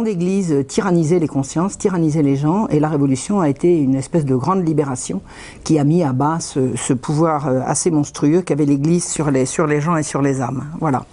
l'Église 0.00 0.64
tyrannisait 0.68 1.18
les 1.18 1.26
consciences, 1.26 1.76
tyrannisait 1.76 2.22
les 2.22 2.36
gens, 2.36 2.68
et 2.68 2.78
la 2.78 2.88
Révolution 2.88 3.40
a 3.40 3.48
été 3.48 3.78
une 3.78 3.96
espèce 3.96 4.24
de 4.24 4.36
grande 4.36 4.66
libération 4.66 5.20
qui 5.64 5.78
a 5.78 5.84
mis 5.84 6.04
à 6.04 6.12
bas 6.12 6.38
ce, 6.40 6.92
pouvoir 6.92 7.48
euh, 7.48 7.60
assez 7.66 7.90
monstrueux 7.90 8.42
qu'avait 8.42 8.64
l'Église 8.64 9.04
sur 9.04 9.30
les, 9.30 9.46
sur 9.46 9.66
les 9.66 9.80
gens 9.80 9.96
et 9.96 10.04
sur 10.04 10.22
les 10.22 10.40
âmes. 10.40 10.64
Voilà. 10.80 11.04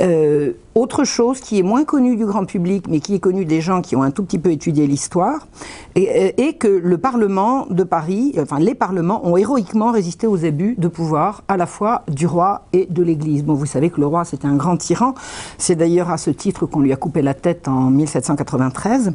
Euh, 0.00 0.52
autre 0.74 1.04
chose 1.04 1.40
qui 1.40 1.58
est 1.58 1.62
moins 1.62 1.84
connue 1.84 2.16
du 2.16 2.24
grand 2.24 2.44
public, 2.44 2.86
mais 2.88 3.00
qui 3.00 3.14
est 3.14 3.18
connue 3.18 3.44
des 3.44 3.60
gens 3.60 3.82
qui 3.82 3.96
ont 3.96 4.02
un 4.02 4.10
tout 4.10 4.22
petit 4.22 4.38
peu 4.38 4.50
étudié 4.50 4.86
l'histoire, 4.86 5.46
est, 5.94 6.58
que 6.58 6.68
le 6.68 6.96
Parlement 6.96 7.66
de 7.68 7.82
Paris, 7.82 8.34
enfin 8.38 8.58
les 8.58 8.74
parlements, 8.74 9.26
ont 9.26 9.36
héroïquement 9.36 9.90
résisté 9.92 10.26
aux 10.26 10.44
abus 10.44 10.76
de 10.78 10.88
pouvoir, 10.88 11.42
à 11.48 11.56
la 11.56 11.66
fois 11.66 12.02
du 12.08 12.26
roi 12.26 12.62
et 12.72 12.86
de 12.88 13.02
l'Église. 13.02 13.44
Bon, 13.44 13.54
vous 13.54 13.66
savez 13.66 13.90
que 13.90 14.00
le 14.00 14.06
roi, 14.06 14.24
c'était 14.24 14.46
un 14.46 14.56
grand 14.56 14.76
tyran. 14.76 15.14
C'est 15.58 15.76
d'ailleurs 15.76 16.10
à 16.10 16.18
ce 16.18 16.30
titre 16.30 16.66
qu'on 16.66 16.80
lui 16.80 16.92
a 16.92 16.96
coupé 16.96 17.20
la 17.20 17.34
tête 17.34 17.68
en 17.68 17.90
1793. 17.90 19.12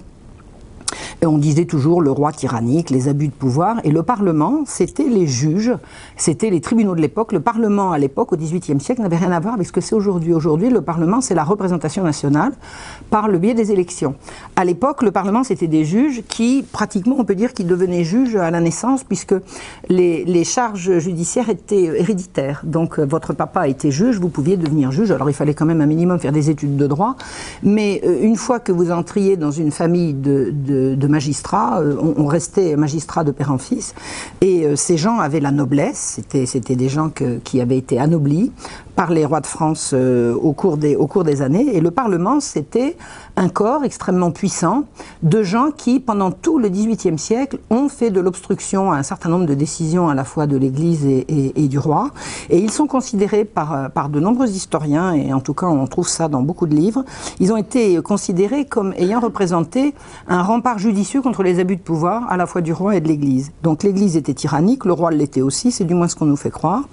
On 1.25 1.37
disait 1.37 1.65
toujours 1.65 2.01
le 2.01 2.11
roi 2.11 2.31
tyrannique, 2.31 2.89
les 2.89 3.07
abus 3.07 3.27
de 3.27 3.33
pouvoir. 3.33 3.77
Et 3.83 3.91
le 3.91 4.03
Parlement, 4.03 4.63
c'était 4.65 5.07
les 5.07 5.27
juges, 5.27 5.73
c'était 6.17 6.49
les 6.49 6.61
tribunaux 6.61 6.95
de 6.95 7.01
l'époque. 7.01 7.31
Le 7.31 7.39
Parlement, 7.39 7.91
à 7.91 7.97
l'époque, 7.97 8.31
au 8.33 8.37
XVIIIe 8.37 8.79
siècle, 8.79 9.01
n'avait 9.01 9.17
rien 9.17 9.31
à 9.31 9.39
voir 9.39 9.55
avec 9.55 9.67
ce 9.67 9.71
que 9.71 9.81
c'est 9.81 9.95
aujourd'hui. 9.95 10.33
Aujourd'hui, 10.33 10.69
le 10.69 10.81
Parlement, 10.81 11.21
c'est 11.21 11.35
la 11.35 11.43
représentation 11.43 12.03
nationale 12.03 12.53
par 13.09 13.27
le 13.27 13.37
biais 13.37 13.53
des 13.53 13.71
élections. 13.71 14.15
À 14.55 14.65
l'époque, 14.65 15.01
le 15.01 15.11
Parlement, 15.11 15.43
c'était 15.43 15.67
des 15.67 15.85
juges 15.85 16.23
qui, 16.27 16.63
pratiquement, 16.71 17.15
on 17.17 17.25
peut 17.25 17.35
dire 17.35 17.53
qu'ils 17.53 17.67
devenaient 17.67 18.03
juges 18.03 18.35
à 18.35 18.51
la 18.51 18.59
naissance, 18.59 19.03
puisque 19.03 19.35
les, 19.89 20.43
charges 20.43 20.99
judiciaires 20.99 21.49
étaient 21.49 21.85
héréditaires. 21.85 22.61
Donc, 22.63 22.99
euh, 22.99 23.05
votre 23.05 23.33
papa 23.33 23.67
était 23.67 23.89
juge, 23.89 24.19
vous 24.19 24.29
pouviez 24.29 24.57
devenir 24.57 24.91
juge. 24.91 25.11
Alors, 25.11 25.29
il 25.29 25.33
fallait 25.33 25.55
quand 25.55 25.65
même 25.65 25.81
un 25.81 25.87
minimum 25.87 26.19
faire 26.19 26.31
des 26.31 26.49
études 26.49 26.77
de 26.77 26.87
droit. 26.87 27.15
Mais 27.63 28.01
euh, 28.05 28.19
une 28.21 28.35
fois 28.35 28.59
que 28.59 28.71
vous 28.71 28.91
entriez 28.91 29.37
dans 29.37 29.51
une 29.51 29.71
famille 29.71 30.13
de 30.13 30.53
de 30.93 31.07
magistrats, 31.07 31.79
euh, 31.81 31.95
on, 31.99 32.27
restait 32.27 32.75
magistrats 32.75 33.23
de 33.23 33.31
père 33.31 33.51
en 33.51 33.57
fils, 33.57 33.95
et 34.41 34.65
euh, 34.65 34.75
ces 34.75 34.97
gens 34.97 35.17
avaient 35.19 35.39
la 35.39 35.51
noblesse, 35.51 36.19
c'était 36.45 36.75
des 36.75 36.89
gens 36.89 37.09
qui 37.43 37.61
avaient 37.61 37.77
été 37.77 37.99
anoblis 37.99 38.51
par 38.95 39.11
les 39.11 39.25
rois 39.25 39.41
de 39.41 39.47
France 39.47 39.91
euh, 39.93 40.33
au, 40.35 40.53
cours 40.53 40.77
des, 40.77 40.95
au 40.95 41.07
cours 41.07 41.23
des 41.23 41.41
années, 41.41 41.75
et 41.75 41.81
le 41.81 41.91
Parlement, 41.91 42.39
c'était 42.39 42.95
un 43.37 43.49
corps 43.49 43.83
extrêmement 43.83 44.31
puissant 44.31 44.85
de 45.23 45.43
gens 45.43 45.71
qui, 45.75 45.99
pendant 45.99 46.31
tout 46.31 46.57
le 46.57 46.69
XVIIIe 46.69 47.19
siècle, 47.19 47.59
ont 47.69 47.89
fait 47.89 48.09
de 48.09 48.19
l'obstruction 48.19 48.91
à 48.91 48.97
un 48.97 49.03
certain 49.03 49.29
nombre 49.29 49.45
de 49.45 49.53
décisions 49.53 50.09
à 50.09 50.15
la 50.15 50.23
fois 50.23 50.47
de 50.47 50.57
l'Église 50.57 51.05
et, 51.05 51.67
du 51.67 51.79
roi, 51.79 52.11
et 52.49 52.59
ils 52.59 52.71
sont 52.71 52.87
considérés 52.87 53.45
par, 53.45 53.91
par 53.91 54.09
de 54.09 54.19
nombreux 54.19 54.49
historiens, 54.49 55.13
et 55.13 55.33
en 55.33 55.39
tout 55.39 55.53
cas 55.53 55.67
on 55.67 55.85
trouve 55.87 56.07
ça 56.07 56.27
dans 56.27 56.41
beaucoup 56.41 56.67
de 56.67 56.75
livres, 56.75 57.03
ils 57.39 57.51
ont 57.51 57.57
été 57.57 58.01
considérés 58.01 58.65
comme 58.65 58.93
ayant 58.93 59.19
représenté 59.19 59.93
un 60.27 60.41
rempart 60.41 60.79
judicieux 60.79 61.21
contre 61.21 61.43
les 61.43 61.59
abus 61.59 61.75
de 61.75 61.81
pouvoir 61.81 62.29
à 62.29 62.37
la 62.37 62.45
fois 62.45 62.61
du 62.61 62.73
roi 62.73 62.95
et 62.95 63.01
de 63.01 63.07
l'Église. 63.07 63.51
Donc 63.63 63.83
l'Église 63.83 64.15
était 64.15 64.33
tyrannique, 64.33 64.85
le 64.85 64.93
roi 64.93 65.11
l'était 65.11 65.41
aussi, 65.41 65.71
c'est 65.71 65.85
du 65.85 65.93
moins 65.93 66.07
ce 66.07 66.15
qu'on 66.15 66.25
nous 66.25 66.37
fait 66.37 66.51
croire. 66.51 66.83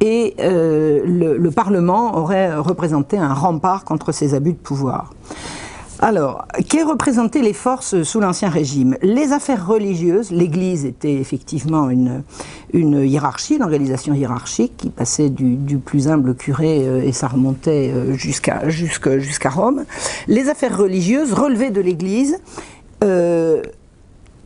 Et 0.00 0.34
euh, 0.40 1.02
le, 1.38 1.50
Parlement 1.52 2.16
aurait 2.16 2.56
représenté 2.56 3.18
un 3.18 3.32
rempart 3.32 3.84
contre 3.84 4.10
ces 4.10 4.34
abus 4.34 4.52
de 4.52 4.58
pouvoir. 4.58 5.10
Alors, 6.04 6.48
qu'est 6.68 6.82
représentaient 6.82 7.42
les 7.42 7.52
forces 7.52 8.02
sous 8.02 8.18
l'Ancien 8.18 8.48
Régime? 8.48 8.96
Les 9.02 9.32
affaires 9.32 9.64
religieuses, 9.64 10.32
l'Église 10.32 10.84
était 10.84 11.14
effectivement 11.14 11.90
une, 11.90 12.24
hiérarchie, 12.74 13.54
une 13.54 13.62
organisation 13.62 14.12
hiérarchique 14.12 14.72
qui 14.76 14.90
passait 14.90 15.30
du, 15.30 15.78
plus 15.78 16.08
humble 16.08 16.34
curé 16.34 16.88
euh, 16.88 17.04
et 17.04 17.12
ça 17.12 17.28
remontait 17.28 17.92
euh, 17.94 18.14
jusqu'à 18.14 18.68
jusqu'à 18.68 19.48
Rome. 19.48 19.84
Les 20.26 20.48
affaires 20.48 20.76
religieuses 20.76 21.34
relevaient 21.34 21.70
de 21.70 21.80
l'Église 21.80 22.36
euh, 23.04 23.62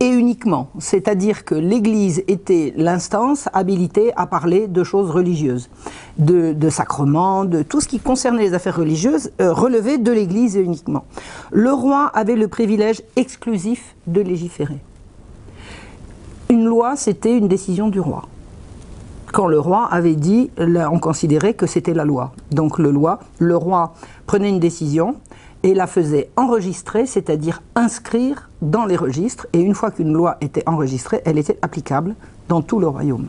et 0.01 0.09
uniquement. 0.09 0.69
C'est-à-dire 0.79 1.45
que 1.45 1.55
l'Église 1.55 2.23
était 2.29 2.75
l'instance 2.77 3.49
habilitée 3.53 4.13
à 4.17 4.27
parler 4.27 4.67
de 4.67 4.85
choses 4.85 5.11
religieuses, 5.11 5.71
de, 6.19 6.69
sacrements, 6.71 7.45
de 7.45 7.63
tout 7.63 7.81
ce 7.81 7.89
qui 7.89 7.99
concernait 7.99 8.43
les 8.43 8.55
affaires 8.55 8.77
religieuses 8.77 9.33
euh, 9.41 9.53
relevait 9.53 9.99
de 9.99 10.13
l'Église 10.13 10.57
uniquement. 10.57 11.05
Le 11.51 11.73
roi 11.73 12.11
avait 12.15 12.37
le 12.37 12.49
privilège 12.49 13.03
exclusif 13.17 13.95
de 14.07 14.21
légiférer. 14.21 14.79
Une 16.49 16.65
loi, 16.65 16.97
c'était 16.97 17.37
une 17.37 17.49
décision 17.49 17.89
du 17.89 18.01
roi. 18.01 18.23
Quand 19.33 19.49
le 19.49 19.59
roi 19.59 19.87
avait 19.91 20.15
dit, 20.15 20.51
on 20.59 20.99
considérait 20.99 21.55
que 21.55 21.67
c'était 21.67 21.93
la 21.93 22.05
loi. 22.05 22.33
Donc 22.53 22.79
le, 22.79 22.91
loi, 22.91 23.19
le 23.39 23.57
roi 23.57 23.95
prenait 24.27 24.49
une 24.49 24.61
décision, 24.61 25.17
et 25.67 25.75
la 25.75 25.89
faisait 25.89 26.31
enregistrer, 26.37 27.07
c'est-à-dire 27.07 27.61
inscrire 27.75 28.51
dans 28.63 28.87
les 28.87 28.95
registres, 28.95 29.49
et 29.53 29.59
une 29.59 29.75
fois 29.75 29.91
qu'une 29.91 30.13
loi 30.13 30.37
était 30.41 30.63
enregistrée, 30.67 31.21
elle 31.25 31.39
était 31.39 31.59
applicable 31.61 32.15
dans 32.49 32.63
tout 32.63 32.79
le 32.79 32.87
royaume. 32.87 33.27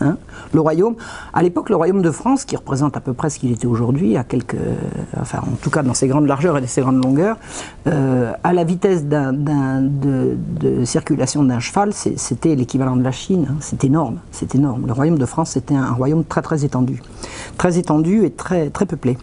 Hein 0.00 0.16
le 0.52 0.60
royaume, 0.60 0.96
à 1.32 1.40
l'époque, 1.40 1.70
le 1.70 1.76
royaume 1.76 2.02
de 2.02 2.10
France, 2.10 2.44
qui 2.44 2.56
représente 2.56 2.96
à 2.96 3.00
peu 3.00 3.12
près 3.12 3.30
ce 3.30 3.38
qu'il 3.38 3.52
était 3.52 3.68
aujourd'hui, 3.68 4.16
à 4.16 4.24
quelques, 4.24 4.56
enfin, 5.20 5.38
en 5.38 5.54
tout 5.62 5.70
cas 5.70 5.84
dans 5.84 5.94
ses 5.94 6.08
grandes 6.08 6.26
largeurs 6.26 6.58
et 6.58 6.66
ses 6.66 6.80
grandes 6.80 7.04
longueurs, 7.04 7.36
euh, 7.86 8.32
à 8.42 8.52
la 8.52 8.64
vitesse 8.64 9.04
de, 9.04 10.84
circulation 10.84 11.44
d'un 11.44 11.60
cheval, 11.60 11.92
c'était 11.92 12.56
l'équivalent 12.56 12.96
de 12.96 13.04
la 13.04 13.12
Chine. 13.12 13.46
Hein. 13.48 13.56
c'est 13.60 13.84
énorme, 13.84 14.18
c'est 14.32 14.56
énorme. 14.56 14.88
Le 14.88 14.92
royaume 14.92 15.18
de 15.18 15.26
France, 15.26 15.50
c'était 15.50 15.76
un, 15.76 15.84
un 15.84 15.92
royaume 15.92 16.24
très 16.24 16.42
très 16.42 16.64
étendu, 16.64 17.00
très 17.56 17.78
étendu 17.78 18.24
et 18.24 18.32
très 18.32 18.70
très 18.70 18.86
peuplé. 18.86 19.16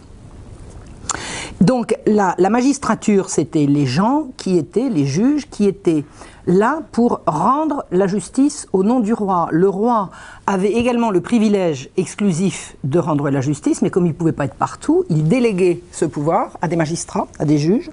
Donc 1.60 1.94
la, 2.06 2.34
magistrature, 2.48 3.28
c'était 3.28 3.66
les 3.66 3.84
gens 3.84 4.28
qui 4.38 4.56
étaient, 4.56 4.88
les 4.88 5.04
juges, 5.04 5.46
qui 5.50 5.66
étaient 5.66 6.04
là 6.46 6.80
pour 6.90 7.20
rendre 7.26 7.84
la 7.92 8.06
justice 8.06 8.66
au 8.72 8.82
nom 8.82 9.00
du 9.00 9.12
roi. 9.12 9.46
Le 9.50 9.68
roi 9.68 10.08
avait 10.46 10.72
également 10.72 11.10
le 11.10 11.20
privilège 11.20 11.90
exclusif 11.98 12.76
de 12.82 12.98
rendre 12.98 13.28
la 13.28 13.42
justice, 13.42 13.82
mais 13.82 13.90
comme 13.90 14.06
il 14.06 14.10
ne 14.10 14.14
pouvait 14.14 14.32
pas 14.32 14.46
être 14.46 14.54
partout, 14.54 15.04
il 15.10 15.28
déléguait 15.28 15.82
ce 15.92 16.06
pouvoir 16.06 16.56
à 16.62 16.66
des 16.66 16.76
magistrats, 16.76 17.28
à 17.38 17.44
des 17.44 17.58
juges, 17.58 17.90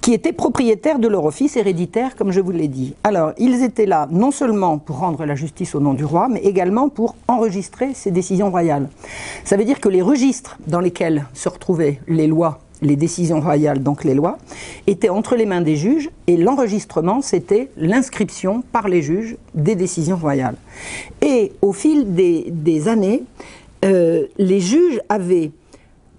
qui 0.00 0.14
étaient 0.14 0.32
propriétaires 0.32 1.00
de 1.00 1.08
leur 1.08 1.24
office 1.24 1.56
héréditaire, 1.56 2.14
comme 2.14 2.30
je 2.30 2.40
vous 2.40 2.52
l'ai 2.52 2.68
dit. 2.68 2.94
Alors, 3.02 3.32
ils 3.36 3.64
étaient 3.64 3.84
là 3.84 4.06
non 4.12 4.30
seulement 4.30 4.78
pour 4.78 4.98
rendre 4.98 5.24
la 5.24 5.34
justice 5.34 5.74
au 5.74 5.80
nom 5.80 5.94
du 5.94 6.04
roi, 6.04 6.28
mais 6.28 6.40
également 6.42 6.88
pour 6.88 7.16
enregistrer 7.26 7.94
ces 7.94 8.12
décisions 8.12 8.50
royales. 8.50 8.88
Ça 9.44 9.56
veut 9.56 9.64
dire 9.64 9.80
que 9.80 9.88
les 9.88 10.02
registres 10.02 10.56
dans 10.68 10.80
lesquels 10.80 11.26
se 11.34 11.48
retrouvaient 11.48 12.00
les 12.06 12.28
lois 12.28 12.60
les 12.82 12.96
décisions 12.96 13.40
royales, 13.40 13.82
donc 13.82 14.04
les 14.04 14.14
lois, 14.14 14.38
étaient 14.86 15.08
entre 15.08 15.36
les 15.36 15.46
mains 15.46 15.60
des 15.60 15.76
juges 15.76 16.10
et 16.26 16.36
l'enregistrement, 16.36 17.22
c'était 17.22 17.70
l'inscription 17.76 18.62
par 18.72 18.88
les 18.88 19.00
juges 19.00 19.36
des 19.54 19.74
décisions 19.74 20.16
royales. 20.16 20.56
Et 21.22 21.52
au 21.62 21.72
fil 21.72 22.14
des, 22.14 22.88
années, 22.88 23.22
euh, 23.84 24.26
les 24.36 24.60
juges 24.60 25.00
avaient 25.08 25.50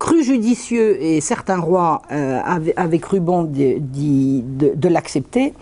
cru 0.03 0.21
judicieux, 0.21 1.01
et 1.01 1.21
certains 1.21 1.59
rois 1.59 2.01
euh, 2.11 2.41
avaient, 2.75 2.99
cru 2.99 3.21
bon 3.21 3.43
de, 3.43 3.77
de, 3.79 4.87
l'accepter, 4.89 5.53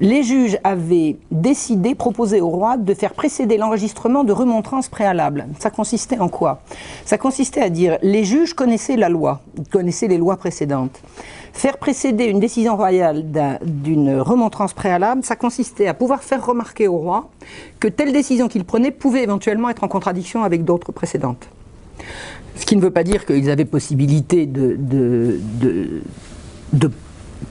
les 0.00 0.22
juges 0.22 0.56
avaient 0.64 1.16
décidé, 1.30 1.94
proposé 1.94 2.40
au 2.40 2.48
roi 2.48 2.78
de 2.78 2.94
faire 2.94 3.12
précéder 3.12 3.58
l'enregistrement 3.58 4.24
de 4.24 4.32
remontrances 4.32 4.88
préalables. 4.88 5.44
Ça 5.58 5.68
consistait 5.68 6.18
en 6.18 6.28
quoi? 6.28 6.62
Ça 7.04 7.18
consistait 7.18 7.60
à 7.60 7.68
dire, 7.68 7.98
les 8.00 8.24
juges 8.24 8.54
connaissaient 8.54 8.96
la 8.96 9.10
loi, 9.10 9.42
connaissaient 9.70 10.08
les 10.08 10.16
lois 10.16 10.38
précédentes. 10.38 10.98
Faire 11.52 11.76
précéder 11.76 12.24
une 12.24 12.40
décision 12.40 12.76
royale 12.76 13.26
d'une 13.62 14.18
remontrance 14.18 14.72
préalable, 14.72 15.24
ça 15.24 15.36
consistait 15.36 15.88
à 15.88 15.92
pouvoir 15.92 16.22
faire 16.22 16.46
remarquer 16.46 16.88
au 16.88 16.96
roi 16.96 17.28
que 17.78 17.88
telle 17.88 18.14
décision 18.14 18.48
qu'il 18.48 18.64
prenait 18.64 18.92
pouvait 18.92 19.24
éventuellement 19.24 19.68
être 19.68 19.84
en 19.84 19.88
contradiction 19.88 20.42
avec 20.42 20.64
d'autres 20.64 20.90
précédentes. 20.90 21.50
Ce 22.56 22.66
qui 22.66 22.76
ne 22.76 22.80
veut 22.80 22.90
pas 22.90 23.04
dire 23.04 23.26
qu'ils 23.26 23.50
avaient 23.50 23.64
possibilité 23.64 24.46
de, 24.46 25.38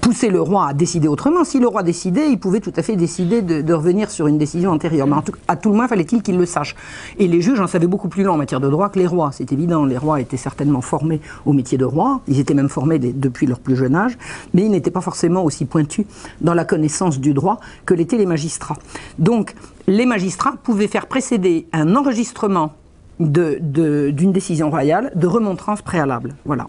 pousser 0.01 0.30
le 0.30 0.42
roi 0.42 0.68
à 0.68 0.74
décider 0.74 1.07
autrement. 1.07 1.44
Si 1.44 1.60
le 1.60 1.68
roi 1.68 1.84
décidait, 1.84 2.30
il 2.30 2.40
pouvait 2.40 2.60
tout 2.60 2.74
à 2.75 2.84
fait 2.84 2.96
décider 2.96 3.42
de, 3.42 3.74
revenir 3.74 4.12
sur 4.12 4.28
une 4.28 4.38
décision 4.38 4.72
antérieure. 4.72 5.07
Mais 5.07 5.16
à 5.48 5.56
tout 5.56 5.69
le 5.69 5.75
moins, 5.75 5.88
fallait-il 5.88 6.22
qu'il 6.22 6.38
le 6.38 6.46
sache. 6.46 6.75
Et 7.18 7.28
les 7.28 7.42
juges 7.42 7.60
en 7.60 7.68
savaient 7.68 7.88
beaucoup 7.88 8.07
plus 8.07 8.24
long 8.24 8.34
en 8.34 8.38
matière 8.38 8.60
de 8.60 8.69
droit 8.69 8.90
que 8.90 9.00
les 9.00 9.07
rois, 9.07 9.31
c'est 9.31 9.51
évident. 9.51 9.86
Les 9.86 9.98
rois 9.98 10.22
étaient 10.22 10.38
certainement 10.38 10.81
formés 10.81 11.22
au 11.46 11.54
métier 11.54 11.78
de 11.78 11.86
roi, 11.86 12.22
ils 12.28 12.40
étaient 12.40 12.54
même 12.54 12.69
formés 12.69 13.00
depuis 13.00 13.48
leur 13.48 13.60
plus 13.60 13.75
jeune 13.75 13.96
âge, 13.96 14.18
mais 14.54 14.63
ils 14.63 14.72
n'étaient 14.72 14.92
pas 14.92 15.01
forcément 15.01 15.44
aussi 15.44 15.66
pointus 15.66 16.06
dans 16.42 16.54
la 16.54 16.66
connaissance 16.66 17.19
du 17.19 17.34
droit 17.34 17.60
que 17.86 17.94
l'étaient 17.94 18.18
les 18.18 18.25
magistrats. 18.25 18.78
Donc, 19.18 19.56
les 19.88 20.06
magistrats 20.06 20.54
pouvaient 20.63 20.88
faire 20.88 21.07
précéder 21.07 21.68
un 21.74 21.96
enregistrement 21.96 22.74
d'une 23.19 24.31
décision 24.31 24.69
royale 24.69 25.12
de 25.16 25.27
remontrance 25.27 25.81
préalable. 25.81 26.36
Voilà. 26.45 26.68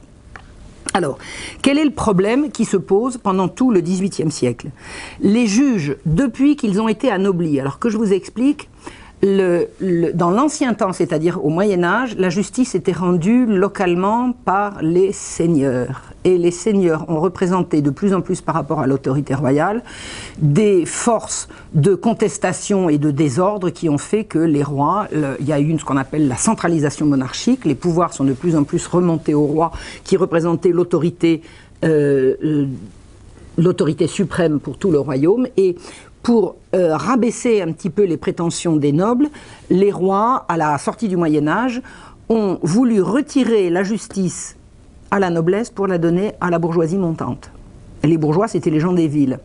Alors, 0.93 1.19
quel 1.63 1.79
est 1.79 1.85
le 1.85 1.93
problème 1.93 2.51
qui 2.51 2.65
se 2.65 2.77
pose 2.77 3.17
pendant 3.17 3.49
tout 3.49 3.71
le 3.71 3.81
XVIIIe 3.81 4.31
siècle? 4.31 4.71
Les 5.21 5.47
juges, 5.47 5.97
depuis 6.05 6.57
qu'ils 6.57 6.81
ont 6.81 6.89
été 6.89 7.11
anoblis, 7.11 7.61
alors 7.61 7.79
que 7.79 7.89
je 7.89 7.97
vous 7.97 8.13
explique, 8.13 8.69
dans 9.23 10.31
l'ancien 10.31 10.73
temps, 10.73 10.93
c'est-à-dire 10.95 11.45
au 11.45 11.51
Moyen 11.51 11.85
Âge, 11.85 12.17
la 12.17 12.31
justice 12.31 12.75
était 12.75 12.93
rendue 12.93 13.45
localement 13.45 14.33
par 14.33 14.81
les 14.83 15.13
seigneurs. 15.13 16.03
Et 16.25 16.39
les 16.39 16.51
seigneurs 16.51 17.05
ont 17.09 17.21
représenté 17.21 17.83
de 17.83 17.91
plus 17.91 18.15
en 18.15 18.21
plus 18.21 18.41
par 18.41 18.55
rapport 18.55 18.81
à 18.81 18.87
l'autorité 18.87 19.35
royale 19.35 19.83
des 20.39 20.87
forces 20.87 21.49
de 21.75 21.95
contestation 21.95 22.89
et 22.89 22.99
de 22.99 23.11
désordre 23.11 23.71
qui 23.71 23.89
ont 23.89 23.99
fait 23.99 24.25
que 24.25 24.39
les 24.39 24.63
rois, 24.63 25.09
il 25.13 25.47
y 25.47 25.53
a 25.53 25.61
eu 25.61 25.79
ce 25.79 25.85
qu'on 25.85 25.97
appelle 25.97 26.29
la 26.29 26.37
centralisation 26.37 27.07
monarchique, 27.07 27.65
les 27.65 27.75
pouvoirs 27.75 28.13
sont 28.13 28.25
de 28.25 28.33
plus 28.33 28.57
en 28.57 28.65
plus 28.65 28.87
remontés 28.87 29.35
aux 29.35 29.47
rois 29.47 29.73
qui 30.05 30.17
représentaient 30.17 30.73
l'autorité 30.73 31.43
euh, 31.83 32.35
euh, 32.45 32.67
l'autorité 33.57 34.07
suprême 34.07 34.61
pour 34.61 34.79
tout 34.79 34.91
le 34.91 34.99
royaume 34.99 35.47
et 35.57 35.77
pour 36.23 36.57
euh, 36.75 36.97
rabaisser 36.97 37.63
un 37.63 37.73
petit 37.73 37.91
peu 37.91 38.05
les 38.05 38.17
prétentions 38.17 38.77
des 38.77 38.93
nobles, 38.93 39.29
les 39.71 39.91
rois, 39.91 40.45
à 40.49 40.57
la 40.57 40.77
sortie 40.79 41.09
du 41.09 41.17
Moyen 41.17 41.49
Âge, 41.49 41.83
ont 42.29 42.59
voulu 42.63 43.03
retirer 43.03 43.71
la 43.71 43.83
justice 43.83 44.57
à 45.11 45.19
la 45.19 45.31
noblesse 45.31 45.71
pour 45.71 45.87
la 45.87 45.99
donner 45.99 46.33
à 46.41 46.51
la 46.51 46.59
bourgeoisie 46.59 46.99
montante. 46.99 47.51
Les 48.03 48.17
bourgeois, 48.17 48.49
c'était 48.49 48.71
les 48.71 48.81
gens 48.81 48.93
des 48.93 49.09
villes. 49.09 49.41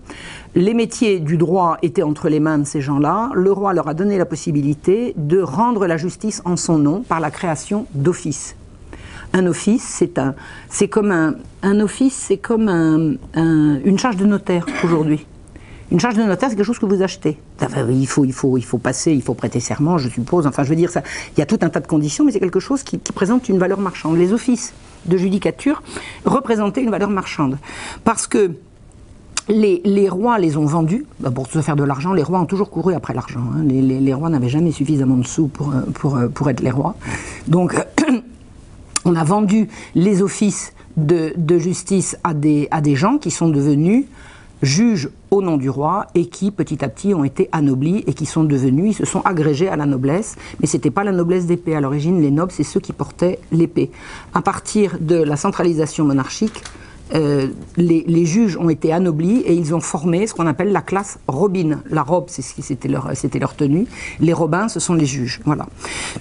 Les 0.53 0.73
métiers 0.73 1.19
du 1.19 1.37
droit 1.37 1.77
étaient 1.81 2.03
entre 2.03 2.29
les 2.29 2.39
mains 2.39 2.59
de 2.59 2.63
ces 2.63 2.79
gens-là. 2.79 3.31
Le 3.33 3.51
roi 3.51 3.73
leur 3.73 3.89
a 3.89 3.93
donné 3.93 4.17
la 4.17 4.25
possibilité 4.25 5.13
de 5.17 5.41
rendre 5.41 5.87
la 5.87 5.97
justice 5.97 6.41
en 6.45 6.55
son 6.55 6.77
nom 6.77 7.01
par 7.01 7.19
la 7.19 7.31
création 7.31 7.85
d'offices. 7.93 8.55
Un 9.33 9.47
office, 9.47 9.83
c'est 9.83 10.17
un, 10.17 10.35
c'est 10.69 10.87
comme 10.87 11.11
un, 11.11 11.35
un 11.63 11.79
office, 11.81 12.13
c'est 12.13 12.37
comme 12.37 12.69
un, 12.69 13.15
une 13.83 13.99
charge 13.99 14.15
de 14.15 14.25
notaire 14.25 14.65
aujourd'hui. 14.83 15.25
Une 15.91 15.99
charge 15.99 16.15
de 16.15 16.23
notaire, 16.23 16.49
c'est 16.49 16.55
quelque 16.55 16.65
chose 16.65 16.79
que 16.79 16.85
vous 16.85 17.03
achetez. 17.03 17.37
il, 17.89 18.07
faut, 18.07 18.25
il, 18.25 18.33
faut, 18.33 18.57
il 18.57 18.65
faut 18.65 18.77
passer, 18.77 19.11
il 19.11 19.21
faut 19.21 19.35
prêter 19.35 19.59
serment, 19.59 19.97
je 19.97 20.09
suppose. 20.09 20.47
Enfin, 20.47 20.63
je 20.63 20.69
veux 20.69 20.75
dire, 20.75 20.89
ça, 20.89 21.03
il 21.35 21.39
y 21.39 21.43
a 21.43 21.45
tout 21.45 21.59
un 21.61 21.69
tas 21.69 21.79
de 21.79 21.87
conditions, 21.87 22.25
mais 22.25 22.31
c'est 22.31 22.39
quelque 22.39 22.59
chose 22.59 22.83
qui, 22.83 22.97
présente 22.97 23.49
une 23.49 23.59
valeur 23.59 23.79
marchande. 23.79 24.17
Les 24.17 24.33
offices 24.33 24.73
de 25.05 25.15
judicature 25.15 25.83
représentaient 26.25 26.81
une 26.81 26.89
valeur 26.89 27.09
marchande. 27.09 27.57
Parce 28.03 28.25
que 28.27 28.51
les, 29.47 30.09
rois 30.09 30.39
les 30.39 30.57
ont 30.57 30.65
vendus. 30.65 31.05
Bah, 31.19 31.29
pour 31.29 31.47
se 31.47 31.61
faire 31.61 31.75
de 31.75 31.83
l'argent, 31.83 32.13
les 32.13 32.23
rois 32.23 32.39
ont 32.39 32.45
toujours 32.45 32.71
couru 32.71 32.95
après 32.95 33.13
l'argent. 33.13 33.43
Hein. 33.55 33.63
Les, 33.63 34.13
rois 34.13 34.29
n'avaient 34.29 34.49
jamais 34.49 34.71
suffisamment 34.71 35.17
de 35.17 35.27
sous 35.27 35.47
pour, 35.47 35.71
pour, 35.93 36.17
pour 36.33 36.49
être 36.49 36.61
les 36.61 36.71
rois. 36.71 36.95
Donc, 37.47 37.75
on 39.05 39.15
a 39.15 39.23
vendu 39.23 39.67
les 39.93 40.23
offices 40.23 40.73
de, 40.97 41.33
de 41.37 41.59
justice 41.59 42.17
à 42.23 42.33
des, 42.33 42.67
à 42.71 42.81
des 42.81 42.95
gens 42.95 43.17
qui 43.17 43.29
sont 43.29 43.49
devenus 43.49 44.05
juges 44.61 45.09
au 45.31 45.41
nom 45.41 45.57
du 45.57 45.69
roi 45.69 46.07
et 46.15 46.27
qui 46.27 46.51
petit 46.51 46.83
à 46.83 46.89
petit 46.89 47.13
ont 47.13 47.23
été 47.23 47.49
anoblis 47.51 48.03
et 48.07 48.13
qui 48.13 48.25
sont 48.25 48.43
devenus, 48.43 48.91
ils 48.91 48.97
se 48.97 49.05
sont 49.05 49.21
agrégés 49.21 49.67
à 49.67 49.75
la 49.75 49.85
noblesse, 49.85 50.35
mais 50.59 50.67
ce 50.67 50.77
n'était 50.77 50.91
pas 50.91 51.03
la 51.03 51.11
noblesse 51.11 51.45
d'épée. 51.45 51.75
À 51.75 51.81
l'origine, 51.81 52.21
les 52.21 52.31
nobles, 52.31 52.51
c'est 52.51 52.63
ceux 52.63 52.79
qui 52.79 52.93
portaient 52.93 53.39
l'épée. 53.51 53.91
À 54.33 54.41
partir 54.41 54.97
de 54.99 55.15
la 55.15 55.35
centralisation 55.35 56.05
monarchique, 56.05 56.63
euh, 57.13 57.47
les, 57.77 58.25
juges 58.25 58.57
ont 58.57 58.69
été 58.69 58.91
anoblis 58.91 59.41
et 59.41 59.53
ils 59.53 59.75
ont 59.75 59.79
formé 59.79 60.25
ce 60.25 60.33
qu'on 60.33 60.47
appelle 60.47 60.71
la 60.71 60.81
classe 60.81 61.19
robine. 61.27 61.79
La 61.89 62.01
robe, 62.01 62.29
c'était 62.29 62.87
leur, 62.87 63.55
tenue. 63.55 63.85
Les 64.19 64.33
robins, 64.33 64.67
ce 64.67 64.79
sont 64.79 64.95
les 64.95 65.05
juges. 65.05 65.41
Voilà. 65.45 65.67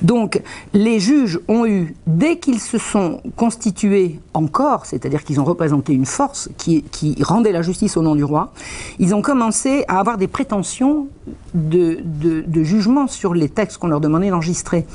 Donc, 0.03 0.43
les 0.75 1.01
juges 1.01 1.41
ont 1.49 1.65
eu, 1.65 1.95
dès 2.07 2.39
qu'ils 2.39 2.61
se 2.61 2.79
sont 2.79 3.23
constitués 3.37 4.21
en 4.35 4.47
corps, 4.47 4.85
c'est-à-dire 4.85 5.25
qu'ils 5.25 5.41
ont 5.41 5.45
représenté 5.45 5.95
une 5.95 6.07
force 6.07 6.51
qui, 6.59 6.83
qui 6.83 7.17
rendait 7.23 7.53
la 7.53 7.63
justice 7.63 7.97
au 7.97 8.03
nom 8.03 8.15
du 8.15 8.25
roi, 8.25 8.53
ils 8.99 9.15
ont 9.15 9.23
commencé 9.23 9.85
à 9.89 9.99
avoir 9.99 10.19
des 10.19 10.29
prétentions 10.29 11.09
de, 11.55 12.03
jugement 12.65 13.07
sur 13.07 13.35
les 13.35 13.49
textes 13.49 13.79
qu'on 13.79 13.87
leur 13.87 14.01
demandait 14.01 14.31
d'enregistrer. 14.31 14.87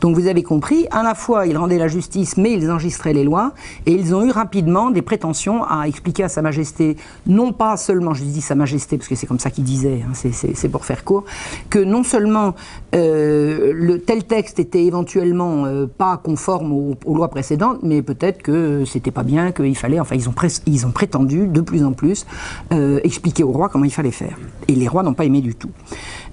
Donc 0.00 0.14
vous 0.14 0.26
avez 0.26 0.42
compris, 0.42 0.86
à 0.90 1.02
la 1.02 1.14
fois 1.14 1.46
ils 1.46 1.56
rendaient 1.56 1.78
la 1.78 1.88
justice, 1.88 2.36
mais 2.36 2.52
ils 2.52 2.70
enregistraient 2.70 3.12
les 3.12 3.24
lois, 3.24 3.52
et 3.86 3.92
ils 3.92 4.14
ont 4.14 4.24
eu 4.24 4.30
rapidement 4.30 4.90
des 4.90 5.02
prétentions 5.02 5.37
à 5.46 5.86
expliquer 5.86 6.24
à 6.24 6.28
Sa 6.28 6.42
Majesté, 6.42 6.96
non 7.26 7.52
pas 7.52 7.76
seulement, 7.76 8.14
je 8.14 8.24
dis 8.24 8.40
Sa 8.40 8.54
Majesté 8.54 8.96
parce 8.96 9.08
que 9.08 9.14
c'est 9.14 9.26
comme 9.26 9.38
ça 9.38 9.50
qu'il 9.50 9.64
disait, 9.64 10.02
hein, 10.04 10.12
c'est 10.12 10.68
pour 10.68 10.84
faire 10.84 11.04
court, 11.04 11.24
que 11.70 11.78
non 11.78 12.02
seulement 12.02 12.54
euh, 12.94 13.72
le 13.74 14.00
tel 14.00 14.24
texte 14.24 14.58
était 14.58 14.84
éventuellement 14.84 15.66
euh, 15.66 15.86
pas 15.86 16.16
conforme 16.16 16.72
aux, 16.72 17.14
lois 17.14 17.28
précédentes, 17.28 17.78
mais 17.82 18.02
peut-être 18.02 18.42
que 18.42 18.84
c'était 18.84 19.10
pas 19.10 19.22
bien, 19.22 19.52
qu'il 19.52 19.76
fallait, 19.76 20.00
enfin 20.00 20.14
ils 20.14 20.28
ont, 20.28 20.34
ils 20.66 20.86
ont 20.86 20.90
prétendu 20.90 21.46
de 21.46 21.60
plus 21.60 21.84
en 21.84 21.92
plus 21.92 22.26
euh, 22.72 23.00
expliquer 23.04 23.44
au 23.44 23.52
roi 23.52 23.68
comment 23.68 23.84
il 23.84 23.92
fallait 23.92 24.10
faire. 24.10 24.36
Et 24.68 24.74
les 24.74 24.88
rois 24.88 25.02
n'ont 25.02 25.14
pas 25.14 25.24
aimé 25.24 25.40
du 25.40 25.54
tout. 25.54 25.70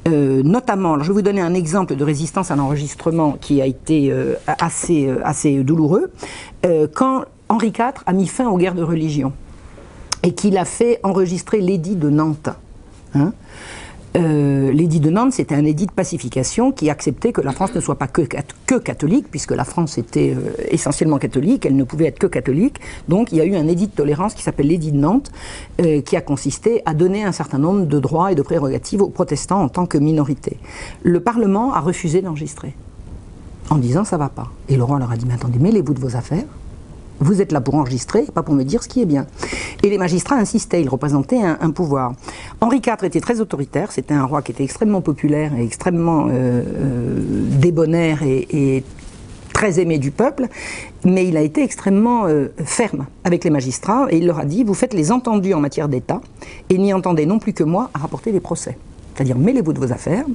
Notamment, 0.07 0.99
je 0.99 1.07
vais 1.07 1.13
vous 1.13 1.21
donner 1.23 1.41
un 1.41 1.55
exemple 1.55 1.95
de 1.95 2.03
résistance 2.03 2.51
à 2.51 2.55
l'enregistrement 2.55 3.37
qui 3.41 3.59
a 3.59 3.65
été 3.65 4.13
assez, 4.45 5.11
assez 5.23 5.63
douloureux. 5.63 6.11
quand 6.93 7.25
Henri 7.49 7.67
IV 7.67 8.03
a 8.05 8.13
mis 8.13 8.27
fin 8.27 8.49
aux 8.49 8.57
guerres 8.57 8.75
de 8.75 8.83
religion 8.83 9.33
et 10.23 10.33
qu'il 10.33 10.57
a 10.57 10.65
fait 10.65 10.99
enregistrer 11.03 11.61
l'édit 11.61 11.95
de 11.95 12.09
Nantes. 12.09 12.49
Hein, 13.13 13.33
euh, 14.15 14.71
l'édit 14.71 15.01
de 15.01 15.09
Nantes, 15.09 15.33
c'était 15.33 15.55
un 15.55 15.65
édit 15.65 15.87
de 15.87 15.91
pacification 15.91 16.71
qui 16.71 16.89
acceptait 16.89 17.33
que 17.33 17.41
la 17.41 17.51
France 17.51 17.75
ne 17.75 17.81
soit 17.81 17.97
pas 17.97 18.07
que, 18.07 18.21
que 18.65 18.75
catholique, 18.75 19.27
puisque 19.29 19.51
la 19.51 19.65
France 19.65 19.97
était 19.97 20.33
euh, 20.35 20.53
essentiellement 20.69 21.17
catholique, 21.17 21.65
elle 21.65 21.75
ne 21.75 21.83
pouvait 21.83 22.05
être 22.05 22.19
que 22.19 22.27
catholique. 22.27 22.79
Donc 23.09 23.31
il 23.31 23.37
y 23.37 23.41
a 23.41 23.45
eu 23.45 23.55
un 23.55 23.67
édit 23.67 23.87
de 23.87 23.91
tolérance 23.91 24.33
qui 24.33 24.41
s'appelle 24.41 24.67
l'édit 24.67 24.93
de 24.93 24.97
Nantes, 24.97 25.31
euh, 25.81 26.01
qui 26.01 26.15
a 26.15 26.21
consisté 26.21 26.81
à 26.85 26.93
donner 26.93 27.25
un 27.25 27.33
certain 27.33 27.57
nombre 27.57 27.85
de 27.85 27.99
droits 27.99 28.31
et 28.31 28.35
de 28.35 28.41
prérogatives 28.41 29.01
aux 29.01 29.09
protestants 29.09 29.61
en 29.61 29.69
tant 29.69 29.85
que 29.85 29.97
minorité. 29.97 30.57
Le 31.03 31.19
Parlement 31.19 31.73
a 31.73 31.81
refusé 31.81 32.21
d'enregistrer, 32.21 32.73
en 33.69 33.77
disant 33.77 34.05
ça 34.05 34.17
va 34.17 34.29
pas. 34.29 34.49
Et 34.69 34.77
le 34.77 34.83
roi 34.83 34.97
leur 34.97 35.11
a 35.11 35.17
dit, 35.17 35.25
mais 35.27 35.33
attendez, 35.33 35.59
mêlez-vous 35.59 35.93
de 35.93 35.99
vos 35.99 36.15
affaires, 36.15 36.45
vous 37.19 37.41
êtes 37.41 37.51
là 37.51 37.61
pour 37.61 37.75
enregistrer, 37.75 38.23
pas 38.23 38.43
pour 38.43 38.53
me 38.53 38.63
dire 38.63 38.83
ce 38.83 38.87
qui 38.87 39.01
est 39.01 39.05
bien. 39.05 39.25
Et 39.83 39.89
les 39.89 39.97
magistrats 39.97 40.35
insistaient, 40.35 40.81
ils 40.81 40.89
représentaient 40.89 41.41
un, 41.41 41.71
pouvoir. 41.71 42.13
Henri 42.61 42.77
IV 42.77 43.03
était 43.03 43.21
très 43.21 43.39
autoritaire, 43.39 43.91
c'était 43.91 44.13
un 44.13 44.25
roi 44.25 44.41
qui 44.41 44.51
était 44.51 44.63
extrêmement 44.63 45.01
populaire 45.01 45.53
et 45.57 45.63
extrêmement 45.63 46.27
euh, 46.27 46.31
euh, 46.31 47.19
débonnaire 47.59 48.23
et, 48.23 48.83
très 49.53 49.79
aimé 49.79 49.99
du 49.99 50.11
peuple, 50.11 50.47
mais 51.05 51.25
il 51.25 51.37
a 51.37 51.41
été 51.41 51.63
extrêmement 51.63 52.25
euh, 52.25 52.49
ferme 52.65 53.05
avec 53.23 53.45
les 53.45 53.49
magistrats 53.49 54.05
et 54.09 54.17
il 54.17 54.27
leur 54.27 54.39
a 54.39 54.43
dit, 54.43 54.65
vous 54.65 54.73
faites 54.73 54.93
les 54.93 55.13
entendus 55.13 55.53
en 55.53 55.61
matière 55.61 55.87
d'État 55.87 56.19
et 56.69 56.77
n'y 56.77 56.93
entendez 56.93 57.25
non 57.25 57.39
plus 57.39 57.53
que 57.53 57.63
moi 57.63 57.89
à 57.93 57.99
rapporter 57.99 58.33
les 58.33 58.41
procès. 58.41 58.77
C'est-à-dire, 59.13 59.37
mêlez-vous 59.37 59.71
de 59.71 59.79
vos 59.79 59.93
affaires. 59.93 60.25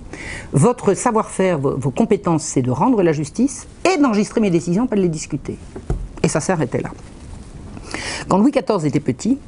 Votre 0.55 0.95
savoir-faire, 0.95 1.59
vos, 1.59 1.77
vos 1.77 1.91
compétences, 1.91 2.45
c'est 2.45 2.63
de 2.63 2.71
rendre 2.71 3.03
la 3.03 3.13
justice 3.13 3.69
et 3.85 3.99
d'enregistrer 3.99 4.41
mes 4.41 4.49
décisions, 4.49 4.87
pas 4.87 4.97
de 4.97 5.03
les 5.03 5.09
discuter. 5.11 5.59
Et 6.23 6.29
ça 6.29 6.41
s'arrêtait 6.41 6.81
là. 6.81 6.91
Quand 8.29 8.39
Louis 8.39 8.53
XIV 8.53 8.87
était 8.87 9.01
petit, 9.01 9.39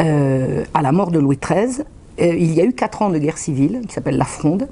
euh, 0.00 0.64
à 0.74 0.82
la 0.82 0.92
mort 0.92 1.10
de 1.10 1.18
Louis 1.18 1.38
XIII, 1.42 1.84
euh, 2.20 2.34
il 2.34 2.54
y 2.54 2.60
a 2.60 2.64
eu 2.64 2.72
quatre 2.72 3.02
ans 3.02 3.10
de 3.10 3.18
guerre 3.18 3.38
civile 3.38 3.82
qui 3.86 3.94
s'appelle 3.94 4.16
la 4.16 4.24
Fronde, 4.24 4.68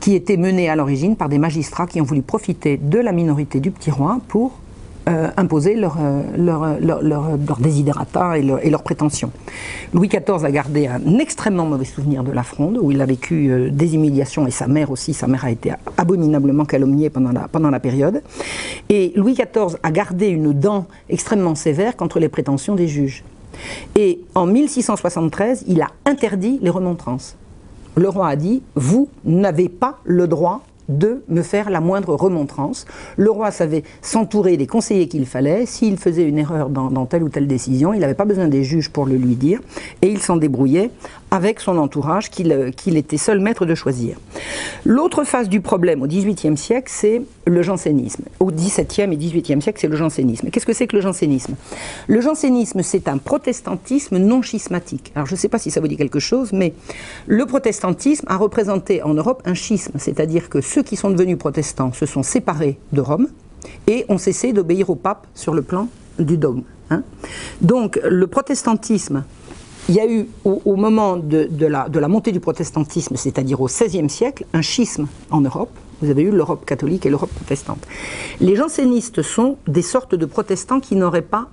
qui 0.00 0.14
était 0.14 0.36
menée 0.36 0.68
à 0.68 0.76
l'origine 0.76 1.16
par 1.16 1.28
des 1.28 1.38
magistrats 1.38 1.86
qui 1.86 2.00
ont 2.00 2.04
voulu 2.04 2.22
profiter 2.22 2.76
de 2.76 2.98
la 2.98 3.12
minorité 3.12 3.60
du 3.60 3.70
petit 3.70 3.90
roi 3.90 4.18
pour 4.28 4.52
euh, 5.08 5.30
imposer 5.36 5.74
leurs 5.74 5.98
leur, 6.36 6.80
leur, 6.80 7.02
leur, 7.02 7.36
et, 8.36 8.70
leurs 8.70 8.82
prétentions. 8.82 9.30
Louis 9.92 10.08
XIV 10.08 10.44
a 10.44 10.50
gardé 10.50 10.86
un 10.86 11.18
extrêmement 11.18 11.66
mauvais 11.66 11.84
souvenir 11.84 12.24
de 12.24 12.32
la 12.32 12.42
Fronde, 12.42 12.78
où 12.80 12.90
il 12.90 13.00
a 13.00 13.06
vécu 13.06 13.50
euh, 13.50 13.70
des 13.70 13.94
humiliations, 13.94 14.46
et 14.46 14.50
sa 14.50 14.66
mère 14.66 14.90
aussi, 14.90 15.14
sa 15.14 15.26
mère 15.26 15.44
a 15.44 15.50
été 15.50 15.72
abominablement 15.96 16.64
calomniée 16.64 17.10
pendant 17.10 17.32
la, 17.32 17.48
pendant 17.48 17.70
la 17.70 17.80
période. 17.80 18.22
Et 18.88 19.12
Louis 19.16 19.34
XIV 19.34 19.76
a 19.82 19.90
gardé 19.90 20.28
une 20.28 20.52
dent 20.52 20.86
extrêmement 21.08 21.54
sévère 21.54 21.96
contre 21.96 22.18
les 22.18 22.28
prétentions 22.28 22.74
des 22.74 22.88
juges. 22.88 23.24
Et 23.96 24.20
en 24.34 24.46
1673, 24.46 25.64
il 25.68 25.82
a 25.82 25.88
interdit 26.06 26.58
les 26.62 26.70
remontrances. 26.70 27.36
Le 27.96 28.08
roi 28.08 28.28
a 28.28 28.36
dit, 28.36 28.62
vous 28.74 29.08
n'avez 29.24 29.68
pas 29.68 29.98
le 30.04 30.26
droit 30.26 30.62
de 30.88 31.22
me 31.28 31.42
faire 31.42 31.70
la 31.70 31.80
moindre 31.80 32.14
remontrance. 32.14 32.86
Le 33.16 33.30
roi 33.30 33.50
savait 33.50 33.84
s'entourer 34.02 34.56
des 34.56 34.66
conseillers 34.66 35.08
qu'il 35.08 35.26
fallait. 35.26 35.66
S'il 35.66 35.96
faisait 35.96 36.24
une 36.24 36.38
erreur 36.38 36.68
dans, 36.68 37.06
telle 37.06 37.22
ou 37.22 37.28
telle 37.28 37.46
décision, 37.46 37.94
il 37.94 38.00
n'avait 38.00 38.14
pas 38.14 38.24
besoin 38.24 38.48
des 38.48 38.64
juges 38.64 38.90
pour 38.90 39.06
le 39.06 39.16
lui 39.16 39.34
dire. 39.34 39.60
Et 40.02 40.08
il 40.08 40.20
s'en 40.20 40.36
débrouillait 40.36 40.90
avec 41.34 41.58
son 41.58 41.78
entourage 41.78 42.30
qu'il 42.30 42.70
qu'il 42.76 42.96
était 42.96 43.16
seul 43.16 43.40
maître 43.40 43.66
de 43.66 43.74
choisir. 43.74 44.16
L'autre 44.84 45.24
phase 45.24 45.48
du 45.48 45.60
problème 45.60 46.00
au 46.02 46.06
XVIIIe 46.06 46.56
siècle, 46.56 46.88
c'est 46.94 47.22
le 47.44 47.60
jansénisme. 47.60 48.22
Au 48.38 48.52
XVIIe 48.52 49.12
et 49.12 49.16
XVIIIe 49.16 49.60
siècle, 49.60 49.80
c'est 49.80 49.88
le 49.88 49.96
jansénisme. 49.96 50.50
Qu'est-ce 50.50 50.64
que 50.64 50.72
c'est 50.72 50.86
que 50.86 50.94
le 50.94 51.02
jansénisme? 51.02 51.56
Le 52.06 52.20
jansénisme, 52.20 52.82
c'est 52.82 53.08
un 53.08 53.18
protestantisme 53.18 54.18
non 54.18 54.42
schismatique. 54.42 55.10
Alors 55.16 55.26
je 55.26 55.34
ne 55.34 55.38
sais 55.38 55.48
pas 55.48 55.58
si 55.58 55.72
ça 55.72 55.80
vous 55.80 55.88
dit 55.88 55.96
quelque 55.96 56.20
chose, 56.20 56.52
mais 56.52 56.72
le 57.26 57.46
protestantisme 57.46 58.26
a 58.28 58.36
représenté 58.36 59.02
en 59.02 59.14
Europe 59.14 59.42
un 59.44 59.54
schisme, 59.54 59.98
c'est-à-dire 59.98 60.48
que 60.48 60.60
ceux 60.60 60.84
qui 60.84 60.94
sont 60.94 61.10
devenus 61.10 61.36
protestants 61.36 61.92
se 61.92 62.06
sont 62.06 62.22
séparés 62.22 62.78
de 62.92 63.00
Rome 63.00 63.26
et 63.88 64.04
ont 64.08 64.18
cessé 64.18 64.52
d'obéir 64.52 64.88
au 64.88 64.94
pape 64.94 65.26
sur 65.34 65.52
le 65.52 65.62
plan 65.62 65.88
du 66.20 66.36
dogme. 66.38 66.62
Hein. 66.90 67.02
Donc 67.60 67.98
le 68.04 68.28
protestantisme 68.28 69.24
il 69.88 69.94
y 69.94 70.00
a 70.00 70.06
eu, 70.06 70.26
au, 70.44 70.76
moment 70.76 71.16
de, 71.16 71.66
la, 71.66 72.08
montée 72.08 72.32
du 72.32 72.40
protestantisme, 72.40 73.16
c'est-à-dire 73.16 73.60
au 73.60 73.66
XVIe 73.66 74.08
siècle, 74.08 74.46
un 74.52 74.62
schisme 74.62 75.06
en 75.30 75.42
Europe. 75.42 75.70
Vous 76.00 76.10
avez 76.10 76.22
eu 76.22 76.30
l'Europe 76.30 76.64
catholique 76.64 77.06
et 77.06 77.10
l'Europe 77.10 77.30
protestante. 77.30 77.86
Les 78.40 78.56
jansénistes 78.56 79.22
sont 79.22 79.56
des 79.68 79.82
sortes 79.82 80.14
de 80.14 80.26
protestants 80.26 80.80
qui 80.80 80.96
n'auraient 80.96 81.22
pas 81.22 81.48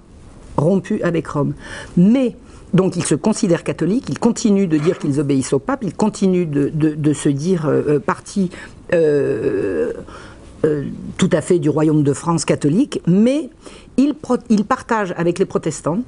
rompu 0.58 1.02
avec 1.04 1.28
Rome. 1.28 1.54
Mais 1.98 2.36
donc 2.74 2.96
ils 2.96 3.04
se 3.04 3.16
considèrent 3.16 3.64
catholiques, 3.64 4.06
ils 4.10 4.20
continuent 4.20 4.68
de 4.68 4.78
dire 4.78 4.98
qu'ils 4.98 5.20
obéissent 5.20 5.54
au 5.54 5.60
pape, 5.60 5.84
ils 5.84 5.94
continuent 5.94 6.50
de, 6.50 7.14
se 7.14 7.30
dire 7.30 7.66
euh, 7.66 8.00
partie 8.00 8.50
euh, 8.94 9.94
euh, 10.64 10.86
tout 11.18 11.30
à 11.34 11.42
fait 11.42 11.60
du 11.60 11.70
royaume 11.70 12.04
de 12.04 12.14
France 12.14 12.46
catholique, 12.46 13.02
mais 13.08 13.50
ils 13.98 14.16
partagent 14.64 15.14
avec 15.18 15.38
les 15.38 15.46
protestants 15.46 16.00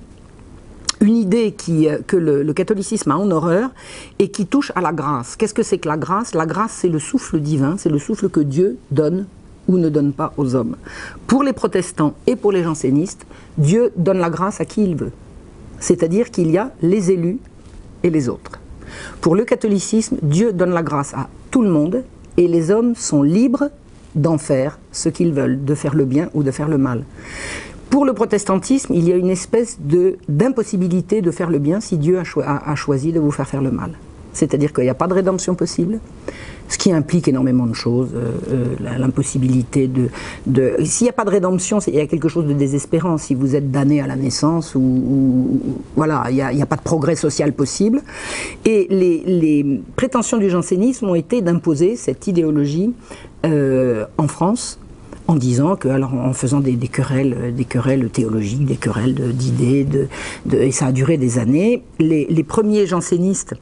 une 1.02 1.16
idée 1.18 1.52
qui, 1.52 1.88
que 2.08 2.16
le, 2.16 2.54
catholicisme 2.54 3.12
a 3.12 3.18
en 3.18 3.30
horreur 3.32 3.70
et 4.20 4.30
qui 4.30 4.46
touche 4.46 4.72
à 4.76 4.82
la 4.82 4.92
grâce. 4.92 5.36
Qu'est-ce 5.36 5.54
que 5.54 5.64
c'est 5.64 5.78
que 5.78 5.88
la 5.88 5.98
grâce? 5.98 6.34
La 6.34 6.46
grâce, 6.46 6.72
c'est 6.82 6.90
le 6.90 7.00
souffle 7.00 7.40
divin, 7.40 7.76
c'est 7.78 7.90
le 7.90 8.00
souffle 8.00 8.30
que 8.30 8.40
Dieu 8.40 8.78
donne 8.92 9.26
ou 9.68 9.78
ne 9.78 9.90
donne 9.90 10.14
pas 10.14 10.34
aux 10.38 10.56
hommes. 10.56 10.76
Pour 11.28 11.44
les 11.44 11.54
protestants 11.54 12.14
et 12.28 12.36
pour 12.36 12.52
les 12.52 12.64
jansénistes, 12.64 13.26
Dieu 13.58 13.92
donne 13.96 14.20
la 14.20 14.30
grâce 14.30 14.60
à 14.62 14.66
qui 14.66 14.84
il 14.84 14.96
veut 14.96 15.12
c'est-à-dire 15.84 16.32
qu'il 16.32 16.50
y 16.50 16.58
a 16.58 16.72
les 16.82 17.12
élus 17.12 17.40
et 18.04 18.10
les 18.10 18.30
autres. 18.30 18.60
Pour 19.20 19.36
le 19.36 19.44
catholicisme, 19.44 20.16
Dieu 20.22 20.54
donne 20.54 20.72
la 20.72 20.82
grâce 20.82 21.14
à 21.14 21.28
tout 21.52 21.62
le 21.62 21.70
monde 21.70 22.04
et 22.38 22.48
les 22.48 22.72
hommes 22.72 22.96
sont 22.96 23.22
libres 23.22 23.70
d'en 24.16 24.38
faire 24.38 24.80
ce 24.94 25.10
qu'ils 25.10 25.34
veulent, 25.34 25.64
de 25.66 25.76
faire 25.76 25.94
le 25.94 26.06
bien 26.06 26.30
ou 26.34 26.42
de 26.42 26.52
faire 26.52 26.70
le 26.70 26.78
mal. 26.78 27.04
Pour 27.94 28.06
le 28.06 28.14
protestantisme, 28.14 28.92
il 28.96 29.08
y 29.08 29.12
a 29.12 29.16
une 29.16 29.30
espèce 29.30 29.78
d'impossibilité 30.28 31.22
de 31.22 31.30
faire 31.30 31.52
le 31.52 31.60
bien 31.60 31.80
si 31.80 32.00
Dieu 32.00 32.18
a 32.18 32.76
choisi 32.76 33.12
de 33.12 33.20
vous 33.20 33.30
faire 33.30 33.48
faire 33.48 33.62
le 33.62 33.70
mal. 33.70 33.92
C'est-à-dire 34.34 34.74
qu'il 34.74 34.86
n'y 34.86 34.90
a 34.90 34.96
pas 34.96 35.06
de 35.06 35.14
rédemption 35.14 35.54
possible, 35.54 36.00
ce 36.70 36.80
qui 36.80 36.92
implique 36.92 37.28
énormément 37.28 37.68
de 37.68 37.76
choses, 37.76 38.10
euh, 38.16 38.32
euh, 38.52 38.98
l'impossibilité 38.98 39.88
de... 40.48 40.74
S'il 40.84 41.06
n'y 41.06 41.10
a 41.12 41.14
pas 41.14 41.24
de 41.24 41.30
rédemption, 41.30 41.78
il 41.86 41.94
y 41.94 42.00
a 42.00 42.08
quelque 42.08 42.30
chose 42.30 42.48
de 42.48 42.54
désespérant. 42.54 43.20
Si 43.20 43.36
vous 43.36 43.56
êtes 43.56 43.70
damné 43.70 44.02
à 44.02 44.08
la 44.08 44.16
naissance, 44.16 44.74
ou, 44.74 45.62
voilà, 45.96 46.24
il 46.32 46.36
n'y 46.38 46.64
a, 46.64 46.66
pas 46.66 46.78
de 46.78 46.82
progrès 46.82 47.16
social 47.16 47.54
possible. 47.54 48.02
Et 48.66 48.88
les, 48.90 49.84
prétentions 49.96 50.38
du 50.38 50.50
jansénisme 50.50 51.10
ont 51.10 51.16
été 51.16 51.44
d'imposer 51.44 51.96
cette 51.96 52.26
idéologie 52.26 52.92
euh, 53.46 54.06
en 54.18 54.28
France, 54.28 54.80
en 55.28 55.36
disant 55.36 55.76
que, 55.76 55.88
alors 55.88 56.14
en 56.14 56.34
faisant 56.34 56.60
des, 56.60 56.76
querelles, 56.88 57.54
des 57.56 57.66
querelles 57.66 58.10
théologiques, 58.10 58.66
des 58.66 58.76
querelles 58.76 59.16
d'idées, 59.34 59.86
de, 59.86 60.08
et 60.58 60.72
ça 60.72 60.88
a 60.88 60.92
duré 60.92 61.18
des 61.18 61.40
années. 61.40 61.84
Les, 62.00 62.44
premiers 62.44 62.86
jansénistes 62.86 63.56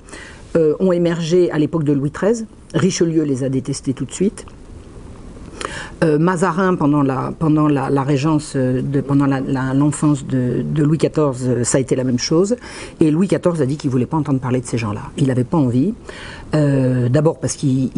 euh, 0.56 0.74
ont 0.80 0.92
émergé 0.92 1.52
à 1.52 1.60
l'époque 1.60 1.84
de 1.84 1.94
Louis 1.94 2.12
XIII. 2.12 2.46
Richelieu 2.74 3.24
les 3.24 3.44
a 3.44 3.50
détestés 3.50 3.94
tout 3.94 4.06
de 4.06 4.12
suite. 4.12 4.46
Euh, 6.04 6.18
Mazarin, 6.18 6.76
pendant 6.76 7.04
la, 7.04 7.32
pendant 7.38 7.68
la, 7.68 8.04
régence, 8.04 8.56
de, 8.56 9.02
pendant 9.02 9.28
l'enfance 9.28 10.26
de, 10.26 10.64
Louis 10.84 10.98
XIV, 10.98 11.64
ça 11.64 11.78
a 11.78 11.82
été 11.82 11.96
la 11.96 12.04
même 12.04 12.18
chose. 12.18 12.56
Et 13.00 13.12
Louis 13.12 13.28
XIV 13.28 13.62
a 13.62 13.66
dit 13.66 13.78
qu'il 13.78 13.90
ne 13.90 13.92
voulait 13.92 14.08
pas 14.08 14.18
entendre 14.18 14.40
parler 14.40 14.62
de 14.62 14.66
ces 14.66 14.80
gens-là. 14.80 15.04
Il 15.18 15.28
n'avait 15.28 15.44
pas 15.44 15.58
envie. 15.58 15.94
Euh, 16.54 17.08
d'abord 17.08 17.40
parce 17.40 17.56
qu'il 17.56 17.90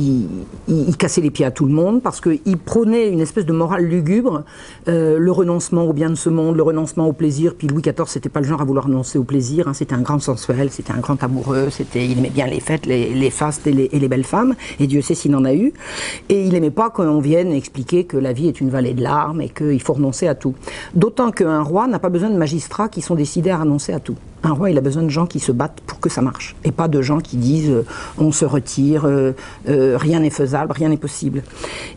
cassait 0.99 1.21
les 1.21 1.31
pieds 1.31 1.45
à 1.45 1.51
tout 1.51 1.65
le 1.65 1.73
monde, 1.73 2.01
parce 2.01 2.21
qu'il 2.21 2.57
prônait 2.57 3.09
une 3.09 3.19
espèce 3.19 3.45
de 3.45 3.53
morale 3.53 3.83
lugubre, 3.83 4.43
euh, 4.87 5.17
le 5.17 5.31
renoncement 5.31 5.83
au 5.83 5.93
bien 5.93 6.09
de 6.09 6.15
ce 6.15 6.29
monde, 6.29 6.55
le 6.55 6.63
renoncement 6.63 7.07
au 7.07 7.13
plaisir. 7.13 7.55
Puis 7.57 7.67
Louis 7.67 7.81
XIV, 7.81 8.07
c'était 8.07 8.29
pas 8.29 8.41
le 8.41 8.47
genre 8.47 8.61
à 8.61 8.65
vouloir 8.65 8.85
renoncer 8.85 9.17
au 9.17 9.23
plaisir. 9.23 9.67
Hein. 9.67 9.73
c'était 9.73 9.95
un 9.95 10.01
grand 10.01 10.19
sensuel, 10.19 10.69
c'était 10.69 10.93
un 10.93 10.99
grand 10.99 11.21
amoureux. 11.23 11.69
C'était, 11.71 12.05
il 12.05 12.17
aimait 12.17 12.29
bien 12.29 12.47
les 12.47 12.59
fêtes, 12.59 12.85
les, 12.85 13.29
fastes 13.29 13.65
et 13.67 13.73
les, 13.73 13.89
et 13.91 13.99
les, 13.99 14.07
belles 14.07 14.23
femmes. 14.23 14.55
Et 14.79 14.87
Dieu 14.87 15.01
sait 15.01 15.15
s'il 15.15 15.35
en 15.35 15.45
a 15.45 15.53
eu. 15.53 15.73
Et 16.29 16.43
il 16.45 16.53
aimait 16.55 16.71
pas 16.71 16.89
qu'on 16.89 17.19
vienne 17.19 17.51
expliquer 17.51 18.03
que 18.05 18.17
la 18.17 18.33
vie 18.33 18.47
est 18.47 18.61
une 18.61 18.69
vallée 18.69 18.93
de 18.93 19.01
larmes 19.01 19.41
et 19.41 19.49
qu'il 19.49 19.81
faut 19.81 19.93
renoncer 19.93 20.27
à 20.27 20.35
tout. 20.35 20.53
D'autant 20.93 21.31
qu'un 21.31 21.61
roi 21.61 21.87
n'a 21.87 21.99
pas 21.99 22.09
besoin 22.09 22.29
de 22.29 22.37
magistrats 22.37 22.89
qui 22.89 23.01
sont 23.01 23.15
décidés 23.15 23.49
à 23.49 23.57
renoncer 23.57 23.93
à 23.93 23.99
tout. 23.99 24.17
Un 24.43 24.51
roi, 24.51 24.69
il 24.69 24.77
a 24.77 24.81
besoin 24.81 25.03
de 25.03 25.09
gens 25.09 25.25
qui 25.25 25.39
se 25.39 25.53
battent 25.53 25.79
pour 25.85 26.01
que 26.01 26.09
ça 26.09 26.21
marche, 26.21 26.55
et 26.65 26.71
pas 26.71 26.89
de 26.89 27.01
gens 27.01 27.19
qui 27.19 27.37
disent 27.37 27.71
euh, 27.71 27.85
on 28.17 28.33
se 28.33 28.43
retire, 28.43 29.05
euh, 29.05 29.31
euh, 29.69 29.97
rien 29.97 30.19
n'est 30.19 30.29
faisable, 30.29 30.73
rien 30.73 30.89
n'est 30.89 30.97
possible. 30.97 31.43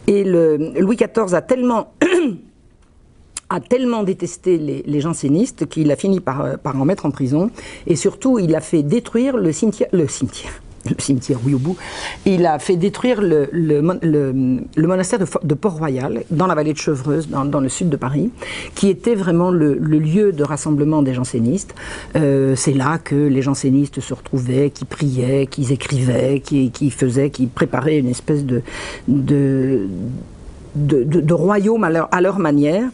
Et 0.07 0.23
Louis 0.23 0.97
XIV 0.97 1.35
a 1.35 1.43
tellement 1.43 1.93
a 3.49 3.61
tellement 3.61 4.03
détesté 4.03 4.59
les, 4.59 5.00
jansénistes 5.00 5.67
qu'il 5.67 5.91
a 5.93 5.97
fini 5.97 6.21
par, 6.21 6.59
par 6.59 6.81
en 6.81 6.85
mettre 6.85 7.07
en 7.07 7.11
prison, 7.11 7.50
et 7.87 7.97
surtout 7.97 8.38
il 8.38 8.55
a 8.55 8.61
fait 8.61 8.83
détruire 8.83 9.37
le 9.37 9.53
cimetière, 9.53 9.88
le 10.90 10.97
cimetière, 10.99 11.38
bout. 11.38 11.76
Il 12.25 12.47
a 12.47 12.59
fait 12.59 12.76
détruire 12.76 13.21
le, 13.23 13.81
monastère 14.78 15.19
de, 15.43 15.55
Port-Royal, 15.55 16.25
dans 16.31 16.47
la 16.47 16.55
vallée 16.55 16.73
de 16.73 16.78
Chevreuse, 16.78 17.28
dans, 17.28 17.61
le 17.61 17.69
sud 17.69 17.88
de 17.88 17.97
Paris, 17.97 18.31
qui 18.75 18.88
était 18.88 19.14
vraiment 19.14 19.50
le, 19.50 19.75
lieu 19.75 20.33
de 20.33 20.45
rassemblement 20.45 21.02
des 21.02 21.14
jansénistes. 21.14 21.75
Euh, 22.16 22.55
c'est 22.57 22.75
là 22.75 22.99
que 22.99 23.14
les 23.14 23.43
jansénistes 23.43 24.00
se 24.00 24.14
retrouvaient, 24.14 24.71
qui 24.71 24.85
priaient, 24.85 25.47
qui 25.47 25.73
écrivaient, 25.73 26.40
qui, 26.40 26.90
faisaient, 26.90 27.31
qui 27.31 27.47
préparaient 27.47 27.99
une 27.99 28.09
espèce 28.09 28.45
de 28.45 28.62
de, 30.76 31.35
royaumes 31.35 31.85
à 31.85 32.21
leur, 32.21 32.38
manière. 32.38 32.88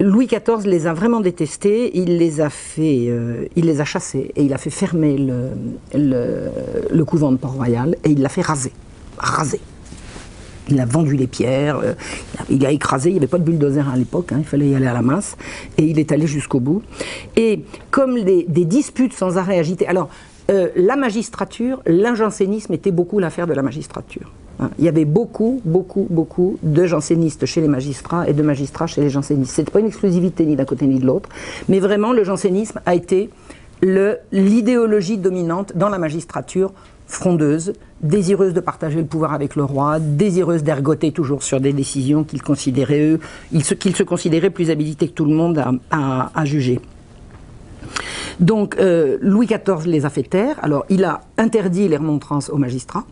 Louis 0.00 0.26
XIV 0.26 0.66
les 0.66 0.86
a 0.86 0.94
vraiment 0.94 1.20
détestés, 1.20 1.96
il 1.96 2.18
les 2.18 2.40
a 2.40 2.50
fait, 2.50 3.06
euh, 3.08 3.46
il 3.56 3.66
les 3.66 3.80
a 3.80 3.84
chassés 3.84 4.32
et 4.36 4.44
il 4.44 4.52
a 4.52 4.58
fait 4.58 4.70
fermer 4.70 5.16
le, 5.18 7.04
couvent 7.04 7.32
de 7.32 7.36
Port-Royal 7.36 7.96
et 8.04 8.10
il 8.10 8.22
l'a 8.22 8.28
fait 8.28 8.42
raser, 8.42 8.72
raser. 9.18 9.60
Il 10.70 10.80
a 10.80 10.86
vendu 10.86 11.16
les 11.16 11.26
pierres, 11.26 11.78
euh, 11.78 11.92
il 12.48 12.64
a 12.64 12.70
écrasé, 12.70 13.10
il 13.10 13.12
n'y 13.12 13.18
avait 13.18 13.26
pas 13.26 13.38
de 13.38 13.44
bulldozer 13.44 13.86
à 13.86 13.96
l'époque, 13.96 14.32
hein, 14.32 14.36
il 14.38 14.46
fallait 14.46 14.70
y 14.70 14.74
aller 14.74 14.86
à 14.86 14.94
la 14.94 15.02
masse, 15.02 15.36
et 15.76 15.84
il 15.84 15.98
est 15.98 16.10
allé 16.10 16.26
jusqu'au 16.26 16.58
bout. 16.58 16.82
Et 17.36 17.64
comme 17.90 18.22
des 18.22 18.64
disputes 18.64 19.12
sans 19.12 19.36
arrêt 19.36 19.58
agitées, 19.58 19.86
alors 19.86 20.08
euh, 20.50 20.68
la 20.76 20.96
magistrature, 20.96 21.80
l'injansénisme 21.86 22.72
était 22.74 22.90
beaucoup 22.90 23.18
l'affaire 23.18 23.46
de 23.46 23.54
la 23.54 23.62
magistrature. 23.62 24.30
Hein, 24.60 24.70
il 24.78 24.84
y 24.84 24.88
avait 24.88 25.04
beaucoup, 25.04 25.60
beaucoup, 25.64 26.06
beaucoup 26.10 26.58
de 26.62 26.86
jansénistes 26.86 27.46
chez 27.46 27.60
les 27.60 27.68
magistrats 27.68 28.28
et 28.28 28.32
de 28.32 28.42
magistrats 28.42 28.86
chez 28.86 29.00
les 29.00 29.10
jansénistes. 29.10 29.54
Ce 29.54 29.60
n'était 29.60 29.72
pas 29.72 29.80
une 29.80 29.86
exclusivité 29.86 30.46
ni 30.46 30.56
d'un 30.56 30.64
côté 30.64 30.86
ni 30.86 30.98
de 30.98 31.06
l'autre, 31.06 31.28
mais 31.68 31.80
vraiment 31.80 32.12
le 32.12 32.24
jansénisme 32.24 32.80
a 32.86 32.94
été 32.94 33.30
l'idéologie 34.32 35.18
dominante 35.18 35.76
dans 35.76 35.88
la 35.88 35.98
magistrature 35.98 36.72
frondeuse, 37.06 37.74
désireuse 38.00 38.54
de 38.54 38.60
partager 38.60 38.96
le 38.96 39.04
pouvoir 39.04 39.34
avec 39.34 39.56
le 39.56 39.64
roi, 39.64 39.98
désireuse 40.00 40.62
d'ergoter 40.62 41.12
toujours 41.12 41.42
sur 41.42 41.60
des 41.60 41.72
décisions 41.72 42.24
qu'ils 42.24 42.40
eux, 42.40 43.20
qu'ils 43.78 43.96
se, 43.96 44.02
considéraient 44.02 44.50
plus 44.50 44.70
habilités 44.70 45.08
que 45.08 45.12
tout 45.12 45.26
le 45.26 45.34
monde 45.34 45.62
à 45.90 46.44
juger. 46.44 46.80
Donc 48.40 48.76
euh, 48.78 49.18
Louis 49.20 49.46
XIV 49.46 49.86
les 49.86 50.04
a 50.04 50.10
fait 50.10 50.22
taire. 50.22 50.56
Alors 50.62 50.84
il 50.88 51.04
a 51.04 51.20
interdit 51.38 51.88
les 51.88 51.96
remontrances 51.96 52.50
aux 52.50 52.56
magistrats 52.56 53.04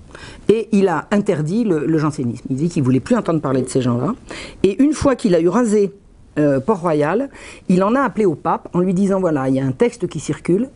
et 0.49 0.69
il 0.73 0.89
a 0.89 1.07
interdit 1.11 1.65
le, 1.65 1.99
jansénisme. 1.99 2.47
Il 2.51 2.57
dit 2.57 2.69
qu'il 2.69 2.83
voulait 2.83 3.01
plus 3.01 3.17
entendre 3.17 3.41
parler 3.41 3.63
de 3.63 3.69
ces 3.69 3.83
gens-là. 3.83 4.15
Et 4.63 4.83
une 4.83 4.93
fois 4.93 5.15
qu'il 5.15 5.35
a 5.35 5.41
eu 5.41 5.49
rasé 5.49 5.93
euh, 6.39 6.61
Port-Royal, 6.61 7.29
il 7.69 7.83
en 7.83 7.95
a 7.95 8.01
appelé 8.01 8.25
au 8.25 8.35
pape 8.35 8.69
en 8.73 8.81
lui 8.81 8.95
disant 8.95 9.21
voilà, 9.21 9.49
il 9.49 9.55
y 9.55 9.61
a 9.61 9.65
un 9.65 9.73
texte 9.73 10.09
qui 10.09 10.19
circule 10.19 10.69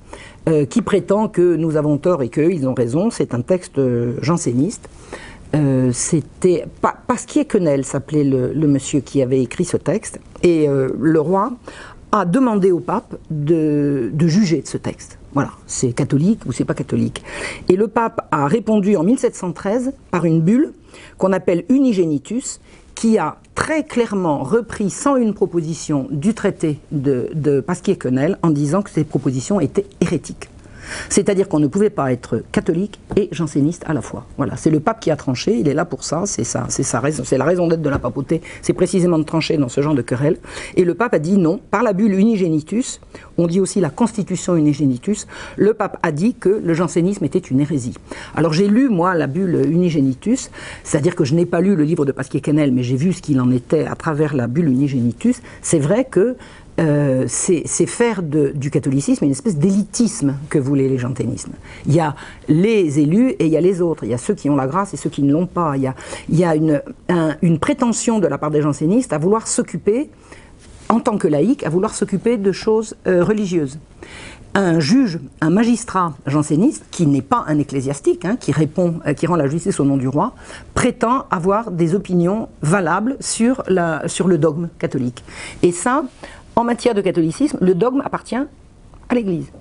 euh, 0.48 0.66
qui 0.66 0.82
prétend 0.82 1.28
que 1.28 1.56
nous 1.56 1.76
avons 1.76 1.96
tort 1.96 2.22
et 2.22 2.28
qu'ils 2.28 2.68
ont 2.68 2.74
raison. 2.74 3.10
C'est 3.10 3.34
un 3.34 3.40
texte 3.40 3.80
janséniste. 4.20 4.88
c'était 5.92 6.66
Pasquier 7.06 7.46
Quenel 7.46 7.84
s'appelait 7.84 8.24
le, 8.24 8.66
monsieur 8.66 9.00
qui 9.00 9.22
avait 9.22 9.40
écrit 9.40 9.64
ce 9.64 9.78
texte 9.78 10.20
et 10.42 10.68
le 10.68 11.20
roi 11.20 11.52
a 12.16 12.24
demandé 12.24 12.72
au 12.72 12.80
pape 12.80 13.16
de, 13.30 14.10
juger 14.26 14.62
de 14.62 14.66
ce 14.66 14.76
texte. 14.76 15.18
Voilà, 15.34 15.50
c'est 15.66 15.92
catholique 15.92 16.40
ou 16.46 16.52
c'est 16.52 16.64
pas 16.64 16.74
catholique. 16.74 17.22
Et 17.68 17.76
le 17.76 17.88
pape 17.88 18.26
a 18.30 18.46
répondu 18.46 18.96
en 18.96 19.02
1713 19.02 19.92
par 20.10 20.24
une 20.24 20.40
bulle 20.40 20.72
qu'on 21.18 21.32
appelle 21.32 21.64
Unigenitus, 21.68 22.60
qui 22.94 23.18
a 23.18 23.36
très 23.54 23.84
clairement 23.84 24.42
repris 24.42 24.88
sans 24.88 25.16
une 25.16 25.34
proposition 25.34 26.08
du 26.10 26.32
traité 26.32 26.78
de, 26.92 27.28
de 27.34 27.60
Pasquier-Quenel 27.60 28.38
en 28.42 28.50
disant 28.50 28.80
que 28.80 28.90
ces 28.90 29.04
propositions 29.04 29.60
étaient 29.60 29.86
hérétiques. 30.00 30.48
C'est-à-dire 31.08 31.48
qu'on 31.48 31.60
ne 31.60 31.66
pouvait 31.66 31.90
pas 31.90 32.12
être 32.12 32.42
catholique 32.52 33.00
et 33.16 33.28
janséniste 33.32 33.84
à 33.86 33.94
la 33.94 34.02
fois. 34.02 34.26
Voilà, 34.36 34.56
c'est 34.56 34.70
le 34.70 34.80
pape 34.80 35.00
qui 35.00 35.10
a 35.10 35.16
tranché, 35.16 35.58
il 35.58 35.68
est 35.68 35.74
là 35.74 35.84
pour 35.84 36.04
ça, 36.04 36.22
c'est 36.26 36.44
ça, 36.44 36.66
c'est 36.68 36.82
sa 36.82 37.00
raison, 37.00 37.22
la 37.36 37.44
raison 37.44 37.66
d'être 37.66 37.82
de 37.82 37.88
la 37.90 37.98
papauté, 37.98 38.40
c'est 38.62 38.72
précisément 38.72 39.18
de 39.18 39.24
trancher 39.24 39.56
dans 39.56 39.68
ce 39.68 39.80
genre 39.80 39.94
de 39.94 40.02
querelle. 40.02 40.38
Et 40.76 40.84
le 40.84 40.94
pape 40.94 41.14
a 41.14 41.18
dit 41.18 41.36
non, 41.36 41.60
par 41.70 41.82
la 41.82 41.92
bulle 41.92 42.14
unigenitus, 42.14 43.00
on 43.38 43.46
dit 43.46 43.60
aussi 43.60 43.80
la 43.80 43.90
constitution 43.90 44.56
unigenitus, 44.56 45.26
le 45.56 45.74
pape 45.74 45.98
a 46.02 46.12
dit 46.12 46.34
que 46.34 46.48
le 46.48 46.74
jansénisme 46.74 47.24
était 47.24 47.38
une 47.38 47.60
hérésie. 47.60 47.94
Alors 48.34 48.52
j'ai 48.52 48.68
lu, 48.68 48.88
moi, 48.88 49.14
la 49.14 49.26
bulle 49.26 49.66
unigenitus, 49.68 50.50
c'est-à-dire 50.84 51.14
que 51.14 51.24
je 51.24 51.34
n'ai 51.34 51.46
pas 51.46 51.60
lu 51.60 51.76
le 51.76 51.84
livre 51.84 52.04
de 52.04 52.12
Pasquier 52.12 52.40
Quesnel, 52.40 52.72
mais 52.72 52.82
j'ai 52.82 52.96
vu 52.96 53.12
ce 53.12 53.22
qu'il 53.22 53.40
en 53.40 53.50
était 53.50 53.86
à 53.86 53.94
travers 53.94 54.34
la 54.34 54.46
bulle 54.46 54.68
unigenitus. 54.68 55.40
C'est 55.62 55.78
vrai 55.78 56.04
que 56.04 56.36
euh, 56.78 57.24
c'est 57.26 57.86
faire 57.86 58.22
du 58.22 58.70
catholicisme 58.70 59.24
une 59.24 59.30
espèce 59.30 59.56
d'élitisme 59.56 60.34
que 60.50 60.58
voulaient 60.58 60.88
les 60.88 60.98
jansénistes. 60.98 61.48
Il 61.86 61.94
y 61.94 62.00
a 62.00 62.14
les 62.48 63.00
élus 63.00 63.30
et 63.30 63.46
il 63.46 63.52
y 63.52 63.56
a 63.56 63.60
les 63.60 63.80
autres. 63.80 64.04
Il 64.04 64.10
y 64.10 64.14
a 64.14 64.18
ceux 64.18 64.34
qui 64.34 64.50
ont 64.50 64.56
la 64.56 64.66
grâce 64.66 64.92
et 64.92 64.96
ceux 64.96 65.10
qui 65.10 65.22
ne 65.22 65.32
l'ont 65.32 65.46
pas. 65.46 65.76
Il 65.76 65.92
y 66.28 66.44
a, 66.44 66.54
une, 66.54 67.58
prétention 67.58 68.18
de 68.18 68.26
la 68.26 68.36
part 68.36 68.50
des 68.50 68.60
jansénistes 68.60 69.12
à 69.12 69.18
vouloir 69.18 69.48
s'occuper, 69.48 70.10
en 70.88 71.00
tant 71.00 71.16
que 71.16 71.28
laïc, 71.28 71.64
à 71.64 71.70
vouloir 71.70 71.94
s'occuper 71.94 72.36
de 72.36 72.52
choses 72.52 72.94
euh, 73.06 73.24
religieuses 73.24 73.78
un 74.54 74.80
juge, 74.80 75.18
un 75.42 75.50
magistrat 75.50 76.14
janséniste, 76.26 76.86
qui 76.90 77.06
n'est 77.06 77.20
pas 77.20 77.44
un 77.46 77.58
ecclésiastique, 77.58 78.24
hein, 78.24 78.36
qui 78.40 78.52
répond, 78.52 79.00
euh, 79.06 79.12
qui 79.12 79.26
rend 79.26 79.36
la 79.36 79.48
justice 79.48 79.80
au 79.80 79.84
nom 79.84 79.98
du 79.98 80.08
roi, 80.08 80.32
prétend 80.72 81.26
avoir 81.30 81.70
des 81.70 81.94
opinions 81.94 82.48
valables 82.62 83.18
sur, 83.20 83.62
sur 84.06 84.28
le 84.28 84.38
dogme 84.38 84.68
catholique. 84.78 85.24
Et 85.62 85.72
ça, 85.72 86.04
en 86.56 86.64
matière 86.64 86.94
de 86.94 87.02
catholicisme, 87.02 87.58
le 87.60 87.74
dogme 87.74 88.00
appartient 88.04 88.34
à 88.34 89.14
l'Église, 89.14 89.52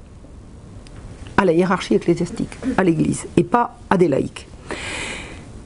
à 1.37 1.43
la 1.43 1.51
hiérarchie 1.51 1.93
ecclésiastique, 1.93 2.57
à 2.77 2.83
l'Église, 2.83 3.27
et 3.35 3.43
pas 3.43 3.77
à 3.89 3.97
des 3.97 4.07
laïcs. 4.07 4.47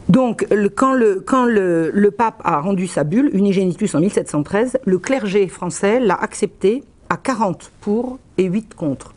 Donc, 0.09 0.48
quand, 0.75 0.95
le, 0.95 2.09
pape 2.09 2.41
a 2.43 2.59
rendu 2.59 2.88
sa 2.88 3.03
bulle, 3.03 3.29
Unigenitus 3.33 3.93
en 3.93 4.00
1713, 4.00 4.79
le 4.83 4.98
clergé 4.98 5.48
français 5.48 6.00
l'a 6.00 6.15
accepté 6.15 6.83
à 7.09 7.17
40 7.17 7.71
pour 7.79 8.17
et 8.39 8.45
8 8.45 8.74
contre. 8.74 9.13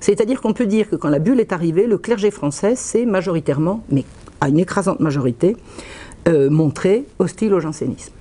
C'est-à-dire 0.00 0.42
qu'on 0.42 0.52
peut 0.52 0.66
dire 0.66 0.90
que 0.90 0.96
quand 0.96 1.08
la 1.08 1.18
bulle 1.18 1.40
est 1.40 1.52
arrivée, 1.52 1.86
le 1.86 1.96
clergé 1.96 2.30
français 2.30 2.76
s'est 2.76 3.06
majoritairement, 3.06 3.82
mais 3.90 4.04
à 4.42 4.50
une 4.50 4.58
écrasante 4.58 5.00
majorité, 5.00 5.56
euh, 6.28 6.50
montré 6.50 7.06
hostile 7.18 7.54
au 7.54 7.60
jansénisme 7.60 8.13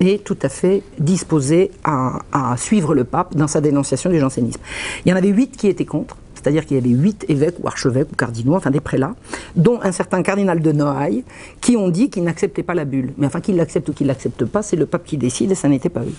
et 0.00 0.18
tout 0.18 0.38
à 0.42 0.48
fait 0.48 0.82
disposé 0.98 1.70
à, 1.84 2.20
suivre 2.56 2.94
le 2.94 3.04
pape 3.04 3.36
dans 3.36 3.46
sa 3.46 3.60
dénonciation 3.60 4.10
du 4.10 4.18
jansénisme. 4.18 4.60
Il 5.04 5.10
y 5.10 5.12
en 5.12 5.16
avait 5.16 5.28
huit 5.28 5.56
qui 5.56 5.68
étaient 5.68 5.84
contre, 5.84 6.16
c'est-à-dire 6.34 6.64
qu'il 6.64 6.76
y 6.76 6.80
avait 6.80 6.90
huit 6.90 7.24
évêques 7.28 7.56
ou 7.62 7.68
archevêques 7.68 8.08
ou 8.12 8.16
cardinaux, 8.16 8.56
enfin 8.56 8.70
des 8.70 8.80
prélats, 8.80 9.14
dont 9.56 9.78
un 9.82 9.92
certain 9.92 10.22
cardinal 10.22 10.60
de 10.60 10.72
Noailles, 10.72 11.24
qui 11.60 11.76
ont 11.76 11.90
dit 11.90 12.08
qu'ils 12.10 12.24
n'acceptaient 12.24 12.62
pas 12.62 12.74
la 12.74 12.86
bulle. 12.86 13.12
Mais 13.18 13.26
enfin, 13.26 13.40
qu'ils 13.40 13.56
l'acceptent 13.56 13.90
ou 13.90 13.92
qu'ils 13.92 14.06
ne 14.06 14.12
l'acceptent 14.12 14.46
pas, 14.46 14.62
c'est 14.62 14.76
le 14.76 14.86
pape 14.86 15.04
qui 15.04 15.18
décide 15.18 15.52
et 15.52 15.54
ça 15.54 15.68
n'était 15.68 15.90
pas 15.90 16.00
eux 16.00 16.14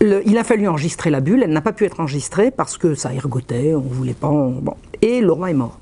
il 0.00 0.38
a 0.38 0.44
fallu 0.44 0.66
enregistrer 0.66 1.10
la 1.10 1.20
bulle, 1.20 1.42
elle 1.42 1.52
n'a 1.52 1.60
pas 1.60 1.72
pu 1.72 1.84
être 1.84 2.00
enregistrée 2.00 2.50
parce 2.50 2.78
que 2.78 2.94
ça 2.94 3.12
ergotait, 3.12 3.74
on 3.74 3.82
ne 3.82 3.88
voulait 3.88 4.14
pas. 4.14 4.32
Et 5.02 5.20
le 5.20 5.32
roi 5.32 5.50
est 5.50 5.54
mort. 5.54 5.78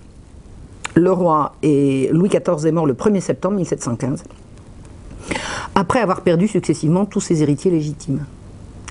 Le 0.95 1.13
roi 1.13 1.55
et 1.63 2.09
Louis 2.13 2.29
XIV 2.29 2.67
est 2.67 2.73
mort 2.73 2.87
le 2.87 2.95
1er 2.95 3.21
septembre 3.21 3.57
1715, 3.57 4.25
après 5.75 6.01
avoir 6.01 6.23
perdu 6.23 6.49
successivement 6.49 7.07
tous 7.07 7.21
ses 7.21 7.43
héritiers 7.43 7.71
légitimes. 7.71 8.25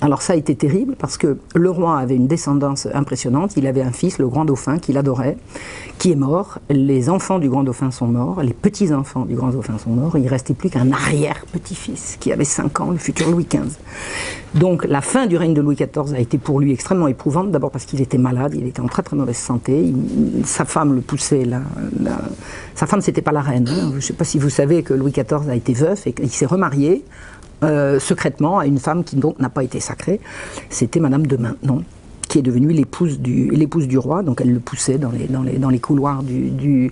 Alors 0.01 0.21
ça 0.21 0.33
a 0.33 0.35
été 0.35 0.55
terrible 0.55 0.95
parce 0.95 1.17
que 1.17 1.37
le 1.55 1.71
roi 1.71 1.97
avait 1.97 2.15
une 2.15 2.27
descendance 2.27 2.87
impressionnante. 2.93 3.57
Il 3.57 3.65
avait 3.65 3.81
un 3.81 3.91
fils, 3.91 4.19
le 4.19 4.27
grand 4.27 4.45
dauphin, 4.45 4.77
qu'il 4.77 4.95
adorait, 4.95 5.37
qui 5.97 6.11
est 6.11 6.15
mort. 6.15 6.59
Les 6.69 7.09
enfants 7.09 7.39
du 7.39 7.49
grand 7.49 7.63
dauphin 7.63 7.89
sont 7.89 8.05
morts. 8.05 8.43
Les 8.43 8.53
petits-enfants 8.53 9.25
du 9.25 9.35
grand 9.35 9.49
dauphin 9.49 9.79
sont 9.79 9.89
morts. 9.89 10.15
Il 10.15 10.23
ne 10.23 10.29
restait 10.29 10.53
plus 10.53 10.69
qu'un 10.69 10.91
arrière-petit-fils 10.91 12.17
qui 12.19 12.31
avait 12.31 12.45
5 12.45 12.79
ans, 12.79 12.91
le 12.91 12.97
futur 12.97 13.31
Louis 13.31 13.47
XV. 13.49 13.75
Donc 14.53 14.85
la 14.85 15.01
fin 15.01 15.25
du 15.25 15.35
règne 15.35 15.55
de 15.55 15.61
Louis 15.61 15.75
XIV 15.75 16.13
a 16.13 16.19
été 16.19 16.37
pour 16.37 16.59
lui 16.59 16.73
extrêmement 16.73 17.07
éprouvante. 17.07 17.49
D'abord 17.49 17.71
parce 17.71 17.85
qu'il 17.85 17.99
était 17.99 18.19
malade, 18.19 18.53
il 18.55 18.67
était 18.67 18.81
en 18.81 18.87
très 18.87 19.01
très 19.01 19.15
mauvaise 19.15 19.37
santé. 19.37 19.93
sa 20.45 20.65
femme 20.65 20.93
le 20.93 21.01
poussait. 21.01 21.43
La, 21.43 21.61
sa 22.75 22.85
femme, 22.85 23.01
c'était 23.01 23.23
pas 23.23 23.31
la 23.31 23.41
reine. 23.41 23.67
Hein. 23.67 23.89
Je 23.91 23.95
ne 23.95 24.01
sais 24.01 24.13
pas 24.13 24.25
si 24.25 24.37
vous 24.37 24.51
savez 24.51 24.83
que 24.83 24.93
Louis 24.93 25.11
XIV 25.11 25.49
a 25.49 25.55
été 25.55 25.73
veuf 25.73 26.05
et 26.05 26.13
qu'il 26.13 26.29
s'est 26.29 26.45
remarié 26.45 27.03
euh, 27.63 27.99
secrètement 27.99 28.59
à 28.59 28.65
une 28.65 28.77
femme 28.77 29.03
qui 29.03 29.15
donc 29.15 29.39
n'a 29.39 29.49
pas 29.49 29.63
été 29.63 29.79
sacrée. 29.79 30.19
C'était 30.69 30.99
Madame 30.99 31.25
de 31.25 31.37
Maintenon 31.37 31.83
qui 32.27 32.39
est 32.39 32.41
devenue 32.41 32.73
l'épouse 32.73 33.19
du, 33.19 33.97
roi, 33.97 34.21
donc 34.21 34.41
elle 34.41 34.51
le 34.51 34.59
poussait 34.59 34.97
dans 34.97 35.11
les, 35.11 35.79
couloirs 35.79 36.23
du, 36.23 36.91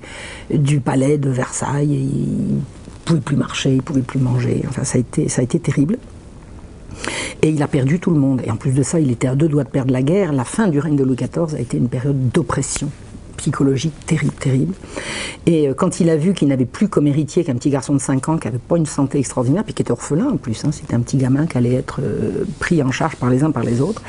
palais 0.80 1.18
de 1.18 1.30
Versailles, 1.30 1.94
et 1.94 2.00
il 2.00 2.62
pouvait 3.04 3.20
plus 3.20 3.36
marcher, 3.36 3.76
il 3.76 3.82
pouvait 3.82 4.02
plus 4.02 4.20
manger, 4.20 4.64
enfin 4.70 4.86
ça 4.86 4.98
a 4.98 5.28
ça 5.28 5.42
a 5.42 5.44
été 5.44 5.60
terrible. 5.60 5.98
Et 7.42 7.50
il 7.50 7.62
a 7.62 7.68
perdu 7.68 8.00
tout 8.00 8.12
le 8.12 8.20
monde. 8.20 8.42
Et 8.46 8.50
en 8.50 8.56
plus 8.56 8.72
de 8.72 8.82
ça, 8.82 9.00
il 9.00 9.12
était 9.12 9.28
à 9.28 9.36
deux 9.36 9.50
doigts 9.50 9.66
de 9.66 9.70
perdre 9.70 9.92
la 9.92 10.02
guerre. 10.02 10.32
La 10.32 10.46
fin 10.46 10.70
du 10.70 10.80
règne 10.80 10.96
de 10.96 11.04
Louis 11.04 11.18
XIV 11.18 11.54
a 11.54 11.60
été 11.60 11.78
une 11.78 11.90
période 11.90 12.30
d'oppression 12.30 12.90
psychologique 13.38 13.94
terrible, 14.06 14.34
terrible. 14.34 14.74
Et 15.46 15.68
euh, 15.68 15.74
quand 15.74 16.00
il 16.00 16.10
a 16.10 16.18
vu 16.18 16.34
qu'il 16.34 16.48
n'avait 16.48 16.66
plus 16.66 16.88
comme 16.88 17.08
héritier 17.08 17.44
qu'un 17.44 17.56
petit 17.56 17.70
garçon 17.70 17.94
de 17.94 18.00
5 18.00 18.30
ans 18.30 18.38
qui 18.38 18.48
n'avait 18.48 18.58
pas 18.58 18.78
une 18.78 18.86
santé 18.86 19.20
extraordinaire, 19.20 19.64
puis 19.64 19.74
qui 19.74 19.82
était 19.82 19.92
orphelin 19.92 20.28
en 20.28 20.38
plus, 20.38 20.64
hein, 20.66 20.72
c'était 20.72 20.96
un 20.96 21.02
petit 21.02 21.18
gamin 21.18 21.46
qui 21.46 21.58
allait 21.58 21.74
être 21.74 22.00
euh, 22.02 22.46
pris 22.60 22.82
en 22.82 22.92
charge 22.92 23.16
par 23.16 23.30
les 23.30 23.44
uns 23.44 23.52
par 23.52 23.64
les 23.64 23.82
autres, 23.82 24.02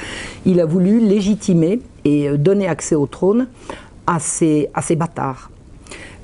il 0.45 0.61
a 0.61 0.67
voulu 0.67 1.01
légitimer 1.01 1.81
et 2.05 2.29
euh, 2.29 2.37
donner 2.37 2.69
accès 2.69 2.95
au 2.95 3.07
trône 3.07 3.49
à 4.07 4.19
ces, 4.21 4.69
à 4.75 4.83
bâtards. 4.95 5.51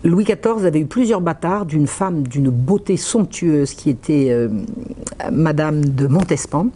Louis 0.05 0.25
XIV 0.25 0.65
avait 0.65 0.81
eu 0.81 0.87
plusieurs 0.87 1.21
bâtards 1.21 1.67
d'une 1.67 1.87
femme 1.87 2.27
d'une 2.27 2.51
beauté 2.51 2.97
somptueuse 2.97 3.75
qui 3.75 3.89
était 3.89 4.37
Madame 5.31 5.85
de 5.85 6.09
Montespan, 6.09 6.71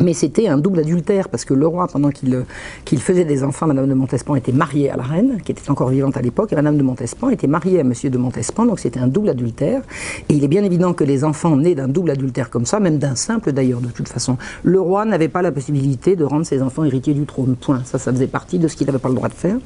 mais 0.00 0.14
c'était 0.14 0.48
un 0.48 0.58
double 0.58 0.80
adultère, 0.80 1.28
parce 1.28 1.44
que 1.44 1.54
le 1.54 1.66
roi, 1.66 1.86
pendant 1.86 2.10
qu'il 2.10 2.98
faisait 2.98 3.24
des 3.24 3.44
enfants, 3.44 3.66
Madame 3.66 3.88
de 3.88 3.94
Montespan 3.94 4.34
était 4.34 4.52
mariée 4.52 4.90
à 4.90 4.96
la 4.96 5.02
reine, 5.02 5.40
qui 5.44 5.52
était 5.52 5.70
encore 5.70 5.90
vivante 5.90 6.16
à 6.16 6.22
l'époque, 6.22 6.52
et 6.52 6.56
Madame 6.56 6.76
de 6.76 6.82
Montespan 6.82 7.30
était 7.30 7.46
mariée 7.46 7.80
à 7.80 7.84
Monsieur 7.84 8.10
de 8.10 8.18
Montespan, 8.18 8.66
donc 8.66 8.80
c'était 8.80 9.00
un 9.00 9.06
double 9.06 9.28
adultère. 9.28 9.82
Et 10.28 10.34
il 10.34 10.44
est 10.44 10.48
bien 10.48 10.64
évident 10.64 10.94
que 10.94 11.04
les 11.04 11.24
enfants 11.24 11.56
nés 11.56 11.74
d'un 11.74 11.88
double 11.88 12.10
adultère 12.10 12.50
comme 12.50 12.66
ça, 12.66 12.80
même 12.80 12.98
d'un 12.98 13.14
simple 13.14 13.52
d'ailleurs, 13.52 13.80
de 13.80 13.88
toute 13.88 14.08
façon, 14.08 14.38
le 14.62 14.80
roi 14.80 15.04
n'avait 15.04 15.28
pas 15.28 15.42
la 15.42 15.52
possibilité 15.52 16.16
de 16.16 16.24
rendre 16.24 16.46
ses 16.46 16.62
enfants 16.62 16.84
héritiers 16.84 17.14
du 17.14 17.26
trône. 17.26 17.56
Point. 17.60 17.82
Ça, 17.84 17.98
ça 17.98 18.12
faisait 18.12 18.26
partie 18.26 18.58
de 18.58 18.68
ce 18.68 18.76
qu'il 18.76 18.86
n'avait 18.86 18.98
pas 18.98 19.08
le 19.08 19.14
droit 19.14 19.28
de 19.28 19.34
faire. 19.34 19.56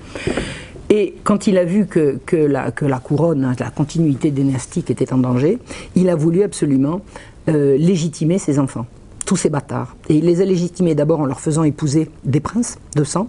Et 0.90 1.14
quand 1.24 1.46
il 1.46 1.58
a 1.58 1.64
vu 1.64 1.86
que, 1.86 2.18
la, 2.36 2.70
couronne, 3.00 3.54
la 3.58 3.70
continuité 3.70 4.30
dynastique 4.30 4.90
était 4.90 5.12
en 5.12 5.18
danger, 5.18 5.58
il 5.96 6.08
a 6.08 6.16
voulu 6.16 6.42
absolument 6.42 7.00
euh, 7.48 7.76
légitimer 7.76 8.38
ses 8.38 8.58
enfants 8.58 8.86
tous 9.24 9.36
ces 9.36 9.50
bâtards. 9.50 9.96
Et 10.08 10.16
il 10.16 10.24
les 10.24 10.40
a 10.40 10.44
légitimés 10.44 10.94
d'abord 10.94 11.20
en 11.20 11.26
leur 11.26 11.40
faisant 11.40 11.64
épouser 11.64 12.10
des 12.24 12.40
princes 12.40 12.78
de 12.96 13.04
sang. 13.04 13.28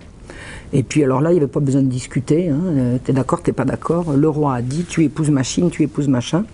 Et 0.73 0.83
puis 0.83 1.03
alors 1.03 1.21
là, 1.21 1.31
il 1.31 1.35
n'y 1.35 1.39
avait 1.39 1.47
pas 1.47 1.59
besoin 1.59 1.81
de 1.81 1.87
discuter. 1.87 2.49
Hein. 2.49 2.59
Euh, 2.65 2.97
t'es 3.03 3.13
d'accord, 3.13 3.41
t'es 3.41 3.53
pas 3.53 3.65
d'accord. 3.65 4.13
Le 4.13 4.27
roi 4.27 4.55
a 4.55 4.61
dit, 4.61 4.83
tu 4.83 5.03
épouses 5.03 5.29
machine, 5.29 5.69
tu 5.69 5.83
épouses 5.83 6.07
machin. 6.07 6.45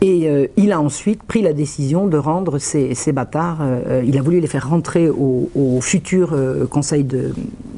Et 0.00 0.28
euh, 0.28 0.46
il 0.56 0.72
a 0.72 0.80
ensuite 0.80 1.22
pris 1.22 1.42
la 1.42 1.52
décision 1.52 2.06
de 2.06 2.16
rendre 2.16 2.58
ces, 2.58 2.94
bâtards, 3.12 3.58
euh, 3.60 4.02
il 4.04 4.18
a 4.18 4.22
voulu 4.22 4.40
les 4.40 4.46
faire 4.46 4.68
rentrer 4.68 5.08
au, 5.08 5.48
futur 5.80 6.34
conseil 6.70 7.04
de, 7.04 7.32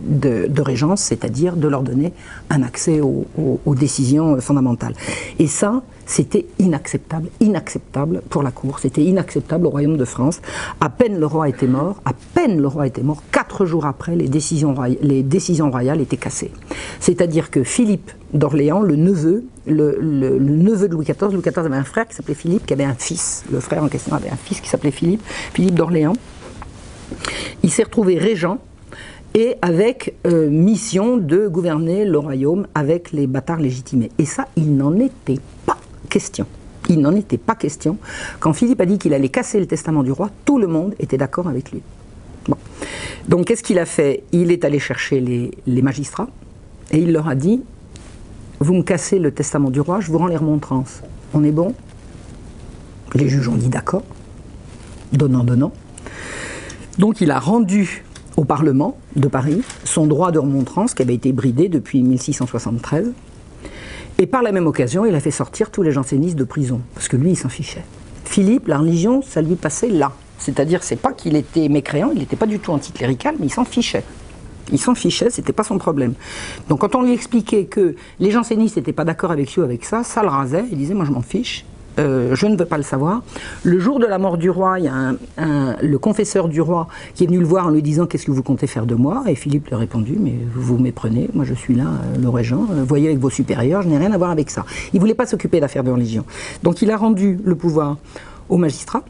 de, 0.06 0.62
régence, 0.62 1.00
c'est-à-dire 1.00 1.56
de 1.56 1.68
leur 1.68 1.82
donner 1.82 2.12
un 2.50 2.62
accès 2.62 3.00
aux 3.00 3.74
décisions 3.74 4.40
fondamentales. 4.40 4.94
Et 5.38 5.46
ça, 5.46 5.82
c'était 6.06 6.46
inacceptable, 6.58 7.28
inacceptable 7.40 8.22
pour 8.28 8.42
la 8.42 8.50
cour, 8.50 8.78
c'était 8.78 9.02
inacceptable 9.02 9.66
au 9.66 9.70
royaume 9.70 9.96
de 9.96 10.04
France. 10.04 10.40
À 10.80 10.88
peine 10.88 11.18
le 11.18 11.26
roi 11.26 11.48
était 11.48 11.66
mort, 11.66 12.00
à 12.04 12.12
peine 12.34 12.60
le 12.60 12.68
roi 12.68 12.86
était 12.86 13.02
mort, 13.02 13.22
quatre 13.32 13.64
jours 13.66 13.86
après, 13.86 14.16
les 14.16 14.28
décisions, 14.28 14.74
les 15.00 15.22
décisions 15.22 15.70
royales 15.70 16.00
étaient 16.00 16.16
cassées. 16.16 16.52
C'est-à-dire 17.00 17.50
que 17.50 17.62
Philippe 17.64 18.10
d'Orléans, 18.32 18.82
le 18.82 18.96
neveu, 18.96 19.44
le, 19.66 19.98
neveu 20.38 20.88
de 20.88 20.94
Louis 20.94 21.04
XIV, 21.04 21.32
Louis 21.32 21.42
XIV 21.42 21.66
avait 21.66 21.76
un 21.76 21.84
frère 21.84 22.06
qui 22.06 22.14
s'appelait 22.14 22.34
Philippe, 22.34 22.66
qui 22.66 22.72
avait 22.72 22.84
un 22.84 22.94
fils. 22.94 23.44
Le 23.50 23.60
frère 23.60 23.82
en 23.82 23.88
question 23.88 24.14
avait 24.14 24.30
un 24.30 24.36
fils 24.36 24.60
qui 24.60 24.68
s'appelait 24.68 24.90
Philippe, 24.90 25.22
Philippe 25.52 25.74
d'Orléans. 25.74 26.16
Il 27.62 27.70
s'est 27.70 27.84
retrouvé 27.84 28.18
régent 28.18 28.58
et 29.34 29.56
avec 29.62 30.14
euh, 30.26 30.48
mission 30.48 31.16
de 31.16 31.48
gouverner 31.48 32.04
le 32.04 32.18
royaume 32.18 32.66
avec 32.74 33.12
les 33.12 33.26
bâtards 33.26 33.60
légitimés. 33.60 34.10
Et 34.18 34.24
ça, 34.24 34.46
il 34.56 34.76
n'en 34.76 34.96
était 34.98 35.40
pas 35.66 35.76
question. 36.08 36.46
Il 36.88 37.00
n'en 37.00 37.14
était 37.14 37.38
pas 37.38 37.54
question. 37.54 37.98
Quand 38.40 38.52
Philippe 38.52 38.80
a 38.80 38.86
dit 38.86 38.98
qu'il 38.98 39.14
allait 39.14 39.28
casser 39.28 39.58
le 39.58 39.66
testament 39.66 40.02
du 40.02 40.12
roi, 40.12 40.30
tout 40.44 40.58
le 40.58 40.66
monde 40.66 40.94
était 40.98 41.16
d'accord 41.16 41.48
avec 41.48 41.72
lui. 41.72 41.82
Donc 43.28 43.46
qu'est-ce 43.46 43.62
qu'il 43.62 43.78
a 43.78 43.86
fait? 43.86 44.22
Il 44.32 44.50
est 44.50 44.64
allé 44.64 44.78
chercher 44.78 45.20
les, 45.20 45.82
magistrats 45.82 46.28
et 46.90 46.98
il 46.98 47.12
leur 47.12 47.28
a 47.28 47.34
dit, 47.34 47.62
vous 48.60 48.74
me 48.74 48.82
cassez 48.82 49.18
le 49.18 49.30
testament 49.30 49.70
du 49.70 49.80
roi, 49.80 50.00
je 50.00 50.10
vous 50.10 50.18
rends 50.18 50.26
les 50.26 50.36
remontrances. 50.36 51.00
On 51.32 51.42
est 51.42 51.52
bon? 51.52 51.74
Les 53.14 53.28
juges 53.28 53.48
ont 53.48 53.56
dit 53.56 53.68
d'accord, 53.68 54.02
donnant, 55.12 55.44
donnant. 55.44 55.72
Donc 56.98 57.20
il 57.20 57.30
a 57.30 57.38
rendu 57.38 58.04
au 58.36 58.44
Parlement 58.44 58.98
de 59.16 59.28
Paris 59.28 59.62
son 59.84 60.06
droit 60.06 60.32
de 60.32 60.38
remontrance 60.38 60.94
qui 60.94 61.02
avait 61.02 61.14
été 61.14 61.32
bridé 61.32 61.68
depuis 61.68 62.02
1673 62.02 63.12
et 64.18 64.26
par 64.26 64.42
la 64.42 64.52
même 64.52 64.66
occasion, 64.66 65.04
il 65.04 65.14
a 65.14 65.20
fait 65.20 65.30
sortir 65.30 65.70
tous 65.70 65.82
les 65.82 65.90
jansénistes 65.90 66.36
de 66.36 66.44
prison, 66.44 66.80
parce 66.94 67.08
que 67.08 67.16
lui, 67.16 67.30
il 67.30 67.36
s'en 67.36 67.48
fichait. 67.48 67.84
Philippe, 68.24 68.68
la 68.68 68.78
religion, 68.78 69.22
ça 69.22 69.42
lui 69.42 69.56
passait 69.56 69.88
là. 69.88 70.12
C'est-à-dire, 70.38 70.82
c'est 70.82 70.96
pas 70.96 71.12
qu'il 71.12 71.36
était 71.36 71.68
mécréant, 71.68 72.10
il 72.12 72.20
n'était 72.20 72.36
pas 72.36 72.46
du 72.46 72.58
tout 72.58 72.72
anticlérical, 72.72 73.34
mais 73.40 73.46
il 73.46 73.52
s'en 73.52 73.64
fichait. 73.64 74.04
Il 74.72 74.78
s'en 74.78 74.94
fichait, 74.94 75.30
c'était 75.30 75.52
pas 75.52 75.64
son 75.64 75.78
problème. 75.78 76.14
Donc 76.68 76.80
quand 76.80 76.94
on 76.94 77.02
lui 77.02 77.12
expliquait 77.12 77.64
que 77.64 77.96
les 78.18 78.30
jansénistes 78.30 78.76
n'étaient 78.76 78.92
pas 78.92 79.04
d'accord 79.04 79.30
avec 79.30 79.54
lui 79.54 79.62
avec 79.62 79.84
ça, 79.84 80.04
ça 80.04 80.22
le 80.22 80.28
rasait, 80.28 80.64
il 80.70 80.78
disait 80.78 80.94
moi 80.94 81.04
je 81.04 81.10
m'en 81.10 81.20
fiche, 81.20 81.66
euh, 81.98 82.34
je 82.34 82.46
ne 82.46 82.56
veux 82.56 82.64
pas 82.64 82.76
le 82.76 82.82
savoir. 82.82 83.22
Le 83.62 83.78
jour 83.78 84.00
de 84.00 84.06
la 84.06 84.18
mort 84.18 84.38
du 84.38 84.50
roi, 84.50 84.78
il 84.78 84.86
y 84.86 84.88
a 84.88 85.14
le 85.82 85.98
confesseur 85.98 86.48
du 86.48 86.60
roi 86.60 86.88
qui 87.14 87.24
est 87.24 87.26
venu 87.26 87.38
le 87.38 87.46
voir 87.46 87.66
en 87.66 87.70
lui 87.70 87.82
disant 87.82 88.06
Qu'est-ce 88.06 88.26
que 88.26 88.30
vous 88.30 88.42
comptez 88.42 88.66
faire 88.66 88.86
de 88.86 88.94
moi? 88.94 89.24
Et 89.26 89.34
Philippe 89.34 89.68
lui 89.68 89.74
a 89.74 89.78
répondu 89.78 90.16
Mais 90.18 90.34
vous 90.54 90.78
méprenez, 90.78 91.30
moi 91.34 91.44
je 91.44 91.54
suis 91.54 91.74
là, 91.74 91.84
euh, 91.84 92.18
le 92.20 92.28
régent, 92.28 92.66
euh, 92.72 92.84
voyez 92.86 93.08
avec 93.08 93.18
vos 93.18 93.30
supérieurs, 93.30 93.82
je 93.82 93.88
n'ai 93.88 93.98
rien 93.98 94.12
à 94.12 94.18
voir 94.18 94.30
avec 94.30 94.50
ça. 94.50 94.64
Il 94.92 94.96
ne 94.96 95.00
voulait 95.00 95.14
pas 95.14 95.26
s'occuper 95.26 95.60
d'affaires 95.60 95.84
de 95.84 95.90
religion. 95.90 96.24
Donc 96.62 96.82
il 96.82 96.90
a 96.90 96.96
rendu 96.96 97.38
le 97.44 97.54
pouvoir 97.54 97.96
au 98.48 98.56
magistrat 98.56 99.02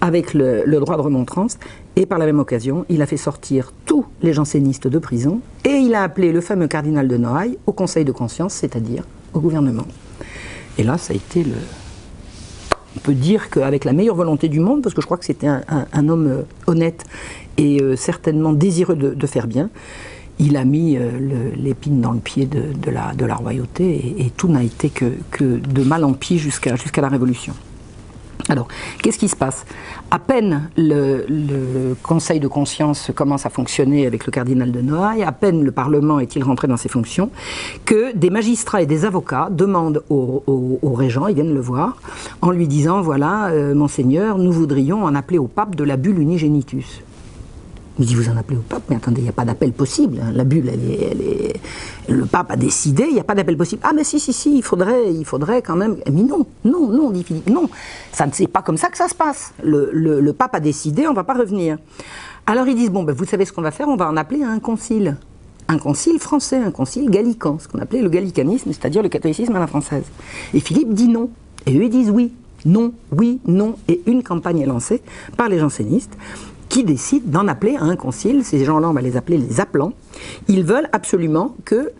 avec 0.00 0.32
le, 0.32 0.78
droit 0.78 0.96
de 0.96 1.02
remontrance, 1.02 1.58
et 1.96 2.06
par 2.06 2.18
la 2.18 2.26
même 2.26 2.38
occasion, 2.38 2.86
il 2.88 3.02
a 3.02 3.06
fait 3.06 3.16
sortir 3.16 3.72
tous 3.84 4.04
les 4.22 4.32
jansénistes 4.32 4.86
de 4.86 4.98
prison, 5.00 5.40
et 5.64 5.70
il 5.70 5.92
a 5.94 6.04
appelé 6.04 6.30
le 6.30 6.40
fameux 6.40 6.68
cardinal 6.68 7.08
de 7.08 7.16
Noailles 7.16 7.58
au 7.66 7.72
Conseil 7.72 8.04
de 8.04 8.12
conscience, 8.12 8.54
c'est-à-dire 8.54 9.02
au 9.34 9.40
gouvernement. 9.40 9.86
Et 10.78 10.84
là, 10.84 10.96
ça 10.96 11.12
a 11.12 11.16
été 11.16 11.44
le. 11.44 11.54
On 12.96 13.00
peut 13.00 13.14
dire 13.14 13.50
qu'avec 13.50 13.84
la 13.84 13.92
meilleure 13.92 14.14
volonté 14.14 14.48
du 14.48 14.60
monde, 14.60 14.82
parce 14.82 14.94
que 14.94 15.00
je 15.00 15.06
crois 15.06 15.18
que 15.18 15.24
c'était 15.24 15.46
un, 15.46 16.08
homme 16.08 16.26
euh, 16.26 16.42
honnête 16.66 17.04
et 17.56 17.80
euh, 17.80 17.96
certainement 17.96 18.52
désireux 18.52 18.96
de, 18.96 19.26
faire 19.26 19.46
bien, 19.46 19.70
il 20.38 20.56
a 20.56 20.64
mis 20.64 20.96
euh, 20.96 21.10
l'épine 21.56 22.00
dans 22.00 22.12
le 22.12 22.18
pied 22.18 22.46
de, 22.46 22.90
la, 22.90 23.34
royauté 23.34 24.16
et, 24.18 24.30
tout 24.30 24.48
n'a 24.48 24.62
été 24.62 24.90
que, 24.90 25.12
de 25.40 25.82
mal 25.82 26.02
en 26.04 26.12
pis 26.12 26.38
jusqu'à 26.38 26.72
la 26.72 27.08
Révolution. 27.08 27.54
Alors, 28.48 28.68
qu'est-ce 29.02 29.18
qui 29.18 29.28
se 29.28 29.36
passe? 29.36 29.66
À 30.10 30.18
peine 30.18 30.70
le, 30.76 31.94
Conseil 32.02 32.40
de 32.40 32.48
conscience 32.48 33.10
commence 33.14 33.44
à 33.44 33.50
fonctionner 33.50 34.06
avec 34.06 34.24
le 34.24 34.32
cardinal 34.32 34.72
de 34.72 34.80
Noailles, 34.80 35.22
à 35.22 35.32
peine 35.32 35.62
le 35.62 35.70
Parlement 35.70 36.18
est-il 36.18 36.42
rentré 36.42 36.66
dans 36.68 36.76
ses 36.76 36.88
fonctions, 36.88 37.30
que 37.84 38.16
des 38.16 38.30
magistrats 38.30 38.80
et 38.80 38.86
des 38.86 39.04
avocats 39.04 39.48
demandent 39.50 40.02
au, 40.08 40.42
régent, 40.94 41.26
ils 41.28 41.34
viennent 41.34 41.54
le 41.54 41.60
voir, 41.60 41.96
en 42.40 42.50
lui 42.50 42.66
disant, 42.66 43.02
voilà, 43.02 43.48
euh, 43.48 43.74
monseigneur, 43.74 44.38
nous 44.38 44.52
voudrions 44.52 45.04
en 45.04 45.14
appeler 45.14 45.38
au 45.38 45.46
pape 45.46 45.74
de 45.74 45.84
la 45.84 45.96
bulle 45.96 46.18
unigenitus. 46.18 47.02
Il 48.00 48.06
dit, 48.06 48.14
vous 48.14 48.28
en 48.28 48.36
appelez 48.36 48.56
au 48.56 48.62
pape, 48.62 48.84
mais 48.88 48.96
attendez, 48.96 49.20
il 49.20 49.24
n'y 49.24 49.28
a 49.28 49.32
pas 49.32 49.44
d'appel 49.44 49.72
possible. 49.72 50.20
Hein. 50.22 50.30
La 50.32 50.44
bulle, 50.44 50.68
elle 50.68 51.20
est, 51.20 51.60
le 52.08 52.26
pape 52.26 52.52
a 52.52 52.56
décidé, 52.56 53.06
il 53.08 53.14
n'y 53.14 53.20
a 53.20 53.24
pas 53.24 53.34
d'appel 53.34 53.56
possible. 53.56 53.82
Ah, 53.84 53.90
mais 53.94 54.04
si, 54.04 54.20
si, 54.20 54.32
si, 54.32 54.56
il 54.56 54.62
faudrait, 54.62 55.12
il 55.12 55.24
faudrait 55.24 55.62
quand 55.62 55.74
même. 55.74 55.96
Mais 56.06 56.22
non, 56.22 56.46
non, 56.64 56.88
non, 56.88 57.10
dit 57.10 57.24
Philippe, 57.24 57.50
non. 57.50 57.68
Ça 58.12 58.26
ne 58.26 58.32
c'est 58.32 58.46
pas 58.46 58.62
comme 58.62 58.76
ça 58.76 58.88
que 58.88 58.96
ça 58.96 59.08
se 59.08 59.14
passe. 59.16 59.52
Le, 59.64 60.30
pape 60.30 60.54
a 60.54 60.60
décidé, 60.60 61.08
on 61.08 61.10
ne 61.10 61.16
va 61.16 61.24
pas 61.24 61.34
revenir. 61.34 61.78
Alors 62.46 62.68
ils 62.68 62.76
disent, 62.76 62.90
bon, 62.90 63.02
ben, 63.02 63.14
vous 63.14 63.24
savez 63.24 63.44
ce 63.44 63.52
qu'on 63.52 63.62
va 63.62 63.72
faire, 63.72 63.88
on 63.88 63.96
va 63.96 64.08
en 64.08 64.16
appeler 64.16 64.44
un 64.44 64.60
concile. 64.60 65.16
Un 65.66 65.78
concile 65.78 66.18
français, 66.20 66.56
un 66.56 66.70
concile 66.70 67.10
gallican, 67.10 67.58
ce 67.58 67.68
qu'on 67.68 67.80
appelait 67.80 68.00
le 68.00 68.08
gallicanisme, 68.08 68.72
c'est-à-dire 68.72 69.02
le 69.02 69.08
catholicisme 69.08 69.54
à 69.56 69.58
la 69.58 69.66
française. 69.66 70.04
Et 70.54 70.60
Philippe 70.60 70.94
dit 70.94 71.08
non. 71.08 71.30
Et 71.66 71.76
eux, 71.76 71.82
ils 71.82 71.90
disent 71.90 72.10
oui. 72.10 72.32
Non, 72.64 72.92
oui, 73.12 73.40
non. 73.46 73.76
Et 73.88 74.00
une 74.06 74.22
campagne 74.22 74.60
est 74.60 74.66
lancée 74.66 75.02
par 75.36 75.48
les 75.48 75.58
jansénistes 75.58 76.16
qui 76.68 76.84
décident 76.84 77.26
d'en 77.26 77.48
appeler 77.48 77.76
à 77.76 77.82
un 77.82 77.96
concile. 77.96 78.44
Ces 78.44 78.64
gens-là, 78.64 78.88
on 78.88 78.92
va 78.92 79.00
les 79.00 79.16
appeler 79.16 79.38
les 79.38 79.60
appelants. 79.60 79.92
Ils 80.48 80.64
veulent 80.64 80.88
absolument 80.92 81.54
que 81.64 81.92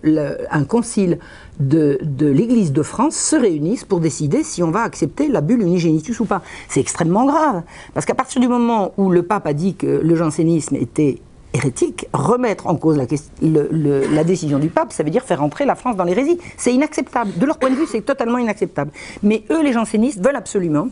un 0.51 0.65
concile 0.65 1.19
de, 1.61 1.99
l'Église 2.21 2.73
de 2.73 2.83
France 2.83 3.17
se 3.17 3.37
réunisse 3.37 3.85
pour 3.85 4.01
décider 4.01 4.43
si 4.43 4.63
on 4.63 4.71
va 4.71 4.83
accepter 4.83 5.29
la 5.29 5.41
bulle 5.41 5.63
unigenitus 5.63 6.21
ou 6.21 6.25
pas. 6.25 6.43
C'est 6.69 6.81
extrêmement 6.81 7.27
grave, 7.27 7.63
parce 7.95 8.07
qu'à 8.07 8.15
partir 8.15 8.41
du 8.41 8.49
moment 8.49 8.93
où 8.97 9.11
le 9.11 9.23
pape 9.23 9.47
a 9.47 9.53
dit 9.53 9.75
que 9.75 9.87
le 9.87 10.15
jansénisme 10.15 10.77
était 10.77 11.19
hérétique, 11.55 12.07
remettre 12.13 12.67
en 12.67 12.77
cause 12.77 12.97
la, 12.97 13.07
la, 13.41 14.25
décision 14.25 14.59
du 14.59 14.69
pape, 14.69 14.93
ça 14.93 15.03
veut 15.03 15.11
dire 15.11 15.25
faire 15.25 15.43
entrer 15.43 15.65
la 15.65 15.75
France 15.75 15.97
dans 15.97 16.05
l'hérésie. 16.05 16.39
C'est 16.57 16.75
inacceptable. 16.75 17.33
De 17.37 17.47
leur 17.47 17.59
point 17.59 17.71
de 17.71 17.75
vue, 17.75 17.87
c'est 17.87 18.03
totalement 18.03 18.39
inacceptable. 18.39 18.91
Mais 19.23 19.45
eux, 19.51 19.63
les 19.63 19.73
jansénistes, 19.73 20.23
veulent 20.23 20.37
absolument 20.37 20.89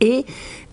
et 0.00 0.24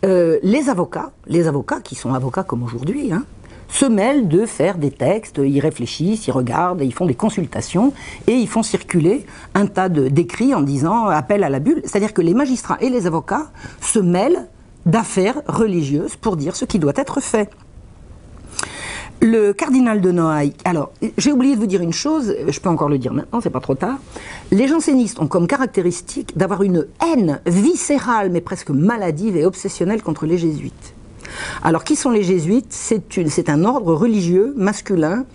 euh, 0.04 0.40
les 0.44 0.70
avocats, 0.70 1.12
les 1.28 1.48
avocats 1.48 1.82
qui 1.82 1.96
sont 1.96 2.14
avocats 2.14 2.44
comme 2.44 2.64
aujourd'hui, 2.64 3.12
hein, 3.12 3.24
se 3.70 3.86
mêlent 3.86 4.28
de 4.28 4.46
faire 4.46 4.78
des 4.78 4.92
textes, 4.92 5.42
ils 5.44 5.60
réfléchissent, 5.60 6.28
ils 6.28 6.32
regardent, 6.32 6.82
ils 6.82 6.94
font 6.94 7.06
des 7.06 7.16
consultations 7.16 7.92
et 8.28 8.34
ils 8.34 8.48
font 8.48 8.62
circuler 8.62 9.26
un 9.56 9.66
tas 9.66 9.90
d'écrits 9.90 10.54
en 10.54 10.62
disant 10.62 11.08
appel 11.08 11.44
à 11.44 11.50
la 11.50 11.60
bulle. 11.60 11.82
C'est-à-dire 11.86 12.14
que 12.14 12.22
les 12.22 12.34
magistrats 12.34 12.78
et 12.82 12.90
les 12.90 13.08
avocats 13.08 13.48
se 13.82 14.00
mêlent 14.00 14.48
d'affaires 14.86 15.42
religieuses 15.48 16.16
pour 16.16 16.38
dire 16.38 16.56
ce 16.56 16.66
qui 16.66 16.78
doit 16.78 16.94
être 16.96 17.20
fait. 17.20 17.50
Le 19.26 19.54
cardinal 19.54 20.02
de 20.02 20.12
Noailles, 20.12 20.52
alors 20.66 20.92
j'ai 21.18 21.32
oublié 21.32 21.56
de 21.56 21.60
vous 21.62 21.66
dire 21.66 21.82
une 21.82 21.94
chose, 21.94 22.36
je 22.46 22.60
peux 22.60 22.68
encore 22.68 22.90
le 22.90 22.98
dire 22.98 23.14
maintenant, 23.14 23.40
c'est 23.40 23.50
pas 23.50 23.62
trop 23.62 23.74
tard. 23.74 23.98
Les 24.52 24.68
jansénistes 24.68 25.18
ont 25.22 25.28
comme 25.28 25.48
caractéristique 25.48 26.38
d'avoir 26.38 26.62
une 26.62 26.88
haine 27.02 27.40
viscérale 27.46 28.30
mais 28.32 28.42
presque 28.42 28.70
maladive 28.72 29.38
et 29.38 29.46
obsessionnelle 29.46 30.04
contre 30.04 30.26
les 30.26 30.38
jésuites. 30.38 30.94
Alors, 31.64 31.84
qui 31.84 31.96
sont 31.96 32.12
les 32.12 32.24
jésuites? 32.24 32.72
C'est 32.72 33.50
un 33.50 33.64
ordre 33.66 33.94
religieux 33.94 34.54
masculin 34.56 35.26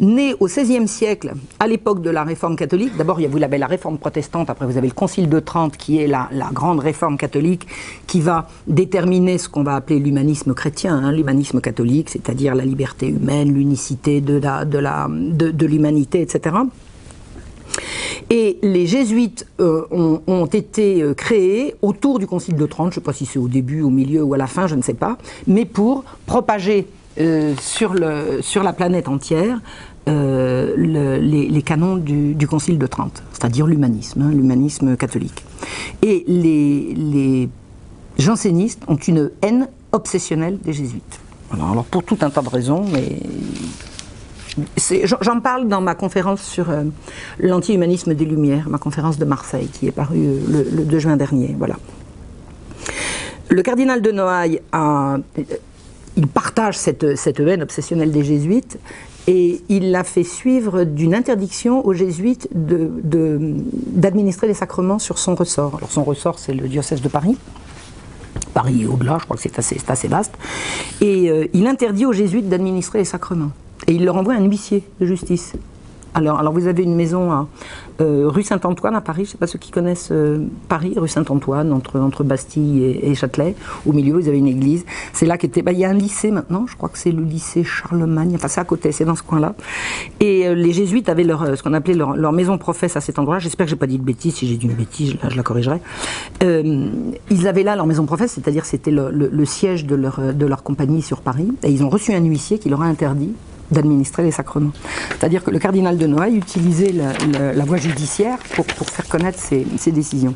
né 0.00 0.34
au 0.40 0.46
XVIe 0.46 0.86
siècle, 0.88 1.32
à 1.58 1.66
l'époque 1.66 2.02
de 2.02 2.10
la 2.10 2.24
réforme 2.24 2.56
catholique. 2.56 2.96
D'abord, 2.96 3.18
vous 3.18 3.42
avez 3.42 3.58
la 3.58 3.66
réforme 3.66 3.98
protestante, 3.98 4.50
après 4.50 4.66
vous 4.66 4.76
avez 4.76 4.88
le 4.88 4.94
Concile 4.94 5.28
de 5.28 5.40
Trente, 5.40 5.76
qui 5.76 5.98
est 5.98 6.06
la, 6.06 6.28
grande 6.52 6.80
réforme 6.80 7.16
catholique, 7.16 7.66
qui 8.06 8.20
va 8.20 8.48
déterminer 8.66 9.38
ce 9.38 9.48
qu'on 9.48 9.62
va 9.62 9.74
appeler 9.74 9.98
l'humanisme 9.98 10.54
chrétien, 10.54 10.94
hein, 10.96 11.12
l'humanisme 11.12 11.60
catholique, 11.60 12.10
c'est-à-dire 12.10 12.54
la 12.54 12.64
liberté 12.64 13.08
humaine, 13.08 13.54
l'unicité 13.54 14.20
de 14.20 15.66
l'humanité, 15.66 16.20
etc. 16.20 16.56
Et 18.30 18.58
les 18.62 18.86
jésuites 18.86 19.46
euh, 19.60 19.84
ont, 19.90 20.46
été 20.46 21.02
euh, 21.02 21.14
créés 21.14 21.74
autour 21.82 22.18
du 22.18 22.26
Concile 22.26 22.56
de 22.56 22.66
Trente, 22.66 22.92
je 22.92 22.98
ne 22.98 23.02
sais 23.02 23.04
pas 23.04 23.12
si 23.12 23.26
c'est 23.26 23.38
au 23.38 23.48
début, 23.48 23.82
au 23.82 23.90
milieu 23.90 24.22
ou 24.22 24.34
à 24.34 24.36
la 24.36 24.46
fin, 24.46 24.66
je 24.66 24.74
ne 24.74 24.82
sais 24.82 24.94
pas, 24.94 25.18
mais 25.46 25.64
pour 25.64 26.04
propager 26.26 26.86
euh, 27.18 27.54
sur, 27.60 27.94
la 27.94 28.72
planète 28.72 29.08
entière 29.08 29.60
les, 30.06 31.62
canons 31.64 31.96
du, 31.96 32.46
Concile 32.48 32.78
de 32.78 32.86
Trente, 32.86 33.22
c'est-à-dire 33.32 33.66
l'humanisme, 33.66 34.22
hein, 34.22 34.30
l'humanisme 34.30 34.96
catholique. 34.96 35.44
Et 36.02 36.24
les, 36.26 36.94
les 36.94 37.48
jansénistes 38.18 38.82
ont 38.88 38.96
une 38.96 39.30
haine 39.42 39.68
obsessionnelle 39.92 40.58
des 40.58 40.72
jésuites. 40.72 41.20
alors 41.52 41.84
pour 41.84 42.02
tout 42.02 42.18
un 42.20 42.30
tas 42.30 42.42
de 42.42 42.48
raisons, 42.48 42.84
mais 42.92 43.18
J'en 45.20 45.40
parle 45.40 45.68
dans 45.68 45.80
ma 45.80 45.94
conférence 45.94 46.42
sur 46.42 46.70
euh, 46.70 46.84
l'anti-humanisme 47.38 48.14
des 48.14 48.24
Lumières, 48.24 48.68
ma 48.68 48.78
conférence 48.78 49.18
de 49.18 49.24
Marseille, 49.24 49.68
qui 49.68 49.86
est 49.86 49.92
parue 49.92 50.24
euh, 50.24 50.64
le, 50.72 50.84
2 50.84 50.98
juin 50.98 51.16
dernier. 51.16 51.54
Voilà. 51.58 51.76
Le 53.48 53.62
cardinal 53.62 54.00
de 54.02 54.10
Noailles 54.10 54.60
a, 54.72 55.18
il 56.16 56.26
partage 56.26 56.78
cette, 56.78 57.16
cette 57.16 57.40
haine 57.40 57.62
obsessionnelle 57.62 58.10
des 58.10 58.24
jésuites 58.24 58.78
et 59.26 59.60
il 59.68 59.90
l'a 59.90 60.04
fait 60.04 60.24
suivre 60.24 60.84
d'une 60.84 61.14
interdiction 61.14 61.84
aux 61.84 61.92
jésuites 61.92 62.48
d'administrer 62.52 64.46
les 64.46 64.54
sacrements 64.54 64.98
sur 64.98 65.18
son 65.18 65.34
ressort. 65.34 65.76
Alors 65.76 65.90
son 65.90 66.04
ressort, 66.04 66.38
c'est 66.38 66.54
le 66.54 66.68
diocèse 66.68 67.02
de 67.02 67.08
Paris. 67.08 67.36
Paris 68.54 68.82
et 68.82 68.86
au-delà, 68.86 69.18
je 69.20 69.24
crois 69.24 69.36
que 69.36 69.42
c'est 69.42 69.58
assez, 69.58 69.78
assez, 69.86 70.08
vaste. 70.08 70.34
Et 71.00 71.30
euh, 71.30 71.46
il 71.52 71.66
interdit 71.66 72.06
aux 72.06 72.12
jésuites 72.12 72.48
d'administrer 72.48 73.00
les 73.00 73.04
sacrements. 73.04 73.50
Et 73.86 73.94
il 73.94 74.04
leur 74.04 74.16
envoie 74.16 74.34
un 74.34 74.44
huissier 74.44 74.82
de 75.00 75.06
justice. 75.06 75.54
Alors, 76.16 76.38
alors 76.38 76.54
vous 76.54 76.66
avez 76.66 76.82
une 76.82 76.94
maison 76.94 77.30
à 77.30 77.46
euh, 78.00 78.24
rue 78.26 78.42
Saint-Antoine 78.42 78.94
à 78.94 79.02
Paris, 79.02 79.24
je 79.24 79.28
ne 79.28 79.32
sais 79.32 79.38
pas 79.38 79.46
ceux 79.46 79.58
qui 79.58 79.70
connaissent 79.70 80.08
euh, 80.12 80.46
Paris, 80.66 80.94
rue 80.96 81.08
Saint-Antoine, 81.08 81.74
entre, 81.74 82.00
entre 82.00 82.24
Bastille 82.24 82.82
et, 83.02 83.14
Châtelet. 83.14 83.54
Au 83.84 83.92
milieu, 83.92 84.14
vous 84.14 84.26
avez 84.26 84.38
une 84.38 84.46
église. 84.46 84.86
C'est 85.12 85.26
là 85.26 85.36
qu'était. 85.36 85.60
Bah, 85.60 85.72
il 85.72 85.78
y 85.78 85.84
a 85.84 85.90
un 85.90 85.94
lycée 85.94 86.30
maintenant, 86.30 86.66
je 86.66 86.74
crois 86.74 86.88
que 86.88 86.96
c'est 86.96 87.12
le 87.12 87.22
lycée 87.22 87.64
Charlemagne, 87.64 88.32
enfin 88.34 88.48
c'est 88.48 88.60
à 88.60 88.64
côté, 88.64 88.92
c'est 88.92 89.04
dans 89.04 89.14
ce 89.14 89.22
coin-là. 89.22 89.54
Et 90.20 90.46
euh, 90.46 90.54
les 90.54 90.72
jésuites 90.72 91.10
avaient 91.10 91.22
leur, 91.22 91.54
ce 91.54 91.62
qu'on 91.62 91.74
appelait 91.74 91.92
leur, 91.92 92.32
maison 92.32 92.56
professe 92.56 92.96
à 92.96 93.02
cet 93.02 93.18
endroit. 93.18 93.38
J'espère 93.38 93.66
que 93.66 93.70
j'ai 93.70 93.76
pas 93.76 93.86
dit 93.86 93.98
de 93.98 94.04
bêtises, 94.04 94.36
si 94.36 94.48
j'ai 94.48 94.56
dit 94.56 94.68
une 94.68 94.74
bêtise, 94.74 95.16
là, 95.22 95.28
je 95.28 95.36
la 95.36 95.42
corrigerai. 95.42 95.82
ils 96.40 97.46
avaient 97.46 97.62
là 97.62 97.76
leur 97.76 97.86
maison 97.86 98.06
professe, 98.06 98.32
c'est-à-dire 98.32 98.64
c'était 98.64 98.90
le, 98.90 99.10
le, 99.10 99.28
le, 99.30 99.44
siège 99.44 99.84
de 99.84 99.94
leur, 99.94 100.32
de 100.32 100.46
leur 100.46 100.62
compagnie 100.62 101.02
sur 101.02 101.20
Paris. 101.20 101.52
Et 101.62 101.70
ils 101.70 101.84
ont 101.84 101.90
reçu 101.90 102.14
un 102.14 102.24
huissier 102.24 102.58
qui 102.58 102.70
leur 102.70 102.80
a 102.80 102.86
interdit 102.86 103.34
d'administrer 103.70 104.22
les 104.22 104.30
sacrements. 104.30 104.72
C'est-à-dire 105.10 105.42
que 105.42 105.50
le 105.50 105.58
cardinal 105.58 105.98
de 105.98 106.06
Noailles 106.06 106.36
utilisait 106.36 106.92
la, 106.92 107.64
voie 107.64 107.76
judiciaire 107.76 108.38
pour, 108.54 108.66
faire 108.66 109.08
connaître 109.08 109.38
ses, 109.38 109.66
ses 109.76 109.92
décisions. 109.92 110.34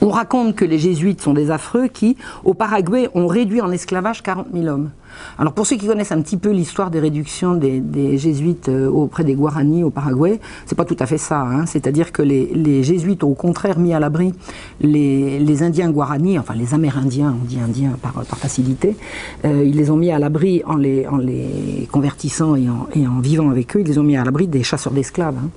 On 0.00 0.10
raconte 0.10 0.54
que 0.54 0.64
les 0.64 0.78
jésuites 0.78 1.20
sont 1.20 1.34
des 1.34 1.50
affreux 1.50 1.88
qui, 1.88 2.16
au 2.44 2.54
Paraguay, 2.54 3.08
ont 3.14 3.26
réduit 3.26 3.60
en 3.60 3.70
esclavage 3.70 4.22
40 4.22 4.48
000 4.52 4.66
hommes. 4.66 4.90
Alors 5.38 5.52
pour 5.52 5.66
ceux 5.66 5.76
qui 5.76 5.86
connaissent 5.86 6.12
un 6.12 6.20
petit 6.20 6.36
peu 6.36 6.50
l'histoire 6.50 6.90
des 6.90 7.00
réductions 7.00 7.54
des, 7.54 8.18
jésuites 8.18 8.68
euh, 8.68 8.88
auprès 8.88 9.24
des 9.24 9.34
Guaranis 9.34 9.84
au 9.84 9.90
Paraguay, 9.90 10.40
c'est 10.66 10.74
pas 10.74 10.84
tout 10.84 10.96
à 10.98 11.06
fait 11.06 11.18
ça. 11.18 11.40
Hein. 11.40 11.66
C'est-à-dire 11.66 12.12
que 12.12 12.22
les, 12.22 12.82
jésuites 12.82 13.24
ont 13.24 13.30
au 13.30 13.34
contraire 13.34 13.78
mis 13.78 13.92
à 13.94 14.00
l'abri 14.00 14.32
les, 14.80 15.62
Indiens 15.62 15.90
Guaranis, 15.90 16.38
enfin 16.38 16.54
les 16.54 16.74
Amérindiens, 16.74 17.34
on 17.40 17.44
dit 17.44 17.58
Indiens 17.58 17.96
par, 18.02 18.12
facilité, 18.38 18.96
euh, 19.44 19.64
ils 19.64 19.76
les 19.76 19.90
ont 19.90 19.96
mis 19.96 20.10
à 20.10 20.18
l'abri 20.18 20.62
en 20.66 20.76
les, 20.76 21.06
convertissant 21.90 22.56
et 22.56 22.68
en, 22.68 23.20
vivant 23.20 23.50
avec 23.50 23.76
eux, 23.76 23.80
ils 23.80 23.86
les 23.86 23.98
ont 23.98 24.02
mis 24.02 24.16
à 24.16 24.24
l'abri 24.24 24.46
des 24.46 24.62
chasseurs 24.62 24.92
d'esclaves. 24.92 25.36
Hein 25.36 25.50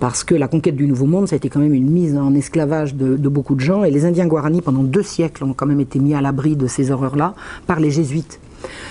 parce 0.00 0.24
que 0.24 0.34
la 0.34 0.48
conquête 0.48 0.76
du 0.76 0.86
Nouveau 0.86 1.06
Monde, 1.06 1.28
ça 1.28 1.34
a 1.34 1.38
été 1.38 1.48
quand 1.48 1.60
même 1.60 1.72
une 1.72 1.90
mise 1.90 2.14
en 2.16 2.34
esclavage 2.34 2.94
de, 2.94 3.16
beaucoup 3.28 3.54
de 3.54 3.60
gens, 3.60 3.84
et 3.84 3.90
les 3.90 4.04
Indiens 4.04 4.26
Guarani, 4.26 4.60
pendant 4.60 4.82
deux 4.82 5.02
siècles, 5.02 5.44
ont 5.44 5.54
quand 5.54 5.64
même 5.64 5.80
été 5.80 5.98
mis 5.98 6.14
à 6.14 6.20
l'abri 6.20 6.56
de 6.56 6.66
ces 6.66 6.90
horreurs-là 6.90 7.34
par 7.66 7.80
les 7.80 7.90
Jésuites. 7.90 8.38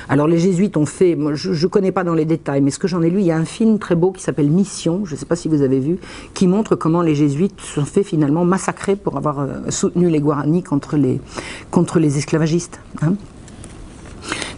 Alors 0.10 0.28
les 0.28 0.40
jésuites 0.40 0.78
ont 0.78 0.86
fait, 0.86 1.18
je 1.34 1.50
ne 1.50 1.70
connais 1.70 1.92
pas 1.92 2.04
dans 2.04 2.14
les 2.14 2.26
détails, 2.26 2.62
mais 2.62 2.72
ce 2.72 2.80
que 2.80 2.88
j'en 2.88 3.02
ai 3.02 3.10
lu, 3.10 3.20
il 3.20 3.26
y 3.26 3.32
a 3.32 3.38
un 3.38 3.46
film 3.46 3.80
très 3.80 3.96
beau 3.96 4.12
qui 4.12 4.22
s'appelle 4.22 4.50
Mission, 4.50 5.06
je 5.06 5.14
ne 5.14 5.20
sais 5.20 5.26
pas 5.26 5.36
si 5.36 5.48
vous 5.48 5.62
avez 5.62 5.80
vu, 5.80 5.98
qui 6.34 6.48
montre 6.48 6.76
comment 6.76 7.02
les 7.02 7.16
jésuites 7.16 7.60
se 7.62 7.76
sont 7.76 7.86
fait 7.86 8.04
finalement 8.04 8.46
massacrer 8.46 8.96
pour 8.96 9.18
avoir 9.18 9.40
euh, 9.40 9.48
soutenu 9.70 10.10
les 10.10 10.20
Guarani 10.20 10.64
contre 10.64 10.98
les, 10.98 12.18
esclavagistes. 12.18 12.80
Hein. 13.02 13.14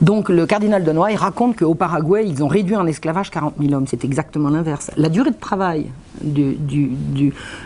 Donc 0.02 0.30
le 0.30 0.46
cardinal 0.46 0.84
de 0.84 0.92
Noailles 0.92 1.16
raconte 1.16 1.58
qu'au 1.58 1.74
Paraguay, 1.74 2.26
ils 2.28 2.44
ont 2.44 2.48
réduit 2.48 2.76
en 2.76 2.86
esclavage 2.86 3.32
40 3.32 3.56
000 3.60 3.74
hommes. 3.74 3.88
C'est 3.88 4.04
exactement 4.04 4.50
l'inverse. 4.50 4.92
La 4.98 5.10
durée 5.10 5.32
de 5.32 5.40
travail, 5.40 5.88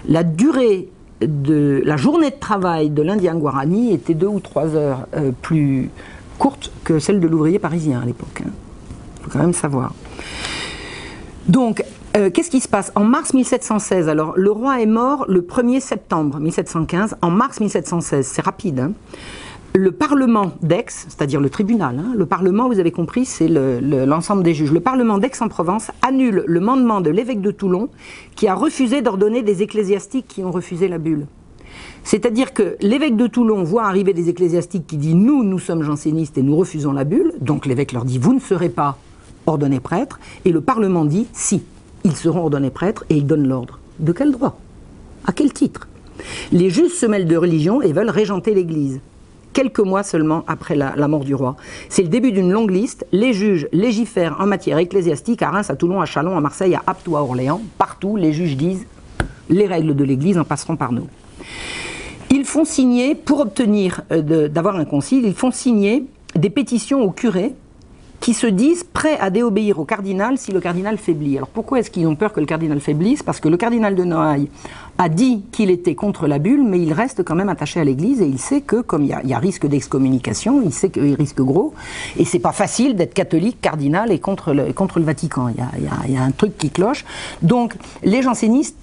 la 0.07 0.23
durée 0.23 0.89
de 1.21 1.81
la 1.83 1.97
journée 1.97 2.29
de 2.29 2.39
travail 2.39 2.89
de 2.89 3.01
l'Indien 3.01 3.35
Guarani 3.35 3.93
était 3.93 4.13
deux 4.13 4.27
ou 4.27 4.39
trois 4.39 4.75
heures 4.75 5.07
euh, 5.15 5.31
plus 5.41 5.89
courte 6.39 6.71
que 6.83 6.97
celle 6.97 7.19
de 7.19 7.27
l'ouvrier 7.27 7.59
parisien 7.59 8.01
à 8.01 8.05
l'époque. 8.05 8.39
Il 8.39 8.47
hein. 8.47 8.51
faut 9.21 9.29
quand 9.29 9.39
même 9.39 9.53
savoir. 9.53 9.93
Donc, 11.47 11.83
euh, 12.17 12.31
qu'est-ce 12.31 12.49
qui 12.49 12.59
se 12.59 12.67
passe? 12.67 12.91
En 12.95 13.03
mars 13.03 13.33
1716, 13.33 14.09
alors 14.09 14.33
le 14.35 14.51
roi 14.51 14.81
est 14.81 14.87
mort 14.87 15.25
le 15.27 15.41
1er 15.41 15.79
septembre 15.79 16.39
1715. 16.39 17.17
En 17.21 17.29
mars 17.29 17.59
1716, 17.59 18.25
c'est 18.25 18.41
rapide. 18.41 18.79
Hein 18.79 18.93
le 19.75 19.91
Parlement 19.91 20.51
d'Aix, 20.61 20.85
c'est-à-dire 20.87 21.39
le 21.39 21.49
tribunal, 21.49 21.99
hein, 21.99 22.13
le 22.15 22.25
Parlement, 22.25 22.67
vous 22.67 22.79
avez 22.79 22.91
compris, 22.91 23.25
c'est 23.25 23.47
l'ensemble 23.47 24.43
des 24.43 24.53
juges. 24.53 24.71
Le 24.71 24.79
Parlement 24.79 25.17
d'Aix-en-Provence 25.17 25.91
annule 26.01 26.43
le 26.45 26.59
mandement 26.59 27.01
de 27.01 27.09
l'évêque 27.09 27.41
de 27.41 27.51
Toulon 27.51 27.89
qui 28.35 28.47
a 28.47 28.55
refusé 28.55 29.01
d'ordonner 29.01 29.43
des 29.43 29.61
ecclésiastiques 29.61 30.27
qui 30.27 30.43
ont 30.43 30.51
refusé 30.51 30.87
la 30.87 30.97
bulle. 30.97 31.27
C'est-à-dire 32.09 32.55
que 32.55 32.75
l'évêque 32.81 33.17
de 33.17 33.27
Toulon 33.27 33.63
voit 33.63 33.85
arriver 33.85 34.13
des 34.13 34.29
ecclésiastiques 34.29 34.87
qui 34.87 34.97
disent 34.97 35.13
Nous, 35.13 35.43
nous 35.43 35.59
sommes 35.59 35.83
jansénistes 35.83 36.39
et 36.39 36.41
nous 36.41 36.55
refusons 36.55 36.91
la 36.91 37.03
bulle. 37.03 37.33
Donc 37.39 37.67
l'évêque 37.67 37.91
leur 37.91 38.03
dit 38.03 38.17
Vous 38.17 38.33
ne 38.33 38.39
serez 38.39 38.69
pas 38.69 38.97
ordonnés 39.45 39.79
prêtres. 39.79 40.19
Et 40.43 40.51
le 40.51 40.59
Parlement 40.59 41.05
dit 41.05 41.27
Si, 41.33 41.61
ils 42.03 42.15
seront 42.15 42.39
ordonnés 42.39 42.71
prêtres 42.71 43.05
et 43.11 43.17
ils 43.17 43.27
donnent 43.27 43.47
l'ordre. 43.47 43.77
De 43.99 44.11
quel 44.11 44.31
droit? 44.31 44.59
À 45.27 45.33
quel 45.33 45.53
titre? 45.53 45.87
Les 46.51 46.71
juges 46.71 46.93
se 46.93 47.05
mêlent 47.05 47.27
de 47.27 47.37
religion 47.37 47.79
et 47.83 47.93
veulent 47.93 48.09
régenter 48.09 48.55
l'Église 48.55 49.01
quelques 49.53 49.79
mois 49.79 50.01
seulement 50.01 50.43
après 50.47 50.75
la, 50.75 51.07
mort 51.07 51.23
du 51.23 51.35
roi. 51.35 51.57
C'est 51.89 52.01
le 52.01 52.07
début 52.07 52.31
d'une 52.31 52.51
longue 52.51 52.71
liste. 52.71 53.05
Les 53.11 53.33
juges 53.33 53.67
légifèrent 53.71 54.37
en 54.39 54.47
matière 54.47 54.79
ecclésiastique 54.79 55.43
à 55.43 55.51
Reims, 55.51 55.69
à 55.69 55.75
Toulon, 55.75 56.01
à 56.01 56.05
Chalon, 56.05 56.35
à 56.35 56.41
Marseille, 56.41 56.73
à 56.73 56.81
Apt 56.87 57.07
à 57.07 57.21
Orléans. 57.21 57.61
Partout, 57.77 58.15
les 58.15 58.33
juges 58.33 58.57
disent 58.57 58.87
les 59.47 59.67
règles 59.67 59.95
de 59.95 60.03
l'Église 60.03 60.39
en 60.39 60.43
passeront 60.43 60.75
par 60.75 60.91
nous. 60.91 61.07
Ils 62.31 62.45
font 62.45 62.65
signer, 62.65 63.15
pour 63.15 63.39
obtenir 63.39 64.01
euh, 64.11 64.47
d'avoir 64.47 64.75
un 64.75 64.85
concile, 64.85 65.25
ils 65.25 65.33
font 65.33 65.51
signer 65.51 66.05
des 66.35 66.49
pétitions 66.49 67.01
aux 67.01 67.11
curés 67.11 67.55
qui 68.19 68.33
se 68.33 68.47
disent 68.47 68.83
prêts 68.83 69.17
à 69.19 69.29
déobéir 69.29 69.79
au 69.79 69.85
cardinal 69.85 70.37
si 70.37 70.51
le 70.51 70.59
cardinal 70.59 70.97
faiblit. 70.97 71.37
Alors 71.37 71.47
pourquoi 71.47 71.79
est-ce 71.79 71.89
qu'ils 71.89 72.05
ont 72.05 72.15
peur 72.15 72.33
que 72.33 72.39
le 72.39 72.45
cardinal 72.45 72.79
faiblisse? 72.79 73.23
Parce 73.23 73.39
que 73.39 73.47
le 73.47 73.57
cardinal 73.57 73.95
de 73.95 74.03
Noailles 74.03 74.49
a 74.97 75.09
dit 75.09 75.43
qu'il 75.51 75.71
était 75.71 75.95
contre 75.95 76.27
la 76.27 76.37
bulle, 76.37 76.63
mais 76.63 76.79
il 76.79 76.91
reste 76.91 77.23
quand 77.23 77.35
même 77.35 77.49
attaché 77.49 77.79
à 77.79 77.83
l'Église 77.83 78.21
et 78.21 78.27
il 78.27 78.37
sait 78.37 78.61
que, 78.61 78.81
comme 78.81 79.03
il 79.03 79.17
y 79.23 79.33
a, 79.33 79.39
risque 79.39 79.65
d'excommunication, 79.65 80.61
il 80.63 80.73
sait 80.73 80.89
qu'il 80.89 81.15
risque 81.15 81.39
gros, 81.39 81.73
et 82.17 82.25
c'est 82.25 82.39
pas 82.39 82.51
facile 82.51 82.95
d'être 82.95 83.13
catholique, 83.13 83.61
cardinal 83.61 84.11
et 84.11 84.19
contre 84.19 84.53
le, 84.53 84.73
Vatican. 84.97 85.47
Il 85.47 86.13
y 86.13 86.17
a 86.17 86.21
un 86.21 86.31
truc 86.31 86.57
qui 86.57 86.69
cloche. 86.69 87.05
Donc 87.41 87.75
les 88.03 88.21
jansénistes 88.21 88.75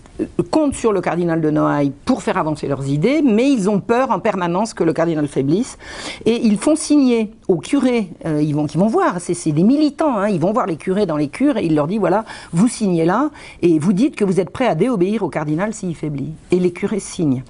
comptent 0.51 0.75
sur 0.75 0.93
le 0.93 1.01
cardinal 1.01 1.41
de 1.41 1.51
Noailles 1.51 1.93
pour 2.05 2.23
faire 2.23 2.39
avancer 2.39 2.67
leurs 2.67 2.87
idées, 2.89 3.23
mais 3.23 3.51
ils 3.51 3.69
ont 3.69 3.81
peur 3.81 4.11
en 4.11 4.21
permanence 4.21 4.75
que 4.75 4.85
le 4.85 4.93
cardinal 4.93 5.29
faiblisse. 5.29 5.79
Et 6.25 6.47
ils 6.47 6.59
font 6.59 6.77
signer 6.77 7.33
aux 7.49 7.59
curés, 7.59 8.11
euh, 8.25 8.43
ils, 8.43 8.55
vont, 8.55 8.67
vont 8.67 8.87
voir, 8.87 9.21
c'est 9.21 9.53
des 9.53 9.63
militants, 9.63 10.19
hein, 10.19 10.29
ils 10.29 10.41
vont 10.41 10.53
voir 10.53 10.67
les 10.67 10.77
curés 10.77 11.07
dans 11.07 11.17
les 11.17 11.29
cures 11.29 11.57
et 11.57 11.65
il 11.65 11.75
leur 11.75 11.87
dit 11.87 11.99
voilà, 11.99 12.25
vous 12.53 12.69
signez 12.69 13.05
là 13.05 13.31
et 13.63 13.79
vous 13.79 13.93
dites 13.93 14.17
que 14.17 14.25
vous 14.25 14.41
êtes 14.41 14.51
prêts 14.51 14.67
à 14.67 14.75
déobéir 14.75 15.23
au 15.23 15.29
cardinal 15.29 15.75
s'il 15.75 15.95
faiblit. 15.95 16.33
Et 16.51 16.59
les 16.59 16.73
curés 16.73 17.01
signent. 17.01 17.43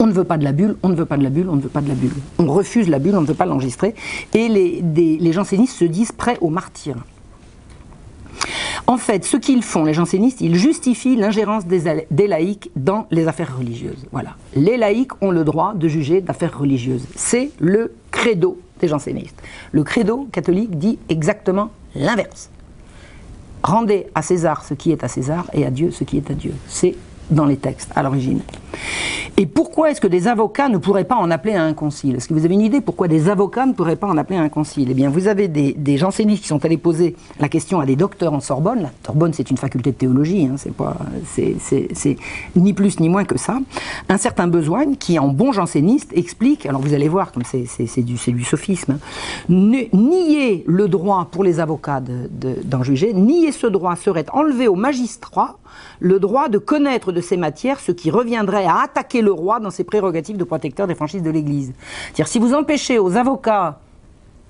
On 0.00 0.06
ne 0.06 0.12
veut 0.12 0.24
pas 0.24 0.38
de 0.38 0.44
la 0.44 0.52
bulle, 0.52 0.76
on 0.82 0.88
ne 0.90 0.94
veut 0.94 1.06
pas 1.06 1.16
de 1.16 1.24
la 1.24 1.30
bulle, 1.30 1.48
on 1.48 1.56
ne 1.56 1.60
veut 1.60 1.68
pas 1.68 1.80
de 1.80 1.88
la 1.88 1.94
bulle. 1.94 2.12
On 2.38 2.46
refuse 2.46 2.88
la 2.88 3.00
bulle, 3.00 3.16
on 3.16 3.20
ne 3.20 3.26
veut 3.26 3.34
pas 3.34 3.46
l'enregistrer. 3.46 3.96
Et 4.32 4.48
les, 4.48 4.80
les 5.18 5.32
jansénistes 5.32 5.76
se 5.76 5.84
disent 5.84 6.12
prêts 6.12 6.38
au 6.40 6.50
martyr. 6.50 6.94
En 8.88 8.96
fait, 8.96 9.22
ce 9.26 9.36
qu'ils 9.36 9.62
font, 9.62 9.84
les 9.84 9.92
jansénistes, 9.92 10.40
ils 10.40 10.54
justifient 10.54 11.14
l'ingérence 11.14 11.66
des, 11.66 12.26
laïcs 12.26 12.70
dans 12.74 13.06
les 13.10 13.28
affaires 13.28 13.58
religieuses. 13.58 14.06
Voilà. 14.12 14.30
Les 14.56 14.78
laïcs 14.78 15.22
ont 15.22 15.30
le 15.30 15.44
droit 15.44 15.74
de 15.74 15.88
juger 15.88 16.22
d'affaires 16.22 16.58
religieuses. 16.58 17.06
C'est 17.14 17.50
le 17.60 17.92
credo 18.10 18.58
des 18.80 18.88
jansénistes. 18.88 19.36
Le 19.72 19.84
credo 19.84 20.26
catholique 20.32 20.78
dit 20.78 20.98
exactement 21.10 21.68
l'inverse. 21.94 22.48
Rendez 23.62 24.06
à 24.14 24.22
César 24.22 24.64
ce 24.64 24.72
qui 24.72 24.90
est 24.90 25.04
à 25.04 25.08
César 25.08 25.50
et 25.52 25.66
à 25.66 25.70
Dieu 25.70 25.90
ce 25.90 26.04
qui 26.04 26.16
est 26.16 26.30
à 26.30 26.34
Dieu. 26.34 26.54
C'est 26.66 26.96
dans 27.30 27.46
les 27.46 27.56
textes 27.56 27.90
à 27.94 28.02
l'origine. 28.02 28.40
Et 29.36 29.46
pourquoi 29.46 29.90
est-ce 29.90 30.00
que 30.00 30.08
des 30.08 30.26
avocats 30.26 30.68
ne 30.68 30.78
pourraient 30.78 31.04
pas 31.04 31.14
en 31.14 31.30
appeler 31.30 31.54
à 31.54 31.62
un 31.62 31.72
concile? 31.72 32.16
Est-ce 32.16 32.26
que 32.26 32.34
vous 32.34 32.44
avez 32.44 32.54
une 32.54 32.60
idée 32.60 32.80
pourquoi 32.80 33.06
des 33.06 33.28
avocats 33.28 33.66
ne 33.66 33.72
pourraient 33.72 33.94
pas 33.94 34.08
en 34.08 34.16
appeler 34.16 34.36
à 34.36 34.42
un 34.42 34.48
concile? 34.48 34.88
Eh 34.90 34.94
bien, 34.94 35.10
vous 35.10 35.28
avez 35.28 35.46
des, 35.46 35.96
jansénistes 35.96 36.42
qui 36.42 36.48
sont 36.48 36.64
allés 36.64 36.76
poser 36.76 37.14
la 37.38 37.48
question 37.48 37.78
à 37.78 37.86
des 37.86 37.94
docteurs 37.94 38.32
en 38.32 38.40
Sorbonne. 38.40 38.82
La 38.82 38.90
Sorbonne, 39.06 39.32
c'est 39.32 39.48
une 39.50 39.56
faculté 39.56 39.92
de 39.92 39.96
théologie, 39.96 40.46
hein, 40.46 40.56
c'est 40.56 40.74
pas, 40.74 40.96
c'est 41.24 42.16
ni 42.56 42.72
plus 42.72 42.98
ni 42.98 43.08
moins 43.08 43.24
que 43.24 43.38
ça. 43.38 43.58
Un 44.08 44.16
certain 44.16 44.48
besoin 44.48 44.94
qui, 44.94 45.20
en 45.20 45.28
bon 45.28 45.52
janséniste, 45.52 46.10
explique. 46.14 46.66
Alors, 46.66 46.80
vous 46.80 46.94
allez 46.94 47.08
voir, 47.08 47.30
comme 47.30 47.44
c'est 47.44 48.02
du, 48.02 48.44
sophisme. 48.44 48.98
Hein, 48.98 49.86
nier 49.92 50.64
le 50.66 50.88
droit 50.88 51.28
pour 51.30 51.44
les 51.44 51.60
avocats 51.60 52.00
d'en 52.00 52.78
de, 52.78 52.84
juger, 52.84 53.12
nier 53.12 53.52
ce 53.52 53.68
droit 53.68 53.94
serait 53.94 54.26
enlever 54.32 54.66
aux 54.66 54.74
magistrats 54.74 55.58
le 56.00 56.18
droit 56.18 56.48
de 56.48 56.58
connaître 56.58 57.12
de 57.12 57.17
ces 57.20 57.36
matières 57.36 57.80
ce 57.80 57.92
qui 57.92 58.10
reviendrait 58.10 58.66
à 58.66 58.82
attaquer 58.82 59.22
le 59.22 59.32
roi 59.32 59.60
dans 59.60 59.70
ses 59.70 59.84
prérogatives 59.84 60.36
de 60.36 60.44
protecteur 60.44 60.86
des 60.86 60.94
franchises 60.94 61.22
de 61.22 61.30
l'Église. 61.30 61.72
C'est-à-dire, 62.06 62.28
si 62.28 62.38
vous 62.38 62.54
empêchez 62.54 62.98
aux 62.98 63.16
avocats 63.16 63.80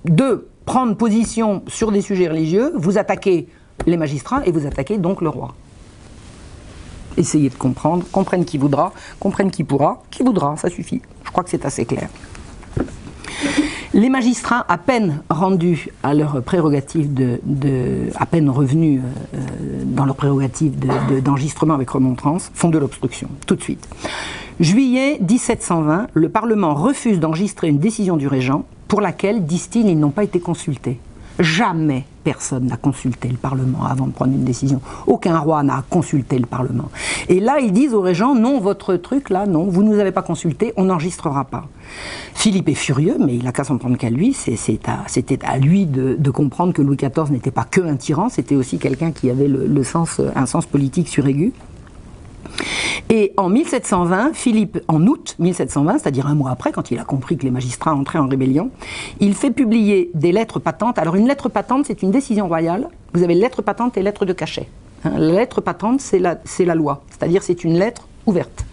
de 0.05 0.47
prendre 0.65 0.95
position 0.95 1.63
sur 1.67 1.91
des 1.91 2.01
sujets 2.01 2.27
religieux, 2.27 2.71
vous 2.75 2.97
attaquez 2.97 3.47
les 3.85 3.97
magistrats 3.97 4.45
et 4.45 4.51
vous 4.51 4.65
attaquez 4.65 4.97
donc 4.97 5.21
le 5.21 5.29
roi. 5.29 5.53
Essayez 7.17 7.49
de 7.49 7.55
comprendre, 7.55 8.05
comprenne 8.11 8.45
qui 8.45 8.57
voudra, 8.57 8.93
comprenne 9.19 9.51
qui 9.51 9.63
pourra, 9.63 10.03
qui 10.11 10.23
voudra, 10.23 10.55
ça 10.57 10.69
suffit. 10.69 11.01
Je 11.23 11.31
crois 11.31 11.43
que 11.43 11.49
c'est 11.49 11.65
assez 11.65 11.85
clair. 11.85 12.09
Les 13.93 14.09
magistrats, 14.09 14.65
à 14.69 14.77
peine 14.77 15.21
rendus 15.29 15.89
à 16.03 16.13
leur 16.13 16.41
prérogative 16.43 17.13
de, 17.13 18.09
à 18.15 18.25
peine 18.25 18.49
revenus 18.49 19.01
euh, 19.33 19.37
dans 19.85 20.05
leur 20.05 20.15
prérogative 20.15 20.77
d'enregistrement 21.23 21.73
avec 21.73 21.89
remontrance, 21.89 22.51
font 22.53 22.69
de 22.69 22.77
l'obstruction, 22.77 23.29
tout 23.47 23.55
de 23.55 23.61
suite. 23.61 23.87
Juillet 24.59 25.17
1720, 25.21 26.07
le 26.13 26.29
Parlement 26.29 26.75
refuse 26.75 27.19
d'enregistrer 27.19 27.69
une 27.69 27.79
décision 27.79 28.17
du 28.17 28.27
régent 28.27 28.63
pour 28.87 29.01
laquelle, 29.01 29.45
disent-ils, 29.45 29.87
ils 29.87 29.99
n'ont 29.99 30.09
pas 30.09 30.23
été 30.23 30.39
consultés. 30.39 30.99
Jamais 31.39 32.05
personne 32.25 32.65
n'a 32.65 32.75
consulté 32.75 33.29
le 33.29 33.37
Parlement 33.37 33.85
avant 33.85 34.07
de 34.07 34.11
prendre 34.11 34.33
une 34.33 34.43
décision. 34.43 34.81
Aucun 35.07 35.39
roi 35.39 35.63
n'a 35.63 35.83
consulté 35.89 36.37
le 36.37 36.45
Parlement. 36.45 36.89
Et 37.29 37.39
là, 37.39 37.59
ils 37.59 37.71
disent 37.71 37.93
aux 37.93 38.01
régents, 38.01 38.35
non, 38.35 38.59
votre 38.59 38.95
truc, 38.95 39.29
là, 39.29 39.45
non, 39.45 39.63
vous 39.63 39.81
ne 39.81 39.89
nous 39.89 39.99
avez 39.99 40.11
pas 40.11 40.21
consulté, 40.21 40.73
on 40.75 40.85
n'enregistrera 40.85 41.45
pas. 41.45 41.65
Philippe 42.33 42.67
est 42.69 42.75
furieux, 42.75 43.15
mais 43.19 43.35
il 43.35 43.43
n'a 43.45 43.53
qu'à 43.53 43.63
s'en 43.63 43.77
prendre 43.77 43.97
qu'à 43.97 44.09
lui. 44.09 44.33
C'était 44.33 45.39
à, 45.45 45.57
lui 45.57 45.85
de, 45.85 46.29
comprendre 46.29 46.73
que 46.73 46.81
Louis 46.81 46.97
XIV 46.97 47.31
n'était 47.31 47.51
pas 47.51 47.63
que 47.63 47.81
un 47.81 47.95
tyran, 47.95 48.29
c'était 48.29 48.55
aussi 48.55 48.77
quelqu'un 48.77 49.11
qui 49.11 49.29
avait 49.29 49.47
le, 49.47 49.83
sens, 49.83 50.21
un 50.35 50.45
sens 50.45 50.65
politique 50.65 51.07
suraigu. 51.07 51.53
Et 53.09 53.33
en 53.37 53.49
1720, 53.49 54.33
Philippe, 54.33 54.79
en 54.87 55.05
août 55.07 55.35
1720, 55.39 55.99
c'est-à-dire 55.99 56.27
un 56.27 56.35
mois 56.35 56.51
après, 56.51 56.71
quand 56.71 56.91
il 56.91 56.99
a 56.99 57.03
compris 57.03 57.37
que 57.37 57.43
les 57.43 57.51
magistrats 57.51 57.95
entraient 57.95 58.19
en 58.19 58.27
rébellion, 58.27 58.69
il 59.19 59.33
fait 59.33 59.51
publier 59.51 60.11
des 60.13 60.31
lettres 60.31 60.59
patentes. 60.59 60.99
Alors 60.99 61.15
une 61.15 61.27
lettre 61.27 61.49
patente, 61.49 61.85
c'est 61.87 62.03
une 62.03 62.11
décision 62.11 62.47
royale. 62.47 62.87
Vous 63.13 63.23
avez 63.23 63.33
lettre 63.33 63.61
patente 63.61 63.97
et 63.97 64.03
lettre 64.03 64.25
de 64.25 64.33
cachet. 64.33 64.67
Hein, 65.03 65.13
la 65.17 65.33
lettre 65.33 65.61
patente, 65.61 66.01
c'est 66.01 66.19
la, 66.19 66.75
loi, 66.75 67.01
c'est-à-dire 67.09 67.41
c'est 67.41 67.63
une 67.63 67.79
lettre 67.79 68.07
ouverte. 68.25 68.65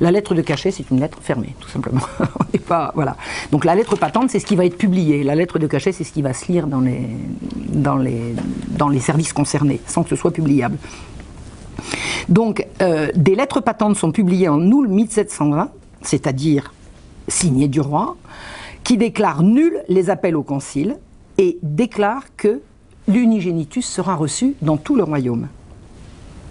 La 0.00 0.12
lettre 0.12 0.34
de 0.34 0.42
cachet, 0.42 0.70
c'est 0.70 0.88
une 0.90 1.00
lettre 1.00 1.18
fermée, 1.20 1.56
tout 1.58 1.68
simplement. 1.68 2.00
On 2.20 2.58
pas, 2.58 2.92
voilà. 2.94 3.16
Donc 3.50 3.64
la 3.64 3.74
lettre 3.74 3.96
patente, 3.96 4.30
c'est 4.30 4.38
ce 4.38 4.46
qui 4.46 4.54
va 4.54 4.64
être 4.64 4.78
publié. 4.78 5.24
La 5.24 5.34
lettre 5.34 5.58
de 5.58 5.66
cachet, 5.66 5.90
c'est 5.90 6.04
ce 6.04 6.12
qui 6.12 6.22
va 6.22 6.32
se 6.32 6.50
lire 6.52 6.68
dans 6.68 7.98
les 7.98 9.00
services 9.00 9.32
concernés, 9.32 9.80
sans 9.86 10.04
que 10.04 10.10
ce 10.10 10.16
soit 10.16 10.30
publiable. 10.30 10.78
Donc, 12.28 12.66
euh, 12.82 13.08
des 13.14 13.34
lettres 13.34 13.60
patentes 13.60 13.96
sont 13.96 14.12
publiées 14.12 14.48
en 14.48 14.60
août 14.70 14.88
1720, 14.88 15.70
c'est-à-dire 16.02 16.72
signées 17.26 17.68
du 17.68 17.80
roi, 17.80 18.16
qui 18.84 18.96
déclarent 18.96 19.42
nuls 19.42 19.82
les 19.88 20.10
appels 20.10 20.36
au 20.36 20.42
concile 20.42 20.96
et 21.36 21.58
déclarent 21.62 22.34
que 22.36 22.60
l'unigénitus 23.06 23.86
sera 23.86 24.14
reçu 24.14 24.54
dans 24.62 24.76
tout 24.76 24.96
le 24.96 25.02
royaume. 25.02 25.48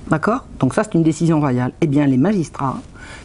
D'accord? 0.09 0.45
Donc 0.59 0.73
ça, 0.73 0.83
c'est 0.83 0.93
une 0.93 1.03
décision 1.03 1.39
royale. 1.39 1.73
Eh 1.81 1.87
bien, 1.87 2.05
les 2.05 2.17
magistrats 2.17 2.79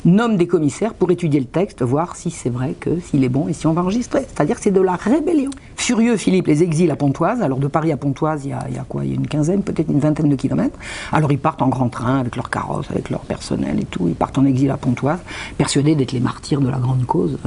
nomment 0.05 0.37
des 0.37 0.47
commissaires 0.47 0.95
pour 0.95 1.11
étudier 1.11 1.41
le 1.41 1.47
texte, 1.47 1.83
voir 1.83 2.17
si 2.17 2.31
c'est 2.31 2.51
vrai 2.51 2.75
que 2.79 3.01
s'il 3.01 3.25
est 3.25 3.29
bon 3.29 3.49
et 3.49 3.53
si 3.53 3.67
on 3.67 3.73
va 3.73 3.83
enregistrer. 3.83 4.27
C'est-à-dire 4.29 4.57
que 4.57 4.63
c'est 4.63 4.71
de 4.71 4.81
la 4.81 4.97
rébellion. 4.97 5.51
Furieux, 5.77 6.17
Philippe 6.17 6.47
les 6.47 6.63
exile 6.63 6.91
à 6.91 6.97
Pontoise. 6.97 7.43
Alors 7.43 7.59
de 7.59 7.67
Paris 7.67 7.93
à 7.93 7.97
Pontoise, 7.97 8.45
il 8.45 8.51
y 8.51 8.53
a, 8.53 8.67
il 8.71 8.81
quoi? 8.89 9.05
Il 9.05 9.11
y 9.11 9.13
a 9.13 9.17
une 9.17 9.27
quinzaine, 9.27 9.63
peut-être 9.63 9.91
une 9.91 10.01
vingtaine 10.01 10.29
de 10.29 10.37
kilomètres. 10.37 10.79
Alors 11.13 11.33
ils 11.33 11.39
partent 11.39 11.63
en 11.63 11.69
grand 11.69 11.89
train 11.89 12.19
avec 12.19 12.37
leur 12.37 12.51
carrosse, 12.51 12.87
avec 12.91 13.11
leur 13.11 13.21
personnel 13.21 13.81
et 13.81 13.85
tout. 13.85 14.09
Ils 14.09 14.15
partent 14.15 14.39
en 14.39 14.45
exil 14.45 14.71
à 14.71 14.77
Pontoise, 14.77 15.21
persuadés 15.59 15.95
d'être 15.95 16.13
les 16.13 16.21
martyrs 16.21 16.61
de 16.61 16.69
la 16.69 16.79
grande 16.79 17.05
cause. 17.07 17.39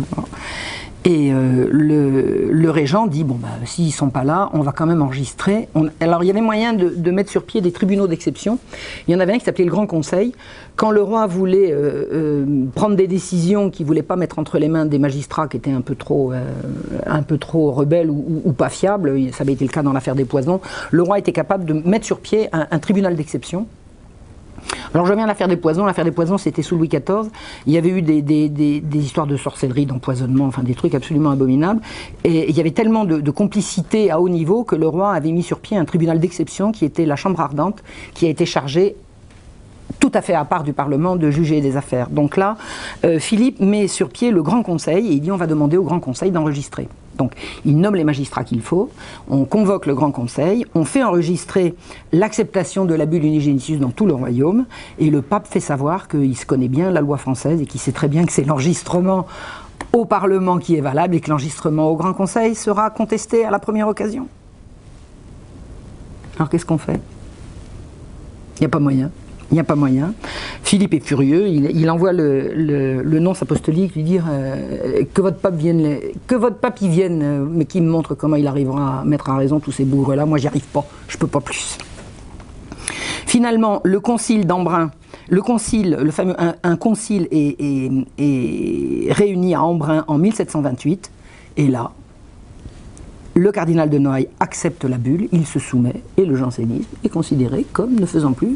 Et 1.08 1.32
euh, 1.32 1.68
le, 1.70 2.70
régent 2.72 3.06
dit 3.06 3.24
bon, 3.24 3.36
bah, 3.36 3.48
s'ils 3.64 3.88
ne 3.88 3.92
sont 3.92 4.10
pas 4.10 4.24
là, 4.24 4.50
on 4.54 4.62
va 4.62 4.72
quand 4.72 4.88
même 4.88 5.04
enregistrer. 5.04 5.70
Alors 6.00 6.24
il 6.24 6.28
y 6.28 6.30
avait 6.32 6.42
moyen 6.42 6.74
de, 6.74 6.90
de, 6.90 7.12
mettre 7.12 7.30
sur 7.30 7.44
pied 7.44 7.62
des 7.62 7.72
tribunaux 7.72 8.08
d'exception. 8.08 8.58
Il 9.08 9.14
y 9.14 9.16
en 9.16 9.20
avait 9.20 9.34
un 9.34 9.38
qui 9.38 9.46
s'appelait 9.46 9.66
le 9.66 9.72
Grand 9.72 9.86
Conseil. 9.86 10.34
Quand 10.76 10.90
le 10.90 11.04
roi 11.04 11.28
voulait 11.28 11.72
euh, 11.72 12.06
euh, 12.12 12.66
prendre 12.74 12.96
des 12.96 13.08
décisions 13.08 13.70
qu'il 13.70 13.86
ne 13.86 13.88
voulait 13.88 14.02
pas 14.02 14.16
mettre 14.16 14.40
entre 14.40 14.58
les 14.58 14.68
mains 14.68 14.88
des 14.88 14.98
magistrats 14.98 15.48
qui 15.48 15.58
étaient 15.58 15.72
un 15.72 15.82
peu 15.82 15.94
trop, 15.96 16.34
un 17.06 17.22
peu 17.22 17.38
trop 17.38 17.72
rebelles 17.72 18.10
ou, 18.10 18.52
pas 18.52 18.70
fiables, 18.70 19.32
ça 19.32 19.44
avait 19.44 19.54
été 19.54 19.64
le 19.64 19.72
cas 19.72 19.84
dans 19.84 19.94
l'affaire 19.94 20.16
des 20.16 20.26
poisons, 20.26 20.60
le 20.92 21.04
roi 21.04 21.20
était 21.20 21.32
capable 21.32 21.66
de 21.66 21.74
mettre 21.74 22.06
sur 22.06 22.20
pied 22.20 22.50
un 22.52 22.80
tribunal 22.80 23.16
d'exception 23.16 23.68
alors 24.94 25.06
je 25.06 25.12
reviens 25.12 25.26
à 25.26 25.28
l'affaire 25.28 25.48
des 25.48 25.58
poisons. 25.58 25.86
L'affaire 25.86 26.06
des 26.06 26.12
poisons, 26.12 26.38
c'était 26.38 26.62
sous 26.62 26.78
Louis 26.78 26.88
XIV. 26.88 27.30
Il 27.68 27.74
y 27.74 27.78
avait 27.78 27.90
eu 27.90 28.02
des, 28.02 28.82
histoires 28.94 29.28
de 29.28 29.38
sorcellerie, 29.38 29.86
d'empoisonnement, 29.86 30.46
enfin 30.46 30.64
des 30.64 30.76
trucs 30.76 30.96
absolument 30.96 31.32
abominables. 31.32 31.82
Et 32.24 32.50
il 32.50 32.56
y 32.56 32.60
avait 32.60 32.72
tellement 32.72 33.06
de, 33.06 33.32
complicité 33.32 34.12
à 34.12 34.20
haut 34.22 34.30
niveau 34.30 34.64
que 34.64 34.76
le 34.76 34.88
roi 34.88 35.12
avait 35.12 35.32
mis 35.32 35.44
sur 35.44 35.60
pied 35.60 35.78
un 35.78 35.86
tribunal 35.86 36.20
d'exception 36.20 36.72
qui 36.72 36.86
était 36.86 37.06
la 37.06 37.16
Chambre 37.16 37.42
ardente, 37.42 37.84
qui 38.14 38.26
a 38.26 38.30
été 38.30 38.46
chargé 38.46 38.96
tout 40.00 40.12
à 40.14 40.22
fait 40.22 40.34
à 40.34 40.46
part 40.46 40.64
du 40.64 40.74
Parlement 40.74 41.16
de 41.16 41.30
juger 41.30 41.62
des 41.62 41.78
affaires. 41.78 42.10
Donc 42.10 42.38
là, 42.38 42.58
euh, 43.04 43.20
Philippe 43.20 43.60
met 43.60 43.88
sur 43.88 44.10
pied 44.10 44.32
le 44.32 44.42
Grand 44.42 44.64
Conseil 44.64 45.08
et 45.08 45.12
il 45.12 45.22
dit 45.22 45.32
on 45.32 45.38
va 45.38 45.48
demander 45.48 45.78
au 45.78 45.84
Grand 45.84 46.00
Conseil 46.00 46.32
d'enregistrer. 46.32 46.88
Donc 47.18 47.34
il 47.66 47.78
nomme 47.78 47.96
les 47.96 48.04
magistrats 48.04 48.44
qu'il 48.44 48.62
faut, 48.62 48.90
on 49.30 49.46
convoque 49.46 49.86
le 49.86 49.96
Grand 49.96 50.12
Conseil, 50.12 50.66
on 50.76 50.86
fait 50.86 51.04
enregistrer 51.04 51.76
l'acceptation 52.12 52.86
de 52.86 52.94
la 52.94 53.06
bulle 53.06 53.26
unigénitius 53.26 53.80
dans 53.80 53.92
tout 53.92 54.06
le 54.06 54.14
royaume 54.14 54.66
et 55.00 55.10
le 55.10 55.22
pape 55.22 55.48
fait 55.48 55.60
savoir 55.60 56.08
qu'il 56.08 56.38
se 56.38 56.46
connaît 56.46 56.68
bien 56.68 56.92
la 56.92 57.02
loi 57.02 57.18
française 57.18 57.62
et 57.62 57.66
qu'il 57.66 57.80
sait 57.80 57.92
très 57.92 58.08
bien 58.08 58.26
que 58.26 58.32
c'est 58.32 58.44
l'enregistrement 58.44 59.28
au 59.94 60.06
Parlement 60.06 60.58
qui 60.58 60.76
est 60.76 60.82
valable 60.82 61.16
et 61.16 61.22
que 61.22 61.30
l'enregistrement 61.30 61.90
au 61.90 61.96
Grand 61.96 62.14
Conseil 62.14 62.56
sera 62.56 62.90
contesté 62.90 63.46
à 63.46 63.52
la 63.52 63.60
première 63.60 63.88
occasion. 63.88 64.28
Alors 66.38 66.50
qu'est-ce 66.50 66.66
qu'on 66.66 66.78
fait? 66.78 67.00
Il 68.58 68.62
n'y 68.62 68.66
a 68.66 68.70
pas 68.70 68.80
moyen. 68.80 69.12
Il 69.52 69.54
n'y 69.54 69.60
a 69.60 69.64
pas 69.64 69.76
moyen. 69.76 70.14
Philippe 70.64 70.94
est 70.96 71.06
furieux, 71.06 71.48
il, 71.48 71.90
envoie 71.90 72.12
le, 72.14 73.20
nonce 73.20 73.44
apostolique 73.44 73.96
lui 73.96 74.04
dire 74.04 74.26
euh, 74.30 75.04
que 75.14 75.22
votre 75.22 75.38
pape 75.38 75.56
vienne, 75.56 75.98
que 76.26 76.36
votre 76.36 76.58
pape 76.58 76.82
y 76.82 76.90
vienne, 76.90 77.22
euh, 77.24 77.46
mais 77.48 77.66
qui 77.66 77.80
me 77.82 77.90
montre 77.90 78.16
comment 78.16 78.36
il 78.36 78.48
arrivera 78.48 79.02
à 79.02 79.06
mettre 79.06 79.30
à 79.30 79.38
raison 79.38 79.60
tous 79.60 79.72
ces 79.72 79.86
bourgs-là. 79.86 80.26
Moi, 80.26 80.40
j'y 80.40 80.48
arrive 80.48 80.66
pas, 80.66 80.86
je 81.08 81.18
peux 81.18 81.28
pas 81.28 81.42
plus. 81.42 81.78
Finalement, 83.28 83.82
le 83.84 84.00
concile 84.00 84.48
d'Embrun, 84.48 84.92
le 85.30 85.42
concile, 85.42 85.98
le 86.02 86.12
fameux 86.12 86.36
un, 86.40 86.76
concile 86.78 87.28
est, 87.32 87.56
est, 87.60 87.92
est 88.18 89.12
réuni 89.12 89.54
à 89.54 89.62
Embrun 89.62 90.06
en 90.08 90.18
1728, 90.18 91.12
et 91.58 91.68
là, 91.68 91.92
le 93.36 93.52
cardinal 93.52 93.90
de 93.90 93.98
Noailles 93.98 94.30
accepte 94.40 94.86
la 94.86 94.98
bulle, 94.98 95.28
il 95.32 95.46
se 95.46 95.60
soumet, 95.60 96.02
et 96.18 96.26
le 96.26 96.36
jansénisme 96.36 96.90
est 97.04 97.10
considéré 97.10 97.66
comme 97.72 97.96
ne 97.96 98.06
faisant 98.06 98.32
plus 98.32 98.56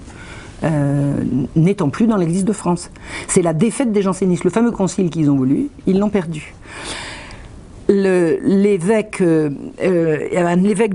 euh, 0.64 1.14
n'étant 1.56 1.90
plus 1.90 2.08
dans 2.08 2.18
l'Église 2.18 2.46
de 2.46 2.54
France. 2.54 2.92
C'est 3.28 3.42
la 3.42 3.54
défaite 3.54 3.92
des 3.92 4.02
jansénistes. 4.02 4.44
Le 4.44 4.50
fameux 4.50 4.72
concile 4.72 5.10
qu'ils 5.10 5.30
ont 5.30 5.36
voulu, 5.36 5.70
ils 5.88 6.00
l'ont 6.00 6.10
perdu. 6.10 6.54
L'évêque, 7.88 9.22
euh, 9.22 9.50
euh, 9.82 10.28
un 10.36 10.64
évêque 10.64 10.94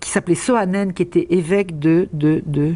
qui 0.00 0.10
s'appelait 0.10 0.34
Soanen, 0.34 0.92
qui 0.92 1.02
était 1.02 1.26
évêque 1.30 1.78
de, 1.78 2.08
de, 2.12 2.42
de 2.44 2.74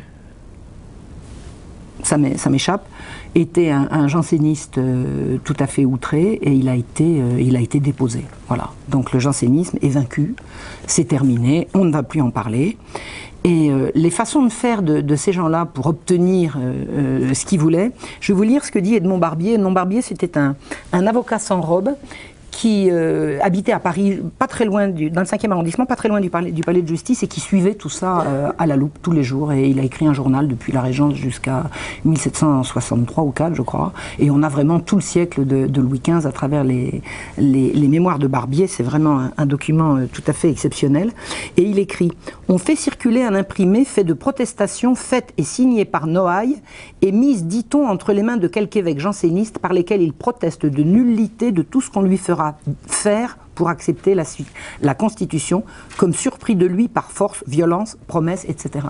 ça 2.03 2.17
m'échappe, 2.51 2.87
était 3.35 3.71
un, 3.71 4.09
janséniste 4.09 4.79
euh, 4.79 5.37
tout 5.45 5.57
à 5.59 5.67
fait 5.67 5.85
outré 5.85 6.39
et 6.43 6.53
il 6.53 6.69
a 6.69 6.75
été, 6.75 7.21
euh, 7.21 7.41
il 7.41 7.57
a 7.57 7.61
été 7.61 7.81
déposé. 7.81 8.25
Voilà. 8.49 8.71
Donc 8.89 9.13
le 9.13 9.19
jansénisme 9.19 9.79
est 9.83 9.89
vaincu, 9.89 10.35
c'est 10.87 11.05
terminé, 11.05 11.69
on 11.75 11.85
ne 11.85 11.93
va 11.93 12.03
plus 12.03 12.21
en 12.21 12.31
parler. 12.31 12.77
Et 13.45 13.71
euh, 13.71 13.91
les 13.95 14.11
façons 14.11 14.43
de 14.43 14.51
faire 14.51 14.83
de, 14.83 15.17
ces 15.17 15.33
gens-là 15.33 15.67
pour 15.67 15.87
obtenir 15.87 16.59
ce 16.59 17.45
qu'ils 17.45 17.61
voulaient, 17.61 17.93
je 18.21 18.33
vais 18.33 18.37
vous 18.37 18.43
lire 18.43 18.65
ce 18.65 18.71
que 18.71 18.79
dit 18.79 18.95
Edmond 18.95 19.19
Barbier. 19.19 19.55
Edmond 19.55 19.73
Barbier, 19.73 20.03
c'était 20.03 20.39
un, 20.39 20.57
avocat 20.93 21.39
sans 21.39 21.61
robe 21.61 21.91
qui 22.59 22.89
euh, 22.91 23.39
habitait 23.41 23.71
à 23.71 23.79
Paris, 23.79 24.19
pas 24.37 24.49
très 24.49 24.65
loin 24.65 24.89
du, 24.89 25.11
dans 25.11 25.21
le 25.21 25.29
5e 25.29 25.53
arrondissement, 25.53 25.87
pas 25.87 25.95
très 25.95 26.09
loin 26.09 26.21
du 26.21 26.29
palais, 26.29 26.83
de 26.83 26.89
justice, 26.89 27.23
et 27.23 27.29
qui 27.29 27.39
suivait 27.39 27.75
tout 27.75 27.89
ça 27.89 28.23
euh, 28.23 28.51
à 28.59 28.67
la 28.67 28.75
loupe 28.75 28.99
tous 29.01 29.13
les 29.13 29.23
jours. 29.23 29.53
Et 29.53 29.69
il 29.69 29.79
a 29.79 29.85
écrit 29.85 30.09
un 30.09 30.13
journal 30.13 30.49
depuis 30.49 30.73
la 30.73 30.83
Régence 30.83 31.15
jusqu'à 31.15 31.67
1763 32.05 33.23
ou 33.23 33.31
4, 33.31 33.55
je 33.55 33.63
crois. 33.63 33.93
Et 34.19 34.33
on 34.33 34.43
a 34.43 34.49
vraiment 34.49 34.81
tout 34.81 34.97
le 34.97 35.03
siècle 35.03 35.47
de, 35.47 35.81
Louis 35.81 36.01
XV 36.05 36.27
à 36.27 36.33
travers 36.33 36.65
les, 36.65 37.01
mémoires 37.39 38.19
de 38.19 38.27
Barbier. 38.27 38.67
C'est 38.67 38.83
vraiment 38.83 39.29
un, 39.37 39.47
document 39.47 39.95
euh, 39.95 40.07
tout 40.13 40.25
à 40.27 40.33
fait 40.33 40.51
exceptionnel. 40.51 41.13
Et 41.59 41.63
il 41.63 41.79
écrit 41.79 42.11
On 42.49 42.59
fait 42.59 42.75
circuler 42.75 43.23
un 43.23 43.37
imprimé 43.37 43.85
fait 43.85 44.03
de 44.03 44.15
protestations 44.15 44.97
faites 44.97 45.33
et 45.39 45.45
signées 45.45 45.85
par 45.85 46.09
Noailles 46.09 46.61
et 47.03 47.13
mise, 47.13 47.45
dit-on, 47.45 47.87
entre 47.87 48.13
les 48.13 48.25
mains 48.25 48.37
de 48.37 48.49
quelque 48.49 48.79
évêque 48.79 48.99
janséniste 48.99 49.61
par 49.61 49.73
lesquels 49.73 50.03
il 50.03 50.13
proteste 50.13 50.67
de 50.67 50.83
nullité 50.83 51.53
de 51.53 51.63
tout 51.63 51.81
ce 51.81 51.89
qu'on 51.89 52.03
lui 52.03 52.19
fera 52.19 52.48
faire 52.87 53.39
pour 53.55 53.69
accepter 53.69 54.15
la, 54.15 54.23
la, 54.83 54.95
Constitution 54.95 55.65
comme 55.97 56.15
surpris 56.15 56.55
de 56.55 56.65
lui 56.65 56.87
par 56.87 57.11
force, 57.11 57.43
violence, 57.49 57.97
promesse, 58.07 58.45
etc. 58.49 58.87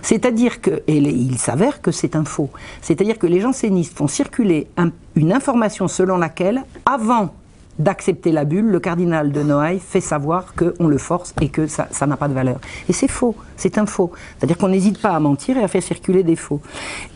C'est-à-dire 0.00 0.62
que, 0.62 0.82
et 0.86 0.96
il 0.96 1.36
s'avère 1.36 1.82
que 1.82 1.90
c'est 1.90 2.16
un 2.16 2.24
faux, 2.24 2.50
c'est-à-dire 2.80 3.18
que 3.18 3.26
les 3.26 3.40
jansénistes 3.40 3.96
font 3.96 4.08
circuler 4.08 4.68
un, 4.78 4.90
une 5.14 5.32
information 5.32 5.88
selon 5.88 6.16
laquelle, 6.16 6.64
avant 6.86 7.34
d'accepter 7.78 8.32
la 8.32 8.44
bulle, 8.44 8.66
le 8.66 8.80
cardinal 8.80 9.32
de 9.32 9.42
Noailles 9.42 9.78
fait 9.78 10.00
savoir 10.00 10.54
qu'on 10.54 10.86
le 10.86 10.98
force 10.98 11.34
et 11.40 11.48
que 11.48 11.66
ça 11.66 12.06
n'a 12.06 12.16
pas 12.16 12.28
de 12.28 12.34
valeur. 12.34 12.60
Et 12.88 12.92
c'est 12.92 13.08
faux, 13.08 13.34
c'est 13.56 13.78
un 13.78 13.86
faux. 13.86 14.10
C'est-à-dire 14.38 14.58
qu'on 14.58 14.68
n'hésite 14.68 15.00
pas 15.00 15.10
à 15.10 15.20
mentir 15.20 15.56
et 15.58 15.62
à 15.62 15.68
faire 15.68 15.82
circuler 15.82 16.22
des 16.22 16.36
faux. 16.36 16.60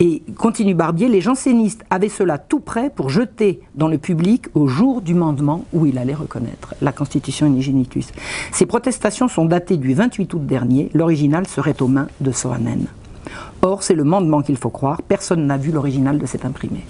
Et 0.00 0.22
continue 0.36 0.74
Barbier, 0.74 1.08
les 1.08 1.20
jansénistes 1.20 1.82
avaient 1.90 2.08
cela 2.08 2.38
tout 2.38 2.60
prêt 2.60 2.90
pour 2.90 3.10
jeter 3.10 3.60
dans 3.74 3.88
le 3.88 3.98
public 3.98 4.46
au 4.54 4.66
jour 4.66 5.02
du 5.02 5.14
mandement 5.14 5.64
où 5.72 5.86
il 5.86 5.98
allait 5.98 6.14
reconnaître 6.14 6.74
la 6.80 6.92
Constitution 6.92 7.46
Inigenitus. 7.46 8.08
Ces 8.52 8.66
protestations 8.66 9.28
sont 9.28 9.44
datées 9.44 9.76
du 9.76 9.94
28 9.94 10.34
août 10.34 10.46
dernier, 10.46 10.90
l'original 10.94 11.46
serait 11.46 11.80
aux 11.82 11.88
mains 11.88 12.08
de 12.20 12.30
Soanen. 12.32 12.86
Or, 13.62 13.82
c'est 13.82 13.94
le 13.94 14.04
mandement 14.04 14.42
qu'il 14.42 14.56
faut 14.56 14.70
croire, 14.70 15.02
personne 15.02 15.46
n'a 15.46 15.56
vu 15.56 15.70
l'original 15.70 16.18
de 16.18 16.26
cet 16.26 16.44
imprimé. 16.44 16.84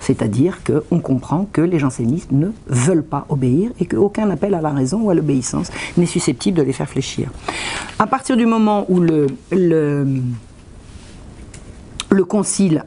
C'est-à-dire 0.00 0.58
qu'on 0.64 0.98
comprend 0.98 1.46
que 1.52 1.60
les 1.60 1.78
jansénistes 1.78 2.32
ne 2.32 2.48
veulent 2.66 3.04
pas 3.04 3.26
obéir 3.28 3.70
et 3.78 3.86
qu'aucun 3.86 4.28
appel 4.30 4.54
à 4.54 4.60
la 4.60 4.70
raison 4.70 5.02
ou 5.02 5.10
à 5.10 5.14
l'obéissance 5.14 5.70
n'est 5.96 6.06
susceptible 6.06 6.58
de 6.58 6.62
les 6.62 6.72
faire 6.72 6.88
fléchir. 6.88 7.30
À 7.98 8.06
partir 8.06 8.36
du 8.36 8.46
moment 8.46 8.86
où 8.88 9.00
le, 9.00 9.26
le, 9.52 10.06
le 12.10 12.24
concile 12.24 12.84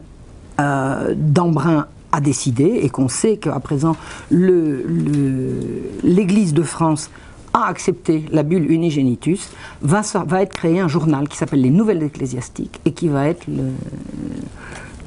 euh, 0.59 1.13
d'Embrun 1.15 1.87
a 2.11 2.21
décidé 2.21 2.79
et 2.81 2.89
qu'on 2.89 3.07
sait 3.07 3.37
qu'à 3.37 3.59
présent 3.59 3.95
l'Église 4.31 6.53
de 6.53 6.63
France 6.63 7.09
a 7.53 7.67
accepté 7.67 8.25
la 8.31 8.43
bulle 8.43 8.69
unigenitus, 8.71 9.49
va, 9.81 10.01
va 10.25 10.41
être 10.41 10.53
créé 10.53 10.79
un 10.79 10.87
journal 10.87 11.27
qui 11.27 11.37
s'appelle 11.37 11.61
les 11.61 11.69
Nouvelles 11.69 12.01
ecclésiastiques 12.01 12.79
et 12.85 12.91
qui 12.91 13.07
va 13.07 13.27
être 13.27 13.45
le, 13.47 13.71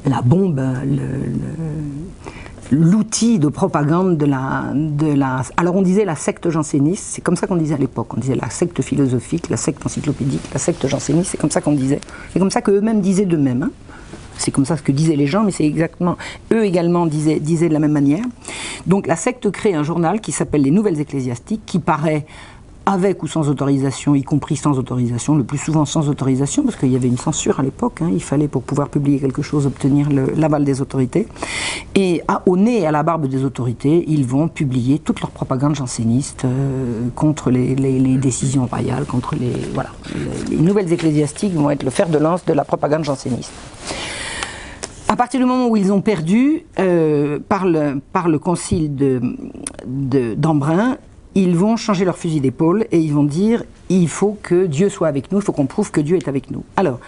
la 0.07 0.23
bombe, 0.23 0.63
l'outil 2.71 3.39
de 3.39 3.49
propagande 3.49 4.17
de 4.17 4.27
la. 4.27 5.43
Alors 5.57 5.77
on 5.77 5.83
disait 5.83 6.05
la 6.05 6.17
secte 6.17 6.49
janséniste, 6.51 7.05
c'est 7.09 7.23
comme 7.23 7.37
ça 7.37 7.47
qu'on 7.47 7.57
disait 7.57 7.75
à 7.75 7.79
l'époque, 7.79 8.15
on 8.15 8.21
disait 8.21 8.37
la 8.37 8.51
secte 8.51 8.83
philosophique, 8.83 9.49
la 9.51 9.57
secte 9.57 9.85
encyclopédique, 9.85 10.43
la 10.53 10.59
secte 10.59 10.87
janséniste, 10.87 11.31
c'est 11.33 11.39
comme 11.39 11.51
ça 11.51 11.61
qu'on 11.61 11.73
disait. 11.73 12.01
C'est 12.33 12.39
comme 12.39 12.51
ça 12.51 12.63
qu'eux-mêmes 12.63 13.01
disaient 13.01 13.27
d'eux-mêmes. 13.27 13.65
Hein. 13.65 13.71
C'est 14.39 14.51
comme 14.51 14.67
ça 14.67 14.77
ce 14.77 14.83
que 14.83 14.93
disaient 14.93 15.17
les 15.17 15.27
gens, 15.27 15.45
mais 15.45 15.51
c'est 15.51 15.65
exactement, 15.65 16.19
eux 16.53 16.65
également 16.65 17.07
disaient 17.07 17.41
de 17.41 17.73
la 17.73 17.79
même 17.79 17.93
manière. 17.93 18.25
Donc 18.87 19.07
la 19.07 19.17
secte 19.17 19.51
crée 19.51 19.75
un 19.75 19.83
journal 19.83 20.21
qui 20.21 20.31
s'appelle 20.31 20.63
Les 20.63 20.71
Nouvelles 20.71 21.01
Ecclésiastiques, 21.01 21.63
qui 21.65 21.79
paraît 21.79 22.27
avec 22.87 23.25
ou 23.25 23.27
sans 23.27 23.49
autorisation, 23.49 24.15
y 24.15 24.23
compris 24.23 24.55
sans 24.55 24.79
autorisation, 24.79 25.35
le 25.35 25.43
plus 25.43 25.59
souvent 25.59 25.85
sans 25.85 26.09
autorisation, 26.09 26.63
parce 26.63 26.77
qu'il 26.77 26.93
y 26.93 26.97
avait 26.97 27.09
une 27.09 27.19
censure 27.19 27.59
à 27.59 27.65
l'époque, 27.65 28.01
hein. 28.01 28.11
il 28.13 28.23
fallait 28.23 28.47
pour 28.47 28.63
pouvoir 28.63 28.89
publier 28.89 29.19
quelque 29.19 29.43
chose 29.43 29.67
obtenir 29.67 30.09
l'aval 30.11 30.65
des 30.65 30.81
autorités. 30.81 31.27
Et 31.97 32.23
au 32.47 32.57
nez 32.57 32.83
et 32.83 32.87
à 32.87 32.93
la 32.93 33.03
barbe 33.03 33.27
des 33.27 33.45
autorités, 33.45 34.05
ils 34.07 34.25
vont 34.25 34.47
publier 34.47 35.01
toute 35.01 35.21
leur 35.21 35.31
propagande 35.31 35.75
janséniste 35.75 36.45
euh, 36.45 37.09
contre 37.17 37.51
les, 37.51 37.75
décisions 38.19 38.67
royales, 38.67 39.05
contre 39.05 39.35
les, 39.35 39.53
voilà, 39.75 39.91
les, 40.49 40.57
nouvelles 40.57 40.93
ecclésiastiques 40.93 41.55
vont 41.55 41.71
être 41.71 41.83
le 41.83 41.91
fer 41.91 42.09
de 42.09 42.19
lance 42.19 42.45
de 42.45 42.53
la 42.53 42.65
propagande 42.65 43.05
janséniste. 43.05 43.53
À 45.09 45.17
partir 45.17 45.41
du 45.41 45.47
moment 45.47 45.69
où 45.69 45.77
ils 45.77 45.93
ont 45.93 46.01
perdu, 46.01 46.65
euh, 46.79 47.39
par, 47.49 47.67
le, 47.67 48.39
concile 48.39 48.95
d'Embrun, 49.87 50.91
de, 50.91 50.97
ils 51.37 51.55
vont 51.55 51.77
changer 51.77 52.07
leur 52.07 52.17
fusil 52.17 52.41
d'épaule 52.41 52.87
et 52.91 52.99
ils 52.99 53.13
vont 53.13 53.23
dire 53.23 53.63
il 53.91 54.09
faut 54.09 54.39
que 54.43 54.65
Dieu 54.65 54.89
soit 54.89 55.07
avec 55.07 55.31
nous, 55.31 55.39
il 55.39 55.45
faut 55.45 55.53
qu'on 55.53 55.67
prouve 55.67 55.91
que 55.91 56.01
Dieu 56.01 56.17
est 56.17 56.29
avec 56.29 56.51
nous. 56.51 56.65
Alors, 56.77 56.99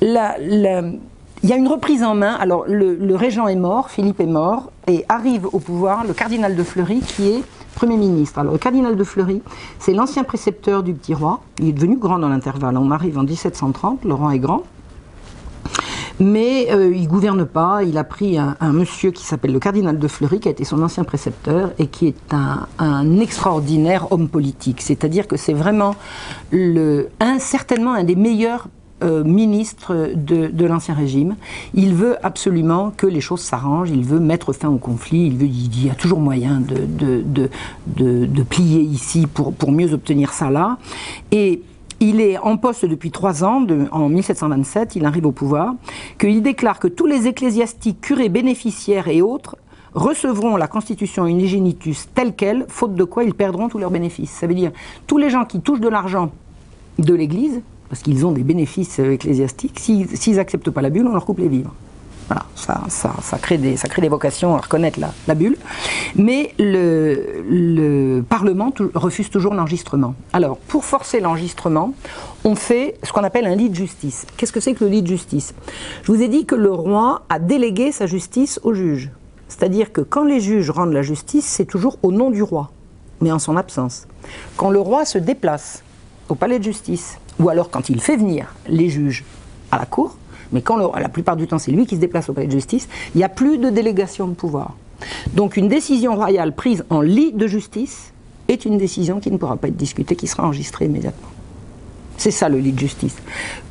il 0.00 1.50
y 1.50 1.52
a 1.52 1.56
une 1.56 1.68
reprise 1.68 2.02
en 2.02 2.14
main. 2.14 2.32
Alors, 2.32 2.64
le, 2.66 3.14
régent 3.14 3.46
est 3.46 3.56
mort, 3.56 3.90
Philippe 3.90 4.20
est 4.20 4.26
mort, 4.26 4.72
et 4.88 5.04
arrive 5.10 5.46
au 5.52 5.58
pouvoir 5.58 6.04
le 6.06 6.14
cardinal 6.14 6.56
de 6.56 6.62
Fleury 6.62 7.00
qui 7.00 7.28
est 7.28 7.42
Premier 7.74 7.98
ministre. 7.98 8.38
Alors, 8.38 8.52
le 8.52 8.58
cardinal 8.58 8.96
de 8.96 9.04
Fleury, 9.04 9.42
c'est 9.78 9.92
l'ancien 9.92 10.24
précepteur 10.24 10.82
du 10.82 10.94
petit 10.94 11.12
roi. 11.12 11.40
Il 11.58 11.68
est 11.68 11.72
devenu 11.72 11.96
grand 11.96 12.18
dans 12.18 12.28
l'intervalle. 12.28 12.78
On 12.78 12.90
arrive 12.90 13.18
en 13.18 13.24
1730, 13.24 14.04
le 14.04 14.14
roi 14.14 14.34
est 14.34 14.38
grand. 14.38 14.62
Mais 16.20 16.68
euh, 16.70 16.94
il 16.94 17.08
gouverne 17.08 17.44
pas. 17.44 17.82
Il 17.82 17.98
a 17.98 18.04
pris 18.04 18.38
un, 18.38 18.56
monsieur 18.72 19.10
qui 19.10 19.24
s'appelle 19.24 19.52
le 19.52 19.58
cardinal 19.58 19.98
de 19.98 20.08
Fleury, 20.08 20.40
qui 20.40 20.48
a 20.48 20.50
été 20.50 20.64
son 20.64 20.82
ancien 20.82 21.04
précepteur 21.04 21.72
et 21.78 21.86
qui 21.86 22.08
est 22.08 22.34
un, 22.34 23.18
extraordinaire 23.20 24.12
homme 24.12 24.28
politique. 24.28 24.80
C'est-à-dire 24.80 25.26
que 25.26 25.36
c'est 25.36 25.52
vraiment 25.52 25.96
un, 26.52 27.38
certainement 27.38 27.94
un 27.94 28.04
des 28.04 28.16
meilleurs 28.16 28.68
euh, 29.02 29.24
ministres 29.24 30.12
de, 30.14 30.64
l'ancien 30.64 30.94
régime. 30.94 31.36
Il 31.74 31.94
veut 31.94 32.16
absolument 32.24 32.92
que 32.96 33.06
les 33.06 33.20
choses 33.20 33.40
s'arrangent, 33.40 33.90
il 33.90 34.04
veut 34.04 34.20
mettre 34.20 34.52
fin 34.52 34.68
au 34.68 34.78
conflit, 34.78 35.26
il, 35.26 35.36
veut, 35.36 35.46
il 35.46 35.86
y 35.86 35.90
a 35.90 35.94
toujours 35.94 36.20
moyen 36.20 36.60
de, 36.60 37.22
de, 37.22 38.26
de 38.26 38.42
plier 38.42 38.80
ici 38.80 39.26
pour, 39.26 39.52
pour 39.52 39.72
mieux 39.72 39.92
obtenir 39.92 40.32
ça 40.32 40.50
là. 40.50 40.78
Et 41.32 41.62
il 42.08 42.20
est 42.20 42.38
en 42.38 42.56
poste 42.56 42.84
depuis 42.84 43.10
trois 43.10 43.44
ans, 43.44 43.66
en 43.90 44.08
1727, 44.08 44.96
il 44.96 45.04
arrive 45.06 45.26
au 45.26 45.32
pouvoir, 45.32 45.74
qu'il 46.18 46.42
déclare 46.42 46.78
que 46.78 46.88
tous 46.88 47.06
les 47.06 47.26
ecclésiastiques, 47.26 48.00
curés, 48.00 48.28
bénéficiaires 48.28 49.08
et 49.08 49.22
autres 49.22 49.56
recevront 49.94 50.56
la 50.56 50.66
constitution 50.66 51.26
unigenitus 51.26 52.08
telle 52.14 52.34
qu'elle, 52.34 52.66
faute 52.68 52.94
de 52.94 53.04
quoi 53.04 53.24
ils 53.24 53.34
perdront 53.34 53.68
tous 53.68 53.78
leurs 53.78 53.90
bénéfices. 53.90 54.30
Ça 54.30 54.46
veut 54.46 54.54
dire 54.54 54.72
tous 55.06 55.18
les 55.18 55.30
gens 55.30 55.44
qui 55.44 55.60
touchent 55.60 55.80
de 55.80 55.88
l'argent 55.88 56.30
de 56.98 57.14
l'Église, 57.14 57.62
parce 57.88 58.02
qu'ils 58.02 58.26
ont 58.26 58.32
des 58.32 58.42
bénéfices 58.42 58.98
ecclésiastiques, 58.98 59.78
s'ils 59.78 60.36
n'acceptent 60.36 60.70
pas 60.70 60.82
la 60.82 60.90
bulle, 60.90 61.06
on 61.06 61.12
leur 61.12 61.24
coupe 61.24 61.38
les 61.38 61.48
vivres. 61.48 61.74
Voilà, 62.28 62.46
ça, 62.54 62.80
ça, 62.88 63.38
crée 63.38 63.58
des, 63.58 63.76
ça 63.76 63.88
crée 63.88 64.00
des 64.00 64.08
vocations 64.08 64.56
à 64.56 64.60
reconnaître 64.60 64.98
la, 65.26 65.34
bulle. 65.34 65.56
Mais 66.16 66.54
le, 66.58 68.22
Parlement 68.28 68.72
refuse 68.94 69.28
toujours 69.28 69.54
l'enregistrement. 69.54 70.14
Alors, 70.32 70.56
pour 70.56 70.84
forcer 70.84 71.20
l'enregistrement, 71.20 71.92
on 72.44 72.54
fait 72.54 72.96
ce 73.02 73.12
qu'on 73.12 73.24
appelle 73.24 73.46
un 73.46 73.54
lit 73.54 73.68
de 73.68 73.74
justice. 73.74 74.26
Qu'est-ce 74.36 74.52
que 74.52 74.60
c'est 74.60 74.74
que 74.74 74.84
le 74.84 74.90
lit 74.90 75.02
de 75.02 75.08
justice? 75.08 75.54
Je 76.02 76.12
vous 76.12 76.22
ai 76.22 76.28
dit 76.28 76.46
que 76.46 76.54
le 76.54 76.72
roi 76.72 77.22
a 77.28 77.38
délégué 77.38 77.92
sa 77.92 78.06
justice 78.06 78.58
aux 78.62 78.72
juges. 78.72 79.10
C'est-à-dire 79.48 79.92
que 79.92 80.00
quand 80.00 80.24
les 80.24 80.40
juges 80.40 80.70
rendent 80.70 80.92
la 80.92 81.02
justice, 81.02 81.44
c'est 81.44 81.66
toujours 81.66 81.98
au 82.02 82.10
nom 82.10 82.30
du 82.30 82.42
roi, 82.42 82.70
mais 83.20 83.30
en 83.30 83.38
son 83.38 83.56
absence. 83.56 84.06
Quand 84.56 84.70
le 84.70 84.80
roi 84.80 85.04
se 85.04 85.18
déplace 85.18 85.82
au 86.28 86.34
palais 86.34 86.58
de 86.58 86.64
justice, 86.64 87.18
ou 87.38 87.50
alors 87.50 87.70
quand 87.70 87.90
il 87.90 88.00
fait 88.00 88.16
venir 88.16 88.54
les 88.68 88.88
juges 88.88 89.24
à 89.70 89.78
la 89.78 89.86
cour, 89.86 90.16
mais 90.54 90.62
quand 90.62 90.76
la 90.96 91.08
plupart 91.08 91.36
du 91.36 91.46
temps 91.46 91.58
c'est 91.58 91.72
lui 91.72 91.84
qui 91.84 91.96
se 91.96 92.00
déplace 92.00 92.28
au 92.30 92.32
palais 92.32 92.46
de 92.46 92.52
justice, 92.52 92.88
il 93.14 93.18
n'y 93.18 93.24
a 93.24 93.28
plus 93.28 93.58
de 93.58 93.68
délégation 93.68 94.26
de 94.28 94.34
pouvoir. 94.34 94.74
Donc 95.34 95.56
une 95.56 95.68
décision 95.68 96.14
royale 96.14 96.54
prise 96.54 96.84
en 96.88 97.00
lit 97.02 97.32
de 97.32 97.46
justice 97.46 98.12
est 98.48 98.64
une 98.64 98.78
décision 98.78 99.20
qui 99.20 99.30
ne 99.30 99.36
pourra 99.36 99.56
pas 99.56 99.68
être 99.68 99.76
discutée, 99.76 100.16
qui 100.16 100.26
sera 100.26 100.44
enregistrée 100.44 100.86
immédiatement. 100.86 101.28
C'est 102.16 102.30
ça 102.30 102.48
le 102.48 102.58
lit 102.58 102.72
de 102.72 102.78
justice. 102.78 103.16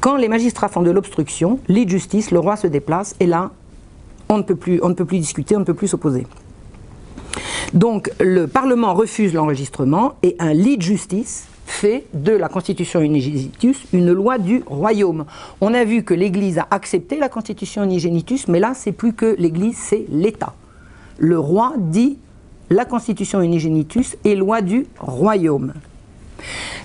Quand 0.02 0.18
les 0.18 0.28
magistrats 0.28 0.68
font 0.68 0.82
de 0.82 0.92
l'obstruction, 0.92 1.60
lit 1.68 1.86
de 1.86 1.92
justice, 1.92 2.32
le 2.32 2.40
roi 2.40 2.58
se 2.58 2.68
déplace 2.68 3.16
et 3.20 3.26
là, 3.26 3.52
on 4.30 4.38
ne 4.38 4.44
peut 4.44 4.56
plus, 4.56 4.80
on 4.84 4.90
ne 4.90 4.94
peut 4.94 5.06
plus 5.06 5.20
discuter, 5.20 5.56
on 5.56 5.60
ne 5.60 5.66
peut 5.66 5.74
plus 5.74 5.88
s'opposer. 5.88 6.28
Donc 7.74 8.12
le 8.20 8.48
Parlement 8.48 8.94
refuse 8.94 9.34
l'enregistrement 9.34 10.14
et 10.24 10.36
un 10.40 10.54
lit 10.54 10.78
de 10.78 10.82
justice 10.82 11.48
fait 11.66 12.05
de 12.14 12.32
la 12.32 12.49
Constitution 12.49 13.01
unigenitus 13.01 13.86
une 13.93 14.11
loi 14.11 14.38
du 14.38 14.64
royaume. 14.66 15.26
On 15.61 15.74
a 15.74 15.84
vu 15.84 16.03
que 16.03 16.14
l'Église 16.14 16.59
a 16.59 16.68
accepté 16.72 17.18
la 17.18 17.30
Constitution 17.30 17.84
unigenitus, 17.84 18.47
mais 18.47 18.59
là, 18.59 18.74
c'est 18.76 18.91
plus 18.91 19.14
que 19.14 19.36
l'Église, 19.38 19.78
c'est 19.78 20.05
l'État. 20.09 20.53
Le 21.18 21.39
roi 21.39 21.74
dit 21.78 22.18
la 22.70 22.86
Constitution 22.86 23.41
unigenitus 23.41 24.16
est 24.26 24.36
loi 24.36 24.61
du 24.61 24.88
royaume. 24.99 25.74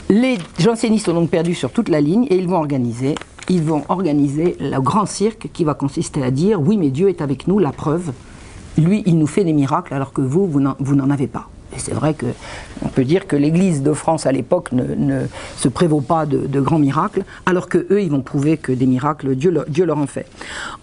Les 0.09 0.39
jansénistes 0.59 1.09
ont 1.09 1.15
donc 1.15 1.31
perdu 1.31 1.55
sur 1.55 1.71
toute 1.71 1.89
la 1.89 2.01
ligne 2.01 2.27
et 2.31 2.37
ils 2.37 2.49
vont 2.49 2.57
organiser, 2.57 3.15
ils 3.49 3.63
vont 3.63 3.85
organiser 3.89 4.57
le 4.61 4.79
grand 4.81 5.07
cirque 5.07 5.49
qui 5.53 5.65
va 5.65 5.75
consister 5.75 6.23
à 6.23 6.31
dire 6.31 6.61
oui, 6.61 6.77
mais 6.77 6.91
Dieu 6.91 7.09
est 7.09 7.23
avec 7.23 7.47
nous, 7.47 7.59
la 7.59 7.73
preuve. 7.73 8.13
Lui, 8.77 9.03
il 9.07 9.19
nous 9.19 9.27
fait 9.27 9.45
des 9.45 9.53
miracles 9.53 9.95
alors 9.95 10.13
que 10.13 10.21
vous, 10.21 10.47
vous 10.47 10.61
n'en 10.61 11.11
avez 11.11 11.27
pas. 11.27 11.49
Et 11.75 11.79
c'est 11.79 11.93
vrai 11.93 12.15
qu'on 12.15 12.89
peut 12.89 13.05
dire 13.05 13.27
que 13.27 13.37
l'Église 13.37 13.83
de 13.83 13.93
France 13.93 14.27
à 14.27 14.33
l'époque 14.33 14.73
ne, 14.73 15.27
se 15.57 15.69
prévaut 15.69 16.01
pas 16.01 16.27
de, 16.27 16.61
grands 16.61 16.79
miracles, 16.79 17.25
alors 17.47 17.69
que 17.69 17.87
eux, 17.91 18.03
ils 18.03 18.11
vont 18.11 18.23
prouver 18.23 18.57
que 18.57 18.73
des 18.73 18.87
miracles, 18.87 19.35
Dieu, 19.35 19.51
leur 19.51 19.99
en 19.99 20.07
fait. 20.07 20.27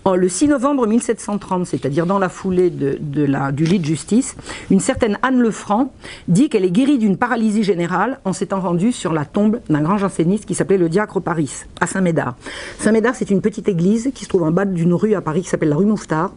Le 0.06 0.30
6 0.30 0.50
novembre 0.50 0.86
1730, 0.88 1.66
c'est-à-dire 1.66 2.06
dans 2.06 2.20
la 2.20 2.30
foulée 2.30 2.70
du 2.70 3.64
lit 3.64 3.80
de 3.80 3.86
justice, 3.86 4.36
une 4.70 4.80
certaine 4.80 5.18
Anne 5.24 5.40
Lefranc 5.40 5.92
dit 6.28 6.50
qu'elle 6.50 6.66
est 6.66 6.72
guérie 6.72 6.98
d'une 6.98 7.18
paralysie 7.18 7.64
générale 7.64 8.20
en 8.26 8.34
s'étant 8.34 8.60
rendue 8.60 8.92
sur 8.92 9.14
la 9.14 9.26
tombe 9.26 9.60
d'un 9.70 9.82
grand 9.82 9.98
janséniste 9.98 10.46
qui 10.46 10.56
s'appelait 10.56 10.78
le 10.78 10.90
diacre 10.90 11.20
Paris, 11.20 11.52
à 11.82 11.88
Saint-Médard. 11.88 12.36
Saint-Médard, 12.80 13.16
c'est 13.16 13.32
une 13.32 13.42
petite 13.42 13.68
église 13.68 14.12
qui 14.14 14.24
se 14.24 14.30
trouve 14.30 14.44
en 14.44 14.52
bas 14.52 14.66
d'une 14.66 14.94
rue 14.94 15.16
à 15.16 15.22
Paris 15.22 15.42
qui 15.42 15.50
s'appelle 15.50 15.70
la 15.70 15.76
rue 15.76 15.86
Mouffetard 15.86 16.32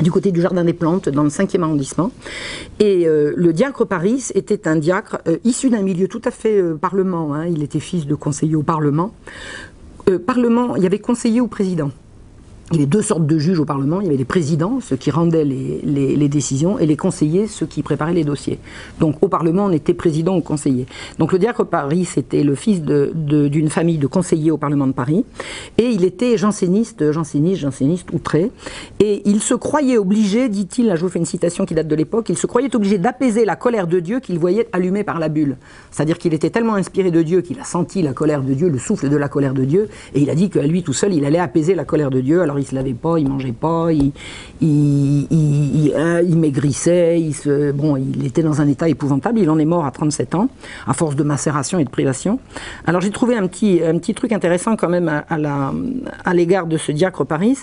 du 0.00 0.10
côté 0.10 0.32
du 0.32 0.40
Jardin 0.40 0.64
des 0.64 0.72
Plantes, 0.72 1.08
dans 1.08 1.22
le 1.22 1.28
5e 1.28 1.62
arrondissement. 1.62 2.10
Et 2.80 3.06
euh, 3.06 3.32
le 3.36 3.52
diacre 3.52 3.86
Paris 3.86 4.28
était 4.34 4.66
un 4.66 4.76
diacre 4.76 5.18
euh, 5.26 5.36
issu 5.44 5.70
d'un 5.70 5.82
milieu 5.82 6.08
tout 6.08 6.22
à 6.24 6.30
fait 6.30 6.58
euh, 6.58 6.74
parlement. 6.74 7.34
Hein. 7.34 7.46
il 7.46 7.62
était 7.62 7.80
fils 7.80 8.06
de 8.06 8.14
conseiller 8.14 8.56
au 8.56 8.62
Parlement. 8.62 9.12
parlement, 10.26 10.76
il 10.76 10.82
y 10.82 10.86
avait 10.86 10.98
conseiller 10.98 11.40
au 11.40 11.46
président. 11.46 11.90
Il 12.72 12.76
y 12.76 12.78
avait 12.78 12.86
deux 12.86 13.02
sortes 13.02 13.26
de 13.26 13.38
juges 13.38 13.60
au 13.60 13.66
Parlement. 13.66 14.00
Il 14.00 14.06
y 14.06 14.08
avait 14.08 14.16
les 14.16 14.24
présidents, 14.24 14.78
ceux 14.80 14.96
qui 14.96 15.10
rendaient 15.10 15.44
les, 15.44 16.28
décisions, 16.28 16.78
et 16.78 16.86
les 16.86 16.96
conseillers, 16.96 17.46
ceux 17.46 17.66
qui 17.66 17.82
préparaient 17.82 18.14
les 18.14 18.24
dossiers. 18.24 18.58
Donc 18.98 19.16
au 19.20 19.28
Parlement, 19.28 19.66
on 19.66 19.72
était 19.72 19.92
président 19.92 20.34
ou 20.36 20.40
conseiller. 20.40 20.86
Donc 21.18 21.32
le 21.32 21.38
diacre 21.38 21.66
Paris, 21.66 22.06
c'était 22.06 22.42
le 22.42 22.54
fils 22.54 22.80
d'une 22.80 23.68
famille 23.68 23.98
de 23.98 24.06
conseillers 24.06 24.50
au 24.50 24.56
Parlement 24.56 24.86
de 24.86 24.92
Paris. 24.92 25.26
Et 25.76 25.90
il 25.90 26.02
était 26.02 26.38
janséniste, 26.38 27.12
janséniste, 27.12 27.60
janséniste 27.60 28.08
outré. 28.10 28.50
Et 29.00 29.20
il 29.26 29.42
se 29.42 29.52
croyait 29.52 29.98
obligé, 29.98 30.48
dit-il, 30.48 30.86
là 30.86 30.96
je 30.96 31.02
vous 31.02 31.10
fais 31.10 31.18
une 31.18 31.26
citation 31.26 31.66
qui 31.66 31.74
date 31.74 31.88
de 31.88 31.94
l'époque, 31.94 32.30
il 32.30 32.38
se 32.38 32.46
croyait 32.46 32.74
obligé 32.74 32.96
d'apaiser 32.96 33.44
la 33.44 33.56
colère 33.56 33.86
de 33.86 34.00
Dieu 34.00 34.20
qu'il 34.20 34.38
voyait 34.38 34.68
allumée 34.72 35.04
par 35.04 35.18
la 35.18 35.28
bulle. 35.28 35.58
C'est-à-dire 35.90 36.16
qu'il 36.16 36.32
était 36.32 36.48
tellement 36.48 36.76
inspiré 36.76 37.10
de 37.10 37.20
Dieu 37.20 37.42
qu'il 37.42 37.60
a 37.60 37.64
senti 37.64 38.00
la 38.00 38.14
colère 38.14 38.42
de 38.42 38.54
Dieu, 38.54 38.70
le 38.70 38.78
souffle 38.78 39.10
de 39.10 39.16
la 39.16 39.28
colère 39.28 39.52
de 39.52 39.66
Dieu, 39.66 39.90
et 40.14 40.22
il 40.22 40.30
a 40.30 40.34
dit 40.34 40.48
qu'à 40.48 40.62
lui 40.62 40.82
tout 40.82 40.94
seul, 40.94 41.12
il 41.12 41.26
allait 41.26 41.38
apaiser 41.38 41.74
la 41.74 41.84
colère 41.84 42.08
de 42.08 42.20
Dieu. 42.20 42.40
Il 42.62 42.66
se 42.66 42.74
lavait 42.74 42.94
pas, 42.94 43.18
il 43.18 43.28
mangeait 43.28 43.52
pas, 43.52 43.88
il, 43.92 44.12
hein, 45.96 46.22
maigrissait, 46.36 47.20
il, 47.20 47.72
bon, 47.72 47.96
il 47.96 48.26
était 48.26 48.42
dans 48.42 48.60
un 48.60 48.68
état 48.68 48.88
épouvantable. 48.88 49.38
Il 49.38 49.50
en 49.50 49.58
est 49.58 49.64
mort 49.64 49.84
à 49.84 49.90
37 49.90 50.34
ans, 50.34 50.48
à 50.86 50.94
force 50.94 51.16
de 51.16 51.22
macération 51.22 51.78
et 51.78 51.84
de 51.84 51.90
privation. 51.90 52.38
Alors 52.86 53.00
j'ai 53.00 53.10
trouvé 53.10 53.36
un 53.36 53.46
petit, 53.46 53.80
un 53.84 53.98
petit 53.98 54.14
truc 54.14 54.32
intéressant 54.32 54.76
quand 54.76 54.88
même 54.88 55.08
à, 55.08 56.34
l'égard 56.34 56.66
de 56.66 56.76
ce 56.76 56.92
diacre 56.92 57.24
Paris. 57.24 57.58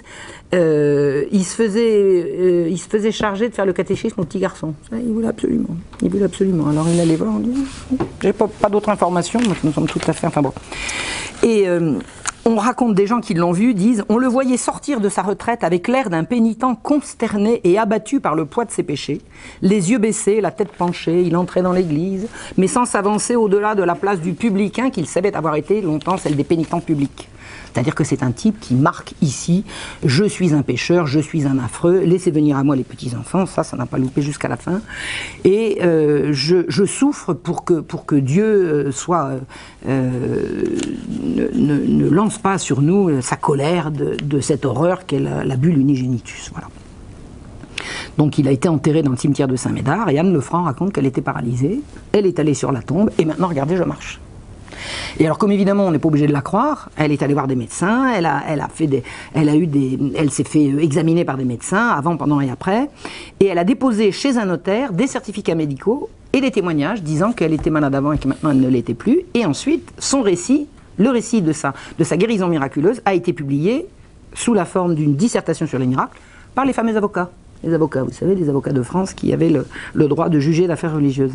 Euh, 0.54 1.26
il, 1.32 1.44
se 1.44 1.56
faisait, 1.56 2.26
euh, 2.40 2.68
il 2.70 2.78
se 2.78 2.88
faisait 2.88 3.12
charger 3.12 3.50
de 3.50 3.54
faire 3.54 3.66
le 3.66 3.74
catéchisme 3.74 4.20
au 4.22 4.26
petit 4.26 4.40
garçon. 4.40 4.74
Il 4.92 5.14
voulait 5.14 5.28
absolument. 5.28 5.76
Il 6.02 6.10
voulait 6.10 6.26
absolument. 6.26 6.68
Alors 6.68 6.88
il 6.90 7.00
allait 7.00 7.16
voir, 7.16 7.34
on 7.36 7.40
dit, 7.40 7.54
j'ai 8.22 8.34
pas, 8.34 8.48
pas 8.48 8.70
d'autres 8.70 8.90
informations, 8.90 9.40
donc 9.40 9.64
nous 9.64 9.72
sommes 9.72 9.88
tout 9.88 10.00
à 10.08 10.14
fait. 10.14 10.28
Enfin 10.28 10.42
bon. 10.42 10.54
Et. 11.44 11.68
Euh, 11.68 12.00
on 12.46 12.56
raconte 12.56 12.96
des 12.96 13.08
gens 13.08 13.20
qui 13.20 13.34
l'ont 13.34 13.52
vu, 13.52 13.74
disent 13.74 14.04
On 14.10 14.18
le 14.18 14.28
voyait 14.28 14.58
sortir 14.58 15.02
de 15.02 15.10
sa 15.10 15.22
retraite 15.22 15.64
avec 15.64 15.88
l'air 15.88 16.10
d'un 16.10 16.24
pénitent 16.24 16.66
consterné 16.82 17.62
et 17.64 17.78
abattu 17.78 18.20
par 18.20 18.36
le 18.36 18.46
poids 18.46 18.66
de 18.66 18.72
ses 18.72 18.84
péchés. 18.84 19.22
Les 19.62 19.92
yeux 19.92 19.98
baissés, 19.98 20.42
la 20.42 20.52
tête 20.52 20.72
penchée, 20.72 21.22
il 21.22 21.36
entrait 21.36 21.62
dans 21.62 21.74
l'église, 21.74 22.28
mais 22.58 22.68
sans 22.68 22.86
s'avancer 22.86 23.36
au-delà 23.36 23.76
de 23.76 23.84
la 23.84 23.96
place 23.96 24.20
du 24.20 24.34
publicain 24.34 24.90
qu'il 24.90 25.08
savait 25.08 25.36
avoir 25.36 25.56
été 25.56 25.82
longtemps 25.82 26.18
celle 26.18 26.36
des 26.36 26.44
pénitents 26.44 26.82
publics. 26.82 27.30
C'est-à-dire 27.74 27.96
que 27.96 28.04
c'est 28.04 28.24
un 28.24 28.32
type 28.32 28.60
qui 28.60 28.76
marque 28.76 29.14
ici 29.22 29.64
je 30.06 30.24
suis 30.24 30.54
un 30.54 30.62
pécheur, 30.62 31.08
je 31.08 31.20
suis 31.20 31.46
un 31.46 31.60
affreux, 31.60 32.00
laissez 32.00 32.32
venir 32.32 32.58
à 32.58 32.64
moi 32.64 32.76
les 32.76 32.84
petits-enfants, 32.84 33.46
ça, 33.46 33.64
ça 33.64 33.78
n'a 33.78 33.86
pas 33.86 33.98
loupé 33.98 34.22
jusqu'à 34.22 34.48
la 34.48 34.58
fin. 34.58 34.82
Et 35.44 35.80
euh, 35.82 36.30
je, 36.32 36.86
souffre 36.86 37.34
pour 37.34 37.64
que, 37.64 37.76
pour 37.76 38.06
que 38.06 38.16
Dieu 38.16 38.44
euh, 38.44 38.92
soit, 38.92 39.32
euh, 39.88 40.64
ne, 41.18 42.10
lance 42.10 42.38
pas 42.38 42.58
sur 42.58 42.82
nous 42.82 43.22
sa 43.22 43.36
colère 43.36 43.92
de, 43.92 44.40
cette 44.42 44.66
horreur 44.66 45.06
qu'est 45.06 45.20
la, 45.20 45.56
bulle 45.56 45.78
unigénitus. 45.78 46.50
Voilà. 46.52 46.68
Donc 48.18 48.38
il 48.38 48.48
a 48.48 48.52
été 48.52 48.68
enterré 48.68 49.04
dans 49.04 49.12
le 49.12 49.18
cimetière 49.18 49.48
de 49.48 49.56
Saint-Médard 49.56 50.10
et 50.10 50.20
Anne 50.20 50.34
Lefranc 50.34 50.64
raconte 50.64 50.94
qu'elle 50.94 51.06
était 51.06 51.22
paralysée, 51.22 51.82
elle 52.12 52.26
est 52.26 52.40
allée 52.40 52.54
sur 52.54 52.72
la 52.72 52.82
tombe 52.82 53.12
et 53.18 53.26
maintenant 53.26 53.48
regardez 53.48 53.78
je 53.78 53.84
marche. 53.84 54.20
Et 55.20 55.26
alors, 55.26 55.38
comme 55.38 55.52
évidemment, 55.52 55.86
on 55.86 55.92
n'est 55.92 56.00
pas 56.00 56.08
obligé 56.08 56.28
de 56.28 56.34
la 56.34 56.42
croire, 56.42 56.90
elle 56.98 57.12
est 57.12 57.22
allée 57.24 57.34
voir 57.34 57.48
des 57.48 57.56
médecins, 57.56 58.12
elle 58.14 58.26
a, 58.26 59.56
eu 59.56 59.68
des, 59.68 60.00
elle 60.16 60.32
s'est 60.32 60.44
fait 60.44 60.66
examiner 60.66 61.26
par 61.26 61.38
des 61.38 61.46
médecins 61.46 61.90
avant, 61.90 62.18
pendant 62.18 62.42
et 62.42 62.50
après, 62.50 62.90
et 63.40 63.46
elle 63.48 63.58
a 63.58 63.64
déposé 63.64 64.12
chez 64.12 64.38
un 64.38 64.46
notaire 64.46 64.94
des 64.94 65.08
certificats 65.08 65.56
médicaux 65.56 66.10
et 66.34 66.42
des 66.42 66.52
témoignages 66.52 67.02
disant 67.02 67.32
qu'elle 67.32 67.54
était 67.54 67.70
malade 67.70 67.96
avant 67.96 68.12
et 68.12 68.18
que 68.18 68.28
maintenant 68.28 68.52
elle 68.52 68.60
ne 68.60 68.70
l'était 68.70 68.94
plus. 68.94 69.22
Et 69.34 69.46
ensuite, 69.46 69.92
son 69.98 70.22
récit, 70.22 70.68
le 70.98 71.10
récit 71.10 71.42
de 71.42 71.54
sa 71.54 71.74
guérison 72.18 72.48
miraculeuse, 72.48 73.02
a 73.06 73.14
été 73.14 73.34
publié 73.34 73.88
sous 74.34 74.54
la 74.54 74.66
forme 74.66 74.96
d'une 74.96 75.16
dissertation 75.16 75.66
sur 75.66 75.80
les 75.80 75.88
miracles 75.88 76.20
par 76.56 76.66
les 76.66 76.74
fameux 76.74 76.96
avocats 76.96 77.30
les 77.64 77.74
avocats, 77.74 78.04
vous 78.04 78.12
savez, 78.12 78.36
les 78.36 78.50
avocats 78.50 78.72
de 78.72 78.82
France 78.82 79.14
qui 79.14 79.34
avaient 79.34 79.50
le, 79.50 80.08
droit 80.08 80.30
de 80.30 80.40
juger 80.40 80.68
d'affaires 80.68 80.94
religieuses. 80.94 81.34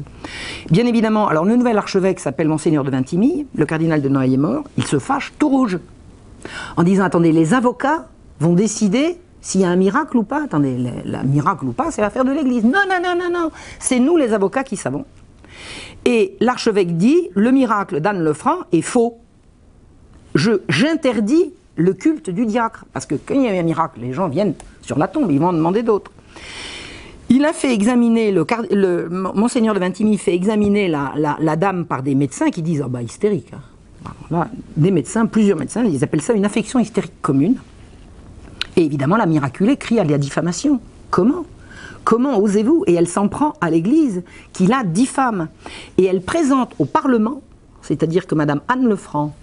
Bien 0.71 0.87
évidemment, 0.87 1.29
alors 1.29 1.45
le 1.45 1.57
nouvel 1.57 1.77
archevêque 1.79 2.21
s'appelle 2.21 2.49
Monseigneur 2.49 2.85
de 2.85 2.91
Vintimille, 2.91 3.47
le 3.55 3.67
cardinal 3.67 4.01
de 4.01 4.09
Noailles 4.09 4.35
est 4.35 4.39
mort, 4.39 4.65
il 4.77 4.87
se 4.87 4.99
fâche 4.99 5.33
tout 5.39 5.49
rouge, 5.49 5.79
en 6.77 6.83
disant, 6.83 7.05
attendez, 7.05 7.33
les 7.33 7.55
avocats 7.55 8.07
vont 8.41 8.55
décider 8.55 9.19
s'il 9.41 9.61
y 9.61 9.65
a 9.65 9.69
un 9.69 9.77
miracle 9.77 10.17
ou 10.17 10.23
pas. 10.23 10.45
Attendez, 10.45 10.77
le, 10.77 11.23
miracle 11.25 11.67
ou 11.67 11.73
pas, 11.73 11.91
c'est 11.91 12.01
l'affaire 12.01 12.25
de 12.25 12.33
l'Église. 12.33 12.65
Non, 12.65 12.81
non, 12.89 13.01
non, 13.03 13.15
non, 13.17 13.31
non, 13.31 13.51
c'est 13.79 13.99
nous 13.99 14.17
les 14.17 14.33
avocats 14.33 14.65
qui 14.65 14.77
savons. 14.77 15.05
Et 16.05 16.37
l'archevêque 16.41 16.97
dit, 16.97 17.29
le 17.35 17.51
miracle 17.51 18.01
d'Anne 18.01 18.23
Lefranc 18.23 18.61
est 18.73 18.83
faux. 18.83 19.19
J'interdis 20.35 21.53
le 21.77 21.93
culte 21.93 22.31
du 22.31 22.47
diacre, 22.47 22.85
parce 22.93 23.07
que 23.07 23.15
quand 23.15 23.35
il 23.35 23.43
y 23.43 23.49
a 23.49 23.53
un 23.53 23.63
miracle, 23.63 24.01
les 24.01 24.13
gens 24.13 24.29
viennent 24.29 24.55
sur 24.85 24.99
la 24.99 25.09
tombe, 25.09 25.31
ils 25.31 25.41
vont 25.41 25.49
en 25.49 25.53
demander 25.53 25.83
d'autres. 25.83 26.11
Il 27.31 27.45
a 27.45 27.53
fait 27.53 27.73
examiner, 27.73 28.31
le, 28.33 29.09
Monseigneur 29.09 29.75
de 29.75 29.81
Vintimille 29.81 30.19
fait 30.19 30.35
examiner 30.35 30.89
la, 30.89 31.57
dame 31.57 31.87
par 31.87 32.03
des 32.03 32.15
médecins 32.15 32.51
qui 32.51 32.63
disent, 32.63 32.83
oh 32.85 32.89
bah 32.89 33.03
hystérique. 33.03 33.51
Hein. 34.31 34.49
des 34.77 34.91
médecins, 34.91 35.27
plusieurs 35.27 35.59
médecins, 35.59 35.85
ils 35.85 36.05
appellent 36.05 36.21
ça 36.21 36.35
une 36.35 36.45
affection 36.45 36.79
hystérique 36.79 37.21
commune. 37.23 37.57
Et 38.77 38.85
évidemment, 38.85 39.17
la 39.17 39.27
miraculée 39.27 39.77
crie 39.77 39.99
à 39.99 40.05
la 40.05 40.19
diffamation. 40.19 40.81
Comment? 41.11 41.47
Comment 42.05 42.39
osez-vous? 42.39 42.85
Et 42.87 42.95
elle 42.95 43.09
s'en 43.09 43.29
prend 43.29 43.55
à 43.61 43.71
l'Église 43.71 44.23
qui 44.53 44.67
la 44.67 44.85
diffame. 44.85 45.49
Et 45.97 46.05
elle 46.05 46.21
présente 46.21 46.75
au 46.79 46.85
Parlement, 46.85 47.41
c'est-à-dire 47.81 48.27
que 48.27 48.35
Madame 48.35 48.61
Anne 48.69 48.87
Lefranc 48.87 49.35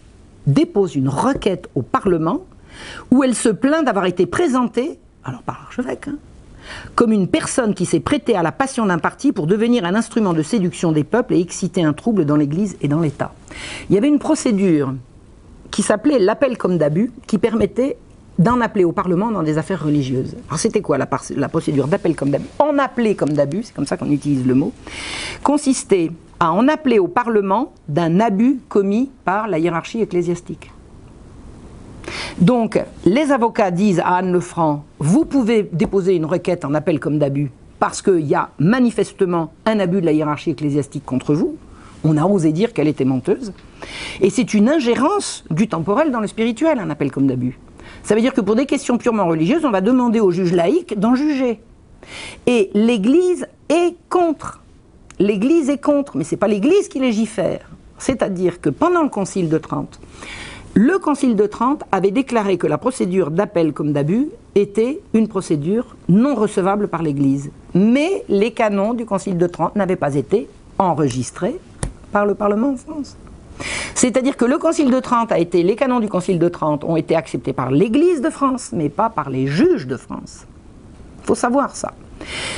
dépose 0.46 0.96
une 0.96 1.10
requête 1.10 1.68
au 1.74 1.82
Parlement 1.82 2.42
où 3.10 3.24
elle 3.24 3.36
se 3.36 3.50
plaint 3.50 3.84
d'avoir 3.84 4.06
été 4.06 4.26
présentée 4.26 5.00
alors 5.24 5.42
par 5.44 5.60
l'archevêque, 5.62 6.08
hein, 6.08 6.18
comme 6.96 7.12
une 7.12 7.28
personne 7.28 7.74
qui 7.74 7.86
s'est 7.86 8.00
prêtée 8.00 8.36
à 8.36 8.44
la 8.44 8.52
passion 8.52 8.86
d'un 8.86 9.00
parti 9.00 9.32
pour 9.32 9.48
devenir 9.48 9.84
un 9.86 9.96
instrument 9.96 10.34
de 10.34 10.44
séduction 10.44 10.92
des 10.92 11.04
peuples 11.04 11.34
et 11.34 11.40
exciter 11.40 11.84
un 11.84 11.94
trouble 11.94 12.26
dans 12.26 12.36
l'Église 12.36 12.78
et 12.82 12.88
dans 12.88 13.00
l'État. 13.00 13.34
Il 13.90 13.96
y 13.96 13.98
avait 13.98 14.08
une 14.08 14.20
procédure 14.20 14.94
qui 15.72 15.82
s'appelait 15.82 16.20
l'appel 16.20 16.58
comme 16.58 16.78
d'abus, 16.78 17.12
qui 17.28 17.38
permettait 17.38 17.98
d'en 18.40 18.62
appeler 18.62 18.84
au 18.84 18.92
Parlement 18.92 19.32
dans 19.32 19.44
des 19.44 19.58
affaires 19.58 19.84
religieuses. 19.84 20.36
Alors 20.48 20.60
c'était 20.60 20.82
quoi 20.82 20.98
la, 20.98 21.08
la 21.36 21.50
procédure 21.50 21.88
d'appel 21.88 22.16
comme 22.16 22.30
d'abus? 22.30 22.48
En 22.60 22.78
appeler 22.78 23.16
comme 23.16 23.34
d'abus, 23.34 23.64
c'est 23.64 23.76
comme 23.76 23.86
ça 23.86 23.98
qu'on 23.98 24.10
utilise 24.10 24.46
le 24.46 24.54
mot, 24.56 24.72
consistait 25.44 26.12
à 26.40 26.52
en 26.52 26.68
appeler 26.68 27.00
au 27.00 27.08
Parlement 27.08 27.74
d'un 27.88 28.20
abus 28.20 28.60
commis 28.68 29.12
par 29.26 29.48
la 29.48 29.60
hiérarchie 29.60 30.02
ecclésiastique. 30.02 30.72
Donc, 32.40 32.80
les 33.06 33.32
avocats 33.32 33.72
disent 33.72 34.00
à 34.00 34.16
Anne 34.16 34.32
Lefranc, 34.32 34.84
vous 35.00 35.26
pouvez 35.26 35.70
déposer 35.72 36.16
une 36.16 36.26
requête 36.26 36.66
en 36.66 36.74
appel 36.74 37.00
comme 37.00 37.20
d'abus 37.20 37.52
parce 37.80 38.02
qu'il 38.02 38.28
y 38.28 38.36
a 38.36 38.50
manifestement 38.60 39.54
un 39.66 39.80
abus 39.80 40.02
de 40.02 40.06
la 40.06 40.12
hiérarchie 40.12 40.52
ecclésiastique 40.52 41.04
contre 41.04 41.34
vous. 41.34 41.56
On 42.04 42.16
a 42.16 42.26
osé 42.26 42.52
dire 42.52 42.74
qu'elle 42.74 42.88
était 42.88 43.06
menteuse. 43.06 43.54
Et 44.22 44.30
c'est 44.30 44.54
une 44.54 44.70
ingérence 44.70 45.44
du 45.50 45.68
temporel 45.68 46.12
dans 46.12 46.20
le 46.20 46.28
spirituel, 46.28 46.78
un 46.80 46.92
appel 46.92 47.12
comme 47.12 47.26
d'abus. 47.26 47.58
Ça 48.04 48.14
veut 48.14 48.22
dire 48.22 48.34
que 48.34 48.42
pour 48.42 48.56
des 48.56 48.68
questions 48.68 49.00
purement 49.00 49.26
religieuses, 49.26 49.66
on 49.66 49.72
va 49.72 49.82
demander 49.82 50.20
au 50.20 50.30
juge 50.30 50.54
laïque 50.54 51.00
d'en 51.00 51.16
juger. 51.16 51.60
Et 52.46 52.70
l'Église 52.74 53.48
est 53.70 53.96
contre. 54.10 54.62
L'Église 55.18 55.70
est 55.70 55.82
contre, 55.82 56.18
mais 56.18 56.24
ce 56.24 56.36
n'est 56.36 56.40
pas 56.40 56.48
l'Église 56.48 56.88
qui 56.88 57.00
légifère. 57.00 57.70
C'est-à-dire 57.98 58.62
que 58.62 58.70
pendant 58.70 59.04
le 59.04 59.10
Concile 59.10 59.50
de 59.50 59.58
Trente, 59.58 60.00
le 60.74 61.00
Concile 61.00 61.36
de 61.36 61.48
Trente 61.48 61.84
avait 61.92 62.12
déclaré 62.12 62.58
que 62.58 62.66
la 62.66 62.78
procédure 62.78 63.30
d'appel 63.30 63.74
comme 63.74 63.92
d'abus 63.92 64.30
était 64.56 65.02
une 65.14 65.28
procédure 65.28 65.98
non 66.08 66.34
recevable 66.34 66.88
par 66.88 67.04
l'Église. 67.04 67.52
Mais 67.74 68.24
les 68.30 68.52
canons 68.52 68.94
du 68.94 69.06
Concile 69.06 69.38
de 69.38 69.48
Trente 69.48 69.76
n'avaient 69.76 69.98
pas 69.98 70.16
été 70.16 70.48
enregistrés 70.80 71.60
par 72.14 72.26
le 72.26 72.36
Parlement 72.36 72.70
en 72.70 72.78
France. 72.78 73.18
C'est-à-dire 73.96 74.38
que 74.38 74.46
le 74.46 74.58
Concile 74.58 74.92
de 74.92 75.00
Trente 75.02 75.34
a 75.34 75.40
été, 75.40 75.62
les 75.62 75.76
canons 75.76 76.00
du 76.00 76.08
Concile 76.08 76.40
de 76.40 76.48
Trente 76.48 76.86
ont 76.86 76.96
été 76.96 77.18
acceptés 77.18 77.52
par 77.52 77.70
l'Église 77.70 78.22
de 78.22 78.30
France, 78.30 78.70
mais 78.72 78.88
pas 78.88 79.10
par 79.10 79.30
les 79.30 79.48
juges 79.48 79.88
de 79.88 79.98
France. 79.98 80.46
Il 81.22 81.28
faut 81.28 81.36
savoir 81.36 81.76
ça. 81.76 81.94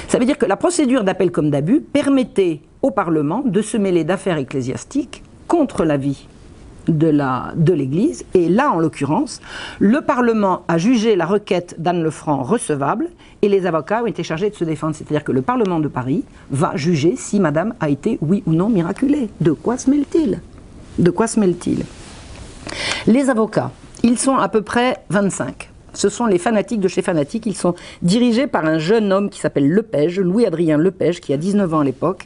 Ça 0.07 0.20
veut 0.20 0.26
dire 0.26 0.38
que 0.38 0.45
la 0.45 0.55
procédure 0.55 1.03
d'appel 1.03 1.32
comme 1.32 1.49
d'abus 1.49 1.82
permettait 1.82 2.61
au 2.84 2.91
Parlement 2.91 3.41
de 3.43 3.61
se 3.64 3.78
mêler 3.78 4.03
d'affaires 4.03 4.38
ecclésiastiques 4.38 5.24
contre 5.47 5.84
la 5.84 5.97
vie 5.97 6.28
de 6.88 7.73
l'Église. 7.73 8.25
et 8.34 8.49
là, 8.49 8.71
en 8.71 8.79
l'occurrence, 8.79 9.41
le 9.79 10.01
Parlement 10.01 10.63
a 10.67 10.77
jugé 10.77 11.15
la 11.15 11.25
requête 11.25 11.75
d'Anne 11.77 12.03
Lefranc 12.03 12.43
recevable 12.43 13.09
et 13.41 13.49
les 13.49 13.65
avocats 13.65 14.03
ont 14.03 14.07
été 14.07 14.23
chargés 14.23 14.49
de 14.49 14.55
se 14.55 14.63
défendre. 14.63 14.95
C'est-à-dire 14.95 15.23
que 15.23 15.31
le 15.31 15.41
Parlement 15.41 15.79
de 15.79 15.88
Paris 15.88 16.23
va 16.51 16.75
juger 16.75 17.15
si 17.17 17.39
Madame 17.39 17.73
a 17.79 17.89
été, 17.89 18.17
oui 18.21 18.43
ou 18.45 18.53
non, 18.53 18.69
miraculée. 18.69 19.29
De 19.41 19.51
quoi 19.51 19.77
se 19.77 19.89
mêle-t-il? 19.89 20.39
De 20.99 21.11
quoi 21.11 21.27
se 21.27 21.39
mêle-t-il? 21.39 21.86
Les 23.07 23.29
avocats, 23.29 23.71
ils 24.03 24.17
sont 24.17 24.38
à 24.38 24.49
peu 24.49 24.61
près 24.61 24.97
25. 25.09 25.69
Ce 25.93 26.09
sont 26.09 26.25
les 26.25 26.39
fanatiques 26.39 26.79
de 26.79 26.88
chez 26.88 27.01
Fanatiques. 27.01 27.45
Ils 27.45 27.55
sont 27.55 27.75
dirigés 28.01 28.47
par 28.47 28.65
un 28.65 28.79
jeune 28.79 29.11
homme 29.13 29.29
qui 29.29 29.39
s'appelle 29.39 29.69
Lepège, 29.69 30.19
Louis-Adrien 30.19 30.77
Lepège, 30.77 31.21
qui 31.21 31.34
a 31.34 31.38
19 31.38 31.73
ans 31.73 31.79
à 31.81 31.84
l'époque, 31.84 32.25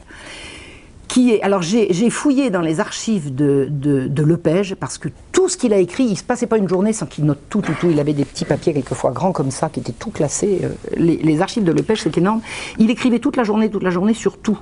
alors 1.42 1.62
j'ai 1.62 2.10
fouillé 2.10 2.50
dans 2.50 2.60
les 2.60 2.80
archives 2.80 3.34
de, 3.34 3.68
de, 3.70 4.34
parce 4.78 4.98
que 4.98 5.08
tout 5.32 5.48
ce 5.48 5.56
qu'il 5.56 5.72
a 5.72 5.78
écrit, 5.78 6.04
il 6.04 6.16
se 6.16 6.22
passait 6.22 6.46
pas 6.46 6.58
une 6.58 6.68
journée 6.68 6.92
sans 6.92 7.06
qu'il 7.06 7.24
note 7.24 7.40
tout, 7.48 7.60
tout, 7.60 7.72
tout. 7.80 7.88
Il 7.90 7.98
avait 7.98 8.12
des 8.12 8.24
petits 8.24 8.44
papiers 8.44 8.72
quelquefois 8.72 9.10
grands 9.10 9.32
comme 9.32 9.50
ça 9.50 9.68
qui 9.68 9.80
étaient 9.80 9.92
tout 9.92 10.10
classés. 10.10 10.60
Euh, 10.62 10.68
les, 10.96 11.16
les 11.16 11.40
archives 11.40 11.64
de 11.64 11.72
Lepage, 11.72 12.02
c'est 12.02 12.16
énorme. 12.18 12.40
Il 12.78 12.90
écrivait 12.90 13.18
toute 13.18 13.36
la 13.36 13.44
journée, 13.44 13.70
toute 13.70 13.82
la 13.82 13.90
journée 13.90 14.14
sur 14.14 14.38
tout. 14.38 14.58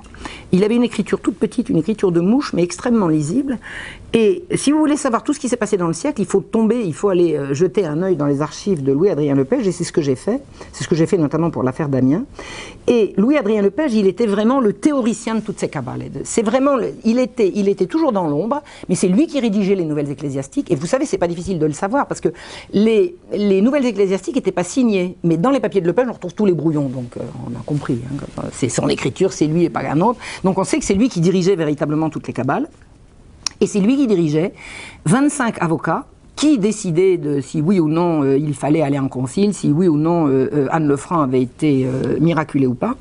Il 0.51 0.63
avait 0.63 0.75
une 0.75 0.83
écriture 0.83 1.19
toute 1.19 1.37
petite, 1.37 1.69
une 1.69 1.77
écriture 1.77 2.11
de 2.11 2.21
mouche, 2.21 2.53
mais 2.53 2.63
extrêmement 2.63 3.07
lisible. 3.07 3.59
Et 4.13 4.45
si 4.55 4.71
vous 4.71 4.79
voulez 4.79 4.97
savoir 4.97 5.23
tout 5.23 5.33
ce 5.33 5.39
qui 5.39 5.49
s'est 5.49 5.57
passé 5.57 5.77
dans 5.77 5.87
le 5.87 5.93
siècle, 5.93 6.21
il 6.21 6.27
faut 6.27 6.39
tomber, 6.39 6.81
il 6.83 6.93
faut 6.93 7.09
aller 7.09 7.35
euh, 7.35 7.53
jeter 7.53 7.85
un 7.85 8.01
œil 8.01 8.15
dans 8.15 8.25
les 8.25 8.41
archives 8.41 8.81
de 8.81 8.93
Louis-Adrien 8.93 9.35
Lepage, 9.35 9.67
et 9.67 9.71
c'est 9.71 9.83
ce 9.83 9.91
que 9.91 10.01
j'ai 10.01 10.15
fait. 10.15 10.41
C'est 10.71 10.83
ce 10.83 10.89
que 10.89 10.95
j'ai 10.95 11.05
fait 11.05 11.17
notamment 11.17 11.49
pour 11.49 11.63
l'affaire 11.63 11.89
Damien. 11.89 12.23
Et 12.87 13.13
Louis-Adrien 13.17 13.61
Lepage, 13.61 13.93
il 13.93 14.07
était 14.07 14.25
vraiment 14.25 14.59
le 14.59 14.73
théoricien 14.73 15.35
de 15.35 15.41
toutes 15.41 15.59
ces 15.59 15.67
cabales. 15.67 16.03
C'est 16.37 16.43
vraiment, 16.43 16.77
il 17.03 17.17
était, 17.17 17.87
toujours 17.87 18.11
dans 18.11 18.27
l'ombre, 18.27 18.61
mais 18.89 18.93
c'est 18.93 19.07
lui 19.07 19.25
qui 19.25 19.39
rédigeait 19.39 19.73
les 19.73 19.85
nouvelles 19.85 20.11
ecclésiastiques. 20.11 20.69
Et 20.69 20.75
vous 20.75 20.85
savez, 20.85 21.07
c'est 21.07 21.17
pas 21.17 21.27
difficile 21.27 21.57
de 21.57 21.65
le 21.65 21.73
savoir, 21.73 22.05
parce 22.05 22.21
que 22.21 22.29
les, 22.73 23.15
les 23.33 23.59
nouvelles 23.59 23.87
ecclésiastiques 23.87 24.35
n'étaient 24.35 24.51
pas 24.51 24.63
signées, 24.63 25.17
mais 25.23 25.37
dans 25.37 25.49
les 25.49 25.59
papiers 25.59 25.81
de 25.81 25.87
Lepage, 25.87 26.05
on 26.07 26.13
retrouve 26.13 26.35
tous 26.35 26.45
les 26.45 26.53
brouillons, 26.53 26.89
donc 26.89 27.17
euh, 27.17 27.21
on 27.47 27.59
a 27.59 27.63
compris. 27.65 28.01
Hein, 28.05 28.43
c'est 28.51 28.69
son 28.69 28.87
écriture, 28.87 29.33
c'est 29.33 29.47
lui 29.47 29.63
et 29.63 29.71
pas 29.71 29.79
un 29.79 29.99
autre. 29.99 30.19
Donc 30.43 30.59
on 30.59 30.63
sait 30.63 30.77
que 30.77 30.85
c'est 30.85 30.93
lui 30.93 31.09
qui 31.09 31.21
dirigeait 31.21 31.55
véritablement 31.55 32.11
toutes 32.11 32.27
les 32.27 32.33
cabales. 32.33 32.69
Et 33.59 33.65
c'est 33.65 33.79
lui 33.79 33.97
qui 33.97 34.05
dirigeait 34.05 34.53
25 35.05 35.59
avocats 35.59 36.05
qui 36.37 36.59
décidait 36.59 37.17
de 37.17 37.41
si 37.41 37.61
oui 37.61 37.79
ou 37.79 37.89
non 37.89 38.23
euh, 38.23 38.37
il 38.37 38.53
fallait 38.53 38.83
aller 38.83 38.99
en 38.99 39.09
concile, 39.09 39.55
si 39.55 39.71
oui 39.71 39.87
ou 39.87 39.97
non 39.97 40.27
euh, 40.27 40.49
euh, 40.53 40.67
Anne 40.69 40.87
Lefranc 40.87 41.19
avait 41.19 41.41
été 41.41 41.87
miraculée 42.21 42.67
ou 42.67 42.75
pas. 42.75 42.95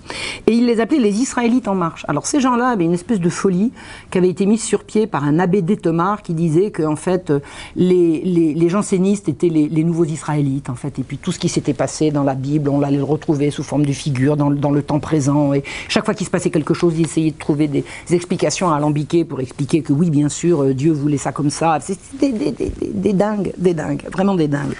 Et 0.46 0.52
il 0.52 0.64
les 0.64 0.80
appelait 0.80 0.98
les 0.98 1.20
Israélites 1.20 1.68
en 1.68 1.74
marche. 1.74 2.06
Alors 2.08 2.26
ces 2.26 2.40
gens-là 2.40 2.68
avaient 2.68 2.86
une 2.86 2.94
espèce 2.94 3.20
de 3.20 3.28
folie 3.28 3.72
qui 4.10 4.18
avait 4.18 4.30
été 4.30 4.46
mise 4.46 4.62
sur 4.62 4.84
pied 4.84 5.06
par 5.06 5.22
un 5.24 5.38
abbé 5.38 5.60
d'Etemar 5.60 6.22
qui 6.22 6.32
disait 6.32 6.70
que 6.70 6.82
en 6.82 6.96
fait 6.96 7.30
les, 7.76 8.22
les, 8.24 8.54
les 8.54 8.68
jansénistes 8.70 9.28
étaient 9.28 9.50
les, 9.50 9.84
nouveaux 9.84 10.06
Israélites 10.06 10.70
en 10.70 10.74
fait. 10.74 10.98
Et 10.98 11.02
puis 11.02 11.18
tout 11.18 11.30
ce 11.30 11.38
qui 11.38 11.50
s'était 11.50 11.74
passé 11.74 12.10
dans 12.10 12.24
la 12.24 12.34
Bible, 12.34 12.70
on 12.70 12.82
allait 12.82 12.96
le 12.96 13.04
retrouver 13.04 13.50
sous 13.50 13.62
forme 13.62 13.84
de 13.84 13.92
figure 13.92 14.38
dans, 14.38 14.50
dans 14.50 14.70
le 14.70 14.82
temps 14.82 14.98
présent. 14.98 15.52
Et 15.52 15.62
chaque 15.88 16.06
fois 16.06 16.14
qu'il 16.14 16.26
se 16.26 16.30
passait 16.30 16.50
quelque 16.50 16.72
chose, 16.72 16.94
ils 16.98 17.04
essayaient 17.04 17.32
de 17.32 17.38
trouver 17.38 17.68
des, 17.68 17.84
explications 18.10 18.72
alambiquées 18.72 19.26
pour 19.26 19.40
expliquer 19.40 19.82
que 19.82 19.92
oui, 19.92 20.08
bien 20.08 20.30
sûr, 20.30 20.74
Dieu 20.74 20.92
voulait 20.92 21.18
ça 21.18 21.32
comme 21.32 21.50
ça. 21.50 21.78
C'était 21.80 22.32
des, 22.32 22.50
des, 22.50 22.70
des, 22.70 22.88
des 22.94 23.12
des 23.56 23.74
dingues, 23.74 24.02
vraiment 24.12 24.34
des 24.34 24.48
dingues. 24.48 24.76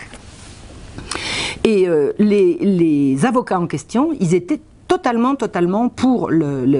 Et 1.64 1.88
euh, 1.88 2.12
les, 2.18 2.58
les 2.60 3.26
avocats 3.26 3.58
en 3.58 3.66
question, 3.66 4.10
ils 4.20 4.34
étaient 4.34 4.60
totalement, 4.88 5.34
totalement 5.34 5.88
pour 5.88 6.30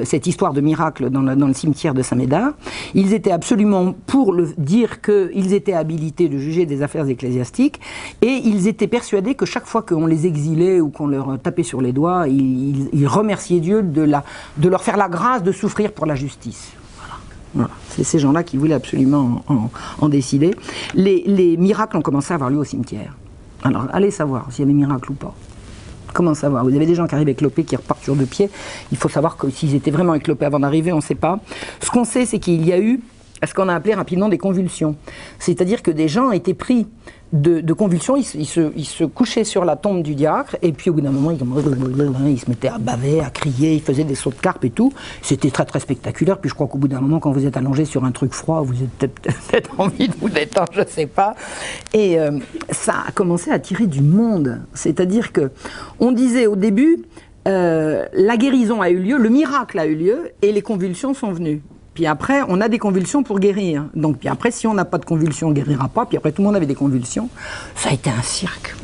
cette 0.04 0.26
histoire 0.26 0.52
de 0.52 0.60
miracle 0.60 1.10
dans 1.10 1.22
le, 1.22 1.34
dans 1.36 1.46
le 1.46 1.54
cimetière 1.54 1.94
de 1.94 2.02
Saint-Médard. 2.02 2.52
Ils 2.94 3.12
étaient 3.12 3.32
absolument 3.32 3.94
pour 4.06 4.34
dire 4.58 5.00
qu'ils 5.00 5.52
étaient 5.52 5.72
habilités 5.72 6.28
de 6.28 6.38
juger 6.38 6.66
des 6.66 6.82
affaires 6.82 7.08
ecclésiastiques 7.08 7.80
et 8.22 8.40
ils 8.44 8.68
étaient 8.68 8.86
persuadés 8.86 9.34
que 9.34 9.46
chaque 9.46 9.66
fois 9.66 9.82
qu'on 9.82 10.06
les 10.06 10.26
exilait 10.26 10.80
ou 10.80 10.90
qu'on 10.90 11.08
leur 11.08 11.38
tapait 11.40 11.62
sur 11.62 11.80
les 11.80 11.92
doigts, 11.92 12.28
ils, 12.28 12.88
ils, 12.92 13.06
remerciaient 13.06 13.60
Dieu 13.60 13.82
de, 13.82 14.02
la, 14.02 14.24
de 14.56 14.68
leur 14.68 14.82
faire 14.82 14.96
la 14.96 15.08
grâce 15.08 15.42
de 15.42 15.52
souffrir 15.52 15.92
pour 15.92 16.06
la 16.06 16.14
justice. 16.14 16.72
C'est 17.90 18.04
ces 18.04 18.18
gens-là 18.18 18.42
qui 18.42 18.56
voulaient 18.56 18.74
absolument 18.74 19.42
en, 20.00 20.08
décider. 20.08 20.54
Les, 20.94 21.22
les 21.26 21.56
miracles 21.56 21.96
ont 21.96 22.02
commencé 22.02 22.32
à 22.32 22.36
avoir 22.36 22.50
lieu 22.50 22.58
au 22.58 22.64
cimetière. 22.64 23.16
Alors, 23.62 23.86
allez 23.92 24.10
savoir 24.10 24.46
s'il 24.50 24.60
y 24.60 24.62
avait 24.64 24.74
miracle 24.74 25.10
ou 25.10 25.14
pas. 25.14 25.34
Comment 26.12 26.34
savoir 26.34 26.64
Vous 26.64 26.74
avez 26.74 26.86
des 26.86 26.94
gens 26.94 27.06
qui 27.06 27.14
arrivent 27.14 27.28
éclopés, 27.28 27.64
qui 27.64 27.76
repartent 27.76 28.02
sur 28.02 28.16
deux 28.16 28.26
pieds. 28.26 28.48
Il 28.90 28.96
faut 28.96 29.08
savoir 29.08 29.36
s'ils 29.50 29.74
étaient 29.74 29.90
vraiment 29.90 30.14
éclopés 30.14 30.46
avant 30.46 30.60
d'arriver, 30.60 30.92
on 30.92 30.96
ne 30.96 31.02
sait 31.02 31.14
pas. 31.14 31.40
Ce 31.80 31.90
qu'on 31.90 32.04
sait, 32.04 32.24
c'est 32.24 32.38
qu'il 32.38 32.66
y 32.66 32.72
a 32.72 32.78
eu 32.80 33.00
ce 33.44 33.54
qu'on 33.54 33.68
a 33.68 33.74
appelé 33.74 33.94
rapidement 33.94 34.28
des 34.28 34.38
convulsions. 34.38 34.96
C'est-à-dire 35.38 35.82
que 35.82 35.90
des 35.90 36.08
gens 36.08 36.30
étaient 36.30 36.54
pris 36.54 36.86
de, 37.32 37.72
convulsions, 37.72 38.16
ils, 38.16 38.24
se, 38.24 39.04
couchaient 39.04 39.44
sur 39.44 39.64
la 39.64 39.76
tombe 39.76 40.02
du 40.02 40.14
diacre, 40.14 40.56
et 40.62 40.72
puis 40.72 40.90
au 40.90 40.94
bout 40.94 41.00
d'un 41.00 41.10
moment, 41.10 41.32
ils, 41.32 42.30
ils, 42.30 42.40
se 42.40 42.48
mettaient 42.48 42.68
à 42.68 42.78
baver, 42.78 43.20
à 43.20 43.30
crier, 43.30 43.74
ils 43.74 43.82
faisaient 43.82 44.04
des 44.04 44.14
sauts 44.14 44.30
de 44.30 44.36
carpe 44.36 44.64
et 44.64 44.70
tout. 44.70 44.92
C'était 45.22 45.50
très 45.50 45.64
très 45.64 45.80
spectaculaire, 45.80 46.38
puis 46.38 46.48
je 46.48 46.54
crois 46.54 46.66
qu'au 46.68 46.78
bout 46.78 46.88
d'un 46.88 47.00
moment, 47.00 47.18
quand 47.18 47.32
vous 47.32 47.44
êtes 47.44 47.56
allongé 47.56 47.84
sur 47.84 48.04
un 48.04 48.12
truc 48.12 48.32
froid, 48.32 48.62
vous 48.62 48.74
avez 48.74 49.08
peut-être 49.08 49.78
envie 49.78 50.08
de 50.08 50.14
vous 50.20 50.28
détendre, 50.28 50.72
je 50.72 50.80
ne 50.80 50.86
sais 50.86 51.06
pas. 51.06 51.34
Et 51.92 52.18
euh, 52.18 52.38
ça 52.70 52.94
a 53.08 53.12
commencé 53.12 53.50
à 53.50 53.58
tirer 53.58 53.86
du 53.86 54.02
monde. 54.02 54.62
C'est-à-dire 54.72 55.32
que 55.32 55.50
on 55.98 56.12
disait 56.12 56.46
au 56.46 56.56
début, 56.56 57.02
euh, 57.48 58.06
la 58.12 58.36
guérison 58.36 58.80
a 58.80 58.90
eu 58.90 58.98
lieu, 58.98 59.18
le 59.18 59.28
miracle 59.28 59.78
a 59.78 59.86
eu 59.86 59.94
lieu, 59.94 60.30
et 60.42 60.52
les 60.52 60.62
convulsions 60.62 61.12
sont 61.12 61.32
venues. 61.32 61.62
Puis 61.96 62.04
après, 62.04 62.42
on 62.46 62.60
a 62.60 62.68
des 62.68 62.78
convulsions 62.78 63.22
pour 63.22 63.40
guérir. 63.40 63.86
Donc, 63.94 64.18
puis 64.18 64.28
après, 64.28 64.50
si 64.50 64.66
on 64.66 64.74
n'a 64.74 64.84
pas 64.84 64.98
de 64.98 65.06
convulsions, 65.06 65.46
on 65.46 65.50
ne 65.50 65.54
guérira 65.54 65.88
pas. 65.88 66.04
Puis 66.04 66.18
après, 66.18 66.30
tout 66.30 66.42
le 66.42 66.46
monde 66.46 66.54
avait 66.54 66.66
des 66.66 66.74
convulsions. 66.74 67.30
Ça 67.74 67.88
a 67.88 67.92
été 67.94 68.10
un 68.10 68.20
cirque. 68.20 68.74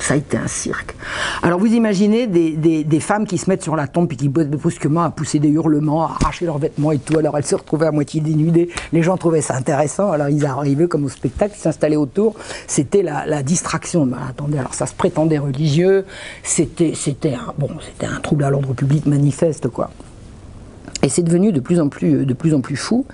Ça 0.00 0.14
a 0.14 0.16
été 0.16 0.36
un 0.36 0.48
cirque. 0.48 0.96
Alors 1.40 1.60
vous 1.60 1.72
imaginez 1.72 2.26
des, 2.26 3.00
femmes 3.00 3.28
qui 3.28 3.38
se 3.38 3.48
mettent 3.48 3.62
sur 3.62 3.76
la 3.76 3.86
tombe 3.86 4.12
et 4.12 4.16
qui 4.16 4.28
brusquement 4.28 5.04
à 5.04 5.10
pousser 5.10 5.38
des 5.38 5.50
hurlements, 5.50 6.04
à 6.04 6.16
arracher 6.20 6.46
leurs 6.46 6.58
vêtements 6.58 6.90
et 6.90 6.98
tout. 6.98 7.16
Alors 7.16 7.38
elles 7.38 7.46
se 7.46 7.54
retrouvaient 7.54 7.86
à 7.86 7.92
moitié 7.92 8.20
dénudées. 8.20 8.70
Les 8.92 9.04
gens 9.04 9.16
trouvaient 9.16 9.40
ça 9.40 9.54
intéressant. 9.54 10.10
Alors 10.10 10.28
ils 10.28 10.44
arrivaient 10.44 10.88
comme 10.88 11.04
au 11.04 11.08
spectacle, 11.08 11.54
ils 11.56 11.60
s'installaient 11.60 11.96
autour. 11.96 12.34
C'était 12.66 13.02
la, 13.02 13.42
distraction. 13.44 14.08
Attendez, 14.28 14.58
alors 14.58 14.74
ça 14.74 14.86
se 14.86 14.94
prétendait 14.94 15.38
religieux. 15.38 16.04
C'était, 16.42 16.92
c'était 16.94 17.34
un, 17.34 17.54
bon, 17.56 17.70
c'était 17.80 18.12
un 18.12 18.18
trouble 18.18 18.42
à 18.42 18.50
l'ordre 18.50 18.74
public 18.74 19.06
manifeste, 19.06 19.68
quoi. 19.68 19.90
Et 21.02 21.08
c'est 21.08 21.22
devenu 21.22 21.52
de 21.52 21.60
plus 21.60 21.80
en 21.80 21.88
plus, 21.88 22.26
de 22.26 22.34
plus 22.34 22.54
en 22.54 22.60
plus 22.60 22.76
fou. 22.76 23.06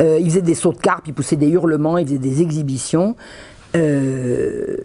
Euh, 0.00 0.18
il 0.20 0.26
faisait 0.26 0.42
des 0.42 0.54
sauts 0.54 0.72
de 0.72 0.78
carpe, 0.78 1.04
il 1.06 1.14
poussait 1.14 1.36
des 1.36 1.48
hurlements, 1.48 1.98
il 1.98 2.06
faisait 2.06 2.18
des 2.18 2.42
exhibitions. 2.42 3.16
Euh, 3.74 4.76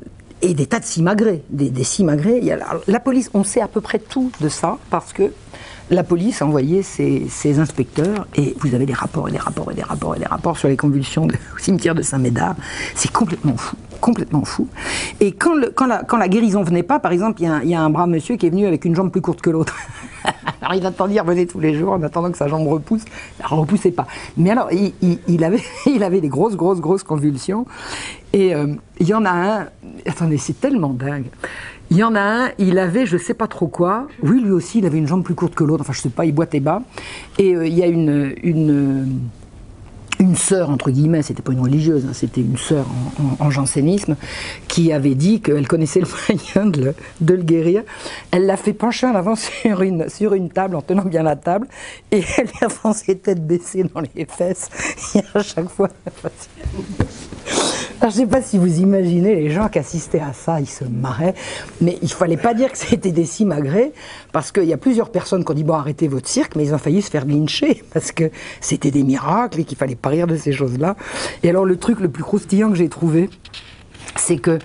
et 0.42 0.54
des 0.54 0.66
tas 0.66 0.80
de 0.80 0.86
simagrées, 0.86 1.44
des, 1.50 1.84
simagrées. 1.84 2.42
La, 2.88 3.00
police, 3.00 3.30
on 3.34 3.44
sait 3.44 3.62
à 3.62 3.68
peu 3.68 3.82
près 3.82 4.00
tout 4.00 4.32
de 4.40 4.48
ça 4.48 4.78
parce 4.90 5.12
que 5.12 5.34
la 5.90 6.04
police 6.04 6.42
a 6.42 6.46
envoyé 6.46 6.84
ses, 6.84 7.60
inspecteurs 7.60 8.28
et 8.36 8.56
vous 8.60 8.76
avez 8.76 8.86
des 8.86 8.94
rapports 8.94 9.28
et 9.28 9.32
des 9.32 9.38
rapports 9.38 9.72
et 9.72 9.76
des 9.76 9.82
rapports 9.82 10.16
et 10.16 10.20
des 10.20 10.26
rapports 10.26 10.58
sur 10.58 10.68
les 10.68 10.78
convulsions 10.78 11.28
au 11.28 11.58
cimetière 11.58 11.96
de 11.96 12.02
Saint-Médard. 12.02 12.56
C'est 12.96 13.12
complètement 13.12 13.58
fou, 13.58 13.76
complètement 14.00 14.46
fou. 14.46 14.68
Et 15.20 15.32
quand, 15.32 15.56
quand, 15.76 15.88
la, 15.88 16.04
quand 16.04 16.18
la 16.18 16.28
guérison 16.28 16.62
venait 16.64 16.84
pas, 16.84 17.00
par 17.00 17.12
exemple, 17.12 17.42
il 17.42 17.70
y, 17.70 17.76
a, 17.76 17.82
un 17.82 17.90
brave 17.90 18.10
monsieur 18.10 18.36
qui 18.36 18.46
est 18.46 18.50
venu 18.50 18.68
avec 18.68 18.86
une 18.86 18.96
jambe 18.96 19.12
plus 19.12 19.22
courte 19.22 19.42
que 19.42 19.50
l'autre. 19.50 19.76
alors 20.62 20.76
il 20.76 20.86
attendait, 20.86 21.20
revenait 21.20 21.48
tous 21.48 21.60
les 21.60 21.74
jours 21.74 21.94
en 21.94 22.04
attendant 22.04 22.32
que 22.32 22.38
sa 22.38 22.48
jambe 22.48 22.68
repousse. 22.68 23.04
Elle 23.40 23.46
ne 23.52 23.62
repoussait 23.62 23.92
pas. 23.92 24.06
Mais 24.38 24.52
alors, 24.52 24.70
il, 24.72 25.44
avait, 25.44 25.64
il 25.88 26.04
avait 26.04 26.22
des 26.22 26.30
grosses, 26.30 26.56
grosses, 26.56 26.82
grosses 26.82 27.04
convulsions. 27.04 27.66
Et 28.32 28.54
euh, 28.54 28.68
il 29.00 29.08
y 29.08 29.14
en 29.14 29.26
a 29.26 29.32
un, 29.32 29.68
attendez, 30.06 30.38
c'est 30.38 30.60
tellement 30.60 30.94
dingue. 30.94 31.26
Il 31.92 31.98
y 31.98 32.04
en 32.04 32.14
a 32.16 32.22
un, 32.22 32.52
il 32.60 32.78
avait 32.78 33.06
je 33.06 33.18
sais 33.18 33.34
pas 33.34 33.48
trop 33.48 33.68
quoi. 33.68 34.08
Oui, 34.22 34.42
lui 34.42 34.52
aussi, 34.52 34.80
il 34.80 34.86
avait 34.86 34.98
une 34.98 35.08
jambe 35.08 35.24
plus 35.24 35.36
courte 35.36 35.56
que 35.56 35.64
l'autre. 35.64 35.82
Enfin, 35.82 35.94
je 35.94 36.02
sais 36.02 36.10
pas, 36.10 36.26
il 36.26 36.34
boitait 36.34 36.60
bas. 36.60 36.84
Et 37.38 37.56
euh, 37.56 37.66
il 37.66 37.74
y 37.74 37.82
a 37.82 37.88
une, 37.88 38.36
une, 38.44 39.20
une 40.20 40.36
sœur, 40.36 40.70
entre 40.70 40.92
guillemets, 40.92 41.22
c'était 41.22 41.42
pas 41.42 41.54
une 41.54 41.62
religieuse, 41.62 42.06
hein, 42.06 42.14
c'était 42.14 42.42
une 42.42 42.58
sœur 42.58 42.86
en, 43.40 43.50
jansénisme, 43.50 44.18
qui 44.68 44.92
avait 44.92 45.16
dit 45.16 45.42
qu'elle 45.42 45.68
connaissait 45.68 46.02
le 46.02 46.08
moyen 46.30 46.70
de 46.70 46.84
le, 46.84 46.96
de 47.22 47.34
le 47.34 47.44
guérir. 47.44 47.84
Elle 48.32 48.46
l'a 48.46 48.58
fait 48.58 48.74
pencher 48.74 49.08
en 49.08 49.16
avant 49.16 49.36
sur 49.36 49.82
une, 49.82 50.10
sur 50.10 50.34
une 50.34 50.50
table, 50.50 50.76
en 50.76 50.82
tenant 50.82 51.06
bien 51.06 51.24
la 51.24 51.38
table, 51.38 51.68
et 52.12 52.22
elle 52.38 52.46
lui 52.48 52.66
a 52.66 52.70
foncé 52.70 53.18
tête 53.18 53.46
baissée 53.46 53.84
dans 53.84 54.02
les 54.02 54.26
fesses. 54.26 54.70
Et 55.16 55.22
à 55.34 55.42
chaque 55.42 55.70
fois. 55.70 55.90
Alors, 58.02 58.14
je 58.14 58.22
ne 58.22 58.26
sais 58.26 58.28
pas 58.28 58.42
si 58.42 58.58
vous 58.58 58.80
imaginez 58.80 59.36
les 59.36 59.50
gens 59.50 59.68
qui 59.68 59.78
assistaient 59.78 60.22
à 60.22 60.32
ça, 60.32 60.62
ils 60.62 60.70
se 60.70 60.86
marraient, 60.86 61.34
mais 61.82 61.98
il 62.02 62.06
ne 62.06 62.14
fallait 62.14 62.38
pas 62.38 62.54
dire 62.54 62.72
que 62.72 62.78
c'était 62.78 63.12
des 63.12 63.26
simagrées, 63.26 63.92
parce 64.32 64.54
qu'il 64.54 64.64
y 64.64 64.74
a 64.74 64.78
plusieurs 64.78 65.10
personnes 65.10 65.44
qui 65.44 65.52
ont 65.52 65.56
dit 65.56 65.66
bon 65.66 65.74
arrêtez 65.74 66.08
votre 66.08 66.30
cirque, 66.30 66.56
mais 66.56 66.64
ils 66.64 66.74
ont 66.74 66.78
failli 66.78 67.02
se 67.02 67.10
faire 67.10 67.26
lyncher, 67.26 67.84
parce 67.94 68.14
que 68.14 68.32
c'était 68.62 68.92
des 68.92 69.04
miracles 69.04 69.60
et 69.60 69.64
qu'il 69.66 69.78
fallait 69.78 69.96
pas 69.96 70.10
rire 70.10 70.28
de 70.28 70.38
ces 70.38 70.54
choses-là. 70.54 70.96
Et 71.44 71.50
alors 71.50 71.66
le 71.66 71.76
truc 71.76 72.00
le 72.00 72.08
plus 72.08 72.24
croustillant 72.24 72.70
que 72.70 72.76
j'ai 72.76 72.88
trouvé, 72.88 73.30
c'est 74.18 74.38
que 74.38 74.60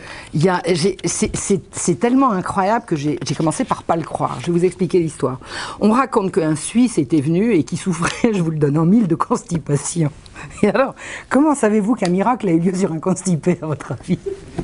c'est 1.05 2.01
tellement 2.01 2.31
incroyable 2.31 2.85
que 2.87 2.97
j'ai 2.97 3.19
commencé 3.37 3.65
par 3.65 3.83
pas 3.83 3.97
le 3.97 4.03
croire. 4.03 4.39
Je 4.41 4.47
vais 4.47 4.53
vous 4.53 4.65
expliquer 4.65 4.99
l'histoire. 4.99 5.39
On 5.81 5.91
raconte 5.91 6.33
qu'un 6.33 6.57
Suisse 6.57 6.99
était 6.99 7.21
venu 7.21 7.53
et 7.53 7.65
qui 7.65 7.77
souffrait, 7.77 8.33
je 8.35 8.43
vous 8.43 8.51
le 8.51 8.59
donne 8.59 8.79
en 8.79 8.87
mille, 8.87 9.07
de 9.07 9.15
constipation. 9.15 10.11
Et 10.63 10.69
alors, 10.69 10.95
comment 11.29 11.55
savez-vous 11.55 11.95
qu'un 11.95 12.11
miracle 12.11 12.49
a 12.49 12.53
eu 12.53 12.59
lieu 12.59 12.75
sur 12.75 12.93
un 12.93 12.99
constipé, 12.99 13.59
à 13.63 13.67
votre 13.67 13.93
avis? 13.93 14.19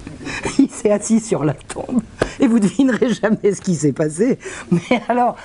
Il 0.59 0.71
s'est 0.71 0.91
assis 0.91 1.21
sur 1.21 1.45
la 1.45 1.55
tombe 1.55 2.03
et 2.39 2.47
vous 2.47 2.59
devinerez 2.59 3.13
jamais 3.13 3.53
ce 3.53 3.61
qui 3.61 3.75
s'est 3.75 3.93
passé. 3.93 4.39
Mais 4.71 5.03
alors, 5.09 5.37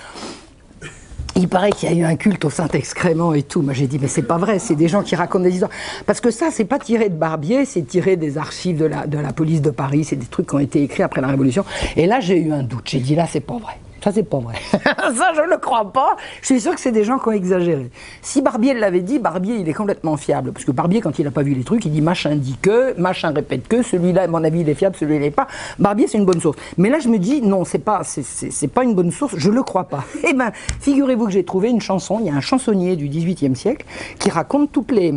il 1.35 1.49
paraît 1.49 1.71
qu'il 1.71 1.89
y 1.89 1.93
a 1.93 1.95
eu 1.95 2.03
un 2.03 2.15
culte 2.15 2.45
au 2.45 2.49
Saint-Excrément 2.49 3.33
et 3.33 3.43
tout. 3.43 3.61
Moi, 3.61 3.73
j'ai 3.73 3.87
dit, 3.87 3.99
mais 3.99 4.07
c'est 4.07 4.23
pas 4.23 4.37
vrai, 4.37 4.59
c'est 4.59 4.75
des 4.75 4.87
gens 4.87 5.03
qui 5.03 5.15
racontent 5.15 5.43
des 5.43 5.53
histoires. 5.53 5.71
Parce 6.05 6.21
que 6.21 6.31
ça, 6.31 6.47
c'est 6.51 6.65
pas 6.65 6.79
tiré 6.79 7.09
de 7.09 7.15
Barbier, 7.15 7.65
c'est 7.65 7.83
tiré 7.83 8.15
des 8.15 8.37
archives 8.37 8.77
de 8.77 8.85
la, 8.85 9.05
de 9.05 9.17
la 9.17 9.33
police 9.33 9.61
de 9.61 9.69
Paris, 9.69 10.05
c'est 10.05 10.15
des 10.15 10.25
trucs 10.25 10.47
qui 10.47 10.55
ont 10.55 10.59
été 10.59 10.81
écrits 10.81 11.03
après 11.03 11.21
la 11.21 11.27
Révolution. 11.27 11.65
Et 11.97 12.07
là, 12.07 12.19
j'ai 12.19 12.37
eu 12.37 12.51
un 12.51 12.63
doute. 12.63 12.83
J'ai 12.85 12.99
dit, 12.99 13.15
là, 13.15 13.27
c'est 13.29 13.41
pas 13.41 13.57
vrai. 13.57 13.79
Ça, 14.05 14.11
c'est 14.11 14.21
pas 14.21 14.37
vrai. 14.37 14.53
ça, 14.71 15.31
je 15.33 15.41
ne 15.41 15.49
le 15.49 15.57
crois 15.57 15.91
pas. 15.91 16.15
Je 16.41 16.45
suis 16.45 16.61
sûr 16.61 16.75
que 16.75 16.79
c'est 16.79 16.91
des 16.91 17.03
gens 17.03 17.17
qui 17.17 17.27
ont 17.27 17.31
exagéré. 17.31 17.89
Si 18.21 18.43
Barbier 18.43 18.75
l'avait 18.75 19.01
dit, 19.01 19.17
Barbier, 19.17 19.55
il 19.55 19.67
est 19.67 19.73
complètement 19.73 20.15
fiable. 20.15 20.51
Parce 20.51 20.63
que 20.63 20.69
Barbier, 20.69 21.01
quand 21.01 21.17
il 21.17 21.25
n'a 21.25 21.31
pas 21.31 21.41
vu 21.41 21.55
les 21.55 21.63
trucs, 21.63 21.83
il 21.85 21.91
dit 21.91 22.03
machin 22.03 22.35
dit 22.35 22.55
que, 22.61 22.95
machin 23.01 23.31
répète 23.31 23.67
que, 23.67 23.81
celui-là, 23.81 24.21
à 24.21 24.27
mon 24.27 24.43
avis, 24.43 24.59
il 24.59 24.69
est 24.69 24.75
fiable, 24.75 24.95
celui-là, 24.95 25.17
il 25.17 25.21
n'est 25.23 25.31
pas. 25.31 25.47
Barbier, 25.79 26.05
c'est 26.05 26.19
une 26.19 26.25
bonne 26.25 26.39
source. 26.39 26.55
Mais 26.77 26.89
là, 26.89 26.99
je 26.99 27.09
me 27.09 27.17
dis, 27.17 27.41
non, 27.41 27.65
c'est 27.65 27.79
pas, 27.79 28.03
c'est 28.03 28.67
pas 28.67 28.83
une 28.83 28.93
bonne 28.93 29.09
source, 29.09 29.33
je 29.37 29.49
le 29.49 29.63
crois 29.63 29.85
pas. 29.85 30.03
Eh 30.27 30.33
ben, 30.33 30.51
figurez-vous 30.81 31.25
que 31.25 31.31
j'ai 31.31 31.43
trouvé 31.43 31.69
une 31.69 31.81
chanson, 31.81 32.19
il 32.19 32.27
y 32.27 32.29
a 32.29 32.35
un 32.35 32.41
chansonnier 32.41 32.95
du 32.95 33.07
XVIIIe 33.07 33.55
siècle 33.55 33.87
qui 34.19 34.29
raconte 34.29 34.71
toutes 34.71 34.91
les, 34.91 35.15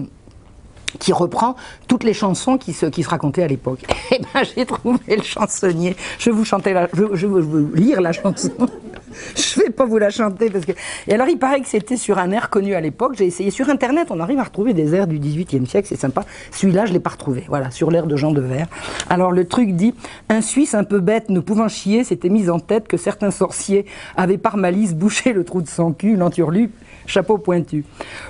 qui 0.99 1.13
reprend 1.13 1.57
toutes 1.87 2.05
les 2.05 2.15
chansons 2.15 2.59
qui 2.59 2.73
se, 2.73 2.87
qui 2.87 3.03
se 3.03 3.09
racontaient 3.09 3.43
à 3.43 3.47
l'époque. 3.47 3.81
Et 4.11 4.21
ben 4.21 4.43
j'ai 4.57 4.65
trouvé 4.67 5.17
le 5.17 5.23
chansonnier. 5.23 5.97
Je 6.19 6.31
vais 6.31 6.37
vous 6.37 6.45
chanter 6.45 6.73
la, 6.73 6.89
je, 6.93 7.27
lire 7.75 8.01
la 8.01 8.13
chanson. 8.13 8.51
je 9.37 9.61
vais 9.61 9.71
pas 9.71 9.85
vous 9.85 9.99
la 9.99 10.11
chanter 10.11 10.51
parce 10.51 10.65
que. 10.65 10.73
Et 11.07 11.15
alors 11.15 11.29
il 11.29 11.39
paraît 11.39 11.61
que 11.61 11.69
c'était 11.69 11.97
sur 11.97 12.19
un 12.19 12.31
air 12.31 12.51
connu 12.51 12.75
à 12.75 12.81
l'époque. 12.81 13.15
J'ai 13.17 13.27
essayé 13.27 13.51
sur 13.51 13.69
internet, 13.69 14.09
on 14.11 14.21
arrive 14.21 14.39
à 14.39 14.45
retrouver 14.45 14.75
des 14.75 14.95
airs 14.95 15.07
du 15.07 15.19
XVIIIe 15.19 15.67
siècle, 15.67 15.89
c'est 15.89 16.01
sympa. 16.01 16.25
Celui-là 16.53 16.87
je 16.87 16.93
l'ai 16.93 17.01
pas 17.01 17.11
retrouvé. 17.11 17.45
Voilà, 17.49 17.71
sur 17.71 17.91
l'air 17.91 18.07
de 18.07 18.17
Jean 18.17 18.33
de 18.33 18.41
Vers. 18.41 18.67
Alors 19.11 19.33
le 19.33 19.47
truc 19.47 19.75
dit 19.75 19.95
un 20.29 20.41
Suisse 20.41 20.75
un 20.75 20.85
peu 20.85 21.01
bête, 21.01 21.29
ne 21.29 21.41
pouvant 21.41 21.69
chier, 21.69 22.05
s'était 22.05 22.29
mis 22.29 22.51
en 22.51 22.61
tête 22.61 22.89
que 22.89 22.97
certains 22.97 23.31
sorciers 23.31 23.87
avaient 24.17 24.39
par 24.39 24.57
malice 24.57 24.95
bouché 24.95 25.33
le 25.33 25.45
trou 25.45 25.63
de 25.63 25.69
son 25.69 25.93
cul, 25.93 26.17
l'enturlu 26.17 26.71
chapeau 27.09 27.39
pointu. 27.39 27.85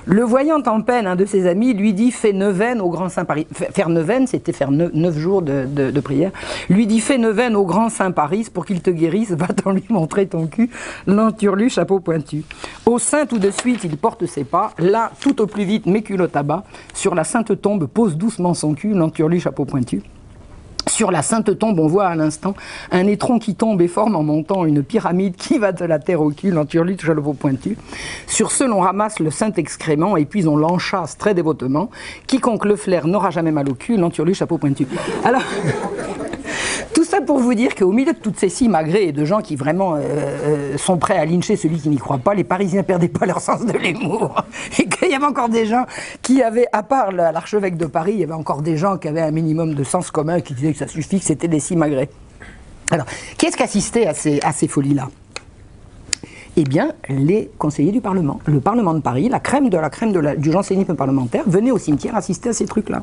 Le 0.06 0.22
voyant 0.22 0.62
en 0.66 0.80
peine, 0.80 1.06
un 1.06 1.16
de 1.16 1.26
ses 1.26 1.46
amis 1.46 1.74
lui 1.74 1.92
dit 1.92 2.10
fais 2.10 2.32
neuvaine 2.32 2.80
au 2.80 2.88
grand 2.88 3.08
Saint 3.10 3.24
Paris. 3.24 3.46
Faire 3.52 3.90
neuvaine, 3.90 4.26
c'était 4.26 4.52
faire 4.52 4.70
neuf, 4.70 5.18
jours 5.18 5.42
de, 5.42 6.00
prière. 6.00 6.30
Lui 6.70 6.86
dit 6.86 7.00
fais 7.00 7.18
neuvaine 7.18 7.56
au 7.56 7.66
grand 7.66 7.90
Saint 7.90 8.12
Paris 8.12 8.46
pour 8.52 8.64
qu'il 8.64 8.80
te 8.80 8.90
guérisse, 8.90 9.32
va-t'en 9.32 9.72
lui 9.72 9.84
montrer 9.90 10.26
ton 10.26 10.46
cul, 10.46 10.70
l'enturlu, 11.06 11.68
chapeau 11.68 12.00
pointu. 12.00 12.44
Au 12.86 12.98
sein, 12.98 13.26
tout 13.26 13.38
de 13.38 13.50
suite, 13.50 13.84
il 13.84 13.96
porte 13.98 14.24
ses 14.26 14.44
pas. 14.44 14.72
Là, 14.78 15.10
tout 15.20 15.42
au 15.42 15.46
plus 15.46 15.64
vite, 15.64 15.86
mes 15.86 16.02
culottes 16.02 16.36
à 16.36 16.42
bas. 16.42 16.64
Sur 16.94 17.14
la 17.14 17.24
sainte 17.24 17.60
tombe, 17.60 17.86
pose 17.86 18.16
doucement 18.16 18.54
son 18.54 18.74
cul, 18.74 18.94
l'enturlu, 18.94 19.40
chapeau 19.40 19.64
pointu. 19.64 20.02
Sur 20.98 21.12
la 21.12 21.22
Sainte 21.22 21.56
Tombe, 21.56 21.78
on 21.78 21.86
voit 21.86 22.08
à 22.08 22.16
l'instant 22.16 22.54
un 22.90 23.06
étron 23.06 23.38
qui 23.38 23.54
tombe 23.54 23.80
et 23.80 23.86
forme 23.86 24.16
en 24.16 24.24
montant 24.24 24.64
une 24.64 24.82
pyramide 24.82 25.36
qui 25.36 25.56
va 25.56 25.70
de 25.70 25.84
la 25.84 26.00
terre 26.00 26.20
au 26.20 26.30
cul, 26.30 26.50
l'enturlute 26.50 27.02
chaleveau 27.02 27.34
pointu. 27.34 27.78
Sur 28.26 28.50
ce, 28.50 28.64
l'on 28.64 28.80
ramasse 28.80 29.20
le 29.20 29.30
saint 29.30 29.52
excrément 29.52 30.16
et 30.16 30.24
puis 30.24 30.48
on 30.48 30.56
l'enchasse 30.56 31.16
très 31.16 31.34
dévotement. 31.34 31.88
Quiconque 32.26 32.64
le 32.64 32.74
flaire 32.74 33.06
n'aura 33.06 33.30
jamais 33.30 33.52
mal 33.52 33.68
au 33.68 33.74
cul, 33.74 33.96
l'enturlute 33.96 34.34
chapeau 34.34 34.58
pointu. 34.58 34.88
Alors. 35.24 35.42
Tout 36.98 37.04
ça 37.04 37.20
pour 37.20 37.38
vous 37.38 37.54
dire 37.54 37.76
qu'au 37.76 37.92
milieu 37.92 38.12
de 38.12 38.18
toutes 38.18 38.40
ces 38.40 38.48
simagrées 38.48 39.04
et 39.04 39.12
de 39.12 39.24
gens 39.24 39.40
qui 39.40 39.54
vraiment 39.54 39.94
euh, 39.94 40.00
euh, 40.02 40.76
sont 40.78 40.98
prêts 40.98 41.16
à 41.16 41.24
lyncher 41.24 41.54
celui 41.54 41.78
qui 41.78 41.88
n'y 41.90 41.96
croit 41.96 42.18
pas, 42.18 42.34
les 42.34 42.42
Parisiens 42.42 42.82
perdaient 42.82 43.06
pas 43.06 43.24
leur 43.24 43.40
sens 43.48 43.64
de 43.64 43.78
l'humour. 43.78 44.44
Et 44.80 44.88
qu'il 44.88 45.08
y 45.08 45.14
avait 45.14 45.24
encore 45.24 45.48
des 45.48 45.64
gens 45.64 45.86
qui 46.22 46.42
avaient, 46.42 46.66
à 46.72 46.82
part 46.82 47.12
l'archevêque 47.12 47.76
de 47.76 47.86
Paris, 47.86 48.14
il 48.14 48.18
y 48.18 48.24
avait 48.24 48.32
encore 48.32 48.62
des 48.62 48.76
gens 48.76 48.98
qui 48.98 49.06
avaient 49.06 49.20
un 49.20 49.30
minimum 49.30 49.74
de 49.74 49.84
sens 49.84 50.10
commun, 50.10 50.40
qui 50.40 50.54
disaient 50.54 50.72
que 50.72 50.78
ça 50.80 50.88
suffit, 50.88 51.20
que 51.20 51.24
c'était 51.24 51.46
des 51.46 51.60
simagrées. 51.60 52.10
Alors, 52.90 53.06
qui 53.36 53.46
est-ce 53.46 53.56
qui 53.56 53.62
assistait 53.62 54.08
à 54.08 54.12
ces, 54.52 54.66
folies-là? 54.66 55.08
Eh 56.56 56.64
bien, 56.64 56.94
les 57.08 57.48
conseillers 57.58 57.92
du 57.92 58.00
Parlement. 58.00 58.40
Le 58.46 58.58
Parlement 58.58 58.94
de 58.94 59.00
Paris, 59.02 59.28
la 59.28 59.38
crème 59.38 59.68
de 59.68 59.78
la 59.78 59.88
crème 59.88 60.36
du 60.36 60.50
jansénisme 60.50 60.96
parlementaire, 60.96 61.44
venait 61.46 61.70
au 61.70 61.78
cimetière 61.78 62.16
assister 62.16 62.48
à 62.48 62.52
ces 62.52 62.66
trucs-là. 62.66 63.02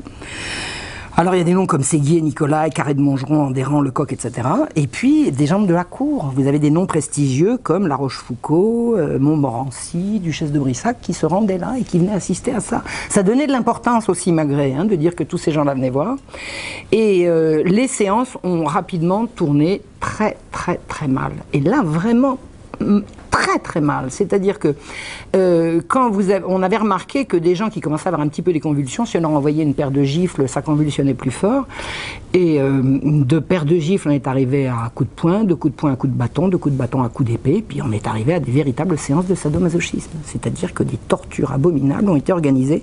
Alors 1.18 1.34
il 1.34 1.38
y 1.38 1.40
a 1.40 1.44
des 1.44 1.54
noms 1.54 1.64
comme 1.64 1.82
Séguier, 1.82 2.20
Nicolas, 2.20 2.68
Carré 2.68 2.92
de 2.92 3.00
Montgeron, 3.00 3.46
Andéran, 3.46 3.80
Lecoq, 3.80 4.12
etc. 4.12 4.46
Et 4.76 4.86
puis 4.86 5.32
des 5.32 5.46
gens 5.46 5.62
de 5.62 5.72
la 5.72 5.84
cour. 5.84 6.30
Vous 6.36 6.46
avez 6.46 6.58
des 6.58 6.68
noms 6.68 6.84
prestigieux 6.84 7.56
comme 7.56 7.86
La 7.86 7.96
Rochefoucauld, 7.96 8.98
euh, 8.98 9.18
Montmorency, 9.18 10.20
Duchesse 10.20 10.52
de 10.52 10.58
Brissac 10.58 11.00
qui 11.00 11.14
se 11.14 11.24
rendaient 11.24 11.56
là 11.56 11.76
et 11.80 11.84
qui 11.84 11.98
venaient 11.98 12.12
assister 12.12 12.52
à 12.52 12.60
ça. 12.60 12.84
Ça 13.08 13.22
donnait 13.22 13.46
de 13.46 13.52
l'importance 13.52 14.10
aussi, 14.10 14.30
malgré, 14.30 14.74
hein, 14.74 14.84
de 14.84 14.94
dire 14.94 15.16
que 15.16 15.24
tous 15.24 15.38
ces 15.38 15.52
gens-là 15.52 15.72
venaient 15.72 15.88
voir. 15.88 16.16
Et 16.92 17.26
euh, 17.26 17.62
les 17.64 17.88
séances 17.88 18.36
ont 18.44 18.64
rapidement 18.64 19.24
tourné 19.24 19.80
très 20.00 20.36
très 20.52 20.78
très 20.86 21.08
mal. 21.08 21.32
Et 21.54 21.60
là 21.60 21.80
vraiment 21.82 22.36
très 23.30 23.58
très 23.58 23.80
mal. 23.80 24.06
C'est-à-dire 24.10 24.58
que 24.58 24.74
euh, 25.34 25.80
quand 25.86 26.10
on 26.46 26.62
avait 26.62 26.76
remarqué 26.76 27.24
que 27.26 27.36
des 27.36 27.54
gens 27.54 27.68
qui 27.68 27.80
commençaient 27.80 28.06
à 28.06 28.08
avoir 28.08 28.22
un 28.22 28.28
petit 28.28 28.42
peu 28.42 28.52
des 28.52 28.60
convulsions, 28.60 29.04
si 29.04 29.16
on 29.18 29.20
leur 29.20 29.30
envoyait 29.30 29.62
une 29.62 29.74
paire 29.74 29.90
de 29.90 30.02
gifles, 30.02 30.48
ça 30.48 30.62
convulsionnait 30.62 31.14
plus 31.14 31.30
fort. 31.30 31.66
Et 32.32 32.60
euh, 32.60 32.80
de 32.82 33.38
paire 33.38 33.64
de 33.64 33.76
gifles, 33.76 34.08
on 34.08 34.12
est 34.12 34.26
arrivé 34.26 34.66
à 34.66 34.90
coups 34.94 35.08
de 35.10 35.14
poing, 35.14 35.44
de 35.44 35.54
coups 35.54 35.74
de 35.74 35.76
poing 35.78 35.92
à 35.92 35.96
coups 35.96 36.12
de 36.12 36.18
bâton, 36.18 36.48
de 36.48 36.56
coups 36.56 36.74
de 36.74 36.78
bâton 36.78 37.02
à 37.02 37.08
coups 37.08 37.30
d'épée, 37.30 37.64
puis 37.66 37.80
on 37.82 37.92
est 37.92 38.06
arrivé 38.06 38.34
à 38.34 38.40
des 38.40 38.50
véritables 38.50 38.98
séances 38.98 39.26
de 39.26 39.34
sadomasochisme. 39.34 40.10
C'est-à-dire 40.24 40.74
que 40.74 40.82
des 40.82 40.96
tortures 40.96 41.52
abominables 41.52 42.08
ont 42.08 42.16
été 42.16 42.32
organisées 42.32 42.82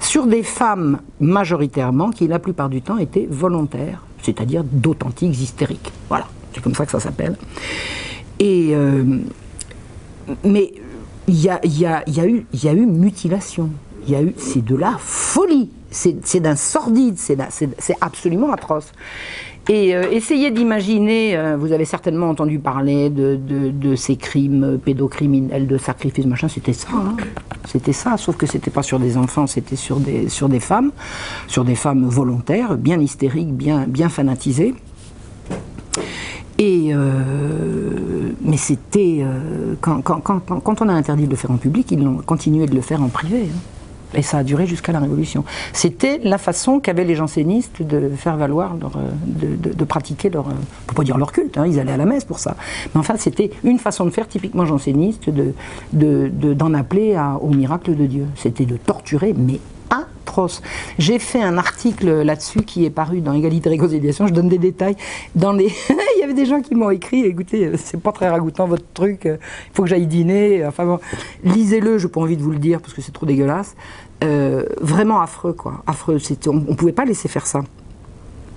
sur 0.00 0.26
des 0.26 0.42
femmes 0.42 0.98
majoritairement 1.20 2.10
qui 2.10 2.26
la 2.26 2.38
plupart 2.38 2.68
du 2.68 2.82
temps 2.82 2.98
étaient 2.98 3.26
volontaires, 3.30 4.02
c'est-à-dire 4.22 4.64
d'authentiques 4.64 5.40
hystériques. 5.40 5.92
Voilà, 6.08 6.26
c'est 6.54 6.62
comme 6.62 6.74
ça 6.74 6.84
que 6.84 6.92
ça 6.92 7.00
s'appelle. 7.00 7.36
Et 8.38 8.74
mais 10.44 10.72
il 11.28 11.40
y 11.40 11.48
a, 11.48 11.60
eu, 12.26 12.86
mutilation. 12.86 13.70
C'est 14.36 14.64
de 14.64 14.76
la 14.76 14.96
folie. 14.98 15.70
C'est 15.90 16.40
d'un 16.40 16.56
sordide. 16.56 17.16
C'est 17.18 17.96
absolument 18.00 18.52
atroce. 18.52 18.92
Et 19.68 19.94
euh, 19.94 20.10
essayez 20.10 20.50
d'imaginer, 20.50 21.36
euh, 21.36 21.56
vous 21.56 21.70
avez 21.70 21.84
certainement 21.84 22.28
entendu 22.28 22.58
parler 22.58 23.10
de, 23.10 23.94
ces 23.94 24.16
crimes 24.16 24.80
pédocriminels, 24.84 25.68
de 25.68 25.78
sacrifices, 25.78 26.26
machin, 26.26 26.48
c'était 26.48 26.72
ça. 26.72 26.88
Hein. 26.92 27.16
C'était 27.68 27.92
ça, 27.92 28.16
sauf 28.16 28.36
que 28.36 28.46
c'était 28.46 28.72
pas 28.72 28.82
sur 28.82 28.98
des 28.98 29.16
enfants, 29.16 29.46
c'était 29.46 29.76
sur 29.76 30.00
des, 30.00 30.28
sur 30.28 30.48
des 30.48 30.58
femmes, 30.58 30.90
sur 31.46 31.64
des 31.64 31.76
femmes 31.76 32.08
volontaires, 32.08 32.76
bien 32.76 32.98
hystériques, 32.98 33.54
bien, 33.54 33.86
bien 33.86 34.08
fanatisées. 34.08 34.74
Euh, 36.62 38.32
mais 38.42 38.56
c'était 38.56 39.20
euh, 39.22 39.74
quand, 39.80 40.82
on 40.82 40.88
a 40.88 40.92
interdit 40.92 41.24
de 41.24 41.30
le 41.30 41.36
faire 41.36 41.50
en 41.50 41.56
public, 41.56 41.90
ils 41.90 42.06
ont 42.06 42.16
continué 42.16 42.66
de 42.66 42.74
le 42.74 42.80
faire 42.80 43.02
en 43.02 43.08
privé. 43.08 43.48
Hein. 43.52 43.58
Et 44.14 44.20
ça 44.20 44.38
a 44.38 44.44
duré 44.44 44.66
jusqu'à 44.66 44.92
la 44.92 45.00
Révolution. 45.00 45.42
C'était 45.72 46.20
la 46.22 46.36
façon 46.36 46.80
qu'avaient 46.80 47.04
les 47.04 47.14
jansénistes 47.14 47.80
de 47.80 48.10
faire 48.14 48.36
valoir, 48.36 48.74
euh, 48.74 49.56
de, 49.56 49.84
pratiquer 49.84 50.28
leur, 50.28 50.44
pour 50.86 50.94
pas 50.94 51.02
dire 51.02 51.16
leur 51.16 51.32
culte, 51.32 51.56
hein, 51.56 51.66
ils 51.66 51.80
allaient 51.80 51.92
à 51.92 51.96
la 51.96 52.04
messe 52.04 52.24
pour 52.24 52.38
ça. 52.38 52.54
Mais 52.94 53.00
enfin, 53.00 53.14
c'était 53.16 53.50
une 53.64 53.78
façon 53.78 54.04
de 54.04 54.10
faire 54.10 54.28
typiquement 54.28 54.66
janséniste, 54.66 55.30
d'en 55.30 55.54
de, 55.94 56.30
de, 56.30 56.74
appeler 56.74 57.18
au 57.40 57.48
miracle 57.48 57.96
de 57.96 58.04
Dieu. 58.04 58.26
C'était 58.36 58.66
de 58.66 58.76
torturer, 58.76 59.34
mais 59.34 59.60
j'ai 60.98 61.18
fait 61.18 61.42
un 61.42 61.58
article 61.58 62.22
là-dessus 62.22 62.62
qui 62.62 62.84
est 62.84 62.90
paru 62.90 63.20
dans 63.20 63.32
Égalité 63.32 63.68
et 63.68 63.72
Réconciliation. 63.72 64.26
Je 64.26 64.32
donne 64.32 64.48
des 64.48 64.58
détails. 64.58 64.96
Dans 65.34 65.52
les... 65.52 65.66
il 65.90 66.20
y 66.20 66.22
avait 66.22 66.34
des 66.34 66.46
gens 66.46 66.60
qui 66.60 66.74
m'ont 66.74 66.90
écrit 66.90 67.24
écoutez, 67.24 67.72
c'est 67.76 68.00
pas 68.00 68.12
très 68.12 68.28
ragoûtant 68.28 68.66
votre 68.66 68.84
truc, 68.94 69.22
il 69.24 69.38
faut 69.74 69.82
que 69.82 69.88
j'aille 69.88 70.06
dîner. 70.06 70.64
Enfin 70.64 70.98
lisez-le, 71.44 71.98
je 71.98 72.06
n'ai 72.06 72.12
pas 72.12 72.20
envie 72.20 72.36
de 72.36 72.42
vous 72.42 72.50
le 72.50 72.58
dire 72.58 72.80
parce 72.80 72.94
que 72.94 73.02
c'est 73.02 73.12
trop 73.12 73.26
dégueulasse. 73.26 73.74
Euh, 74.24 74.64
vraiment 74.80 75.20
affreux, 75.20 75.52
quoi. 75.52 75.82
Affreux. 75.86 76.18
On 76.46 76.52
ne 76.52 76.74
pouvait 76.74 76.92
pas 76.92 77.04
laisser 77.04 77.28
faire 77.28 77.46
ça. 77.46 77.62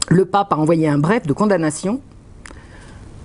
Le 0.09 0.25
pape 0.25 0.53
a 0.53 0.57
envoyé 0.57 0.87
un 0.87 0.99
bref 0.99 1.25
de 1.25 1.33
condamnation 1.33 1.99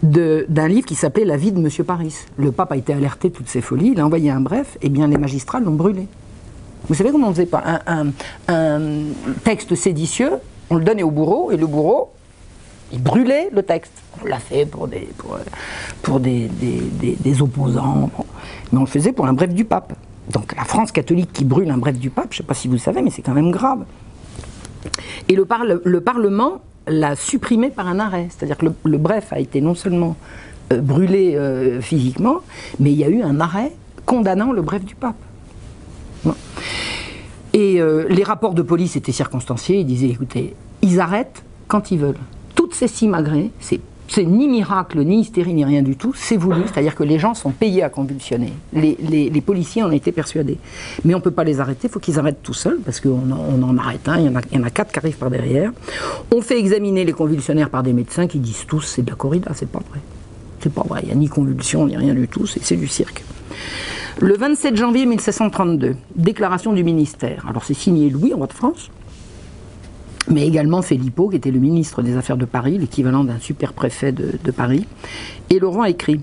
d'un 0.02 0.68
livre 0.68 0.86
qui 0.86 0.94
s'appelait 0.94 1.26
La 1.26 1.36
vie 1.36 1.52
de 1.52 1.60
Monsieur 1.60 1.84
Paris. 1.84 2.16
Le 2.38 2.52
pape 2.52 2.72
a 2.72 2.76
été 2.76 2.94
alerté 2.94 3.28
de 3.28 3.34
toutes 3.34 3.50
ces 3.50 3.60
folies, 3.60 3.90
il 3.92 4.00
a 4.00 4.06
envoyé 4.06 4.30
un 4.30 4.40
bref, 4.40 4.78
et 4.80 4.88
bien 4.88 5.06
les 5.06 5.18
magistrats 5.18 5.60
l'ont 5.60 5.74
brûlé. 5.74 6.06
Vous 6.90 6.96
savez 6.96 7.12
comment 7.12 7.28
on 7.28 7.30
faisait 7.30 7.46
pas 7.46 7.62
un, 7.86 8.08
texte 9.44 9.76
séditieux, 9.76 10.32
on 10.70 10.74
le 10.74 10.84
donnait 10.84 11.04
au 11.04 11.12
bourreau, 11.12 11.52
et 11.52 11.56
le 11.56 11.68
bourreau, 11.68 12.10
il 12.92 13.00
brûlait 13.00 13.48
le 13.52 13.62
texte. 13.62 13.92
On 14.20 14.26
l'a 14.26 14.40
fait 14.40 14.66
pour 14.66 14.88
des, 14.88 15.06
opposants, 17.40 18.10
mais 18.72 18.78
on 18.78 18.80
le 18.80 18.86
faisait 18.88 19.12
pour 19.12 19.28
un 19.28 19.32
bref 19.32 19.54
du 19.54 19.64
pape. 19.64 19.92
Donc 20.32 20.52
la 20.56 20.64
France 20.64 20.90
catholique 20.90 21.32
qui 21.32 21.44
brûle 21.44 21.70
un 21.70 21.78
bref 21.78 21.96
du 21.96 22.10
pape, 22.10 22.32
je 22.32 22.38
ne 22.38 22.38
sais 22.38 22.42
pas 22.42 22.54
si 22.54 22.66
vous 22.66 22.74
le 22.74 22.80
savez, 22.80 23.02
mais 23.02 23.10
c'est 23.10 23.22
quand 23.22 23.34
même 23.34 23.52
grave. 23.52 23.84
Et 25.28 25.36
le, 25.36 25.46
le 25.84 26.00
Parlement 26.00 26.60
l'a 26.88 27.14
supprimé 27.14 27.70
par 27.70 27.86
un 27.86 28.00
arrêt. 28.00 28.26
C'est-à-dire 28.30 28.56
que 28.56 28.66
le, 28.84 28.98
bref 28.98 29.32
a 29.32 29.38
été 29.38 29.60
non 29.60 29.76
seulement 29.76 30.16
euh, 30.72 30.80
brûlé 30.80 31.36
euh, 31.36 31.80
physiquement, 31.80 32.38
mais 32.80 32.90
il 32.90 32.98
y 32.98 33.04
a 33.04 33.08
eu 33.08 33.22
un 33.22 33.38
arrêt 33.38 33.70
condamnant 34.06 34.50
le 34.50 34.62
bref 34.62 34.84
du 34.84 34.96
pape. 34.96 35.14
Et 37.52 37.80
euh, 37.80 38.06
les 38.08 38.22
rapports 38.22 38.54
de 38.54 38.62
police 38.62 38.96
étaient 38.96 39.12
circonstanciés. 39.12 39.78
Ils 39.78 39.86
disaient 39.86 40.08
écoutez, 40.08 40.54
ils 40.82 41.00
arrêtent 41.00 41.42
quand 41.68 41.90
ils 41.90 41.98
veulent. 41.98 42.18
Toutes 42.54 42.74
ces 42.74 42.88
simagrées, 42.88 43.50
c'est 43.60 43.80
ni 44.24 44.48
miracle, 44.48 45.00
ni 45.00 45.20
hystérie, 45.20 45.54
ni 45.54 45.64
rien 45.64 45.82
du 45.82 45.96
tout, 45.96 46.12
c'est 46.14 46.36
voulu, 46.36 46.62
c'est-à-dire 46.66 46.96
que 46.96 47.04
les 47.04 47.18
gens 47.18 47.34
sont 47.34 47.50
payés 47.50 47.82
à 47.84 47.88
convulsionner. 47.88 48.52
Les, 48.72 49.40
policiers 49.40 49.82
en 49.82 49.90
étaient 49.92 50.12
persuadés. 50.12 50.58
Mais 51.04 51.14
on 51.14 51.18
ne 51.18 51.22
peut 51.22 51.30
pas 51.30 51.44
les 51.44 51.60
arrêter, 51.60 51.86
il 51.86 51.90
faut 51.90 52.00
qu'ils 52.00 52.18
arrêtent 52.18 52.42
tout 52.42 52.52
seuls, 52.52 52.78
parce 52.84 53.00
qu'on 53.00 53.20
on 53.30 53.62
en 53.62 53.78
arrête 53.78 54.08
un, 54.08 54.18
il 54.18 54.28
en 54.28 54.36
a, 54.36 54.40
il 54.50 54.58
y 54.58 54.60
en 54.60 54.64
a 54.64 54.70
quatre 54.70 54.92
qui 54.92 54.98
arrivent 54.98 55.16
par 55.16 55.30
derrière. 55.30 55.70
On 56.32 56.42
fait 56.42 56.58
examiner 56.58 57.04
les 57.04 57.12
convulsionnaires 57.12 57.70
par 57.70 57.82
des 57.82 57.92
médecins 57.92 58.26
qui 58.26 58.40
disent 58.40 58.66
tous 58.66 58.82
c'est 58.82 59.02
de 59.02 59.10
la 59.10 59.16
corrida, 59.16 59.52
c'est 59.54 59.70
pas 59.70 59.82
vrai. 59.90 60.00
C'est 60.60 60.72
pas 60.72 60.84
vrai, 60.86 61.00
il 61.04 61.06
n'y 61.06 61.12
a 61.12 61.16
ni 61.16 61.28
convulsion, 61.28 61.86
ni 61.86 61.96
rien 61.96 62.14
du 62.14 62.26
tout, 62.26 62.46
c'est 62.46 62.76
du 62.76 62.88
cirque. 62.88 63.22
Le 64.18 64.36
27 64.36 64.76
janvier 64.76 65.06
1732, 65.06 65.96
déclaration 66.16 66.72
du 66.72 66.84
ministère. 66.84 67.46
Alors 67.48 67.64
c'est 67.64 67.74
signé 67.74 68.10
Louis, 68.10 68.34
roi 68.34 68.46
de 68.46 68.52
France, 68.52 68.90
mais 70.28 70.46
également 70.46 70.82
Filippo, 70.82 71.28
qui 71.28 71.36
était 71.36 71.50
le 71.50 71.60
ministre 71.60 72.02
des 72.02 72.16
Affaires 72.16 72.36
de 72.36 72.44
Paris, 72.44 72.76
l'équivalent 72.76 73.24
d'un 73.24 73.38
super 73.38 73.72
préfet 73.72 74.12
de, 74.12 74.32
de 74.42 74.50
Paris. 74.50 74.86
Et 75.48 75.58
roi 75.60 75.88
écrit 75.88 76.20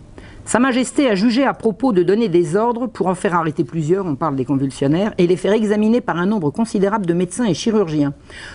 sa 0.48 0.60
Majesté 0.60 1.10
a 1.10 1.16
jugé 1.16 1.44
à 1.44 1.54
propos 1.54 1.92
de 1.92 2.04
donner 2.04 2.30
des 2.30 2.56
ordres 2.56 2.88
pour 2.88 3.08
en 3.08 3.16
faire 3.16 3.36
arrêter 3.36 3.66
plusieurs, 3.66 4.06
on 4.06 4.16
parle 4.16 4.38
des 4.38 4.46
convulsionnaires, 4.46 5.14
et 5.18 5.28
les 5.28 5.36
faire 5.36 5.52
examiner 5.52 6.00
par 6.00 6.16
un 6.16 6.26
nombre 6.26 6.52
considérable 6.52 7.06
de 7.06 7.14
médecins 7.14 7.44
et 7.44 7.54
chirurgiens, 7.54 8.14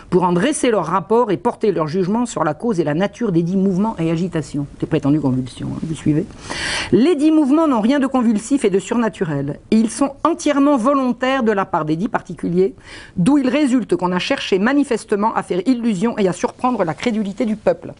pour 0.09 0.23
en 0.23 0.33
dresser 0.33 0.71
leur 0.71 0.87
rapport 0.87 1.31
et 1.31 1.37
porter 1.37 1.71
leur 1.71 1.89
jugement 1.89 2.25
sur 2.25 2.45
la 2.45 2.55
cause 2.55 2.81
et 2.81 2.85
la 2.85 2.95
nature 2.95 3.31
des 3.31 3.43
dix 3.43 3.59
mouvements 3.59 3.95
et 3.99 4.11
agitations. 4.11 4.67
Des 4.81 4.87
prétendues 4.87 5.21
convulsions, 5.21 5.69
hein, 5.71 5.81
vous 5.83 5.95
suivez 5.95 6.25
Les 6.93 7.15
dix 7.15 7.31
mouvements 7.31 7.69
n'ont 7.69 7.83
rien 7.83 8.01
de 8.01 8.07
convulsif 8.07 8.65
et 8.65 8.71
de 8.71 8.79
surnaturel. 8.79 9.61
Ils 9.71 9.91
sont 9.91 10.13
entièrement 10.25 10.79
volontaires 10.79 11.43
de 11.43 11.53
la 11.53 11.67
part 11.67 11.85
des 11.85 11.97
dix 11.97 12.09
particuliers, 12.09 12.75
d'où 13.19 13.37
il 13.37 13.51
résulte 13.51 13.97
qu'on 13.97 14.13
a 14.13 14.19
cherché 14.19 14.59
manifestement 14.59 15.35
à 15.35 15.43
faire 15.43 15.61
illusion 15.67 16.17
et 16.17 16.27
à 16.27 16.33
surprendre 16.33 16.85
la 16.85 16.95
crédulité 16.95 17.45
du 17.45 17.57
peuple. 17.57 17.93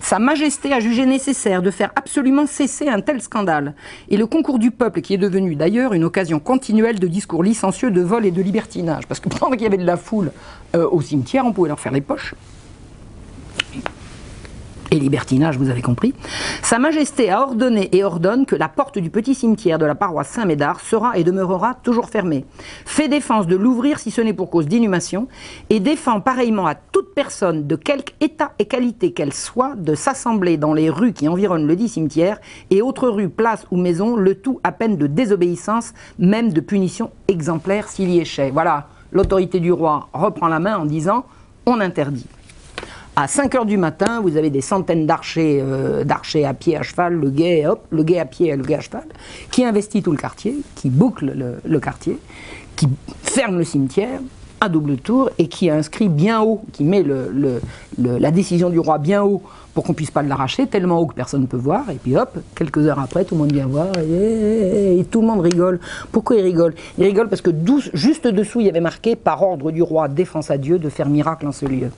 Sa 0.00 0.18
Majesté 0.18 0.72
a 0.72 0.80
jugé 0.80 1.06
nécessaire 1.06 1.62
de 1.62 1.70
faire 1.70 1.92
absolument 1.94 2.48
cesser 2.48 2.88
un 2.88 3.00
tel 3.00 3.22
scandale. 3.28 3.74
Et 4.08 4.16
le 4.16 4.26
concours 4.26 4.58
du 4.58 4.70
peuple, 4.70 5.02
qui 5.02 5.14
est 5.14 5.18
devenu 5.18 5.54
d'ailleurs 5.54 5.92
une 5.92 6.04
occasion 6.04 6.40
continuelle 6.40 6.98
de 6.98 7.06
discours 7.06 7.42
licencieux, 7.42 7.90
de 7.90 8.00
vol 8.00 8.24
et 8.24 8.30
de 8.30 8.42
libertinage. 8.42 9.06
Parce 9.06 9.20
que 9.20 9.28
pendant 9.28 9.52
qu'il 9.52 9.62
y 9.62 9.66
avait 9.66 9.76
de 9.76 9.84
la 9.84 9.98
foule 9.98 10.32
euh, 10.74 10.88
au 10.90 11.00
cimetière, 11.02 11.44
on 11.44 11.52
pouvait 11.52 11.68
leur 11.68 11.80
faire 11.80 11.92
les 11.92 12.00
poches. 12.00 12.34
Et 14.90 14.98
libertinage, 14.98 15.58
vous 15.58 15.70
avez 15.70 15.82
compris, 15.82 16.14
Sa 16.62 16.78
Majesté 16.78 17.30
a 17.30 17.42
ordonné 17.42 17.88
et 17.92 18.04
ordonne 18.04 18.46
que 18.46 18.56
la 18.56 18.68
porte 18.68 18.98
du 18.98 19.10
petit 19.10 19.34
cimetière 19.34 19.78
de 19.78 19.86
la 19.86 19.94
paroisse 19.94 20.28
Saint-Médard 20.28 20.80
sera 20.80 21.18
et 21.18 21.24
demeurera 21.24 21.74
toujours 21.74 22.08
fermée. 22.08 22.44
Fait 22.84 23.08
défense 23.08 23.46
de 23.46 23.56
l'ouvrir 23.56 23.98
si 23.98 24.10
ce 24.10 24.20
n'est 24.20 24.32
pour 24.32 24.50
cause 24.50 24.66
d'inhumation, 24.66 25.28
et 25.70 25.80
défend 25.80 26.20
pareillement 26.20 26.66
à 26.66 26.74
toute 26.74 27.14
personne 27.14 27.66
de 27.66 27.76
quelque 27.76 28.12
état 28.20 28.52
et 28.58 28.66
qualité 28.66 29.12
qu'elle 29.12 29.34
soit 29.34 29.74
de 29.76 29.94
s'assembler 29.94 30.56
dans 30.56 30.74
les 30.74 30.90
rues 30.90 31.12
qui 31.12 31.28
environnent 31.28 31.66
le 31.66 31.76
dit 31.76 31.88
cimetière 31.88 32.40
et 32.70 32.82
autres 32.82 33.08
rues, 33.08 33.28
places 33.28 33.66
ou 33.70 33.76
maisons, 33.76 34.16
le 34.16 34.34
tout 34.34 34.60
à 34.64 34.72
peine 34.72 34.96
de 34.96 35.06
désobéissance, 35.06 35.92
même 36.18 36.52
de 36.52 36.60
punition 36.60 37.10
exemplaire 37.28 37.88
s'il 37.88 38.10
y 38.10 38.20
échait. 38.20 38.50
Voilà, 38.50 38.88
l'autorité 39.12 39.60
du 39.60 39.72
roi 39.72 40.08
reprend 40.12 40.48
la 40.48 40.60
main 40.60 40.78
en 40.78 40.84
disant 40.84 41.24
on 41.66 41.80
interdit. 41.80 42.26
À 43.20 43.26
5 43.26 43.52
heures 43.56 43.66
du 43.66 43.78
matin, 43.78 44.20
vous 44.20 44.36
avez 44.36 44.48
des 44.48 44.60
centaines 44.60 45.04
d'archers, 45.04 45.58
euh, 45.60 46.04
d'archers 46.04 46.44
à 46.44 46.54
pied, 46.54 46.76
à 46.76 46.82
cheval, 46.82 47.14
le 47.14 47.30
guet, 47.30 47.66
hop, 47.66 47.84
le 47.90 48.04
guet 48.04 48.20
à 48.20 48.24
pied 48.24 48.50
et 48.50 48.56
le 48.56 48.62
guet 48.62 48.76
à 48.76 48.80
cheval, 48.80 49.06
qui 49.50 49.64
investit 49.64 50.04
tout 50.04 50.12
le 50.12 50.16
quartier, 50.16 50.54
qui 50.76 50.88
boucle 50.88 51.58
le, 51.64 51.80
quartier, 51.80 52.16
qui 52.76 52.86
ferme 53.24 53.58
le 53.58 53.64
cimetière 53.64 54.20
à 54.60 54.68
double 54.68 54.98
tour 54.98 55.30
et 55.36 55.48
qui 55.48 55.68
inscrit 55.68 56.08
bien 56.08 56.42
haut, 56.42 56.62
qui 56.72 56.84
met 56.84 57.04
la 57.98 58.30
décision 58.30 58.70
du 58.70 58.78
roi 58.78 58.98
bien 58.98 59.24
haut 59.24 59.42
pour 59.74 59.82
qu'on 59.82 59.94
puisse 59.94 60.12
pas 60.12 60.22
l'arracher, 60.22 60.68
tellement 60.68 61.00
haut 61.00 61.06
que 61.06 61.14
personne 61.14 61.40
ne 61.40 61.46
peut 61.46 61.56
voir. 61.56 61.90
Et 61.90 61.96
puis 61.96 62.16
hop, 62.16 62.38
quelques 62.54 62.86
heures 62.86 63.00
après, 63.00 63.24
tout 63.24 63.34
le 63.34 63.40
monde 63.40 63.52
vient 63.52 63.66
voir 63.66 63.88
et, 63.98 65.04
tout 65.10 65.22
le 65.22 65.26
monde 65.26 65.40
rigole. 65.40 65.80
Pourquoi 66.12 66.36
il 66.36 66.42
rigole 66.42 66.72
Il 66.98 67.04
rigole 67.04 67.28
parce 67.28 67.42
que 67.42 67.50
juste 67.94 68.28
dessous, 68.28 68.60
il 68.60 68.66
y 68.66 68.70
avait 68.70 68.78
marqué 68.78 69.16
par 69.16 69.42
ordre 69.42 69.72
du 69.72 69.82
roi, 69.82 70.06
défense 70.06 70.52
à 70.52 70.56
Dieu 70.56 70.78
de 70.78 70.88
faire 70.88 71.08
miracle 71.08 71.48
en 71.48 71.52
ce 71.52 71.66
lieu. 71.66 71.90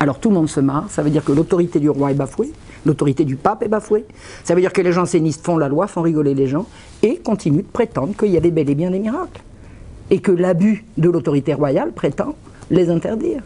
Alors 0.00 0.20
tout 0.20 0.28
le 0.28 0.36
monde 0.36 0.48
se 0.48 0.60
marre, 0.60 0.86
ça 0.90 1.02
veut 1.02 1.10
dire 1.10 1.24
que 1.24 1.32
l'autorité 1.32 1.80
du 1.80 1.90
roi 1.90 2.12
est 2.12 2.14
bafouée, 2.14 2.52
l'autorité 2.86 3.24
du 3.24 3.36
pape 3.36 3.62
est 3.62 3.68
bafouée, 3.68 4.04
ça 4.44 4.54
veut 4.54 4.60
dire 4.60 4.72
que 4.72 4.80
les 4.80 4.92
jansénistes 4.92 5.44
font 5.44 5.58
la 5.58 5.68
loi, 5.68 5.86
font 5.88 6.02
rigoler 6.02 6.34
les 6.34 6.46
gens, 6.46 6.66
et 7.02 7.16
continuent 7.16 7.62
de 7.62 7.72
prétendre 7.72 8.14
qu'il 8.16 8.30
y 8.30 8.36
avait 8.36 8.50
bel 8.50 8.70
et 8.70 8.74
bien 8.74 8.90
des 8.90 9.00
miracles. 9.00 9.42
Et 10.10 10.20
que 10.20 10.32
l'abus 10.32 10.84
de 10.96 11.10
l'autorité 11.10 11.52
royale 11.52 11.92
prétend 11.92 12.36
les 12.70 12.90
interdire. 12.90 13.42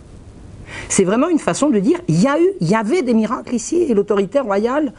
C'est 0.88 1.04
vraiment 1.04 1.28
une 1.28 1.38
façon 1.38 1.70
de 1.70 1.78
dire, 1.78 1.98
il 2.08 2.20
y, 2.20 2.28
a 2.28 2.38
eu, 2.38 2.48
il 2.60 2.68
y 2.68 2.74
avait 2.74 3.02
des 3.02 3.14
miracles 3.14 3.54
ici, 3.54 3.76
et 3.76 3.94
l'autorité 3.94 4.40
royale 4.40 4.92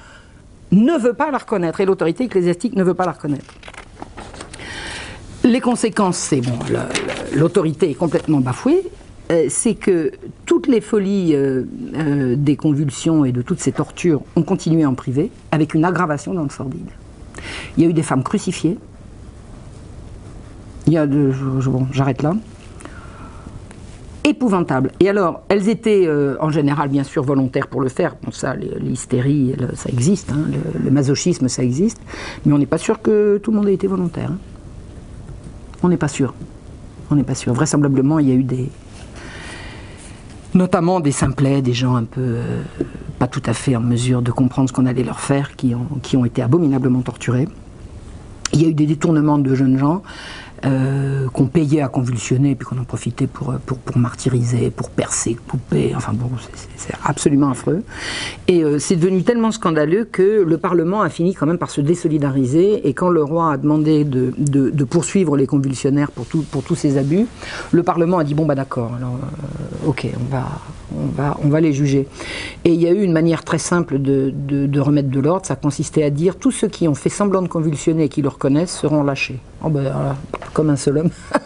ne 0.71 0.97
veut 0.97 1.13
pas 1.13 1.29
la 1.29 1.37
reconnaître, 1.37 1.81
et 1.81 1.85
l'autorité 1.85 2.25
ecclésiastique 2.25 2.75
ne 2.75 2.83
veut 2.83 2.95
pas 2.95 3.05
la 3.05 3.11
reconnaître. 3.11 3.53
Les 5.43 5.61
conséquences, 5.61 6.17
c'est 6.17 6.41
bon, 6.41 6.57
l'autorité 7.35 7.91
est 7.91 7.95
complètement 7.95 8.39
bafouée, 8.39 8.83
c'est 9.49 9.75
que 9.75 10.11
toutes 10.45 10.67
les 10.67 10.81
folies 10.81 11.33
euh, 11.33 11.63
euh, 11.95 12.35
des 12.35 12.55
convulsions 12.55 13.25
et 13.25 13.31
de 13.31 13.41
toutes 13.41 13.59
ces 13.59 13.71
tortures 13.71 14.21
ont 14.35 14.43
continué 14.43 14.85
en 14.85 14.93
privé, 14.93 15.31
avec 15.51 15.73
une 15.73 15.85
aggravation 15.85 16.33
dans 16.33 16.43
le 16.43 16.49
sordide. 16.49 16.89
Il 17.77 17.83
y 17.83 17.87
a 17.87 17.89
eu 17.89 17.93
des 17.93 18.03
femmes 18.03 18.23
crucifiées. 18.23 18.77
Il 20.87 20.93
y 20.93 20.97
a 20.97 21.07
de, 21.07 21.31
bon, 21.65 21.87
j'arrête 21.91 22.21
là. 22.21 22.35
Épouvantable. 24.25 24.91
Et 24.99 25.09
alors, 25.09 25.41
elles 25.49 25.67
étaient 25.67 26.07
en 26.39 26.49
général 26.49 26.89
bien 26.89 27.03
sûr 27.03 27.23
volontaires 27.23 27.67
pour 27.67 27.81
le 27.81 27.89
faire. 27.89 28.15
Bon, 28.23 28.31
ça, 28.31 28.55
l'hystérie, 28.55 29.55
ça 29.73 29.89
existe, 29.89 30.31
hein, 30.31 30.45
le, 30.81 30.91
masochisme, 30.91 31.47
ça 31.49 31.63
existe. 31.63 31.99
Mais 32.45 32.53
on 32.53 32.57
n'est 32.57 32.65
pas 32.65 32.77
sûr 32.77 33.01
que 33.01 33.37
tout 33.37 33.51
le 33.51 33.57
monde 33.57 33.67
ait 33.67 33.73
été 33.73 33.87
volontaire. 33.87 34.31
Hein. 34.31 34.37
On 35.81 35.89
n'est 35.89 35.97
pas 35.97 36.07
sûr. 36.07 36.33
On 37.11 37.15
n'est 37.15 37.23
pas 37.23 37.35
sûr. 37.35 37.53
Vraisemblablement, 37.53 38.19
il 38.19 38.29
y 38.29 38.31
a 38.31 38.35
eu 38.35 38.43
des, 38.43 38.69
notamment 40.55 40.99
des 40.99 41.11
simplets, 41.11 41.61
des 41.61 41.73
gens 41.73 41.95
un 41.95 42.03
peu 42.03 42.21
euh, 42.21 42.61
pas 43.19 43.27
tout 43.27 43.41
à 43.45 43.53
fait 43.53 43.75
en 43.75 43.81
mesure 43.81 44.21
de 44.21 44.31
comprendre 44.31 44.69
ce 44.69 44.73
qu'on 44.73 44.85
allait 44.85 45.03
leur 45.03 45.19
faire, 45.19 45.55
qui 45.55 45.75
ont, 45.75 45.87
qui 46.01 46.17
ont 46.17 46.25
été 46.25 46.41
abominablement 46.41 47.01
torturés. 47.01 47.47
Il 48.53 48.61
y 48.61 48.65
a 48.65 48.67
eu 48.67 48.73
des 48.73 48.85
détournements 48.85 49.39
de 49.39 49.55
jeunes 49.55 49.77
gens 49.77 50.03
euh, 50.65 51.27
qu'on 51.29 51.47
payait 51.47 51.81
à 51.81 51.89
convulsionner, 51.89 52.55
puis 52.55 52.65
qu'on 52.65 52.77
en 52.77 52.85
profitait 52.85 53.27
pour, 53.27 53.51
euh, 53.51 53.57
pour, 53.65 53.77
pour, 53.79 53.97
martyriser, 53.97 54.69
pour 54.69 54.89
percer, 54.89 55.35
couper. 55.47 55.93
Enfin 55.95 56.13
bon, 56.13 56.29
c'est 56.77 56.93
absolument 57.03 57.49
affreux. 57.49 57.83
Et 58.47 58.63
euh, 58.63 58.79
c'est 58.79 58.95
devenu 58.95 59.23
tellement 59.23 59.51
scandaleux 59.51 60.05
que 60.05 60.43
le 60.43 60.57
Parlement 60.57 61.01
a 61.01 61.09
fini 61.09 61.33
quand 61.33 61.45
même 61.45 61.57
par 61.57 61.69
se 61.69 61.81
désolidariser. 61.81 62.87
Et 62.87 62.93
quand 62.93 63.09
le 63.09 63.23
roi 63.23 63.51
a 63.51 63.57
demandé 63.57 64.05
de, 64.05 64.33
de, 64.37 64.69
de 64.69 64.83
poursuivre 64.85 65.35
les 65.35 65.47
convulsionnaires 65.47 66.11
pour, 66.11 66.25
tout, 66.25 66.43
pour 66.43 66.63
tous 66.63 66.75
ces 66.75 66.97
abus, 66.97 67.25
le 67.71 67.83
Parlement 67.83 68.19
a 68.19 68.23
dit 68.23 68.33
bon 68.33 68.45
bah 68.45 68.55
d'accord, 68.55 68.93
alors 68.95 69.17
ok, 69.85 70.07
on 70.17 70.33
va, 70.33 70.45
on 70.95 71.07
va, 71.07 71.37
on 71.43 71.49
va 71.49 71.59
les 71.59 71.73
juger. 71.73 72.07
Et 72.63 72.73
il 72.73 72.81
y 72.81 72.87
a 72.87 72.91
eu 72.91 73.01
une 73.01 73.13
manière 73.13 73.43
très 73.43 73.57
simple 73.57 73.99
de, 73.99 74.33
de 74.33 74.79
remettre 74.79 75.09
de 75.09 75.19
l'ordre. 75.19 75.45
Ça 75.45 75.57
consistait 75.57 76.03
à 76.03 76.09
dire 76.09 76.37
tous 76.37 76.51
ceux 76.51 76.69
qui 76.69 76.87
ont 76.87 76.95
fait 76.95 77.09
semblant 77.09 77.41
de 77.41 77.49
convulsionner 77.49 78.05
et 78.05 78.09
qui 78.09 78.21
le 78.21 78.29
reconnaissent 78.29 78.77
seront 78.77 79.03
lâchés. 79.03 79.39
Oh 79.63 79.69
ben, 79.69 80.15
comme 80.53 80.69
un 80.69 80.75
seul 80.75 80.99
homme. 80.99 81.09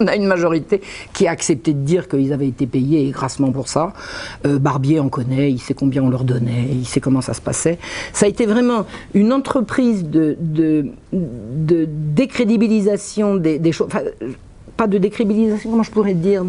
En 0.00 0.08
a 0.08 0.16
une 0.16 0.26
majorité 0.26 0.80
qui 1.12 1.28
a 1.28 1.30
accepté 1.30 1.72
de 1.72 1.78
dire 1.78 2.08
qu'ils 2.08 2.32
avaient 2.32 2.48
été 2.48 2.66
payés 2.66 3.10
grassement 3.10 3.52
pour 3.52 3.68
ça. 3.68 3.92
Euh, 4.44 4.58
Barbier 4.58 4.98
en 4.98 5.08
connaît, 5.08 5.52
il 5.52 5.60
sait 5.60 5.74
combien 5.74 6.02
on 6.02 6.10
leur 6.10 6.24
donnait, 6.24 6.66
il 6.72 6.84
sait 6.84 7.00
comment 7.00 7.20
ça 7.20 7.32
se 7.32 7.40
passait. 7.40 7.78
Ça 8.12 8.26
a 8.26 8.28
été 8.28 8.44
vraiment 8.44 8.86
une 9.14 9.32
entreprise 9.32 10.04
de, 10.04 10.36
décrédibilisation 11.12 13.36
des, 13.36 13.70
choses. 13.70 13.86
Pas 14.76 14.88
de 14.88 14.98
décrédibilisation, 14.98 15.70
comment 15.70 15.84
je 15.84 15.92
pourrais 15.92 16.14
dire 16.14 16.42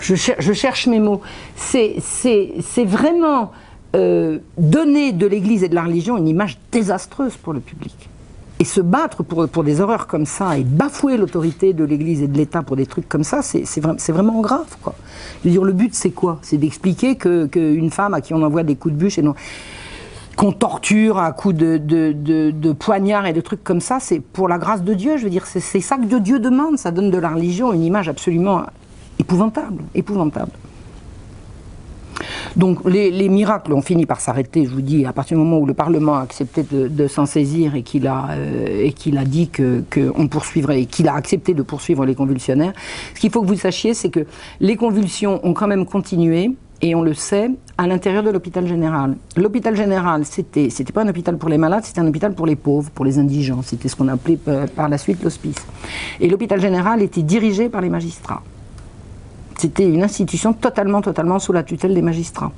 je, 0.00 0.52
cherche 0.54 0.86
mes 0.86 1.00
mots. 1.00 1.20
C'est 1.56 2.00
vraiment 2.84 3.52
euh, 3.94 4.38
donner 4.56 5.12
de 5.12 5.26
l'Église 5.26 5.62
et 5.62 5.68
de 5.68 5.74
la 5.74 5.82
religion 5.82 6.16
une 6.16 6.28
image 6.28 6.58
désastreuse 6.70 7.36
pour 7.36 7.52
le 7.52 7.60
public. 7.60 8.08
Et 8.58 8.64
se 8.64 8.80
battre 8.80 9.22
pour, 9.22 9.48
pour 9.48 9.64
des 9.64 9.80
horreurs 9.80 10.06
comme 10.06 10.24
ça 10.24 10.56
et 10.56 10.62
bafouer 10.62 11.16
l'autorité 11.16 11.72
de 11.72 11.84
l'Église 11.84 12.22
et 12.22 12.28
de 12.28 12.36
l'État 12.36 12.62
pour 12.62 12.76
des 12.76 12.86
trucs 12.86 13.08
comme 13.08 13.24
ça, 13.24 13.42
c'est 13.42 14.12
vraiment 14.12 14.40
grave. 14.40 14.76
Quoi. 14.80 14.94
Je 15.42 15.48
veux 15.48 15.52
dire, 15.52 15.64
le 15.64 15.72
but, 15.72 15.94
c'est 15.94 16.10
quoi? 16.10 16.38
C'est 16.42 16.58
d'expliquer 16.58 17.16
qu'une 17.16 17.50
que 17.50 17.88
femme 17.90 18.14
à 18.14 18.20
qui 18.20 18.34
on 18.34 18.42
envoie 18.42 18.62
des 18.62 18.76
coups 18.76 18.94
de 18.94 18.98
bûche 18.98 19.18
et 19.18 19.22
non 19.22 19.34
qu'on 20.36 20.52
torture 20.52 21.18
à 21.18 21.30
coups 21.32 21.54
de, 21.54 21.76
de, 21.76 22.12
de, 22.12 22.50
de, 22.50 22.72
poignard 22.72 23.26
et 23.26 23.32
de 23.32 23.40
trucs 23.40 23.62
comme 23.62 23.80
ça, 23.80 23.98
c'est 24.00 24.20
pour 24.20 24.48
la 24.48 24.58
grâce 24.58 24.82
de 24.82 24.94
Dieu. 24.94 25.16
Je 25.18 25.24
veux 25.24 25.30
dire, 25.30 25.46
c'est 25.46 25.60
ça 25.60 25.96
que 25.96 26.18
Dieu 26.18 26.38
demande. 26.38 26.78
Ça 26.78 26.90
donne 26.90 27.10
de 27.10 27.18
la 27.18 27.30
religion 27.30 27.72
une 27.72 27.84
image 27.84 28.08
absolument 28.08 28.62
épouvantable, 29.18 29.82
épouvantable. 29.94 30.52
Donc 32.56 32.78
les, 32.88 33.28
miracles 33.28 33.72
ont 33.72 33.82
fini 33.82 34.06
par 34.06 34.20
s'arrêter, 34.20 34.64
je 34.64 34.70
vous 34.70 34.82
dis, 34.82 35.04
à 35.06 35.12
partir 35.12 35.36
du 35.36 35.44
moment 35.44 35.58
où 35.58 35.66
le 35.66 35.74
Parlement 35.74 36.16
a 36.16 36.22
accepté 36.22 36.62
de, 36.62 37.06
s'en 37.06 37.26
saisir 37.26 37.74
et 37.74 37.82
qu'il 37.82 38.06
a, 38.06 38.28
euh, 38.30 38.90
a 39.16 39.24
dit 39.24 39.50
qu'on 39.50 40.28
poursuivrait, 40.28 40.82
et 40.82 40.86
qu'il 40.86 41.08
a 41.08 41.14
accepté 41.14 41.54
de 41.54 41.62
poursuivre 41.62 42.04
les 42.04 42.14
convulsionnaires. 42.14 42.72
Ce 43.14 43.20
qu'il 43.20 43.30
faut 43.30 43.42
que 43.42 43.46
vous 43.46 43.56
sachiez, 43.56 43.94
c'est 43.94 44.10
que 44.10 44.26
les 44.60 44.76
convulsions 44.76 45.40
ont 45.44 45.52
quand 45.52 45.66
même 45.66 45.86
continué, 45.86 46.52
et 46.82 46.96
on 46.96 47.02
le 47.02 47.14
sait, 47.14 47.48
à 47.78 47.86
l'intérieur 47.86 48.24
de 48.24 48.30
l'hôpital 48.30 48.66
général. 48.66 49.16
L'hôpital 49.36 49.76
général, 49.76 50.24
c'était, 50.24 50.68
c'était 50.68 50.92
pas 50.92 51.02
un 51.02 51.08
hôpital 51.08 51.38
pour 51.38 51.48
les 51.48 51.58
malades, 51.58 51.84
c'était 51.84 52.00
un 52.00 52.06
hôpital 52.08 52.34
pour 52.34 52.44
les 52.44 52.56
pauvres, 52.56 52.90
pour 52.90 53.04
les 53.04 53.18
indigents. 53.20 53.62
C'était 53.62 53.88
ce 53.88 53.94
qu'on 53.94 54.08
appelait 54.08 54.38
euh, 54.48 54.66
par 54.66 54.88
la 54.88 54.98
suite 54.98 55.22
l'hospice. 55.22 55.64
Et 56.20 56.28
l'hôpital 56.28 56.60
général 56.60 57.00
était 57.00 57.22
dirigé 57.22 57.68
par 57.68 57.80
les 57.80 57.88
magistrats. 57.88 58.42
C'était 59.62 59.88
une 59.88 60.02
institution 60.02 60.54
totalement, 60.54 61.02
totalement 61.02 61.38
sous 61.38 61.52
la 61.52 61.62
tutelle 61.62 61.94
des 61.94 62.02
magistrats. 62.02 62.50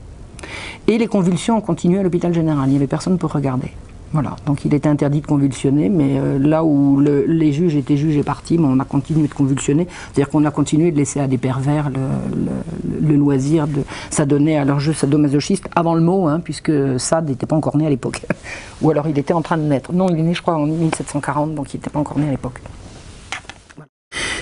Et 0.87 0.97
les 0.97 1.07
convulsions 1.07 1.59
ont 1.59 1.61
continué 1.61 1.99
à 1.99 2.03
l'hôpital 2.03 2.33
général. 2.33 2.67
Il 2.69 2.71
n'y 2.71 2.77
avait 2.77 2.87
personne 2.87 3.19
pour 3.19 3.31
regarder. 3.31 3.73
Voilà, 4.15 4.37
donc 4.47 4.65
il 4.65 4.73
était 4.73 4.89
interdit 4.89 5.21
de 5.21 5.27
convulsionner, 5.27 5.91
mais 5.91 6.19
euh, 6.19 6.39
là 6.39 6.65
où 6.65 6.99
les 7.01 7.53
juges 7.53 7.77
étaient 7.77 7.99
juges 7.99 8.17
et 8.17 8.23
partis, 8.23 8.59
on 8.59 8.81
a 8.81 8.87
continué 8.87 9.29
de 9.29 9.35
convulsionner. 9.35 9.87
C'est-à-dire 9.91 10.31
qu'on 10.31 10.47
a 10.47 10.51
continué 10.51 10.93
de 10.93 10.97
laisser 10.97 11.21
à 11.21 11.27
des 11.27 11.37
pervers 11.37 11.91
le, 11.91 13.17
loisir 13.17 13.67
de 13.67 13.83
s'adonner 14.09 14.57
à 14.57 14.65
leur 14.65 14.81
jeu 14.81 14.95
sadomasochiste 14.95 15.69
avant 15.77 15.95
le 15.95 16.01
mot, 16.01 16.27
hein, 16.27 16.41
puisque 16.43 16.73
Sade 16.99 17.29
n'était 17.29 17.45
pas 17.45 17.57
encore 17.57 17.77
né 17.77 17.87
à 17.87 17.91
l'époque. 17.91 18.23
Ou 18.81 18.91
alors 18.91 19.09
il 19.09 19.19
était 19.19 19.35
en 19.35 19.43
train 19.43 19.59
de 19.59 19.65
naître. 19.65 19.93
Non, 19.93 20.09
il 20.09 20.19
est 20.19 20.23
né, 20.23 20.33
je 20.33 20.41
crois, 20.41 20.55
en 20.55 20.65
1740, 20.65 21.55
donc 21.55 21.75
il 21.75 21.77
n'était 21.77 21.91
pas 21.91 21.99
encore 21.99 22.19
né 22.19 22.29
à 22.29 22.31
l'époque. 22.31 22.63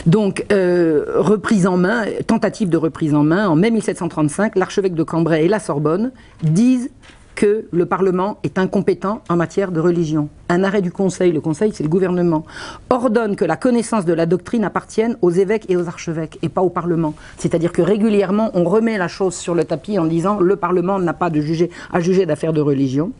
Donc, 0.06 0.44
euh, 0.50 1.04
reprise 1.16 1.66
en 1.66 1.76
main, 1.76 2.04
tentative 2.26 2.68
de 2.68 2.76
reprise 2.76 3.14
en 3.14 3.22
main, 3.22 3.48
en 3.48 3.54
mai 3.54 3.70
1735, 3.70 4.56
l'archevêque 4.56 4.94
de 4.94 5.04
Cambrai 5.04 5.44
et 5.44 5.48
la 5.48 5.60
Sorbonne 5.60 6.10
disent 6.42 6.90
que 7.36 7.66
le 7.70 7.86
Parlement 7.86 8.38
est 8.42 8.58
incompétent 8.58 9.22
en 9.28 9.36
matière 9.36 9.72
de 9.72 9.80
religion. 9.80 10.28
Un 10.48 10.64
arrêt 10.64 10.82
du 10.82 10.92
Conseil, 10.92 11.32
le 11.32 11.40
Conseil 11.40 11.72
c'est 11.72 11.82
le 11.82 11.88
gouvernement, 11.88 12.44
ordonne 12.90 13.36
que 13.36 13.44
la 13.44 13.56
connaissance 13.56 14.04
de 14.04 14.12
la 14.12 14.26
doctrine 14.26 14.64
appartienne 14.64 15.16
aux 15.22 15.30
évêques 15.30 15.70
et 15.70 15.76
aux 15.76 15.88
archevêques 15.88 16.38
et 16.42 16.48
pas 16.48 16.62
au 16.62 16.68
Parlement. 16.68 17.14
C'est-à-dire 17.38 17.72
que 17.72 17.80
régulièrement 17.80 18.50
on 18.54 18.64
remet 18.64 18.98
la 18.98 19.08
chose 19.08 19.34
sur 19.34 19.54
le 19.54 19.64
tapis 19.64 19.98
en 19.98 20.04
disant 20.04 20.40
le 20.40 20.56
Parlement 20.56 20.98
n'a 20.98 21.14
pas 21.14 21.30
de 21.30 21.40
juger, 21.40 21.70
à 21.92 22.00
juger 22.00 22.26
d'affaires 22.26 22.52
de 22.52 22.60
religion 22.60 23.12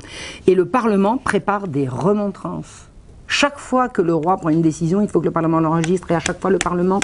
et 0.47 0.55
le 0.55 0.67
Parlement 0.67 1.17
prépare 1.17 1.69
des 1.69 1.89
remontrances 1.89 2.92
chaque 3.33 3.59
fois 3.59 3.89
que 3.89 4.03
le 4.03 4.15
roi 4.15 4.37
prend 4.37 4.51
une 4.51 4.61
décision, 4.61 5.01
il 5.01 5.09
faut 5.09 5.21
que 5.21 5.25
le 5.25 5.31
Parlement 5.31 5.59
l'enregistre 5.59 6.11
et 6.11 6.15
à 6.15 6.21
chaque 6.21 6.39
fois 6.39 6.51
le 6.51 6.59
Parlement 6.59 7.01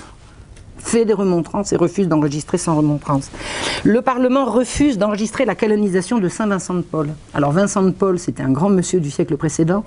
fait 0.77 1.07
des 1.07 1.15
remontrances 1.15 1.73
et 1.73 1.77
refuse 1.77 2.07
d'enregistrer 2.07 2.59
sans 2.59 2.77
remontrance. 2.77 3.31
Le 3.83 4.03
Parlement 4.03 4.45
refuse 4.45 4.99
d'enregistrer 4.99 5.47
la 5.47 5.55
canonisation 5.55 6.19
de 6.19 6.29
Saint 6.29 6.47
Vincent 6.47 6.75
de 6.75 6.83
Paul. 6.83 7.09
Alors 7.33 7.53
Vincent 7.53 7.83
de 7.83 7.91
Paul, 7.91 8.19
c'était 8.19 8.43
un 8.43 8.51
grand 8.51 8.69
monsieur 8.69 9.01
du 9.01 9.11
siècle 9.11 9.37
précédent 9.39 9.85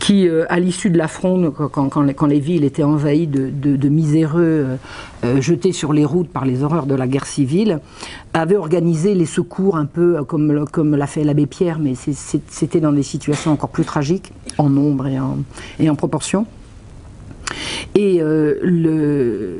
qui, 0.00 0.26
euh, 0.26 0.44
à 0.48 0.58
l'issue 0.58 0.90
de 0.90 0.98
la 0.98 1.06
fronde, 1.06 1.52
quand, 1.52 2.26
les, 2.26 2.40
villes 2.40 2.64
étaient 2.64 2.82
envahies 2.82 3.28
de, 3.28 3.88
miséreux 3.88 4.42
euh, 4.42 4.76
euh, 5.24 5.40
jetés 5.40 5.72
sur 5.72 5.92
les 5.92 6.04
routes 6.04 6.30
par 6.30 6.44
les 6.44 6.64
horreurs 6.64 6.86
de 6.86 6.94
la 6.96 7.06
guerre 7.06 7.26
civile, 7.26 7.78
avait 8.32 8.56
organisé 8.56 9.14
les 9.14 9.26
secours 9.26 9.76
un 9.76 9.84
peu 9.84 10.24
comme, 10.24 10.96
l'a 10.96 11.06
fait 11.06 11.22
l'abbé 11.22 11.46
Pierre, 11.46 11.78
mais 11.78 11.92
c'était 11.94 12.80
dans 12.80 12.92
des 12.92 13.02
situations 13.02 13.52
encore 13.52 13.68
plus 13.68 13.84
tragiques, 13.84 14.32
en 14.58 14.70
nombre 14.70 15.06
et 15.78 15.88
en, 15.90 15.94
proportion. 15.94 16.46
Et 17.94 18.20
le, 18.22 19.58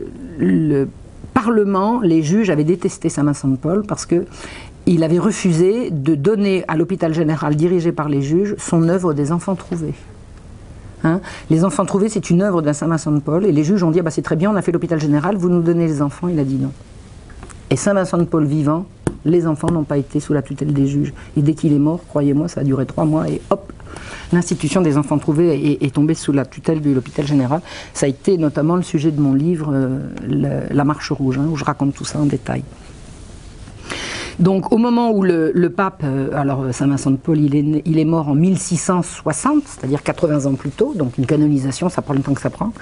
Parlement, 1.35 2.01
les 2.01 2.23
juges 2.23 2.51
avaient 2.51 2.65
détesté 2.65 3.09
Saint-Vincent 3.09 3.49
de 3.49 3.57
Paul 3.57 3.85
parce 3.87 4.05
que 4.05 4.27
il 4.87 5.05
avait 5.05 5.19
refusé 5.19 5.91
de 5.91 6.15
donner 6.15 6.65
à 6.69 6.77
l'hôpital 6.77 7.15
général 7.15 7.57
dirigé 7.57 7.93
par 7.93 8.09
les 8.09 8.21
juges 8.21 8.57
son 8.59 8.89
œuvre 8.89 9.15
des 9.15 9.33
enfants 9.33 9.55
trouvés. 9.55 9.95
Hein 11.05 11.21
les 11.49 11.65
enfants 11.65 11.85
trouvés, 11.85 12.09
c'est 12.09 12.31
une 12.31 12.43
œuvre 12.43 12.63
d'un 12.63 12.73
Saint-Vincent 12.73 13.13
de 13.13 13.21
Paul, 13.21 13.47
et 13.47 13.53
les 13.53 13.65
juges 13.65 13.83
ont 13.83 13.91
dit 13.91 14.01
ah 14.01 14.03
bah, 14.03 14.11
c'est 14.11 14.23
très 14.23 14.37
bien, 14.37 14.51
on 14.51 14.57
a 14.57 14.63
fait 14.63 14.73
l'hôpital 14.73 15.01
général, 15.01 15.37
vous 15.37 15.49
nous 15.49 15.63
donnez 15.63 15.87
les 15.87 16.03
enfants. 16.03 16.29
Il 16.29 16.39
a 16.39 16.45
dit 16.45 16.57
non. 16.57 16.73
Et 17.71 17.77
Saint-Vincent 17.77 18.19
de 18.19 18.25
Paul 18.25 18.45
vivant, 18.45 18.87
les 19.25 19.47
enfants 19.47 19.71
n'ont 19.71 19.85
pas 19.85 19.99
été 19.99 20.21
sous 20.21 20.33
la 20.33 20.43
tutelle 20.43 20.73
des 20.73 20.87
juges. 20.87 21.13
Et 21.37 21.43
dès 21.43 21.55
qu'il 21.55 21.73
est 21.73 21.79
mort, 21.79 22.01
croyez-moi, 22.09 22.49
ça 22.49 22.61
a 22.61 22.65
duré 22.65 22.87
trois 22.87 23.05
mois, 23.05 23.29
et 23.29 23.41
hop, 23.51 23.73
l'institution 24.33 24.81
des 24.81 24.97
enfants 24.97 25.19
trouvés 25.19 25.79
est, 25.83 25.95
tombée 25.95 26.15
sous 26.15 26.33
la 26.33 26.45
tutelle 26.45 26.81
de 26.81 26.91
l'hôpital 26.91 27.27
général. 27.27 27.61
Ça 27.95 28.07
a 28.07 28.09
été 28.09 28.39
notamment 28.39 28.77
le 28.77 28.83
sujet 28.83 29.11
de 29.11 29.21
mon 29.21 29.35
livre, 29.35 29.71
euh, 29.73 30.67
La 30.71 30.85
Marche 30.85 31.11
Rouge, 31.13 31.39
hein, 31.39 31.49
où 31.51 31.57
je 31.57 31.65
raconte 31.65 31.95
tout 31.95 32.05
ça 32.05 32.19
en 32.19 32.27
détail. 32.27 32.63
Donc 34.39 34.73
au 34.73 34.79
moment 34.79 35.11
où 35.11 35.23
le, 35.23 35.69
pape, 35.69 36.03
euh, 36.05 36.31
alors 36.35 36.73
Saint 36.73 36.87
Vincent 36.87 37.11
de 37.11 37.17
Paul, 37.17 37.39
il 37.39 37.55
est, 37.55 37.83
il 37.85 37.99
est 37.99 38.05
mort 38.05 38.29
en 38.29 38.35
1660, 38.35 39.65
c'est-à-dire 39.67 40.03
80 40.03 40.47
ans 40.47 40.55
plus 40.55 40.71
tôt, 40.71 40.95
donc 40.95 41.19
une 41.19 41.27
canonisation, 41.27 41.89
ça 41.89 42.03
prend 42.03 42.15
le 42.15 42.21
temps 42.21 42.35
que 42.35 42.41
ça 42.41 42.51
prend. 42.51 42.73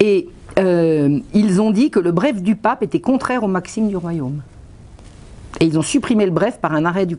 Et 0.00 0.28
euh, 0.58 1.18
ils 1.32 1.60
ont 1.60 1.70
dit 1.70 1.90
que 1.90 2.00
le 2.00 2.12
bref 2.12 2.42
du 2.42 2.56
pape 2.56 2.82
était 2.82 3.00
contraire 3.00 3.44
aux 3.44 3.48
maximes 3.48 3.88
du 3.88 3.96
royaume. 3.96 4.42
Et 5.60 5.64
ils 5.64 5.78
ont 5.78 5.82
supprimé 5.82 6.26
le 6.26 6.32
bref 6.32 6.58
par 6.60 6.72
un 6.74 6.84
arrêt 6.84 7.06
du 7.06 7.16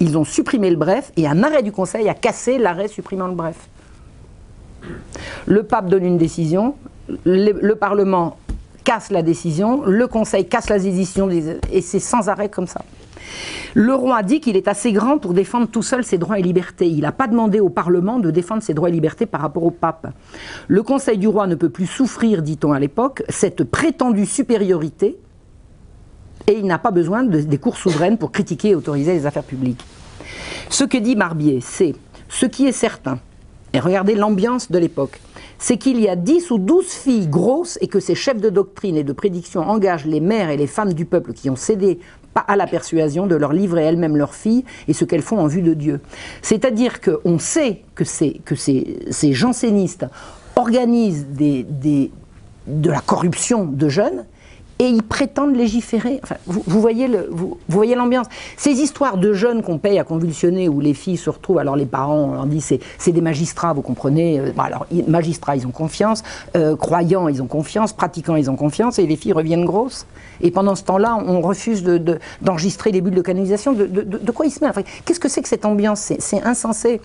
ils 0.00 0.16
ont 0.16 0.24
supprimé 0.24 0.70
le 0.70 0.76
bref 0.76 1.12
et 1.16 1.26
un 1.26 1.42
arrêt 1.42 1.62
du 1.62 1.72
Conseil 1.72 2.08
a 2.08 2.14
cassé 2.14 2.58
l'arrêt 2.58 2.88
supprimant 2.88 3.26
le 3.26 3.34
bref. 3.34 3.68
Le 5.46 5.62
pape 5.64 5.88
donne 5.88 6.04
une 6.04 6.18
décision, 6.18 6.74
le, 7.24 7.74
Parlement 7.74 8.36
casse 8.88 9.10
la 9.10 9.20
décision, 9.20 9.82
le 9.84 10.06
Conseil 10.06 10.48
casse 10.48 10.70
la 10.70 10.78
décision 10.78 11.28
et 11.28 11.82
c'est 11.82 11.98
sans 11.98 12.30
arrêt 12.30 12.48
comme 12.48 12.66
ça. 12.66 12.80
Le 13.74 13.94
roi 13.94 14.22
dit 14.22 14.40
qu'il 14.40 14.56
est 14.56 14.66
assez 14.66 14.92
grand 14.92 15.18
pour 15.18 15.34
défendre 15.34 15.68
tout 15.68 15.82
seul 15.82 16.04
ses 16.04 16.16
droits 16.16 16.38
et 16.38 16.42
libertés. 16.42 16.88
Il 16.88 17.02
n'a 17.02 17.12
pas 17.12 17.26
demandé 17.26 17.60
au 17.60 17.68
Parlement 17.68 18.18
de 18.18 18.30
défendre 18.30 18.62
ses 18.62 18.72
droits 18.72 18.88
et 18.88 18.92
libertés 18.92 19.26
par 19.26 19.42
rapport 19.42 19.64
au 19.64 19.70
pape. 19.70 20.10
Le 20.68 20.82
Conseil 20.82 21.18
du 21.18 21.28
roi 21.28 21.46
ne 21.46 21.54
peut 21.54 21.68
plus 21.68 21.84
souffrir, 21.84 22.40
dit-on 22.40 22.72
à 22.72 22.80
l'époque, 22.80 23.24
cette 23.28 23.62
prétendue 23.62 24.24
supériorité 24.24 25.18
et 26.46 26.52
il 26.52 26.64
n'a 26.64 26.78
pas 26.78 26.90
besoin 26.90 27.24
des 27.24 27.58
cours 27.58 27.76
souveraines 27.76 28.16
pour 28.16 28.32
critiquer 28.32 28.70
et 28.70 28.74
autoriser 28.74 29.12
les 29.12 29.26
affaires 29.26 29.44
publiques. 29.44 29.84
Ce 30.70 30.84
que 30.84 30.96
dit 30.96 31.14
Barbier, 31.14 31.60
c'est 31.60 31.94
ce 32.30 32.46
qui 32.46 32.66
est 32.66 32.72
certain, 32.72 33.18
et 33.74 33.80
regardez 33.80 34.14
l'ambiance 34.14 34.70
de 34.70 34.78
l'époque, 34.78 35.20
c'est 35.58 35.76
qu'il 35.76 36.00
y 36.00 36.08
a 36.08 36.16
10 36.16 36.50
ou 36.50 36.58
12 36.58 36.86
filles 36.86 37.26
grosses 37.26 37.78
et 37.80 37.88
que 37.88 38.00
ces 38.00 38.14
chefs 38.14 38.40
de 38.40 38.48
doctrine 38.48 38.96
et 38.96 39.04
de 39.04 39.12
prédiction 39.12 39.62
engagent 39.62 40.06
les 40.06 40.20
mères 40.20 40.50
et 40.50 40.56
les 40.56 40.66
femmes 40.66 40.92
du 40.92 41.04
peuple 41.04 41.32
qui 41.32 41.50
ont 41.50 41.56
cédé 41.56 41.98
à 42.46 42.56
la 42.56 42.66
persuasion 42.66 43.26
de 43.26 43.34
leur 43.34 43.52
livrer 43.52 43.82
elles-mêmes 43.82 44.16
leurs 44.16 44.34
filles 44.34 44.64
et 44.86 44.92
ce 44.92 45.04
qu'elles 45.04 45.22
font 45.22 45.38
en 45.38 45.46
vue 45.46 45.62
de 45.62 45.74
Dieu. 45.74 46.00
C'est-à-dire 46.42 47.00
qu'on 47.00 47.38
sait 47.38 47.82
que, 47.96 48.04
ces 48.04 49.32
jansénistes 49.32 50.06
organisent 50.54 51.26
de 51.28 52.90
la 52.90 53.00
corruption 53.00 53.64
de 53.64 53.88
jeunes 53.88 54.24
et 54.78 54.86
ils 54.86 55.02
prétendent 55.02 55.56
légiférer. 55.56 56.20
Enfin, 56.22 56.36
vous, 56.46 56.80
voyez 56.80 57.08
le, 57.08 57.28
vous, 57.30 57.58
voyez 57.68 57.94
l'ambiance. 57.94 58.26
Ces 58.56 58.80
histoires 58.80 59.16
de 59.16 59.32
jeunes 59.32 59.62
qu'on 59.62 59.78
paye 59.78 59.98
à 59.98 60.04
convulsionner, 60.04 60.68
où 60.68 60.80
les 60.80 60.94
filles 60.94 61.16
se 61.16 61.30
retrouvent, 61.30 61.58
alors 61.58 61.76
les 61.76 61.86
parents, 61.86 62.30
on 62.30 62.34
leur 62.34 62.46
dit 62.46 62.60
c'est, 62.60 62.80
c'est 62.98 63.12
des 63.12 63.20
magistrats, 63.20 63.72
vous 63.72 63.82
comprenez. 63.82 64.38
Euh, 64.40 64.52
alors 64.58 64.86
magistrats, 65.06 65.56
ils 65.56 65.66
ont 65.66 65.72
confiance, 65.72 66.22
euh, 66.56 66.76
croyants, 66.76 67.28
ils 67.28 67.42
ont 67.42 67.46
confiance, 67.46 67.92
pratiquants, 67.92 68.36
ils 68.36 68.50
ont 68.50 68.56
confiance, 68.56 68.98
et 68.98 69.06
les 69.06 69.16
filles 69.16 69.32
reviennent 69.32 69.64
grosses. 69.64 70.06
Et 70.40 70.50
pendant 70.50 70.74
ce 70.74 70.84
temps-là, 70.84 71.18
on 71.26 71.40
refuse 71.40 71.82
de, 71.82 72.18
d'enregistrer 72.42 72.92
les 72.92 73.00
bulles 73.00 73.14
de 73.14 73.22
canalisation. 73.22 73.72
De, 73.72 73.86
de, 73.86 74.30
quoi 74.30 74.46
ils 74.46 74.50
se 74.50 74.60
mettent? 74.60 74.70
Enfin, 74.70 74.82
Qu'est-ce 75.04 75.20
que 75.20 75.28
c'est 75.28 75.42
que 75.42 75.48
cette 75.48 75.64
ambiance? 75.64 76.12
C'est 76.18 76.42
insensé. 76.44 77.00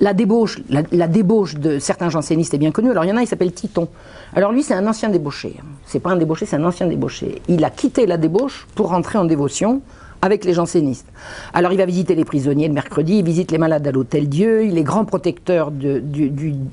La 0.00 0.14
débauche, 0.14 0.60
la, 0.68 1.08
débauche 1.08 1.54
de 1.54 1.78
certains 1.78 2.10
jansénistes 2.10 2.54
est 2.54 2.58
bien 2.58 2.72
connue. 2.72 2.90
Alors 2.90 3.04
il 3.04 3.08
y 3.08 3.12
en 3.12 3.16
a, 3.16 3.22
il 3.22 3.26
s'appelle 3.26 3.52
Titon. 3.52 3.88
Alors 4.34 4.52
lui, 4.52 4.62
c'est 4.62 4.74
un 4.74 4.86
ancien 4.86 5.08
débauché. 5.08 5.54
C'est 5.86 6.00
pas 6.00 6.10
un 6.10 6.16
débauché, 6.16 6.46
c'est 6.46 6.56
un 6.56 6.64
ancien 6.64 6.86
débauché. 6.86 7.42
Il 7.48 7.64
a 7.64 7.70
quitté 7.70 8.06
la 8.06 8.16
débauche 8.16 8.66
pour 8.74 8.88
rentrer 8.88 9.18
en 9.18 9.24
dévotion 9.24 9.82
avec 10.22 10.44
les 10.44 10.54
jansénistes. 10.54 11.06
Alors 11.52 11.72
il 11.72 11.78
va 11.78 11.84
visiter 11.84 12.14
les 12.14 12.24
prisonniers 12.24 12.66
le 12.66 12.74
mercredi, 12.74 13.18
il 13.18 13.24
visite 13.24 13.52
les 13.52 13.58
malades 13.58 13.86
à 13.86 13.92
l'hôtel 13.92 14.28
Dieu, 14.28 14.64
il 14.64 14.78
est 14.78 14.82
grand 14.82 15.04
protecteur 15.04 15.70
du, 15.70 16.02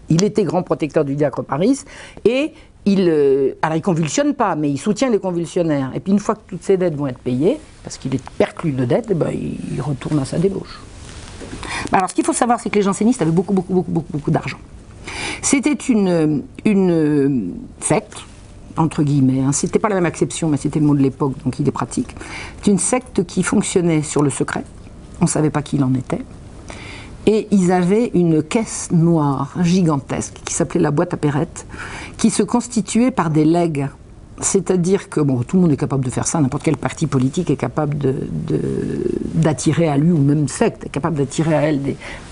il 0.09 0.23
était 0.23 0.43
grand 0.43 0.63
protecteur 0.63 1.03
du 1.03 1.15
diacre 1.15 1.43
Paris 1.43 1.81
et 2.23 2.53
il, 2.85 3.09
euh, 3.09 3.53
alors 3.61 3.75
il 3.75 3.81
convulsionne 3.81 4.33
pas, 4.33 4.55
mais 4.55 4.71
il 4.71 4.77
soutient 4.77 5.09
les 5.09 5.19
convulsionnaires. 5.19 5.91
Et 5.93 5.99
puis 5.99 6.13
une 6.13 6.19
fois 6.19 6.35
que 6.35 6.41
toutes 6.47 6.63
ces 6.63 6.77
dettes 6.77 6.95
vont 6.95 7.07
être 7.07 7.19
payées, 7.19 7.59
parce 7.83 7.97
qu'il 7.97 8.15
est 8.15 8.23
perclus 8.37 8.71
de 8.71 8.85
dettes, 8.85 9.07
eh 9.11 9.13
ben, 9.13 9.29
il 9.31 9.81
retourne 9.81 10.17
à 10.19 10.25
sa 10.25 10.39
débauche. 10.39 10.79
Bah, 11.91 11.97
alors, 11.97 12.09
ce 12.09 12.15
qu'il 12.15 12.25
faut 12.25 12.33
savoir, 12.33 12.59
c'est 12.59 12.69
que 12.69 12.75
les 12.75 12.81
jansénistes 12.81 13.21
avaient 13.21 13.31
beaucoup, 13.31 13.53
beaucoup, 13.53 13.73
beaucoup, 13.73 14.11
beaucoup, 14.11 14.31
d'argent. 14.31 14.57
C'était 15.41 15.73
une, 15.73 16.43
une 16.65 17.53
secte, 17.79 18.25
entre 18.77 19.03
guillemets, 19.03 19.41
hein. 19.41 19.51
c'était 19.51 19.79
pas 19.79 19.89
la 19.89 19.95
même 19.95 20.05
acception, 20.05 20.49
mais 20.49 20.57
c'était 20.57 20.79
le 20.79 20.85
mot 20.85 20.95
de 20.95 21.01
l'époque, 21.01 21.33
donc 21.43 21.59
il 21.59 21.67
est 21.67 21.71
pratique. 21.71 22.15
C'est 22.61 22.71
une 22.71 22.79
secte 22.79 23.25
qui 23.25 23.43
fonctionnait 23.43 24.03
sur 24.03 24.21
le 24.21 24.29
secret, 24.29 24.63
on 25.19 25.25
ne 25.25 25.29
savait 25.29 25.49
pas 25.49 25.61
qui 25.61 25.77
il 25.77 25.83
en 25.83 25.93
était. 25.93 26.21
Et 27.27 27.47
ils 27.51 27.71
avaient 27.71 28.09
une 28.13 28.41
caisse 28.41 28.89
noire 28.91 29.53
gigantesque 29.61 30.39
qui 30.43 30.53
s'appelait 30.53 30.79
la 30.79 30.91
boîte 30.91 31.13
à 31.13 31.17
perrette, 31.17 31.67
qui 32.17 32.29
se 32.31 32.41
constituait 32.41 33.11
par 33.11 33.29
des 33.29 33.45
legs 33.45 33.89
c'est-à-dire 34.41 35.09
que 35.09 35.21
tout 35.43 35.55
le 35.55 35.61
monde 35.61 35.71
est 35.71 35.77
capable 35.77 36.03
de 36.03 36.09
faire 36.09 36.27
ça, 36.27 36.39
n'importe 36.41 36.63
quel 36.63 36.77
parti 36.77 37.07
politique 37.07 37.49
est 37.49 37.55
capable 37.55 37.97
d'attirer 39.35 39.87
à 39.87 39.97
lui, 39.97 40.11
ou 40.11 40.17
même 40.17 40.47
secte 40.47 40.85
est 40.85 40.89
capable 40.89 41.17
d'attirer 41.17 41.55
à 41.55 41.61
elle 41.61 41.81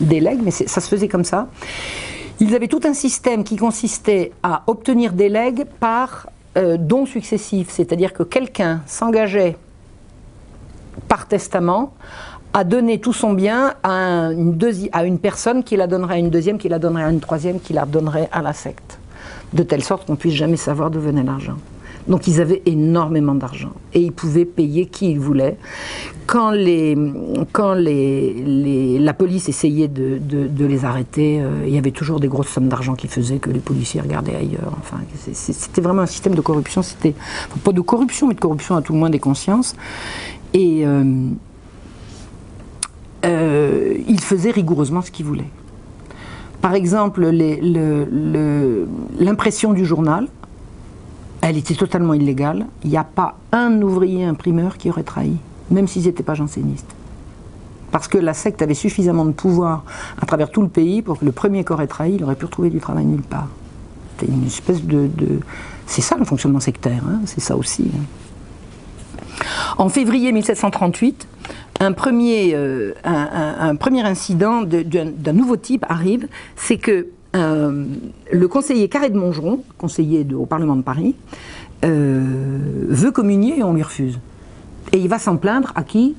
des, 0.01 0.19
legs, 0.19 0.39
mais 0.43 0.51
ça 0.51 0.81
se 0.81 0.87
faisait 0.87 1.07
comme 1.07 1.23
ça. 1.23 1.47
Ils 2.39 2.55
avaient 2.55 2.67
tout 2.67 2.81
un 2.85 2.93
système 2.93 3.43
qui 3.43 3.57
consistait 3.57 4.31
à 4.43 4.63
obtenir 4.67 5.13
des 5.13 5.29
legs 5.29 5.65
par 5.79 6.27
euh, 6.57 6.77
dons 6.77 7.05
successifs, 7.05 7.69
c'est-à-dire 7.69 8.13
que 8.13 8.23
quelqu'un 8.23 8.81
s'engageait 8.87 9.57
par 11.07 11.27
testament 11.27 11.93
à 12.53 12.63
donner 12.63 12.99
tout 12.99 13.13
son 13.13 13.33
bien 13.33 13.75
à, 13.83 14.31
une 14.31 14.57
à 14.91 15.03
une 15.03 15.19
personne 15.19 15.63
qui 15.63 15.75
la 15.75 15.85
donnerait 15.85 16.15
à 16.15 16.17
une 16.17 16.29
deuxième, 16.31 16.57
qui 16.57 16.69
la 16.69 16.79
donnerait 16.79 17.03
à 17.03 17.09
une 17.11 17.19
troisième, 17.19 17.59
qui 17.59 17.73
la 17.73 17.85
donnerait 17.85 18.29
à 18.31 18.41
la 18.41 18.53
secte, 18.53 18.99
de 19.53 19.63
telle 19.63 19.83
sorte 19.83 20.07
qu'on 20.07 20.15
puisse 20.15 20.33
jamais 20.33 20.57
savoir 20.57 20.89
d'où 20.89 20.99
venait 20.99 21.23
l'argent. 21.23 21.57
Donc 22.07 22.27
ils 22.27 22.41
avaient 22.41 22.63
énormément 22.65 23.35
d'argent 23.35 23.71
et 23.93 24.01
ils 24.01 24.11
pouvaient 24.11 24.45
payer 24.45 24.87
qui 24.87 25.11
ils 25.11 25.19
voulaient. 25.19 25.57
Quand, 26.25 26.51
la 26.51 26.95
police 29.13 29.47
essayait 29.49 29.87
de, 29.87 30.65
les 30.65 30.85
arrêter, 30.85 31.41
euh, 31.41 31.63
il 31.65 31.73
y 31.73 31.77
avait 31.77 31.91
toujours 31.91 32.19
des 32.19 32.27
grosses 32.27 32.49
sommes 32.49 32.67
d'argent 32.67 32.95
qui 32.95 33.07
faisaient 33.07 33.39
que 33.39 33.49
les 33.49 33.59
policiers 33.59 34.01
regardaient 34.01 34.35
ailleurs. 34.35 34.75
Enfin, 34.79 34.97
c'était 35.33 35.81
vraiment 35.81 36.03
un 36.03 36.07
système 36.07 36.35
de 36.35 36.41
corruption. 36.41 36.83
C'était 36.83 37.15
pas 37.63 37.71
de 37.71 37.81
corruption, 37.81 38.27
mais 38.27 38.35
de 38.35 38.39
corruption 38.39 38.75
à 38.75 38.83
tout 38.83 38.93
le 38.93 38.99
moins 38.99 39.09
des 39.09 39.19
consciences. 39.19 39.75
Et 40.53 40.85
euh, 40.85 41.29
euh, 43.25 43.95
ils 44.07 44.21
faisaient 44.21 44.51
rigoureusement 44.51 45.01
ce 45.01 45.11
qu'ils 45.11 45.25
voulaient. 45.25 45.49
Par 46.61 46.75
exemple, 46.75 47.27
l'impression 49.19 49.73
du 49.73 49.85
journal, 49.85 50.27
elle 51.41 51.57
était 51.57 51.75
totalement 51.75 52.13
illégale. 52.13 52.65
Il 52.83 52.89
n'y 52.89 52.97
a 52.97 53.03
pas 53.03 53.35
un 53.51 53.81
ouvrier 53.81 54.25
imprimeur 54.25 54.77
qui 54.77 54.89
aurait 54.89 55.03
trahi, 55.03 55.37
même 55.71 55.87
s'ils 55.87 56.05
n'étaient 56.05 56.23
pas 56.23 56.35
jansénistes. 56.35 56.95
Parce 57.91 58.07
que 58.07 58.17
la 58.17 58.33
secte 58.33 58.61
avait 58.61 58.73
suffisamment 58.73 59.25
de 59.25 59.31
pouvoir 59.31 59.83
à 60.21 60.25
travers 60.25 60.51
tout 60.51 60.61
le 60.61 60.67
pays 60.67 61.01
pour 61.01 61.19
que 61.19 61.25
le 61.25 61.31
premier 61.31 61.63
qui 61.63 61.71
aurait 61.71 61.87
trahi, 61.87 62.15
il 62.15 62.23
aurait 62.23 62.35
pu 62.35 62.45
retrouver 62.45 62.69
du 62.69 62.79
travail 62.79 63.05
nulle 63.05 63.23
part. 63.23 63.47
C'était 64.17 64.31
une 64.31 64.45
espèce 64.45 64.83
de. 64.83 65.09
C'est 65.87 66.01
ça 66.01 66.17
le 66.17 66.25
fonctionnement 66.25 66.59
sectaire, 66.59 67.01
hein, 67.09 67.21
c'est 67.25 67.39
ça 67.39 67.57
aussi. 67.57 67.89
Hein. 67.95 68.03
En 69.77 69.89
février 69.89 70.31
1738, 70.31 71.27
un 71.79 71.93
premier, 71.93 72.51
euh, 72.53 72.93
un, 73.03 73.75
premier 73.75 74.01
incident 74.01 74.61
d'un 74.63 75.33
nouveau 75.33 75.55
type 75.55 75.85
arrive, 75.87 76.27
c'est 76.55 76.77
que 76.77 77.07
le 77.33 78.47
conseiller 78.47 78.89
Carré 78.89 79.09
de 79.09 79.17
Montgeron, 79.17 79.63
conseiller 79.77 80.25
au 80.33 80.45
Parlement 80.45 80.75
de 80.75 80.81
Paris, 80.81 81.15
veut 81.83 83.11
communier 83.11 83.59
et 83.59 83.63
on 83.63 83.73
lui 83.73 83.83
refuse. 83.83 84.19
Et 84.91 84.97
il 84.97 85.07
va 85.07 85.19
s'en 85.19 85.37
plaindre 85.37 85.71
à 85.75 85.83
qui? 85.83 86.15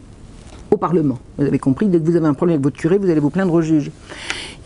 Au 0.70 0.76
Parlement. 0.76 1.18
Vous 1.36 1.44
avez 1.44 1.58
compris, 1.58 1.88
dès 1.88 1.98
que 1.98 2.04
vous 2.04 2.16
avez 2.16 2.26
un 2.26 2.34
problème 2.34 2.54
avec 2.54 2.64
votre 2.64 2.76
curé, 2.76 2.98
vous 2.98 3.10
allez 3.10 3.20
vous 3.20 3.30
plaindre 3.30 3.52
au 3.52 3.60
juge. 3.60 3.90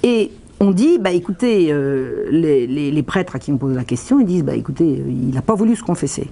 Et 0.03 0.32
on 0.61 0.70
dit, 0.70 0.99
bah 0.99 1.12
écoutez, 1.12 1.68
euh, 1.70 2.26
les, 2.30 3.03
prêtres 3.03 3.36
à 3.36 3.38
qui 3.38 3.53
on 3.53 3.59
pose 3.59 3.74
la 3.74 3.84
question, 3.84 4.20
ils 4.20 4.26
disent, 4.26 4.45
bah 4.45 4.55
écoutez, 4.55 4.99
euh, 5.01 5.05
il 5.09 5.34
n'a 5.34 5.42
pas 5.42 5.55
voulu 5.55 5.76
se 5.76 5.82
confesser. 5.82 6.28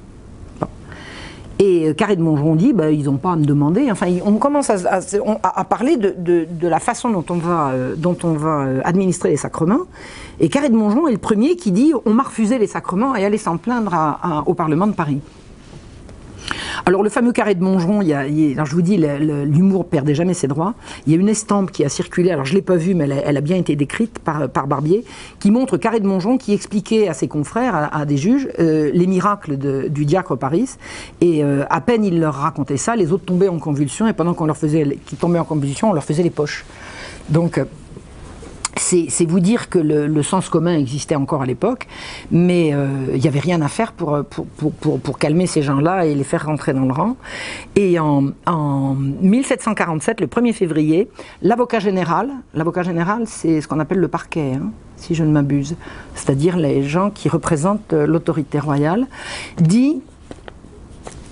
Et 1.64 1.88
euh, 1.88 1.94
Carré 1.94 2.16
de 2.16 2.22
Mongeron 2.22 2.56
dit, 2.56 2.72
bah, 2.72 2.90
ils 2.90 3.04
n'ont 3.04 3.18
pas 3.18 3.30
à 3.32 3.36
me 3.36 3.44
demander. 3.44 3.88
Enfin, 3.92 4.08
on 4.24 4.38
commence 4.38 4.68
à, 4.68 5.64
parler 5.64 5.96
de, 5.96 6.66
la 6.66 6.80
façon 6.80 7.10
dont 7.10 7.24
on 7.30 7.36
va, 7.36 7.72
on 8.04 8.32
va 8.32 8.66
administrer 8.82 9.30
les 9.30 9.36
sacrements. 9.36 9.82
Et 10.40 10.48
Carré 10.48 10.70
de 10.70 10.76
Mongeron 10.76 11.06
est 11.06 11.12
le 11.12 11.18
premier 11.18 11.54
qui 11.54 11.70
dit, 11.70 11.92
on 12.04 12.14
m'a 12.14 12.24
refusé 12.24 12.58
les 12.58 12.66
sacrements 12.66 13.14
et 13.14 13.24
allait 13.24 13.38
s'en 13.38 13.58
plaindre 13.58 13.94
au 14.46 14.54
Parlement 14.54 14.88
de 14.88 14.92
Paris. 14.92 15.20
Alors 16.86 17.02
le 17.02 17.10
fameux 17.10 17.32
carré 17.32 17.54
de 17.54 17.62
Montgeron, 17.62 18.00
alors 18.00 18.66
je 18.66 18.74
vous 18.74 18.82
dis, 18.82 18.96
l'humour 18.96 19.86
perdait 19.86 20.14
jamais 20.14 20.34
ses 20.34 20.48
droits. 20.48 20.74
Il 21.06 21.12
y 21.12 21.16
a 21.16 21.18
une 21.18 21.28
estampe 21.28 21.70
qui 21.70 21.84
a 21.84 21.88
circulé, 21.88 22.30
alors 22.30 22.44
je 22.44 22.52
ne 22.52 22.56
l'ai 22.56 22.62
pas 22.62 22.76
vue, 22.76 22.94
mais 22.94 23.08
elle 23.24 23.36
a, 23.36 23.40
bien 23.40 23.56
été 23.56 23.76
décrite 23.76 24.18
par, 24.18 24.48
Barbier, 24.66 25.04
qui 25.40 25.50
montre 25.50 25.76
carré 25.76 26.00
de 26.00 26.06
Montgeron 26.06 26.38
qui 26.38 26.52
expliquait 26.52 27.08
à 27.08 27.14
ses 27.14 27.28
confrères, 27.28 27.90
à, 27.92 28.04
des 28.04 28.16
juges, 28.16 28.48
euh, 28.58 28.90
les 28.92 29.06
miracles 29.06 29.56
du 29.88 30.04
diacre 30.04 30.36
Paris. 30.36 30.76
Et 31.20 31.44
euh, 31.44 31.64
à 31.70 31.80
peine 31.80 32.04
il 32.04 32.20
leur 32.20 32.34
racontait 32.34 32.76
ça, 32.76 32.96
les 32.96 33.12
autres 33.12 33.24
tombaient 33.24 33.48
en 33.48 33.58
convulsion, 33.58 34.06
et 34.06 34.12
pendant 34.12 34.34
qu'on 34.34 34.46
leur 34.46 34.56
faisait, 34.56 34.98
qu'ils 35.06 35.18
tombaient 35.18 35.38
en 35.38 35.44
convulsion, 35.44 35.90
on 35.90 35.92
leur 35.92 36.04
faisait 36.04 36.22
les 36.22 36.30
poches. 36.30 36.64
Donc 37.28 37.60
c'est 38.76 39.24
vous 39.26 39.40
dire 39.40 39.68
que 39.68 39.78
le, 39.78 40.22
sens 40.22 40.48
commun 40.48 40.76
existait 40.76 41.14
encore 41.14 41.42
à 41.42 41.46
l'époque, 41.46 41.86
mais 42.30 42.72
euh, 42.72 42.88
il 43.14 43.20
n'y 43.20 43.28
avait 43.28 43.40
rien 43.40 43.60
à 43.60 43.68
faire 43.68 43.92
pour, 43.92 44.18
pour, 44.24 45.18
calmer 45.18 45.46
ces 45.46 45.62
gens-là 45.62 46.06
et 46.06 46.14
les 46.14 46.24
faire 46.24 46.46
rentrer 46.46 46.72
dans 46.72 46.84
le 46.84 46.92
rang. 46.92 47.16
Et 47.76 47.98
en, 47.98 48.32
1747, 48.94 50.20
le 50.20 50.26
1er 50.26 50.52
février, 50.52 51.08
l'avocat 51.42 51.80
général, 51.80 52.30
l'avocat 52.54 52.82
général 52.82 53.24
c'est 53.26 53.60
ce 53.60 53.68
qu'on 53.68 53.80
appelle 53.80 53.98
le 53.98 54.08
parquet, 54.08 54.52
hein, 54.54 54.70
si 54.96 55.14
je 55.14 55.24
ne 55.24 55.30
m'abuse, 55.30 55.76
c'est-à-dire 56.14 56.56
les 56.56 56.82
gens 56.82 57.10
qui 57.10 57.28
représentent 57.28 57.92
l'autorité 57.92 58.58
royale, 58.58 59.06
dit 59.58 60.00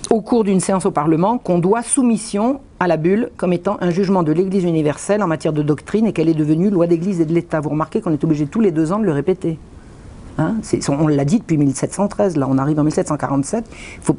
au 0.09 0.21
cours 0.21 0.43
d'une 0.43 0.59
séance 0.59 0.85
au 0.85 0.91
Parlement 0.91 1.37
qu'on 1.37 1.57
doit 1.57 1.83
soumission 1.83 2.59
à 2.81 2.87
la 2.87 2.97
bulle 2.97 3.29
comme 3.37 3.53
étant 3.53 3.77
un 3.79 3.91
jugement 3.91 4.23
de 4.23 4.31
l'Église 4.31 4.63
universelle 4.63 5.21
en 5.21 5.27
matière 5.27 5.53
de 5.53 5.61
doctrine 5.61 6.07
et 6.07 6.13
qu'elle 6.13 6.29
est 6.29 6.33
devenue 6.33 6.71
loi 6.71 6.87
d'Église 6.87 7.21
et 7.21 7.25
de 7.25 7.33
l'État. 7.33 7.59
Vous 7.59 7.69
remarquez 7.69 8.01
qu'on 8.01 8.11
est 8.11 8.23
obligé 8.23 8.47
tous 8.47 8.59
les 8.59 8.71
deux 8.71 8.91
ans 8.91 8.97
de 8.97 9.05
le 9.05 9.11
répéter. 9.11 9.59
Hein 10.39 10.55
on 10.89 11.07
l'a 11.07 11.23
dit 11.23 11.37
depuis 11.37 11.57
1713, 11.57 12.37
là 12.37 12.47
on 12.49 12.57
arrive 12.57 12.79
en 12.79 12.83
1747, 12.83 13.65
il 13.69 14.01
faut 14.01 14.17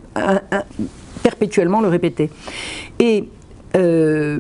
perpétuellement 1.25 1.81
le 1.81 1.89
répéter. 1.89 2.31
Et 3.01 3.29
euh, 3.75 4.39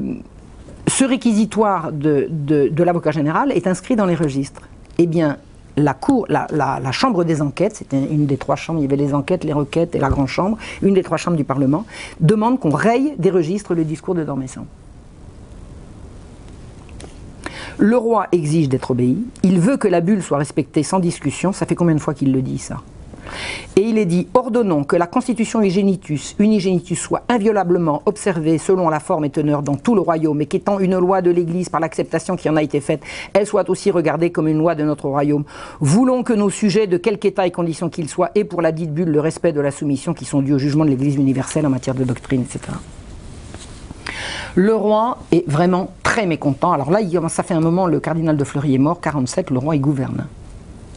ce 0.86 1.04
réquisitoire 1.04 1.90
de, 1.90 2.28
de 2.30 2.82
l'avocat 2.84 3.10
général 3.10 3.50
est 3.50 3.66
inscrit 3.66 3.96
dans 3.96 4.06
les 4.06 4.14
registres. 4.14 4.62
Eh 4.98 5.08
bien, 5.08 5.38
la, 5.76 6.92
chambre 6.92 7.24
des 7.24 7.42
enquêtes, 7.42 7.76
c'était 7.76 7.98
une 7.98 8.26
des 8.26 8.36
trois 8.36 8.56
chambres, 8.56 8.80
il 8.80 8.82
y 8.82 8.86
avait 8.86 8.96
les 8.96 9.14
enquêtes, 9.14 9.44
les 9.44 9.52
requêtes 9.52 9.94
et 9.94 9.98
la 9.98 10.08
grande 10.08 10.28
chambre, 10.28 10.58
une 10.82 10.94
des 10.94 11.02
trois 11.02 11.16
chambres 11.16 11.36
du 11.36 11.44
Parlement, 11.44 11.84
demande 12.20 12.60
qu'on 12.60 12.70
raye 12.70 13.14
des 13.18 13.30
registres 13.30 13.74
le 13.74 13.84
discours 13.84 14.14
de 14.14 14.24
Dormesson. 14.24 14.66
Le 17.78 17.96
roi 17.96 18.26
exige 18.32 18.68
d'être 18.68 18.90
obéi, 18.90 19.18
il 19.42 19.58
veut 19.58 19.76
que 19.76 19.88
la 19.88 20.00
bulle 20.00 20.22
soit 20.22 20.38
respectée 20.38 20.82
sans 20.82 20.98
discussion, 20.98 21.52
ça 21.52 21.66
fait 21.66 21.74
combien 21.74 21.94
de 21.94 22.00
fois 22.00 22.14
qu'il 22.14 22.32
le 22.32 22.42
dit 22.42 22.58
ça? 22.58 22.82
Et 23.76 23.82
il 23.82 23.98
est 23.98 24.06
dit 24.06 24.28
ordonnons 24.34 24.84
que 24.84 24.96
la 24.96 25.06
constitution 25.06 25.60
Unigenitus, 25.60 26.36
Unigenitus 26.38 26.98
soit 26.98 27.22
inviolablement 27.28 28.02
observée 28.06 28.58
selon 28.58 28.88
la 28.88 29.00
forme 29.00 29.24
et 29.24 29.30
teneur 29.30 29.62
dans 29.62 29.76
tout 29.76 29.94
le 29.94 30.00
royaume, 30.00 30.40
et 30.40 30.46
qu'étant 30.46 30.78
une 30.78 30.96
loi 30.98 31.22
de 31.22 31.30
l'Église 31.30 31.68
par 31.68 31.80
l'acceptation 31.80 32.36
qui 32.36 32.48
en 32.48 32.56
a 32.56 32.62
été 32.62 32.80
faite, 32.80 33.02
elle 33.32 33.46
soit 33.46 33.68
aussi 33.70 33.90
regardée 33.90 34.30
comme 34.30 34.48
une 34.48 34.58
loi 34.58 34.74
de 34.74 34.84
notre 34.84 35.08
royaume. 35.08 35.44
Voulons 35.80 36.22
que 36.22 36.32
nos 36.32 36.50
sujets, 36.50 36.86
de 36.86 36.96
quelque 36.96 37.26
état 37.26 37.46
et 37.46 37.50
condition 37.50 37.88
qu'ils 37.88 38.08
soient, 38.08 38.30
aient 38.34 38.44
pour 38.44 38.62
la 38.62 38.72
dite 38.72 38.92
bulle 38.92 39.10
le 39.10 39.20
respect 39.20 39.52
de 39.52 39.60
la 39.60 39.70
soumission 39.70 40.14
qui 40.14 40.24
sont 40.24 40.42
dus 40.42 40.54
au 40.54 40.58
jugement 40.58 40.84
de 40.84 40.90
l'Église 40.90 41.16
universelle 41.16 41.66
en 41.66 41.70
matière 41.70 41.94
de 41.94 42.04
doctrine, 42.04 42.42
etc. 42.42 42.72
Le 44.54 44.74
roi 44.74 45.18
est 45.30 45.48
vraiment 45.48 45.92
très 46.02 46.26
mécontent. 46.26 46.72
Alors 46.72 46.90
là, 46.90 47.00
ça 47.28 47.42
fait 47.42 47.54
un 47.54 47.60
moment, 47.60 47.86
le 47.86 48.00
cardinal 48.00 48.36
de 48.36 48.44
Fleury 48.44 48.74
est 48.74 48.78
mort, 48.78 49.00
47, 49.00 49.50
le 49.50 49.58
roi 49.58 49.76
il 49.76 49.80
gouverne. 49.80 50.26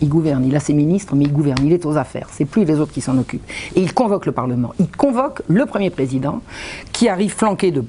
Il 0.01 0.09
gouverne, 0.09 0.43
il 0.45 0.55
a 0.55 0.59
ses 0.59 0.73
ministres, 0.73 1.15
mais 1.15 1.25
il 1.25 1.31
gouverne, 1.31 1.65
il 1.65 1.71
est 1.71 1.85
aux 1.85 1.97
affaires. 1.97 2.27
C'est 2.31 2.45
plus 2.45 2.65
les 2.65 2.79
autres 2.79 2.91
qui 2.91 3.01
s'en 3.01 3.17
occupent. 3.17 3.45
Et 3.75 3.81
il 3.81 3.93
convoque 3.93 4.25
le 4.25 4.31
Parlement. 4.31 4.73
Il 4.79 4.89
convoque 4.89 5.41
le 5.47 5.65
premier 5.65 5.89
président, 5.89 6.41
qui 6.91 7.07
arrive 7.07 7.33
flanqué 7.33 7.71
de, 7.71 7.83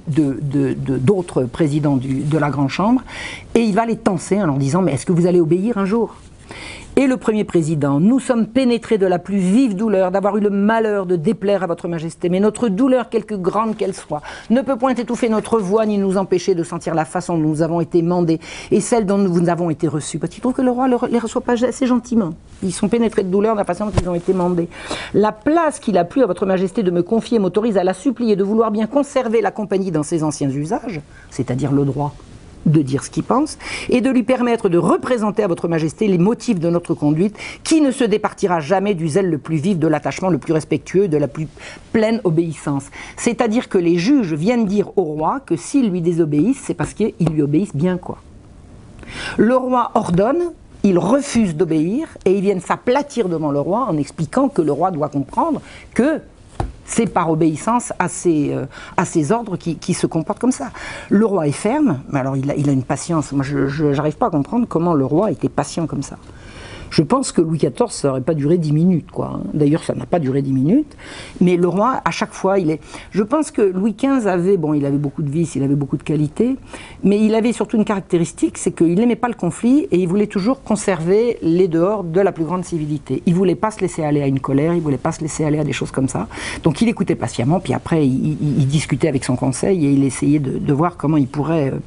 d'autres 0.98 1.44
présidents 1.44 1.96
de 1.96 2.38
la 2.38 2.50
Grande 2.50 2.70
Chambre, 2.70 3.02
et 3.54 3.60
il 3.60 3.74
va 3.74 3.86
les 3.86 3.96
tenser 3.96 4.40
en 4.40 4.46
leur 4.46 4.56
disant 4.56 4.82
Mais 4.82 4.92
est-ce 4.92 5.06
que 5.06 5.12
vous 5.12 5.26
allez 5.26 5.40
obéir 5.40 5.78
un 5.78 5.84
jour? 5.86 6.14
Et 6.98 7.06
le 7.06 7.18
premier 7.18 7.44
président, 7.44 8.00
nous 8.00 8.18
sommes 8.18 8.46
pénétrés 8.46 8.96
de 8.96 9.04
la 9.04 9.18
plus 9.18 9.36
vive 9.36 9.76
douleur 9.76 10.10
d'avoir 10.10 10.38
eu 10.38 10.40
le 10.40 10.48
malheur 10.48 11.04
de 11.04 11.16
déplaire 11.16 11.62
à 11.62 11.66
votre 11.66 11.88
majesté, 11.88 12.30
mais 12.30 12.40
notre 12.40 12.70
douleur, 12.70 13.10
quelque 13.10 13.34
grande 13.34 13.76
qu'elle 13.76 13.92
soit, 13.92 14.22
ne 14.48 14.62
peut 14.62 14.76
point 14.76 14.94
étouffer 14.94 15.28
notre 15.28 15.58
voix 15.58 15.84
ni 15.84 15.98
nous 15.98 16.16
empêcher 16.16 16.54
de 16.54 16.64
sentir 16.64 16.94
la 16.94 17.04
façon 17.04 17.36
dont 17.36 17.48
nous 17.48 17.60
avons 17.60 17.82
été 17.82 18.00
mandés 18.00 18.40
et 18.70 18.80
celle 18.80 19.04
dont 19.04 19.18
nous 19.18 19.46
avons 19.50 19.68
été 19.68 19.88
reçus. 19.88 20.18
Parce 20.18 20.32
qu'il 20.32 20.40
trouve 20.40 20.54
que 20.54 20.62
le 20.62 20.70
roi 20.70 20.88
ne 20.88 20.96
les 21.10 21.18
reçoit 21.18 21.42
pas 21.42 21.62
assez 21.62 21.86
gentiment. 21.86 22.30
Ils 22.62 22.72
sont 22.72 22.88
pénétrés 22.88 23.24
de 23.24 23.30
douleur 23.30 23.52
de 23.52 23.58
la 23.58 23.66
façon 23.66 23.84
dont 23.84 23.92
ils 24.00 24.08
ont 24.08 24.14
été 24.14 24.32
mandés. 24.32 24.70
La 25.12 25.32
place 25.32 25.78
qu'il 25.78 25.98
a 25.98 26.04
plu 26.06 26.22
à 26.22 26.26
votre 26.26 26.46
majesté 26.46 26.82
de 26.82 26.90
me 26.90 27.02
confier 27.02 27.38
m'autorise 27.38 27.76
à 27.76 27.84
la 27.84 27.92
supplier 27.92 28.36
de 28.36 28.44
vouloir 28.44 28.70
bien 28.70 28.86
conserver 28.86 29.42
la 29.42 29.50
compagnie 29.50 29.90
dans 29.90 30.02
ses 30.02 30.22
anciens 30.22 30.48
usages, 30.48 31.02
c'est-à-dire 31.28 31.72
le 31.72 31.84
droit 31.84 32.14
de 32.66 32.82
dire 32.82 33.04
ce 33.04 33.10
qu'il 33.10 33.22
pense, 33.22 33.58
et 33.88 34.00
de 34.00 34.10
lui 34.10 34.22
permettre 34.22 34.68
de 34.68 34.78
représenter 34.78 35.42
à 35.42 35.48
votre 35.48 35.68
majesté 35.68 36.08
les 36.08 36.18
motifs 36.18 36.60
de 36.60 36.68
notre 36.68 36.94
conduite, 36.94 37.36
qui 37.64 37.80
ne 37.80 37.90
se 37.90 38.04
départira 38.04 38.60
jamais 38.60 38.94
du 38.94 39.08
zèle 39.08 39.30
le 39.30 39.38
plus 39.38 39.56
vif, 39.56 39.78
de 39.78 39.88
l'attachement 39.88 40.28
le 40.28 40.38
plus 40.38 40.52
respectueux, 40.52 41.08
de 41.08 41.16
la 41.16 41.28
plus 41.28 41.48
pleine 41.92 42.20
obéissance. 42.24 42.84
C'est-à-dire 43.16 43.68
que 43.68 43.78
les 43.78 43.96
juges 43.96 44.34
viennent 44.34 44.66
dire 44.66 44.90
au 44.96 45.02
roi 45.02 45.40
que 45.44 45.56
s'ils 45.56 45.90
lui 45.90 46.00
désobéissent, 46.00 46.62
c'est 46.64 46.74
parce 46.74 46.92
qu'ils 46.92 47.14
lui 47.30 47.42
obéissent 47.42 47.76
bien, 47.76 47.96
quoi. 47.96 48.18
Le 49.36 49.56
roi 49.56 49.92
ordonne, 49.94 50.52
ils 50.82 50.98
refusent 50.98 51.56
d'obéir 51.56 52.08
et 52.24 52.32
ils 52.32 52.40
viennent 52.40 52.60
s'aplatir 52.60 53.28
devant 53.28 53.50
le 53.50 53.60
roi 53.60 53.86
en 53.88 53.96
expliquant 53.96 54.48
que 54.48 54.62
le 54.62 54.72
roi 54.72 54.90
doit 54.90 55.08
comprendre 55.08 55.60
que 55.94 56.20
c'est 56.86 57.06
par 57.06 57.30
obéissance 57.30 57.92
à 57.98 58.08
ces, 58.08 58.52
euh, 58.52 59.32
ordres 59.32 59.56
qui, 59.56 59.94
se 59.94 60.06
comportent 60.06 60.38
comme 60.38 60.52
ça. 60.52 60.70
Le 61.10 61.24
roi 61.26 61.46
est 61.48 61.52
ferme, 61.52 62.00
mais 62.10 62.20
alors 62.20 62.36
il 62.36 62.50
a, 62.50 62.54
il 62.54 62.68
a 62.68 62.72
une 62.72 62.84
patience. 62.84 63.32
Moi, 63.32 63.44
je 63.44 63.94
n'arrive 63.94 64.16
pas 64.16 64.26
à 64.26 64.30
comprendre 64.30 64.66
comment 64.68 64.94
le 64.94 65.04
roi 65.04 65.30
était 65.30 65.48
patient 65.48 65.86
comme 65.86 66.02
ça. 66.02 66.16
Je 66.96 67.02
pense 67.02 67.30
que 67.30 67.42
Louis 67.42 67.58
XIV, 67.58 67.90
ça 67.90 68.08
n'aurait 68.08 68.22
pas 68.22 68.32
duré 68.32 68.56
dix 68.56 68.72
minutes, 68.72 69.10
quoi. 69.10 69.32
Hein. 69.34 69.40
D'ailleurs, 69.52 69.84
ça 69.84 69.94
n'a 69.94 70.06
pas 70.06 70.18
duré 70.18 70.40
dix 70.40 70.54
minutes. 70.54 70.96
Mais 71.42 71.58
le 71.58 71.68
roi, 71.68 72.00
à 72.02 72.10
chaque 72.10 72.32
fois, 72.32 72.58
il 72.58 72.70
est. 72.70 72.80
Je 73.10 73.22
pense 73.22 73.50
que 73.50 73.60
Louis 73.60 73.94
XV 73.94 74.26
avait, 74.26 74.56
bon, 74.56 74.72
il 74.72 74.86
avait 74.86 74.96
beaucoup 74.96 75.22
de 75.22 75.28
vices, 75.28 75.56
il 75.56 75.62
avait 75.62 75.74
beaucoup 75.74 75.98
de 75.98 76.02
qualités, 76.02 76.56
mais 77.04 77.20
il 77.20 77.34
avait 77.34 77.52
surtout 77.52 77.76
une 77.76 77.84
caractéristique, 77.84 78.56
c'est 78.56 78.74
qu'il 78.74 78.94
n'aimait 78.94 79.14
pas 79.14 79.28
le 79.28 79.34
conflit 79.34 79.86
et 79.90 79.98
il 79.98 80.08
voulait 80.08 80.26
toujours 80.26 80.62
conserver 80.62 81.36
les 81.42 81.68
dehors 81.68 82.02
de 82.02 82.18
la 82.18 82.32
plus 82.32 82.44
grande 82.44 82.64
civilité. 82.64 83.22
Il 83.26 83.34
voulait 83.34 83.56
pas 83.56 83.70
se 83.70 83.80
laisser 83.80 84.02
aller 84.02 84.22
à 84.22 84.26
une 84.26 84.40
colère, 84.40 84.72
il 84.72 84.80
voulait 84.80 84.96
pas 84.96 85.12
se 85.12 85.20
laisser 85.20 85.44
aller 85.44 85.58
à 85.58 85.64
des 85.64 85.74
choses 85.74 85.90
comme 85.90 86.08
ça. 86.08 86.28
Donc, 86.62 86.80
il 86.80 86.88
écoutait 86.88 87.14
patiemment, 87.14 87.60
puis 87.60 87.74
après, 87.74 88.06
il, 88.06 88.66
discutait 88.66 89.08
avec 89.08 89.22
son 89.22 89.36
conseil 89.36 89.84
et 89.84 89.90
il 89.90 90.02
essayait 90.02 90.38
de, 90.38 90.72
voir 90.72 90.96
comment 90.96 91.18
il 91.18 91.28
pourrait, 91.28 91.72
euh, 91.72 91.78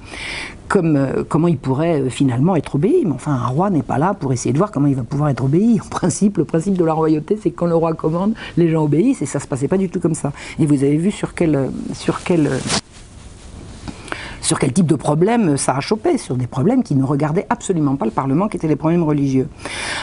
euh, 0.76 1.24
comment 1.28 1.48
il 1.48 1.58
pourrait 1.58 2.02
euh, 2.02 2.10
finalement 2.10 2.56
être 2.56 2.76
obéi. 2.76 3.04
Mais 3.06 3.12
enfin, 3.12 3.34
un 3.34 3.48
roi 3.48 3.70
n'est 3.70 3.84
pas 3.84 3.98
là 3.98 4.14
pour 4.14 4.34
essayer 4.34 4.54
de 4.54 4.58
voir 4.58 4.72
comment 4.72 4.88
il 4.88 4.96
va 4.96 4.99
pouvoir 5.04 5.30
être 5.30 5.44
obéi. 5.44 5.80
En 5.84 5.90
principe, 5.90 6.38
le 6.38 6.46
principe 6.46 6.76
de 6.76 6.86
la 6.86 6.94
royauté, 6.94 7.38
c'est 7.42 7.52
que 7.52 7.56
quand 7.56 7.66
le 7.66 7.76
roi 7.76 7.94
commande, 7.94 8.34
les 8.58 8.70
gens 8.70 8.84
obéissent, 8.84 9.22
et 9.22 9.26
ça 9.26 9.40
se 9.40 9.48
passait 9.48 9.68
pas 9.68 9.78
du 9.78 9.90
tout 9.90 10.00
comme 10.00 10.16
ça. 10.16 10.32
Et 10.60 10.66
vous 10.66 10.84
avez 10.84 10.98
vu 10.98 11.12
sur 11.12 11.34
quel, 11.34 11.70
sur 11.94 12.24
quel 12.24 12.50
sur 14.42 14.58
quel 14.58 14.74
type 14.74 14.88
de 14.88 14.96
problème 14.96 15.58
ça 15.58 15.76
a 15.76 15.80
chopé, 15.80 16.18
sur 16.18 16.36
des 16.36 16.48
problèmes 16.48 16.82
qui 16.82 16.96
ne 16.96 17.04
regardaient 17.04 17.46
absolument 17.50 17.96
pas 17.96 18.06
le 18.06 18.12
Parlement, 18.12 18.48
qui 18.48 18.58
étaient 18.58 18.68
les 18.68 18.76
problèmes 18.76 19.04
religieux. 19.04 19.48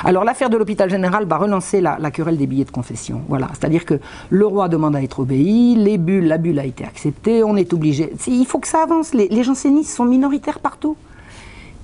Alors 0.05 0.23
l'affaire 0.23 0.51
de 0.51 0.57
l'hôpital 0.57 0.89
général 0.89 1.25
va 1.27 1.37
relancer 1.39 1.81
la, 1.81 1.99
querelle 2.13 2.37
des 2.37 2.47
billets 2.47 2.65
de 2.65 2.71
confession. 2.71 3.23
Voilà, 3.29 3.49
c'est-à-dire 3.55 3.85
que 3.85 3.99
le 4.31 4.47
roi 4.47 4.69
demande 4.69 4.95
à 4.95 5.03
être 5.03 5.21
obéi, 5.21 5.75
les 5.75 5.99
bulles, 5.99 6.29
la 6.29 6.39
bulle 6.39 6.59
a 6.61 6.65
été 6.65 6.85
acceptée, 6.85 7.43
on 7.43 7.57
est 7.57 7.73
obligé. 7.73 8.13
Il 8.29 8.47
faut 8.47 8.59
que 8.59 8.69
ça 8.69 8.83
avance. 8.83 9.15
Les, 9.15 9.29
les 9.29 9.43
jansénistes 9.43 9.91
sont 9.91 10.05
minoritaires 10.05 10.61
partout. 10.61 10.97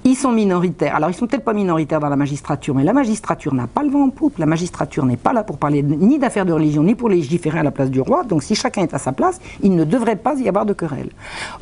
Ils 0.05 0.16
sont 0.16 0.33
minoritaires. 0.33 0.97
Alors, 0.97 1.11
ils 1.11 1.15
sont 1.15 1.29
peut-être 1.29 1.45
pas 1.45 1.53
minoritaires 1.53 2.01
dans 2.01 2.09
la 2.09 2.16
magistrature, 2.16 2.74
mais 2.74 2.83
la 2.83 2.93
magistrature 2.93 3.55
n'a 3.55 3.69
pas 3.69 3.85
le 3.85 3.91
vent 3.91 4.07
en 4.07 4.11
poupe. 4.11 4.39
La 4.39 4.47
magistrature 4.47 5.05
n'est 5.05 5.16
pas 5.16 5.33
là 5.33 5.45
pour 5.45 5.59
parler 5.59 5.81
ni 5.83 6.19
d'affaires 6.19 6.45
de 6.45 6.53
religion, 6.53 6.83
ni 6.83 6.97
pour 6.97 7.09
légiférer 7.09 7.61
à 7.61 7.62
la 7.62 7.70
place 7.70 7.89
du 7.89 8.01
roi. 8.01 8.24
Donc, 8.24 8.43
si 8.43 8.57
chacun 8.57 8.83
est 8.83 8.95
à 8.95 8.99
sa 8.99 9.12
place, 9.12 9.41
il 9.62 9.77
ne 9.77 9.85
devrait 9.85 10.16
pas 10.16 10.35
y 10.41 10.49
avoir 10.49 10.66
de 10.66 10.73
querelle. 10.73 11.11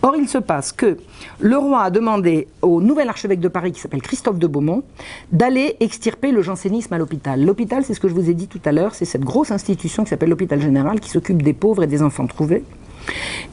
Or, 0.01 0.17
il 0.17 0.27
se 0.27 0.39
passe 0.39 0.73
que 0.73 0.97
le 1.39 1.59
roi 1.59 1.83
a 1.83 1.91
demandé 1.91 2.49
au 2.63 2.81
nouvel 2.81 3.11
archevêque 3.11 3.41
de 3.41 3.49
Paris, 3.49 3.73
qui 3.73 3.81
s'appelle 3.81 4.01
Christophe 4.01 4.39
de 4.39 4.47
Beaumont, 4.47 4.85
d'aller 5.33 5.77
extirper 5.81 6.33
le 6.33 6.41
jansénisme 6.41 6.95
à 6.95 6.99
l'hôpital. 6.99 7.45
L'hôpital, 7.45 7.85
c'est 7.85 7.93
ce 7.93 8.01
que 8.01 8.09
je 8.09 8.15
vous 8.15 8.31
ai 8.31 8.35
dit 8.35 8.49
tout 8.49 8.61
à 8.65 8.73
l'heure, 8.73 8.95
c'est 8.95 9.05
cette 9.05 9.25
grosse 9.25 9.51
institution 9.51 10.03
qui 10.05 10.09
s'appelle 10.09 10.31
l'hôpital 10.31 10.63
général, 10.63 11.01
qui 11.01 11.11
s'occupe 11.11 11.43
des 11.43 11.53
pauvres 11.53 11.83
et 11.83 11.87
des 11.87 12.03
enfants 12.03 12.27
trouvés. 12.27 12.65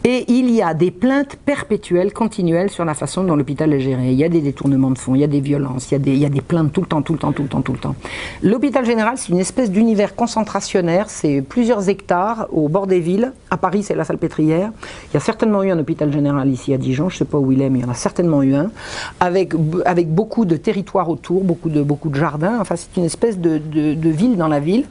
Et 0.04 0.26
il 0.32 0.52
y 0.52 0.62
a 0.62 0.74
des 0.74 0.92
plaintes 0.92 1.36
perpétuelles, 1.36 2.14
continuelles 2.14 2.70
sur 2.70 2.86
la 2.86 2.94
façon 2.94 3.24
dont 3.24 3.36
l'hôpital 3.36 3.74
est 3.74 3.80
géré. 3.80 4.12
Il 4.12 4.18
y 4.18 4.24
a 4.24 4.30
des 4.30 4.42
détournements 4.42 4.92
de 4.92 4.98
fonds, 4.98 5.16
il 5.16 5.22
y 5.22 5.24
a 5.24 5.28
des 5.28 5.42
violences, 5.42 5.92
il 5.92 6.18
y 6.18 6.26
a 6.26 6.30
des, 6.30 6.42
plaintes 6.42 6.72
tout 6.72 6.82
le 6.82 6.88
temps, 6.88 7.02
tout 7.02 7.14
le 7.14 7.20
temps, 7.20 7.32
tout 7.32 7.44
le 7.44 7.50
temps, 7.50 7.62
tout 7.62 7.74
le 7.74 7.80
temps. 7.80 7.96
L'hôpital 8.42 8.86
général, 8.86 9.18
c'est 9.18 9.30
une 9.34 9.40
espèce 9.40 9.70
d'univers 9.70 10.16
concentrationnaire. 10.16 11.10
C'est 11.10 11.42
plusieurs 11.42 11.90
hectares 11.90 12.48
au 12.52 12.70
bord 12.70 12.88
des 12.88 13.00
villes. 13.00 13.34
À 13.52 13.58
Paris, 13.58 13.84
c'est 13.84 13.96
la 13.96 14.04
Salpêtrière. 14.04 14.72
Il 15.12 15.16
y 15.16 15.18
a 15.18 15.20
certainement 15.20 15.64
eu 15.64 15.72
un 15.72 15.80
hôpital 15.80 16.12
général 16.14 16.48
ici 16.50 16.74
à 16.74 16.78
Dijon. 16.78 17.10
Je 17.10 17.16
ne 17.16 17.20
sais 17.20 17.26
pas 17.26 17.38
où 17.38 17.52
il 17.52 17.62
est, 17.62 17.70
mais 17.70 17.80
il 17.80 17.86
y 17.86 17.86
en 17.86 17.92
a 17.92 17.96
certainement 17.96 18.44
eu 18.44 18.56
un. 18.56 18.72
Avec, 19.20 19.54
avec 19.86 20.14
beaucoup 20.14 20.46
de 20.46 20.56
territoires 20.56 21.10
autour, 21.10 21.44
beaucoup 21.44 21.70
de, 21.70 21.82
beaucoup 21.82 22.10
de 22.10 22.16
jardins. 22.16 22.60
Enfin, 22.62 22.76
c'est 22.76 22.96
une 22.98 23.06
espèce 23.06 23.40
de, 23.40 23.58
de, 23.58 24.10
ville 24.10 24.38
dans 24.38 24.48
la 24.48 24.60
ville. 24.60 24.86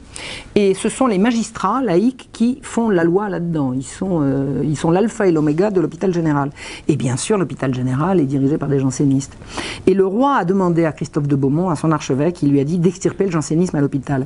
Et 0.55 0.73
ce 0.73 0.89
sont 0.89 1.07
les 1.07 1.17
magistrats 1.17 1.81
laïcs 1.81 2.29
qui 2.31 2.59
font 2.61 2.89
la 2.89 3.03
loi 3.03 3.29
là-dedans. 3.29 3.73
Ils 3.73 3.83
sont. 3.83 4.19
Euh, 4.21 4.56
euh, 4.57 4.63
ils 4.63 4.77
sont 4.77 4.91
l'alpha 4.91 5.27
et 5.27 5.31
l'oméga 5.31 5.71
de 5.71 5.79
l'hôpital 5.81 6.13
général. 6.13 6.49
Et 6.87 6.95
bien 6.95 7.17
sûr, 7.17 7.37
l'hôpital 7.37 7.73
général 7.73 8.19
est 8.19 8.25
dirigé 8.25 8.57
par 8.57 8.69
des 8.69 8.79
jansénistes. 8.79 9.37
Et 9.85 9.93
le 9.93 10.05
roi 10.05 10.35
a 10.37 10.45
demandé 10.45 10.85
à 10.85 10.91
Christophe 10.91 11.27
de 11.27 11.35
Beaumont, 11.35 11.69
à 11.69 11.75
son 11.75 11.91
archevêque, 11.91 12.41
il 12.41 12.51
lui 12.51 12.59
a 12.59 12.63
dit 12.63 12.79
d'extirper 12.79 13.25
le 13.25 13.31
jansénisme 13.31 13.75
à 13.75 13.81
l'hôpital. 13.81 14.25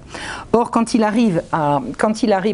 Or, 0.53 0.71
quand 0.71 0.93
il 0.93 1.03
arrive 1.03 1.41
à, 1.51 1.81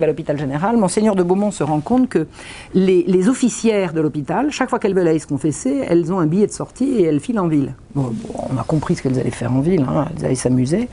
l'hôpital 0.08 0.38
général, 0.38 0.78
Monseigneur 0.78 1.16
de 1.16 1.24
Beaumont 1.24 1.52
se 1.52 1.64
rend 1.64 1.80
compte 1.80 2.10
que 2.10 2.28
les, 2.74 3.04
les 3.08 3.30
officières 3.30 3.94
de 3.94 4.02
l'hôpital, 4.02 4.52
chaque 4.52 4.70
fois 4.70 4.80
qu'elles 4.80 4.95
veulent 4.95 5.08
aller 5.08 5.20
se 5.20 5.28
confesser, 5.28 5.84
elles 5.88 6.12
ont 6.12 6.20
un 6.20 6.28
billet 6.28 6.48
de 6.48 6.52
sortie 6.52 6.86
et 6.86 7.04
elles 7.04 7.20
filent 7.20 7.40
en 7.40 7.48
ville 7.48 7.74
on 7.98 8.58
a 8.58 8.64
compris 8.64 8.95
ce 8.95 9.04
qu'elles 9.04 9.20
allaient 9.20 9.32
faire 9.32 9.52
en 9.52 9.62
ville, 9.62 9.86
hein, 9.88 10.06
elles 10.18 10.26
allaient 10.26 10.36
s'amuser, 10.36 10.88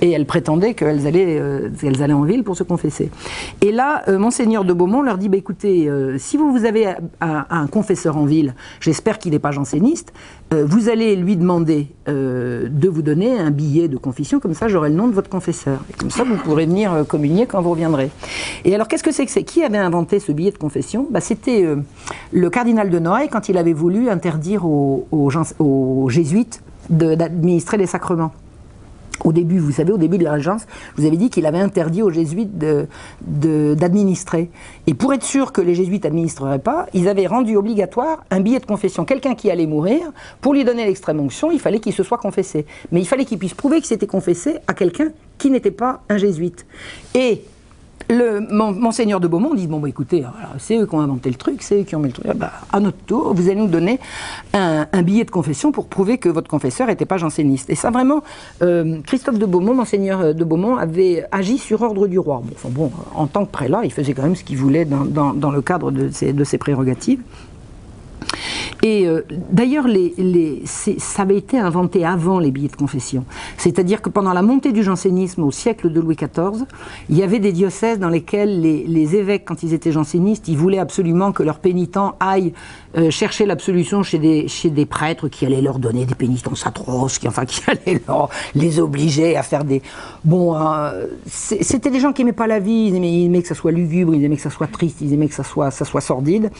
et 0.00 0.10
elles 0.10 0.26
prétendaient 0.26 0.74
qu'elles 0.74 1.06
allaient, 1.06 1.38
euh, 1.38 1.70
allaient 1.82 2.12
en 2.12 2.22
ville 2.22 2.44
pour 2.44 2.56
se 2.56 2.62
confesser. 2.62 3.10
Et 3.60 3.72
là, 3.72 4.02
euh, 4.08 4.18
monseigneur 4.18 4.64
de 4.64 4.72
Beaumont 4.72 5.02
leur 5.02 5.18
dit, 5.18 5.28
bah, 5.28 5.36
écoutez, 5.36 5.88
euh, 5.88 6.15
si 6.18 6.36
vous, 6.36 6.52
vous 6.52 6.64
avez 6.64 6.88
un, 7.20 7.66
confesseur 7.66 8.16
en 8.16 8.24
ville, 8.24 8.54
j'espère 8.80 9.18
qu'il 9.18 9.32
n'est 9.32 9.38
pas 9.38 9.50
janséniste, 9.50 10.12
vous 10.52 10.88
allez 10.88 11.16
lui 11.16 11.36
demander 11.36 11.88
de 12.06 12.88
vous 12.88 13.02
donner 13.02 13.38
un 13.38 13.50
billet 13.50 13.88
de 13.88 13.96
confession, 13.96 14.38
comme 14.40 14.54
ça 14.54 14.68
j'aurai 14.68 14.90
le 14.90 14.94
nom 14.94 15.08
de 15.08 15.12
votre 15.12 15.28
confesseur, 15.28 15.80
et 15.90 15.94
comme 15.94 16.10
ça 16.10 16.24
vous 16.24 16.36
pourrez 16.36 16.66
venir 16.66 17.04
communier 17.08 17.46
quand 17.46 17.60
vous 17.60 17.70
reviendrez. 17.70 18.10
Et 18.64 18.74
alors 18.74 18.88
qu'est-ce 18.88 19.02
que 19.02 19.12
c'est 19.12 19.26
que 19.26 19.32
c'est? 19.32 19.42
Qui 19.42 19.64
avait 19.64 19.78
inventé 19.78 20.20
ce 20.20 20.32
billet 20.32 20.52
de 20.52 20.58
confession? 20.58 21.06
Bah, 21.10 21.20
C'était 21.20 21.66
le 22.32 22.50
cardinal 22.50 22.90
de 22.90 22.98
Noailles 22.98 23.28
quand 23.28 23.48
il 23.48 23.58
avait 23.58 23.72
voulu 23.72 24.08
interdire 24.08 24.64
aux 24.64 26.08
jésuites 26.08 26.62
d'administrer 26.90 27.76
les 27.76 27.86
sacrements. 27.86 28.32
Au 29.24 29.32
début, 29.32 29.58
vous 29.58 29.72
savez, 29.72 29.92
au 29.92 29.98
début 29.98 30.18
de 30.18 30.24
la 30.24 30.32
Régence, 30.32 30.66
vous 30.96 31.06
avais 31.06 31.16
dit 31.16 31.30
qu'il 31.30 31.46
avait 31.46 31.58
interdit 31.58 32.02
aux 32.02 32.10
jésuites 32.10 32.56
d'administrer. 33.22 34.50
Et 34.86 34.94
pour 34.94 35.12
être 35.12 35.24
sûr 35.24 35.52
que 35.52 35.60
les 35.60 35.74
jésuites 35.74 36.04
n'administreraient 36.04 36.58
pas, 36.58 36.86
ils 36.94 37.08
avaient 37.08 37.26
rendu 37.26 37.56
obligatoire 37.56 38.24
un 38.30 38.40
billet 38.40 38.60
de 38.60 38.66
confession. 38.66 39.04
Quelqu'un 39.04 39.34
qui 39.34 39.50
allait 39.50 39.66
mourir, 39.66 40.12
pour 40.40 40.54
lui 40.54 40.64
donner 40.64 40.84
l'extrême 40.84 41.20
onction, 41.20 41.50
il 41.50 41.60
fallait 41.60 41.80
qu'il 41.80 41.92
se 41.92 42.02
soit 42.02 42.18
confessé. 42.18 42.66
Mais 42.92 43.00
il 43.00 43.06
fallait 43.06 43.24
qu'il 43.24 43.38
puisse 43.38 43.54
prouver 43.54 43.76
qu'il 43.76 43.86
s'était 43.86 44.06
confessé 44.06 44.56
à 44.66 44.74
quelqu'un 44.74 45.08
qui 45.38 45.50
n'était 45.50 45.70
pas 45.70 46.02
un 46.08 46.18
jésuite. 46.18 46.66
Et 47.14 47.42
le 48.08 48.40
monseigneur 48.40 49.20
de 49.20 49.28
Beaumont 49.28 49.54
dit 49.54 49.66
bon 49.66 49.80
bah, 49.80 49.88
écoutez 49.88 50.24
c'est 50.58 50.76
eux 50.78 50.86
qui 50.86 50.94
ont 50.94 51.00
inventé 51.00 51.28
le 51.30 51.36
truc 51.36 51.62
c'est 51.62 51.80
eux 51.80 51.84
qui 51.84 51.96
ont 51.96 52.00
mis 52.00 52.08
le 52.08 52.12
truc. 52.12 52.26
Bah, 52.36 52.52
à 52.72 52.80
notre 52.80 52.98
tour 52.98 53.34
vous 53.34 53.48
allez 53.48 53.60
nous 53.60 53.66
donner 53.66 53.98
un, 54.52 54.86
billet 55.02 55.24
de 55.24 55.30
confession 55.30 55.72
pour 55.72 55.86
prouver 55.86 56.18
que 56.18 56.28
votre 56.28 56.48
confesseur 56.48 56.86
n'était 56.86 57.04
pas 57.04 57.18
janséniste. 57.18 57.70
Et 57.70 57.74
ça 57.74 57.90
vraiment 57.90 58.22
euh, 58.62 59.00
Christophe 59.06 59.38
de 59.38 59.46
Beaumont 59.46 59.74
monseigneur 59.74 60.34
de 60.34 60.44
Beaumont 60.44 60.76
avait 60.76 61.24
agi 61.32 61.58
sur 61.58 61.82
ordre 61.82 62.06
du 62.06 62.18
roi. 62.18 62.42
En 63.14 63.26
tant 63.26 63.44
que 63.44 63.50
prélat 63.50 63.80
il 63.84 63.92
faisait 63.92 64.14
quand 64.14 64.22
même 64.22 64.36
ce 64.36 64.44
qu'il 64.44 64.56
voulait 64.56 64.84
dans, 64.84 65.50
le 65.50 65.60
cadre 65.62 65.90
de 65.90 66.10
ses 66.44 66.58
prérogatives 66.58 67.20
et 68.82 69.06
euh, 69.06 69.22
d'ailleurs, 69.50 69.86
les, 69.88 70.62
ça 70.64 71.22
avait 71.22 71.36
été 71.36 71.58
inventé 71.58 72.04
avant 72.04 72.38
les 72.38 72.50
billets 72.50 72.68
de 72.68 72.76
confession. 72.76 73.24
C'est-à-dire 73.56 74.02
que 74.02 74.10
pendant 74.10 74.32
la 74.32 74.42
montée 74.42 74.72
du 74.72 74.82
jansénisme 74.82 75.42
au 75.44 75.50
siècle 75.50 75.90
de 75.90 76.00
Louis 76.00 76.16
XIV, 76.16 76.64
il 77.08 77.16
y 77.16 77.22
avait 77.22 77.38
des 77.38 77.52
diocèses 77.52 77.98
dans 77.98 78.08
lesquels 78.08 78.60
les, 78.60 79.16
évêques, 79.16 79.44
quand 79.44 79.62
ils 79.62 79.72
étaient 79.72 79.92
jansénistes, 79.92 80.48
ils 80.48 80.56
voulaient 80.56 80.78
absolument 80.78 81.32
que 81.32 81.42
leurs 81.42 81.58
pénitents 81.58 82.16
aillent 82.20 82.52
euh, 82.96 83.10
chercher 83.10 83.46
l'absolution 83.46 84.02
chez 84.02 84.18
des, 84.18 84.48
chez 84.48 84.70
des 84.70 84.86
prêtres 84.86 85.28
qui 85.28 85.46
allaient 85.46 85.60
leur 85.60 85.78
donner 85.78 86.06
des 86.06 86.14
pénitences 86.14 86.66
atroces, 86.66 87.18
qui, 87.18 87.28
enfin, 87.28 87.44
qui 87.46 87.62
allaient 87.66 88.00
les 88.54 88.80
obliger 88.80 89.36
à 89.36 89.42
faire 89.42 89.64
des... 89.64 89.82
Bon, 90.24 90.56
euh, 90.56 91.06
c'était 91.26 91.90
des 91.90 92.00
gens 92.00 92.12
qui 92.12 92.22
n'aimaient 92.22 92.32
pas 92.32 92.46
la 92.46 92.58
vie, 92.58 92.90
ils 92.92 92.96
aimaient, 92.96 93.42
que 93.42 93.48
ça 93.48 93.54
soit 93.54 93.72
lugubre, 93.72 94.14
ils 94.14 94.24
aimaient 94.24 94.36
que 94.36 94.42
ça 94.42 94.50
soit 94.50 94.66
triste, 94.66 94.98
ils 95.00 95.12
aimaient 95.12 95.28
que 95.28 95.34
ça 95.34 95.44
soit, 95.44 95.70
ça 95.70 95.84
soit 95.84 96.00
sordide. 96.00 96.50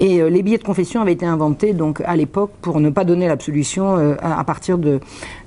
Et 0.00 0.22
les 0.28 0.42
billets 0.42 0.58
de 0.58 0.64
confession 0.64 1.00
avaient 1.00 1.12
été 1.12 1.26
inventés 1.26 1.72
donc 1.72 2.00
à 2.04 2.16
l'époque 2.16 2.50
pour 2.60 2.80
ne 2.80 2.90
pas 2.90 3.04
donner 3.04 3.28
l'absolution 3.28 3.96
euh, 3.98 4.14
à, 4.20 4.42
partir 4.44 4.78
de 4.78 5.00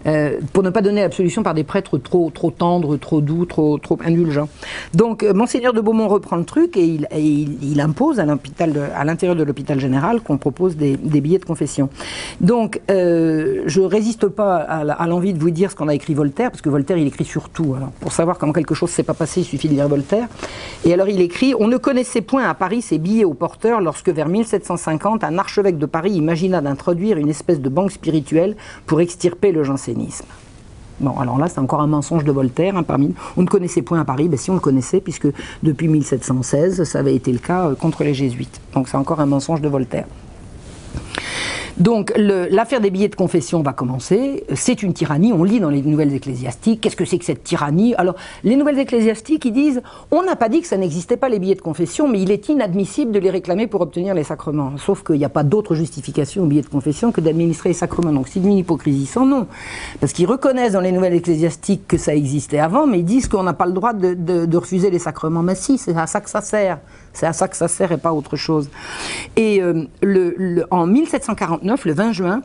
euh, 0.05 0.39
pour 0.53 0.63
ne 0.63 0.69
pas 0.69 0.81
donner 0.81 1.01
l'absolution 1.01 1.43
par 1.43 1.53
des 1.53 1.63
prêtres 1.63 1.97
trop 1.97 2.29
trop 2.29 2.51
tendres, 2.51 2.97
trop 2.97 3.21
doux, 3.21 3.45
trop 3.45 3.77
trop 3.77 3.97
indulgents. 4.05 4.49
Donc 4.93 5.23
euh, 5.23 5.33
monseigneur 5.33 5.73
de 5.73 5.81
Beaumont 5.81 6.07
reprend 6.07 6.35
le 6.35 6.45
truc 6.45 6.77
et 6.77 6.85
il, 6.85 7.07
il, 7.15 7.81
impose 7.81 8.19
à 8.19 8.25
l'intérieur 9.05 9.35
de 9.35 9.43
l'hôpital 9.43 9.79
général 9.79 10.21
qu'on 10.21 10.37
propose 10.37 10.75
des, 10.75 10.97
billets 10.97 11.37
de 11.39 11.45
confession. 11.45 11.89
Donc 12.41 12.81
je 12.89 13.81
résiste 13.81 14.27
pas 14.27 14.57
à, 14.57 15.07
l'envie 15.07 15.33
de 15.33 15.39
vous 15.39 15.51
dire 15.51 15.71
ce 15.71 15.75
qu'on 15.75 15.87
a 15.87 15.95
écrit 15.95 16.13
Voltaire 16.13 16.51
parce 16.51 16.61
que 16.61 16.69
Voltaire 16.69 16.97
il 16.97 17.07
écrit 17.07 17.25
sur 17.25 17.49
tout. 17.49 17.75
Pour 17.99 18.11
savoir 18.11 18.37
comment 18.37 18.53
quelque 18.53 18.75
chose 18.75 18.89
s'est 18.89 19.03
pas 19.03 19.13
passé, 19.13 19.41
il 19.41 19.45
suffit 19.45 19.67
de 19.67 19.73
lire 19.73 19.87
Voltaire. 19.87 20.27
Et 20.85 20.93
alors 20.93 21.09
il 21.09 21.21
écrit 21.21 21.53
on 21.59 21.67
ne 21.67 21.77
connaissait 21.77 22.21
point 22.21 22.47
à 22.47 22.53
Paris 22.53 22.81
ces 22.81 22.97
billets 22.97 23.25
aux 23.25 23.33
porteurs 23.33 23.81
lorsque 23.81 24.09
vers 24.09 24.29
1750 24.29 25.23
un 25.23 25.37
archevêque 25.37 25.77
de 25.77 25.85
Paris 25.85 26.11
imagina 26.11 26.61
d'introduire 26.61 27.17
une 27.17 27.29
espèce 27.29 27.61
de 27.61 27.69
banque 27.69 27.91
spirituelle 27.91 28.55
pour 28.85 29.01
extirper 29.01 29.51
le 29.51 29.63
jansénisme. 29.63 29.96
Bon, 30.99 31.15
alors 31.19 31.37
là, 31.37 31.47
c'est 31.47 31.59
encore 31.59 31.81
un 31.81 31.87
mensonge 31.87 32.23
de 32.23 32.31
Voltaire. 32.31 32.75
Hein, 32.75 32.83
parmi... 32.83 33.13
On 33.35 33.43
ne 33.43 33.47
connaissait 33.47 33.83
point 33.83 33.99
à 33.99 34.05
Paris, 34.05 34.29
mais 34.29 34.37
si 34.37 34.49
on 34.49 34.55
le 34.55 34.59
connaissait, 34.59 34.99
puisque 34.99 35.27
depuis 35.61 35.87
1716, 35.87 36.83
ça 36.83 36.99
avait 36.99 37.15
été 37.15 37.31
le 37.31 37.37
cas 37.37 37.67
euh, 37.67 37.75
contre 37.75 38.03
les 38.03 38.15
jésuites. 38.15 38.59
Donc 38.73 38.87
c'est 38.87 38.97
encore 38.97 39.19
un 39.19 39.27
mensonge 39.27 39.61
de 39.61 39.69
Voltaire. 39.69 40.05
Donc 41.79 42.11
l'affaire 42.17 42.81
des 42.81 42.89
billets 42.89 43.07
de 43.07 43.15
confession 43.15 43.61
va 43.61 43.71
commencer. 43.71 44.43
C'est 44.55 44.81
une 44.81 44.93
tyrannie. 44.93 45.31
On 45.31 45.43
lit 45.43 45.59
dans 45.59 45.69
les 45.69 45.83
nouvelles 45.83 46.13
ecclésiastiques. 46.13 46.81
Qu'est-ce 46.81 46.95
que 46.95 47.05
c'est 47.05 47.19
que 47.19 47.25
cette 47.25 47.43
tyrannie? 47.43 47.93
Alors 47.95 48.15
les 48.43 48.55
nouvelles 48.55 48.79
ecclésiastiques, 48.79 49.45
ils 49.45 49.53
disent 49.53 49.81
on 50.09 50.23
n'a 50.23 50.35
pas 50.35 50.49
dit 50.49 50.61
que 50.61 50.67
ça 50.67 50.77
n'existait 50.77 51.17
pas 51.17 51.29
les 51.29 51.37
billets 51.37 51.55
de 51.55 51.61
confession, 51.61 52.07
mais 52.07 52.21
il 52.21 52.31
est 52.31 52.49
inadmissible 52.49 53.11
de 53.11 53.19
les 53.19 53.29
réclamer 53.29 53.67
pour 53.67 53.81
obtenir 53.81 54.15
les 54.15 54.23
sacrements. 54.23 54.73
Sauf 54.77 55.03
qu'il 55.03 55.17
n'y 55.17 55.25
a 55.25 55.29
pas 55.29 55.43
d'autre 55.43 55.75
justification 55.75 56.43
aux 56.43 56.47
billets 56.47 56.63
de 56.63 56.67
confession 56.67 57.11
que 57.11 57.21
d'administrer 57.21 57.69
les 57.69 57.75
sacrements. 57.75 58.11
Donc 58.11 58.27
c'est 58.27 58.39
une 58.39 58.57
hypocrisie 58.57 59.05
sans 59.05 59.27
nom. 59.27 59.45
Parce 59.99 60.13
qu'ils 60.13 60.27
reconnaissent 60.27 60.73
dans 60.73 60.81
les 60.81 60.91
nouvelles 60.91 61.13
ecclésiastiques 61.13 61.87
que 61.87 61.97
ça 61.97 62.15
existait 62.15 62.59
avant, 62.59 62.87
mais 62.87 62.99
ils 62.99 63.05
disent 63.05 63.27
qu'on 63.27 63.43
n'a 63.43 63.53
pas 63.53 63.67
le 63.67 63.73
droit 63.73 63.93
de, 63.93 64.57
refuser 64.57 64.89
les 64.89 64.99
sacrements. 64.99 65.43
Mais 65.43 65.53
si, 65.53 65.77
c'est 65.77 65.95
à 65.95 66.07
ça 66.07 66.21
que 66.21 66.29
ça 66.29 66.41
sert. 66.41 66.79
C'est 67.17 67.25
à 67.25 67.33
ça 67.33 67.47
que 67.47 67.57
ça 67.57 67.67
sert 67.67 67.91
et 67.91 67.97
pas 67.97 68.13
autre 68.13 68.35
chose. 68.35 68.69
Et 69.35 69.59
euh, 69.59 69.85
en 70.69 70.85
1749, 70.85 71.85
le 71.85 71.93
20 71.93 72.11
juin, 72.11 72.41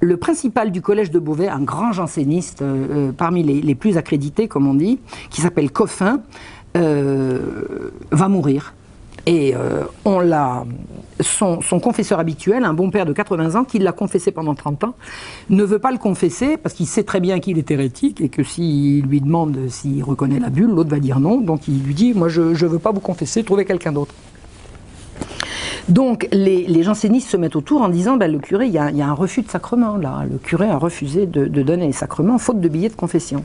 le 0.00 0.16
principal 0.16 0.72
du 0.72 0.80
collège 0.80 1.10
de 1.10 1.18
Beauvais, 1.18 1.48
un 1.48 1.60
grand 1.60 1.92
janséniste 1.92 2.62
euh, 2.62 2.86
euh, 3.08 3.12
parmi 3.12 3.42
les, 3.42 3.74
plus 3.74 3.98
accrédités, 3.98 4.48
comme 4.48 4.66
on 4.66 4.72
dit, 4.72 4.98
qui 5.28 5.42
s'appelle 5.42 5.70
Coffin, 5.70 6.22
va 6.74 8.28
mourir. 8.28 8.72
Et 9.26 9.54
on 10.04 10.20
l'a, 10.20 10.64
son, 11.20 11.62
son, 11.62 11.80
confesseur 11.80 12.18
habituel, 12.18 12.64
un 12.64 12.74
bon 12.74 12.90
père 12.90 13.06
de 13.06 13.12
80 13.12 13.54
ans, 13.58 13.64
qui 13.64 13.78
l'a 13.78 13.92
confessé 13.92 14.32
pendant 14.32 14.54
30 14.54 14.84
ans, 14.84 14.94
ne 15.48 15.64
veut 15.64 15.78
pas 15.78 15.92
le 15.92 15.98
confesser 15.98 16.56
parce 16.56 16.74
qu'il 16.74 16.86
sait 16.86 17.04
très 17.04 17.20
bien 17.20 17.40
qu'il 17.40 17.56
est 17.56 17.70
hérétique 17.70 18.20
et 18.20 18.28
que 18.28 18.42
s'il 18.42 19.06
lui 19.06 19.20
demande 19.20 19.58
s'il 19.68 20.04
reconnaît 20.04 20.40
la 20.40 20.50
bulle, 20.50 20.70
l'autre 20.70 20.90
va 20.90 20.98
dire 20.98 21.20
non. 21.20 21.40
Donc 21.40 21.68
il 21.68 21.82
lui 21.82 21.94
dit 21.94 22.12
Moi, 22.12 22.28
je 22.28 22.42
ne 22.42 22.68
veux 22.68 22.78
pas 22.78 22.92
vous 22.92 23.00
confesser, 23.00 23.44
trouvez 23.44 23.64
quelqu'un 23.64 23.92
d'autre. 23.92 24.14
Donc 25.88 26.28
les, 26.32 26.82
jansénistes 26.82 27.30
se 27.30 27.36
mettent 27.36 27.56
autour 27.56 27.82
en 27.82 27.88
disant 27.88 28.16
ben, 28.16 28.30
le 28.30 28.38
curé, 28.38 28.66
il 28.66 28.72
y, 28.72 28.78
a, 28.78 28.88
un 28.88 29.12
refus 29.12 29.42
de 29.42 29.50
sacrement 29.50 29.96
là. 29.96 30.24
Le 30.30 30.38
curé 30.38 30.68
a 30.68 30.76
refusé 30.76 31.26
de, 31.26 31.46
donner 31.46 31.86
les 31.86 31.92
sacrements 31.92 32.38
faute 32.38 32.60
de 32.60 32.68
billets 32.68 32.88
de 32.88 32.94
confession. 32.94 33.44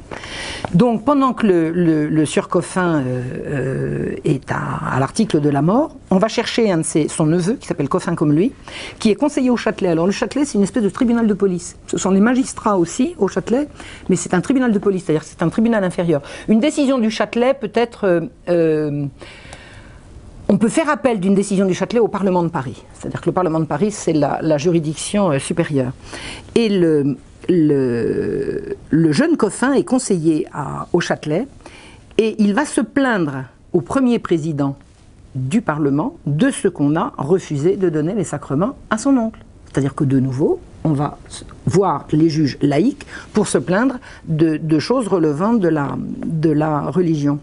Donc 0.74 1.06
pendant 1.06 1.34
que 1.34 1.48
le, 1.48 2.26
surcoffin 2.26 3.02
euh, 3.02 3.22
euh, 3.48 4.16
est 4.26 4.52
à, 4.52 5.00
l'article 5.00 5.40
de 5.40 5.50
la 5.50 5.62
mort, 5.62 5.96
on 6.12 6.18
va 6.18 6.28
chercher 6.28 6.72
un 6.72 6.80
de 6.80 6.84
ses, 6.84 7.08
son 7.08 7.26
neveu 7.26 7.54
qui 7.54 7.68
s'appelle 7.68 7.90
Coffin 7.90 8.16
comme 8.16 8.34
lui, 8.34 8.52
qui 9.00 9.10
est 9.10 9.16
conseiller 9.16 9.50
au 9.50 9.58
Châtelet. 9.58 9.90
Alors 9.90 10.06
le 10.06 10.12
Châtelet, 10.12 10.46
c'est 10.46 10.58
une 10.58 10.64
espèce 10.64 10.84
de 10.84 10.90
tribunal 10.90 11.28
de 11.28 11.34
police. 11.34 11.78
Ce 11.88 11.98
sont 11.98 12.12
des 12.12 12.20
magistrats 12.20 12.78
aussi 12.78 13.16
au 13.18 13.28
Châtelet, 13.28 13.68
mais 14.10 14.16
c'est 14.16 14.34
un 14.34 14.42
tribunal 14.42 14.72
de 14.72 14.80
police, 14.80 15.04
c'est-à-dire 15.06 15.24
c'est 15.24 15.42
un 15.44 15.50
tribunal 15.50 15.84
inférieur. 15.84 16.22
Une 16.48 16.60
décision 16.60 16.98
du 16.98 17.10
Châtelet 17.10 17.54
peut 17.54 17.72
être 17.74 18.30
euh, 18.50 19.06
on 20.50 20.58
peut 20.58 20.68
faire 20.68 20.90
appel 20.90 21.20
d'une 21.20 21.36
décision 21.36 21.68
du 21.68 21.76
Châtelet 21.76 22.00
au 22.00 22.08
Parlement 22.08 22.42
de 22.42 22.50
Paris. 22.50 22.84
C'est-à-dire 22.94 23.22
que 23.22 23.28
le 23.28 23.34
Parlement 23.34 23.60
de 23.60 23.66
Paris, 23.66 23.92
c'est 23.92 24.14
la, 24.14 24.58
juridiction 24.58 25.32
euh, 25.32 25.38
supérieure. 25.38 25.94
Et 26.56 26.70
le, 26.70 27.16
jeune 29.12 29.38
Coffin 29.38 29.74
est 29.74 29.84
conseiller 29.84 30.48
au 30.92 31.00
Châtelet 31.00 31.48
et 32.18 32.36
il 32.40 32.54
va 32.56 32.66
se 32.66 32.82
plaindre 32.82 33.44
au 33.74 33.82
premier 33.82 34.18
président 34.18 34.76
du 35.36 35.62
Parlement 35.62 36.18
de 36.26 36.50
ce 36.50 36.68
qu'on 36.68 36.96
a 36.96 37.14
refusé 37.18 37.76
de 37.76 37.90
donner 37.90 38.16
les 38.16 38.24
sacrements 38.24 38.76
à 38.90 38.98
son 38.98 39.16
oncle. 39.18 39.40
C'est-à-dire 39.66 39.94
que 39.94 40.04
de 40.04 40.20
nouveau, 40.20 40.60
on 40.84 40.94
va 40.94 41.20
voir 41.68 42.08
les 42.12 42.30
juges 42.30 42.58
laïcs 42.62 43.06
pour 43.34 43.48
se 43.48 43.60
plaindre 43.60 44.00
de, 44.28 44.80
choses 44.80 45.08
relevant 45.08 45.54
de 45.54 45.70
la 46.50 46.82
religion. 46.90 47.40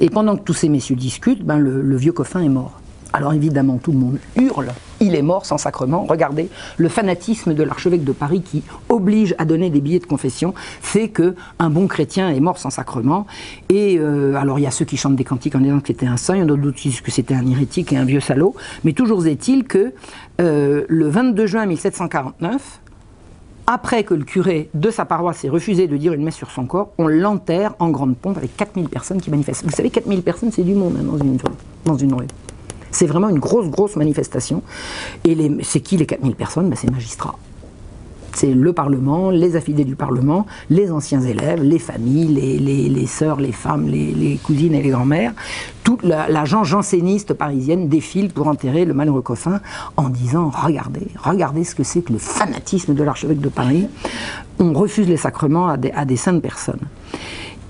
Et 0.00 0.10
pendant 0.10 0.36
que 0.36 0.42
tous 0.42 0.54
ces 0.54 0.68
messieurs 0.68 0.96
discutent, 0.96 1.44
ben 1.44 1.58
le, 1.58 1.96
vieux 1.96 2.12
coffin 2.12 2.40
est 2.40 2.48
mort. 2.48 2.80
Alors 3.12 3.34
évidemment, 3.34 3.76
tout 3.76 3.92
le 3.92 3.98
monde 3.98 4.18
hurle, 4.36 4.72
il 5.00 5.14
est 5.14 5.22
mort 5.22 5.44
sans 5.44 5.58
sacrement. 5.58 6.06
Regardez, 6.08 6.48
le 6.78 6.88
fanatisme 6.88 7.52
de 7.52 7.62
l'archevêque 7.62 8.04
de 8.04 8.12
Paris 8.12 8.40
qui 8.40 8.62
oblige 8.88 9.34
à 9.36 9.44
donner 9.44 9.68
des 9.68 9.82
billets 9.82 9.98
de 9.98 10.06
confession 10.06 10.54
fait 10.56 11.08
que 11.08 11.34
un 11.58 11.68
bon 11.68 11.88
chrétien 11.88 12.30
est 12.30 12.40
mort 12.40 12.58
sans 12.58 12.70
sacrement. 12.70 13.26
Et 13.68 13.98
euh, 13.98 14.34
alors 14.36 14.58
il 14.58 14.62
y 14.62 14.66
a 14.66 14.70
ceux 14.70 14.86
qui 14.86 14.96
chantent 14.96 15.16
des 15.16 15.24
cantiques 15.24 15.54
en 15.54 15.60
disant 15.60 15.80
que 15.80 15.88
c'était 15.88 16.06
un 16.06 16.16
saint, 16.16 16.36
il 16.36 16.40
y 16.40 16.42
en 16.42 16.48
a 16.48 16.56
d'autres 16.56 16.76
qui 16.76 16.88
disent 16.88 17.02
que 17.02 17.10
c'était 17.10 17.34
un 17.34 17.46
hérétique 17.46 17.92
et 17.92 17.98
un 17.98 18.04
vieux 18.04 18.20
salaud. 18.20 18.54
Mais 18.82 18.94
toujours 18.94 19.26
est-il 19.26 19.64
que 19.64 19.92
euh, 20.40 20.86
le 20.88 21.08
22 21.08 21.46
juin 21.46 21.66
1749, 21.66 22.81
après 23.66 24.04
que 24.04 24.14
le 24.14 24.24
curé 24.24 24.68
de 24.74 24.90
sa 24.90 25.04
paroisse 25.04 25.44
ait 25.44 25.48
refusé 25.48 25.86
de 25.86 25.96
dire 25.96 26.12
une 26.12 26.24
messe 26.24 26.34
sur 26.34 26.50
son 26.50 26.66
corps, 26.66 26.92
on 26.98 27.06
l'enterre 27.06 27.74
en 27.78 27.90
grande 27.90 28.16
pompe 28.16 28.36
avec 28.36 28.56
4000 28.56 28.88
personnes 28.88 29.20
qui 29.20 29.30
manifestent. 29.30 29.64
Vous 29.64 29.70
savez, 29.70 29.90
4000 29.90 30.22
personnes, 30.22 30.50
c'est 30.52 30.62
du 30.62 30.74
monde 30.74 30.96
hein, 30.98 31.04
dans, 31.84 31.96
une, 31.96 32.12
rue. 32.14 32.26
C'est 32.90 33.06
vraiment 33.06 33.28
une 33.28 33.38
grosse, 33.38 33.68
grosse 33.68 33.96
manifestation. 33.96 34.62
Et 35.24 35.36
c'est 35.62 35.80
qui 35.80 35.96
les 35.96 36.06
4000 36.06 36.34
personnes? 36.34 36.68
Ben, 36.68 36.76
C'est 36.76 36.90
magistrats. 36.90 37.38
C'est 38.34 38.52
le 38.52 38.72
Parlement, 38.72 39.30
les 39.30 39.56
affidés 39.56 39.84
du 39.84 39.96
Parlement, 39.96 40.46
les 40.70 40.90
anciens 40.90 41.20
élèves, 41.20 41.62
les 41.62 41.78
familles, 41.78 42.28
les, 42.28 42.58
les, 42.58 42.88
les 42.88 43.06
sœurs, 43.06 43.40
les 43.40 43.52
femmes, 43.52 43.88
les, 43.88 44.38
cousines 44.42 44.74
et 44.74 44.82
les 44.82 44.90
grand-mères. 44.90 45.32
Toute 45.84 46.02
la, 46.02 46.28
la 46.28 46.44
janséniste 46.44 47.34
parisienne 47.34 47.88
défile 47.88 48.30
pour 48.30 48.48
enterrer 48.48 48.84
le 48.84 48.94
malheureux 48.94 49.22
coffin 49.22 49.60
en 49.96 50.08
disant 50.08 50.50
Regardez, 50.50 51.08
regardez 51.22 51.64
ce 51.64 51.74
que 51.74 51.82
c'est 51.82 52.02
que 52.02 52.12
le 52.12 52.18
fanatisme 52.18 52.94
de 52.94 53.02
l'archevêque 53.02 53.40
de 53.40 53.48
Paris. 53.48 53.88
On 54.58 54.72
refuse 54.72 55.08
les 55.08 55.16
sacrements 55.16 55.68
à 55.68 55.76
des, 55.76 55.90
à 55.90 56.04
des 56.04 56.16
saintes 56.16 56.42
personnes. 56.42 56.80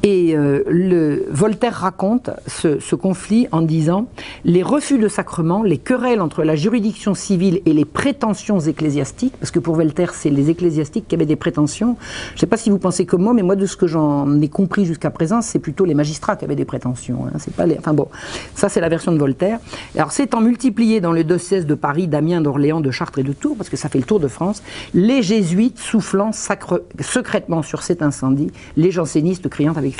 Et 0.04 0.36
euh, 0.36 0.64
le, 0.66 1.26
Voltaire 1.30 1.74
raconte 1.74 2.30
ce, 2.48 2.94
conflit 2.96 3.46
en 3.52 3.62
disant 3.62 4.06
les 4.44 4.62
refus 4.64 4.98
de 4.98 5.06
sacrement, 5.06 5.62
les 5.62 5.78
querelles 5.78 6.20
entre 6.20 6.42
la 6.42 6.56
juridiction 6.56 7.14
civile 7.14 7.60
et 7.66 7.72
les 7.72 7.84
prétentions 7.84 8.58
ecclésiastiques, 8.58 9.34
parce 9.38 9.52
que 9.52 9.60
pour 9.60 9.76
Voltaire, 9.76 10.12
c'est 10.14 10.30
les 10.30 10.50
ecclésiastiques 10.50 11.06
qui 11.06 11.14
avaient 11.14 11.24
des 11.24 11.36
prétentions. 11.36 11.96
Je 12.30 12.34
ne 12.34 12.38
sais 12.40 12.46
pas 12.46 12.56
si 12.56 12.68
vous 12.68 12.78
pensez 12.78 13.06
comme 13.06 13.22
moi, 13.22 13.32
mais 13.32 13.42
moi, 13.42 13.54
de 13.54 13.64
ce 13.64 13.76
que 13.76 13.86
j'en 13.86 14.40
ai 14.40 14.48
compris 14.48 14.86
jusqu'à 14.86 15.10
présent, 15.10 15.40
c'est 15.40 15.60
plutôt 15.60 15.84
les 15.84 15.94
magistrats 15.94 16.34
qui 16.34 16.44
avaient 16.44 16.56
des 16.56 16.64
prétentions. 16.64 17.26
Hein. 17.26 17.38
C'est 17.38 17.54
pas 17.54 17.66
les... 17.66 17.78
Enfin 17.78 17.94
bon, 17.94 18.08
ça, 18.56 18.68
c'est 18.68 18.80
la 18.80 18.88
version 18.88 19.12
de 19.12 19.18
Voltaire. 19.18 19.60
Alors, 19.96 20.10
s'étant 20.10 20.40
multiplié 20.40 21.00
dans 21.00 21.12
le 21.12 21.22
diocèse 21.22 21.64
de 21.64 21.74
Paris, 21.74 22.08
d'Amiens, 22.08 22.40
d'Orléans, 22.40 22.80
de 22.80 22.90
Chartres 22.90 23.20
et 23.20 23.24
de 23.24 23.32
Tours, 23.32 23.56
parce 23.56 23.68
que 23.68 23.76
ça 23.76 23.88
fait 23.88 23.98
le 23.98 24.04
tour 24.04 24.18
de 24.18 24.28
France, 24.28 24.64
les 24.94 25.22
jésuites 25.22 25.78
soufflant 25.78 26.32
secrètement 26.32 27.62
sur 27.62 27.82
cet 27.82 28.02
incendie, 28.02 28.50
les 28.76 28.90
jansénistes 28.90 29.48
criant 29.48 29.74
avec 29.74 29.91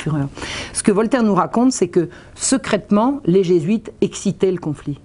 Ce 0.73 0.83
que 0.83 0.91
Voltaire 0.91 1.23
nous 1.23 1.35
raconte, 1.35 1.71
c'est 1.71 1.87
que 1.87 2.09
secrètement, 2.35 3.21
les 3.25 3.43
jésuites 3.43 3.91
excitaient 4.01 4.51
le 4.51 4.57
conflit. 4.57 4.99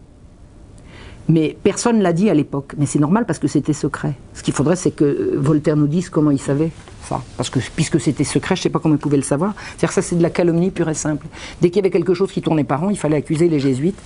Mais 1.29 1.57
personne 1.63 1.99
ne 1.99 2.03
l'a 2.03 2.15
dit 2.15 2.31
à 2.31 2.35
l'époque. 2.35 2.75
Mais 2.79 2.87
c'est 2.87 2.99
normal 2.99 3.27
parce 3.27 3.39
que 3.39 3.49
c'était 3.49 3.75
secret. 3.75 4.15
Ce 4.33 4.43
qu'il 4.43 4.55
faudrait, 4.55 4.77
c'est 4.77 4.91
que 4.91 5.37
Voltaire 5.37 5.77
nous 5.77 5.87
dise 5.87 6.09
comment 6.09 6.31
il 6.31 6.39
savait 6.39 6.71
ça. 7.03 7.23
Parce 7.37 7.51
que 7.51 7.59
puisque 7.77 8.01
c'était 8.01 8.25
secret, 8.25 8.57
je 8.57 8.61
ne 8.61 8.63
sais 8.65 8.71
pas 8.71 8.79
comment 8.79 8.95
il 8.95 9.01
pouvait 9.01 9.19
le 9.19 9.23
savoir. 9.23 9.55
C'est-à-dire 9.77 9.93
ça, 9.93 10.01
c'est 10.01 10.17
de 10.17 10.23
la 10.23 10.31
calomnie 10.31 10.71
pure 10.71 10.89
et 10.89 10.95
simple. 10.95 11.27
Dès 11.61 11.69
qu'il 11.69 11.77
y 11.77 11.81
avait 11.81 11.91
quelque 11.91 12.15
chose 12.15 12.33
qui 12.33 12.41
tournait 12.41 12.65
par 12.65 12.83
an, 12.83 12.89
il 12.89 12.99
fallait 12.99 13.17
accuser 13.17 13.49
les 13.49 13.61
jésuites. 13.61 13.99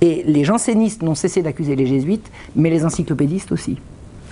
Et 0.00 0.22
les 0.24 0.44
jansénistes 0.44 1.02
n'ont 1.02 1.16
cessé 1.16 1.42
d'accuser 1.42 1.74
les 1.74 1.86
jésuites, 1.86 2.30
mais 2.54 2.70
les 2.70 2.84
encyclopédistes 2.84 3.50
aussi 3.50 3.76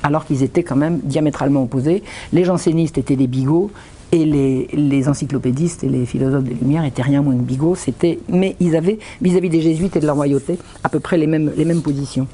alors 0.03 0.25
qu'ils 0.25 0.45
étaient 0.45 0.63
quand 0.63 0.77
même 0.77 1.01
diamétralement 1.03 1.65
opposés. 1.65 2.05
Les 2.33 2.45
jansénistes 2.45 2.97
étaient 2.97 3.17
des 3.17 3.27
bigots 3.27 3.73
et 4.13 4.25
les, 4.25 5.09
encyclopédistes 5.09 5.85
et 5.85 5.89
les 5.89 6.07
philosophes 6.07 6.45
des 6.45 6.55
Lumières 6.55 6.85
étaient 6.85 7.03
rien 7.03 7.23
moins 7.23 7.35
que 7.35 7.43
bigots, 7.43 7.75
c'était, 7.75 8.19
mais 8.29 8.57
ils 8.61 8.77
avaient, 8.77 8.99
vis-à-vis 9.21 9.49
des 9.49 9.61
jésuites 9.61 9.97
et 9.97 10.01
de 10.01 10.07
la 10.07 10.13
royauté, 10.13 10.59
à 10.85 10.89
peu 10.89 11.01
près 11.01 11.19
les 11.19 11.27
mêmes, 11.27 11.53
les 11.57 11.65
mêmes 11.65 11.83
positions. 11.83 12.27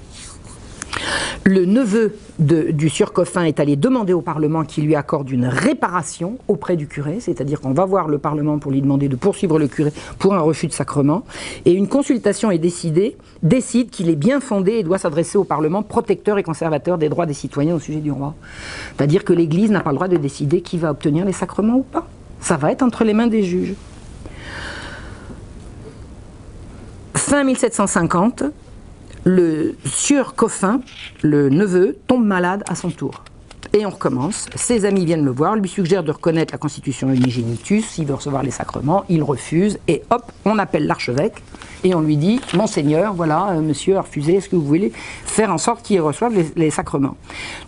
Le 1.45 1.65
neveu 1.65 2.15
du 2.39 2.89
sieur 2.89 3.13
Coffin 3.13 3.45
est 3.45 3.59
allé 3.59 3.77
demander 3.77 4.13
au 4.13 4.21
Parlement 4.21 4.65
qu'il 4.65 4.85
lui 4.85 4.95
accorde 4.95 5.29
une 5.31 5.47
réparation 5.47 6.39
auprès 6.47 6.77
du 6.77 6.87
curé, 6.87 7.19
c'est-à-dire 7.21 7.61
qu'on 7.61 7.73
va 7.73 7.85
voir 7.85 8.09
le 8.09 8.19
Parlement 8.19 8.59
pour 8.59 8.71
lui 8.71 8.81
demander 8.81 9.09
de 9.09 9.17
poursuivre 9.17 9.59
le 9.59 9.67
curé 9.67 9.93
pour 10.19 10.35
un 10.35 10.41
refus 10.41 10.69
de 10.69 10.73
sacrement, 10.73 11.25
et 11.65 11.73
une 11.73 11.89
consultation 11.89 12.51
est 12.51 12.59
décidée, 12.59 13.17
décide 13.43 13.91
qu'il 13.91 14.09
est 14.09 14.17
bien 14.17 14.41
fondé 14.41 14.73
et 14.73 14.83
doit 14.85 14.99
s'adresser 14.99 15.37
au 15.37 15.45
Parlement 15.45 15.83
protecteur 15.83 16.39
et 16.39 16.43
conservateur 16.43 16.97
des 16.99 17.09
droits 17.09 17.27
des 17.27 17.35
citoyens 17.35 17.75
au 17.75 17.81
sujet 17.81 18.01
du 18.01 18.13
roi. 18.13 18.35
C'est-à-dire 18.97 19.25
que 19.25 19.33
l'Église 19.33 19.71
n'a 19.71 19.81
pas 19.81 19.91
le 19.91 19.97
droit 19.97 20.09
de 20.09 20.17
décider 20.17 20.61
qui 20.61 20.79
va 20.79 20.91
obtenir 20.91 21.25
les 21.25 21.33
sacrements 21.33 21.77
ou 21.77 21.83
pas. 21.83 22.07
Ça 22.41 22.57
va 22.57 22.71
être 22.71 22.83
entre 22.83 23.05
les 23.05 23.15
mains 23.15 23.27
des 23.27 23.43
juges. 23.43 23.75
Fin 27.15 27.45
1750, 27.45 28.45
le 29.25 29.77
sieur 29.85 30.35
Coffin, 30.35 30.81
le 31.23 31.49
neveu, 31.49 31.97
tombe 32.07 32.25
malade 32.25 32.65
à 32.69 32.75
son 32.75 32.91
tour. 32.91 33.23
Et 33.75 33.87
on 33.87 33.91
recommence. 33.91 34.47
Ses 34.55 34.85
amis 34.85 35.07
viennent 35.07 35.25
le 35.25 35.31
voir, 35.31 35.57
lui 35.57 35.69
suggèrent 35.69 36.03
de 36.03 36.11
reconnaître 36.11 36.53
la 36.53 36.59
constitution 36.59 37.11
unigenitus, 37.11 37.87
s'il 37.87 38.07
veut 38.07 38.15
recevoir 38.15 38.43
les 38.43 38.51
sacrements, 38.51 39.05
il 39.09 39.23
refuse, 39.23 39.79
et 39.89 40.03
hop, 40.11 40.31
on 40.45 40.59
appelle 40.59 40.87
l'archevêque, 40.87 41.43
et 41.85 41.95
on 41.95 42.01
lui 42.01 42.17
dit, 42.17 42.41
Monseigneur, 42.55 43.15
voilà, 43.15 43.53
euh, 43.53 43.61
monsieur 43.61 43.97
a 43.97 44.03
refusé, 44.03 44.35
est-ce 44.35 44.49
que 44.49 44.57
vous 44.57 44.67
voulez 44.67 44.93
faire 45.25 45.53
en 45.53 45.59
sorte 45.59 45.83
qu'il 45.83 46.01
reçoive 46.01 46.35
les, 46.55 46.71
sacrements? 46.71 47.17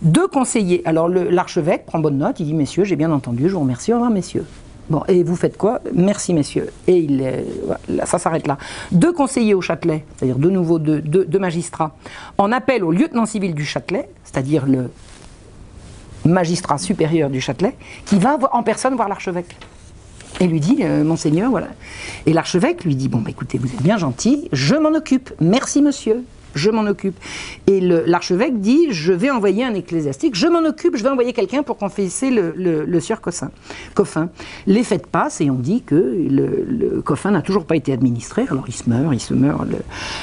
Deux 0.02 0.28
conseillers, 0.28 0.82
alors 0.84 1.08
l'archevêque 1.08 1.86
prend 1.86 2.00
bonne 2.00 2.18
note, 2.18 2.38
il 2.38 2.46
dit, 2.46 2.54
messieurs, 2.54 2.84
j'ai 2.84 2.96
bien 2.96 3.10
entendu, 3.10 3.48
je 3.48 3.54
vous 3.54 3.60
remercie, 3.60 3.92
au 3.92 3.96
revoir, 3.96 4.10
messieurs. 4.10 4.44
Bon, 4.90 5.02
et 5.08 5.22
vous 5.22 5.36
faites 5.36 5.56
quoi? 5.56 5.80
Merci, 5.94 6.34
messieurs. 6.34 6.70
Et 6.86 6.98
il, 6.98 7.44
ça 8.04 8.18
s'arrête 8.18 8.46
là. 8.46 8.58
Deux 8.92 9.12
conseillers 9.12 9.54
au 9.54 9.60
Châtelet, 9.60 10.04
c'est-à-dire 10.16 10.38
de 10.38 10.50
nouveau 10.50 10.78
deux, 10.78 11.38
magistrats, 11.38 11.96
en 12.36 12.52
appel 12.52 12.84
au 12.84 12.92
lieutenant 12.92 13.26
civil 13.26 13.54
du 13.54 13.64
Châtelet, 13.64 14.08
c'est-à-dire 14.24 14.66
le 14.66 14.90
magistrat 16.26 16.78
supérieur 16.78 17.30
du 17.30 17.40
Châtelet, 17.40 17.76
qui 18.04 18.18
va 18.18 18.38
en 18.52 18.62
personne 18.62 18.94
voir 18.94 19.08
l'archevêque. 19.08 19.56
Et 20.40 20.46
lui 20.46 20.60
dit, 20.60 20.78
euh, 20.80 21.04
Monseigneur, 21.04 21.50
voilà. 21.50 21.68
Et 22.26 22.32
l'archevêque 22.32 22.84
lui 22.84 22.96
dit, 22.96 23.08
bon, 23.08 23.20
bah, 23.20 23.30
écoutez, 23.30 23.56
vous 23.56 23.68
êtes 23.68 23.82
bien 23.82 23.98
gentil, 23.98 24.48
je 24.52 24.74
m'en 24.74 24.90
occupe. 24.90 25.32
Merci, 25.40 25.80
monsieur 25.80 26.24
je 26.54 26.70
m'en 26.70 26.82
occupe. 26.82 27.16
Et 27.66 27.80
l'archevêque 27.80 28.60
dit, 28.60 28.88
je 28.90 29.12
vais 29.12 29.30
envoyer 29.30 29.64
un 29.64 29.74
ecclésiastique, 29.74 30.34
je 30.34 30.46
m'en 30.46 30.66
occupe, 30.66 30.96
je 30.96 31.02
vais 31.02 31.08
envoyer 31.08 31.32
quelqu'un 31.32 31.62
pour 31.62 31.76
confesser 31.76 32.30
le, 32.30 32.52
le, 32.56 33.00
sieur 33.00 33.20
Coffin. 33.20 34.30
Les 34.66 34.82
fêtes 34.82 35.06
passent 35.06 35.40
et 35.40 35.50
on 35.50 35.54
dit 35.54 35.82
que 35.82 35.94
le, 35.94 37.00
Coffin 37.02 37.30
n'a 37.30 37.42
toujours 37.42 37.66
pas 37.66 37.76
été 37.76 37.92
administré, 37.92 38.44
alors 38.50 38.64
il 38.68 38.74
se 38.74 38.88
meurt, 38.88 39.12
il 39.12 39.20
se 39.20 39.34
meurt. 39.34 39.66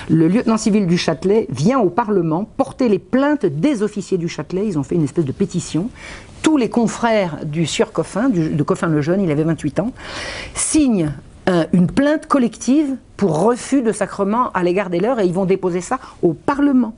Le, 0.10 0.28
lieutenant 0.28 0.58
civil 0.58 0.88
du 0.88 0.98
Châtelet 0.98 1.48
vient 1.49 1.80
au 1.80 1.90
Parlement 1.90 2.45
porter 2.45 2.90
les 2.90 2.99
plaintes 2.99 3.45
des 3.45 3.84
officiers 3.84 4.18
du 4.18 4.28
Châtelet, 4.28 4.66
ils 4.66 4.80
ont 4.80 4.84
fait 4.84 4.95
une 4.95 5.03
espèce 5.03 5.26
de 5.26 5.32
pétition 5.32 5.90
tous 6.41 6.58
les 6.58 6.70
confrères 6.70 7.45
du 7.45 7.68
sieur 7.68 7.91
Coffin, 7.91 8.28
de 8.30 8.64
Coffin 8.64 8.88
le 8.88 9.02
Jeune, 9.02 9.22
il 9.22 9.30
avait 9.30 9.44
28 9.44 9.80
ans, 9.80 9.91
signent 10.56 11.12
une 11.73 11.88
plainte 11.88 12.28
collective 12.28 12.95
pour 13.18 13.44
refus 13.44 13.82
de 13.82 13.91
sacrement 13.91 14.52
à 14.52 14.64
l'égard 14.64 14.90
des 14.90 14.99
leurs 14.99 15.19
et 15.19 15.26
ils 15.26 15.34
vont 15.34 15.45
déposer 15.45 15.82
ça 15.82 15.99
au 16.22 16.34
Parlement. 16.34 16.95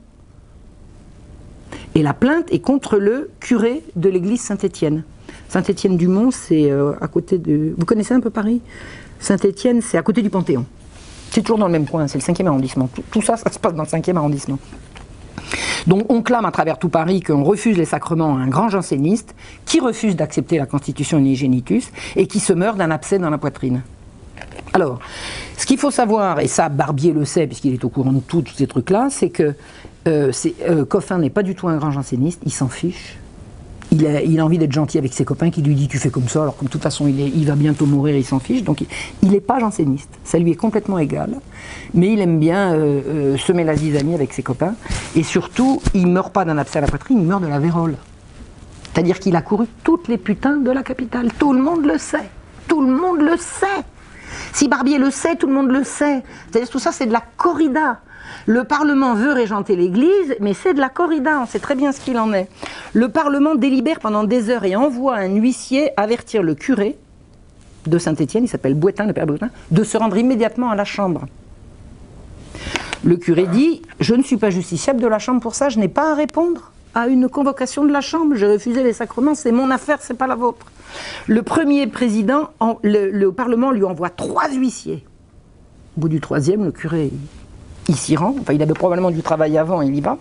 Et 1.94 2.02
la 2.02 2.12
plainte 2.12 2.52
est 2.52 2.58
contre 2.58 2.98
le 2.98 3.30
curé 3.40 3.82
de 3.94 4.08
l'église 4.08 4.40
Saint-Étienne. 4.40 5.04
Saint-Étienne-du-Mont, 5.48 6.30
c'est 6.30 6.70
euh, 6.70 6.92
à 7.00 7.08
côté 7.08 7.38
de. 7.38 7.74
Vous 7.76 7.84
connaissez 7.84 8.14
un 8.14 8.20
peu 8.20 8.30
Paris? 8.30 8.60
Saint-Étienne, 9.20 9.80
c'est 9.80 9.96
à 9.96 10.02
côté 10.02 10.22
du 10.22 10.30
Panthéon. 10.30 10.66
C'est 11.30 11.42
toujours 11.42 11.58
dans 11.58 11.66
le 11.66 11.72
même 11.72 11.86
coin, 11.86 12.06
c'est 12.08 12.18
le 12.18 12.24
5e 12.24 12.46
arrondissement. 12.46 12.88
Tout, 13.10 13.22
ça, 13.22 13.36
ça 13.36 13.50
se 13.50 13.58
passe 13.58 13.74
dans 13.74 13.82
le 13.82 13.88
5e 13.88 14.16
arrondissement. 14.16 14.58
Donc 15.86 16.10
on 16.10 16.22
clame 16.22 16.44
à 16.44 16.50
travers 16.50 16.78
tout 16.78 16.88
Paris 16.88 17.20
qu'on 17.20 17.44
refuse 17.44 17.76
les 17.76 17.84
sacrements 17.84 18.36
à 18.36 18.40
un 18.40 18.48
grand 18.48 18.68
janséniste 18.68 19.34
qui 19.66 19.80
refuse 19.80 20.16
d'accepter 20.16 20.58
la 20.58 20.66
constitution 20.66 21.18
unigenitus 21.18 21.90
et 22.16 22.26
qui 22.26 22.40
se 22.40 22.52
meurt 22.52 22.78
d'un 22.78 22.90
abcès 22.90 23.18
dans 23.18 23.30
la 23.30 23.38
poitrine. 23.38 23.82
Alors, 24.72 24.98
ce 25.56 25.66
qu'il 25.66 25.78
faut 25.78 25.90
savoir, 25.90 26.40
et 26.40 26.48
ça 26.48 26.68
Barbier 26.68 27.12
le 27.12 27.24
sait 27.24 27.46
puisqu'il 27.46 27.74
est 27.74 27.84
au 27.84 27.88
courant 27.88 28.12
de 28.12 28.20
tous 28.20 28.44
ces 28.54 28.66
trucs-là, 28.66 29.08
c'est 29.10 29.30
que 29.30 29.54
euh, 30.06 30.32
euh, 30.68 30.84
Coffin 30.84 31.18
n'est 31.18 31.30
pas 31.30 31.42
du 31.42 31.54
tout 31.54 31.68
un 31.68 31.76
grand 31.76 31.90
janséniste, 31.90 32.40
il 32.44 32.52
s'en 32.52 32.68
fiche. 32.68 33.16
Il 33.92 34.40
a, 34.40 34.44
envie 34.44 34.58
d'être 34.58 34.72
gentil 34.72 34.98
avec 34.98 35.12
ses 35.12 35.24
copains 35.24 35.50
qui 35.50 35.62
lui 35.62 35.76
dit 35.76 35.86
tu 35.86 35.98
fais 35.98 36.10
comme 36.10 36.26
ça, 36.26 36.42
alors 36.42 36.56
que 36.56 36.64
de 36.64 36.68
toute 36.68 36.82
façon 36.82 37.06
il, 37.06 37.20
il 37.20 37.46
va 37.46 37.54
bientôt 37.54 37.86
mourir, 37.86 38.16
il 38.16 38.24
s'en 38.24 38.40
fiche. 38.40 38.64
Donc 38.64 38.84
il 39.22 39.30
n'est 39.30 39.40
pas 39.40 39.60
janséniste, 39.60 40.10
ça 40.24 40.38
lui 40.38 40.50
est 40.50 40.56
complètement 40.56 40.98
égal. 40.98 41.36
Mais 41.92 42.12
il 42.12 42.20
aime 42.20 42.40
bien 42.40 42.74
euh, 42.74 43.36
semer 43.36 43.62
la 43.62 43.76
zizanie 43.76 44.14
avec 44.14 44.32
ses 44.32 44.42
copains. 44.42 44.74
Et 45.14 45.22
surtout, 45.22 45.80
il 45.94 46.08
meurt 46.08 46.32
pas 46.32 46.44
d'un 46.44 46.58
abcès 46.58 46.78
à 46.78 46.80
la 46.80 46.88
poitrine, 46.88 47.20
il 47.20 47.26
meurt 47.26 47.42
de 47.42 47.46
la 47.46 47.60
vérole. 47.60 47.94
C'est-à-dire 48.92 49.20
qu'il 49.20 49.36
a 49.36 49.42
couru 49.42 49.66
toutes 49.84 50.08
les 50.08 50.18
putains 50.18 50.56
de 50.56 50.70
la 50.70 50.82
capitale. 50.82 51.28
Tout 51.38 51.52
le 51.52 51.60
monde 51.60 51.84
le 51.84 51.98
sait. 51.98 52.28
Tout 52.66 52.80
le 52.80 52.92
monde 52.92 53.20
le 53.20 53.36
sait. 53.36 53.84
Si 54.52 54.68
Barbier 54.68 54.98
le 54.98 55.10
sait, 55.10 55.36
tout 55.36 55.46
le 55.46 55.52
monde 55.52 55.70
le 55.70 55.84
sait. 55.84 56.22
C'est-à-dire 56.50 56.70
tout 56.70 56.78
ça, 56.78 56.92
c'est 56.92 57.06
de 57.06 57.12
la 57.12 57.22
corrida. 57.36 58.00
Le 58.46 58.64
Parlement 58.64 59.14
veut 59.14 59.32
régenter 59.32 59.76
l'Église, 59.76 60.36
mais 60.40 60.54
c'est 60.54 60.74
de 60.74 60.80
la 60.80 60.88
corrida, 60.88 61.40
on 61.40 61.46
sait 61.46 61.58
très 61.58 61.74
bien 61.74 61.92
ce 61.92 62.00
qu'il 62.00 62.18
en 62.18 62.32
est. 62.32 62.48
Le 62.92 63.08
Parlement 63.08 63.54
délibère 63.54 64.00
pendant 64.00 64.24
des 64.24 64.50
heures 64.50 64.64
et 64.64 64.76
envoie 64.76 65.16
un 65.16 65.34
huissier 65.34 65.90
avertir 65.96 66.42
le 66.42 66.54
curé 66.54 66.98
de 67.86 67.98
Saint-Étienne, 67.98 68.44
il 68.44 68.48
s'appelle 68.48 68.74
Bouetin, 68.74 69.06
le 69.06 69.12
père 69.12 69.26
Bouetin, 69.26 69.50
de 69.70 69.84
se 69.84 69.96
rendre 69.96 70.16
immédiatement 70.16 70.70
à 70.70 70.74
la 70.74 70.84
Chambre. 70.84 71.26
Le 73.02 73.16
curé 73.16 73.46
dit 73.46 73.82
Je 74.00 74.14
ne 74.14 74.22
suis 74.22 74.38
pas 74.38 74.50
justiciable 74.50 75.00
de 75.00 75.06
la 75.06 75.18
Chambre 75.18 75.40
pour 75.40 75.54
ça, 75.54 75.68
je 75.68 75.78
n'ai 75.78 75.88
pas 75.88 76.12
à 76.12 76.14
répondre 76.14 76.72
à 76.94 77.08
une 77.08 77.28
convocation 77.28 77.84
de 77.84 77.92
la 77.92 78.00
Chambre, 78.00 78.36
j'ai 78.36 78.46
refusé 78.46 78.82
les 78.82 78.92
sacrements, 78.92 79.34
c'est 79.34 79.52
mon 79.52 79.70
affaire, 79.70 79.98
c'est 80.00 80.14
pas 80.14 80.26
la 80.26 80.36
vôtre. 80.36 80.66
Le 81.26 81.42
premier 81.42 81.86
président, 81.86 82.50
le, 82.82 83.30
Parlement 83.30 83.70
lui 83.70 83.84
envoie 83.84 84.10
trois 84.10 84.50
huissiers. 84.50 85.04
Au 85.96 86.02
bout 86.02 86.08
du 86.08 86.20
troisième, 86.20 86.64
le 86.64 86.72
curé, 86.72 87.10
il 87.88 87.96
s'y 87.96 88.16
rend. 88.16 88.34
Enfin, 88.40 88.52
il 88.52 88.62
avait 88.62 88.74
probablement 88.74 89.10
du 89.10 89.22
travail 89.22 89.56
avant, 89.58 89.82
il 89.82 89.94
y 89.94 90.00
va. 90.00 90.18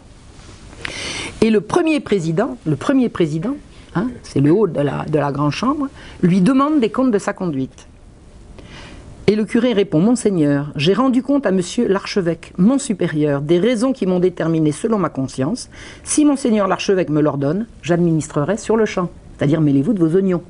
Et 1.41 1.49
le 1.49 1.61
premier 1.61 1.99
président, 1.99 2.57
le 2.65 2.75
premier 2.75 3.09
président, 3.09 3.55
hein, 3.95 4.07
c'est 4.23 4.39
le 4.39 4.51
haut 4.51 4.67
de 4.67 4.79
la, 4.79 5.05
de 5.05 5.31
grande 5.31 5.51
chambre, 5.51 5.89
lui 6.21 6.41
demande 6.41 6.79
des 6.79 6.89
comptes 6.89 7.11
de 7.11 7.19
sa 7.19 7.33
conduite. 7.33 7.87
Et 9.25 9.35
le 9.35 9.45
curé 9.45 9.71
répond 9.71 9.99
Monseigneur, 9.99 10.71
j'ai 10.75 10.93
rendu 10.93 11.23
compte 11.23 11.45
à 11.45 11.51
monsieur 11.51 11.87
l'archevêque, 11.87 12.53
mon 12.57 12.77
supérieur, 12.77 13.41
des 13.41 13.57
raisons 13.57 13.93
qui 13.93 14.05
m'ont 14.05 14.19
déterminé 14.19 14.73
selon 14.73 14.99
ma 14.99 15.09
conscience. 15.09 15.69
Si 16.03 16.25
Monseigneur 16.25 16.67
l'archevêque 16.67 17.09
me 17.09 17.21
l'ordonne, 17.21 17.65
j'administrerai 17.81 18.57
sur 18.57 18.75
le 18.75 18.85
champ. 18.85 19.09
C'est-à-dire, 19.37 19.61
mêlez-vous 19.61 19.93
de 19.93 19.99
vos 19.99 20.17
oignons. 20.17 20.43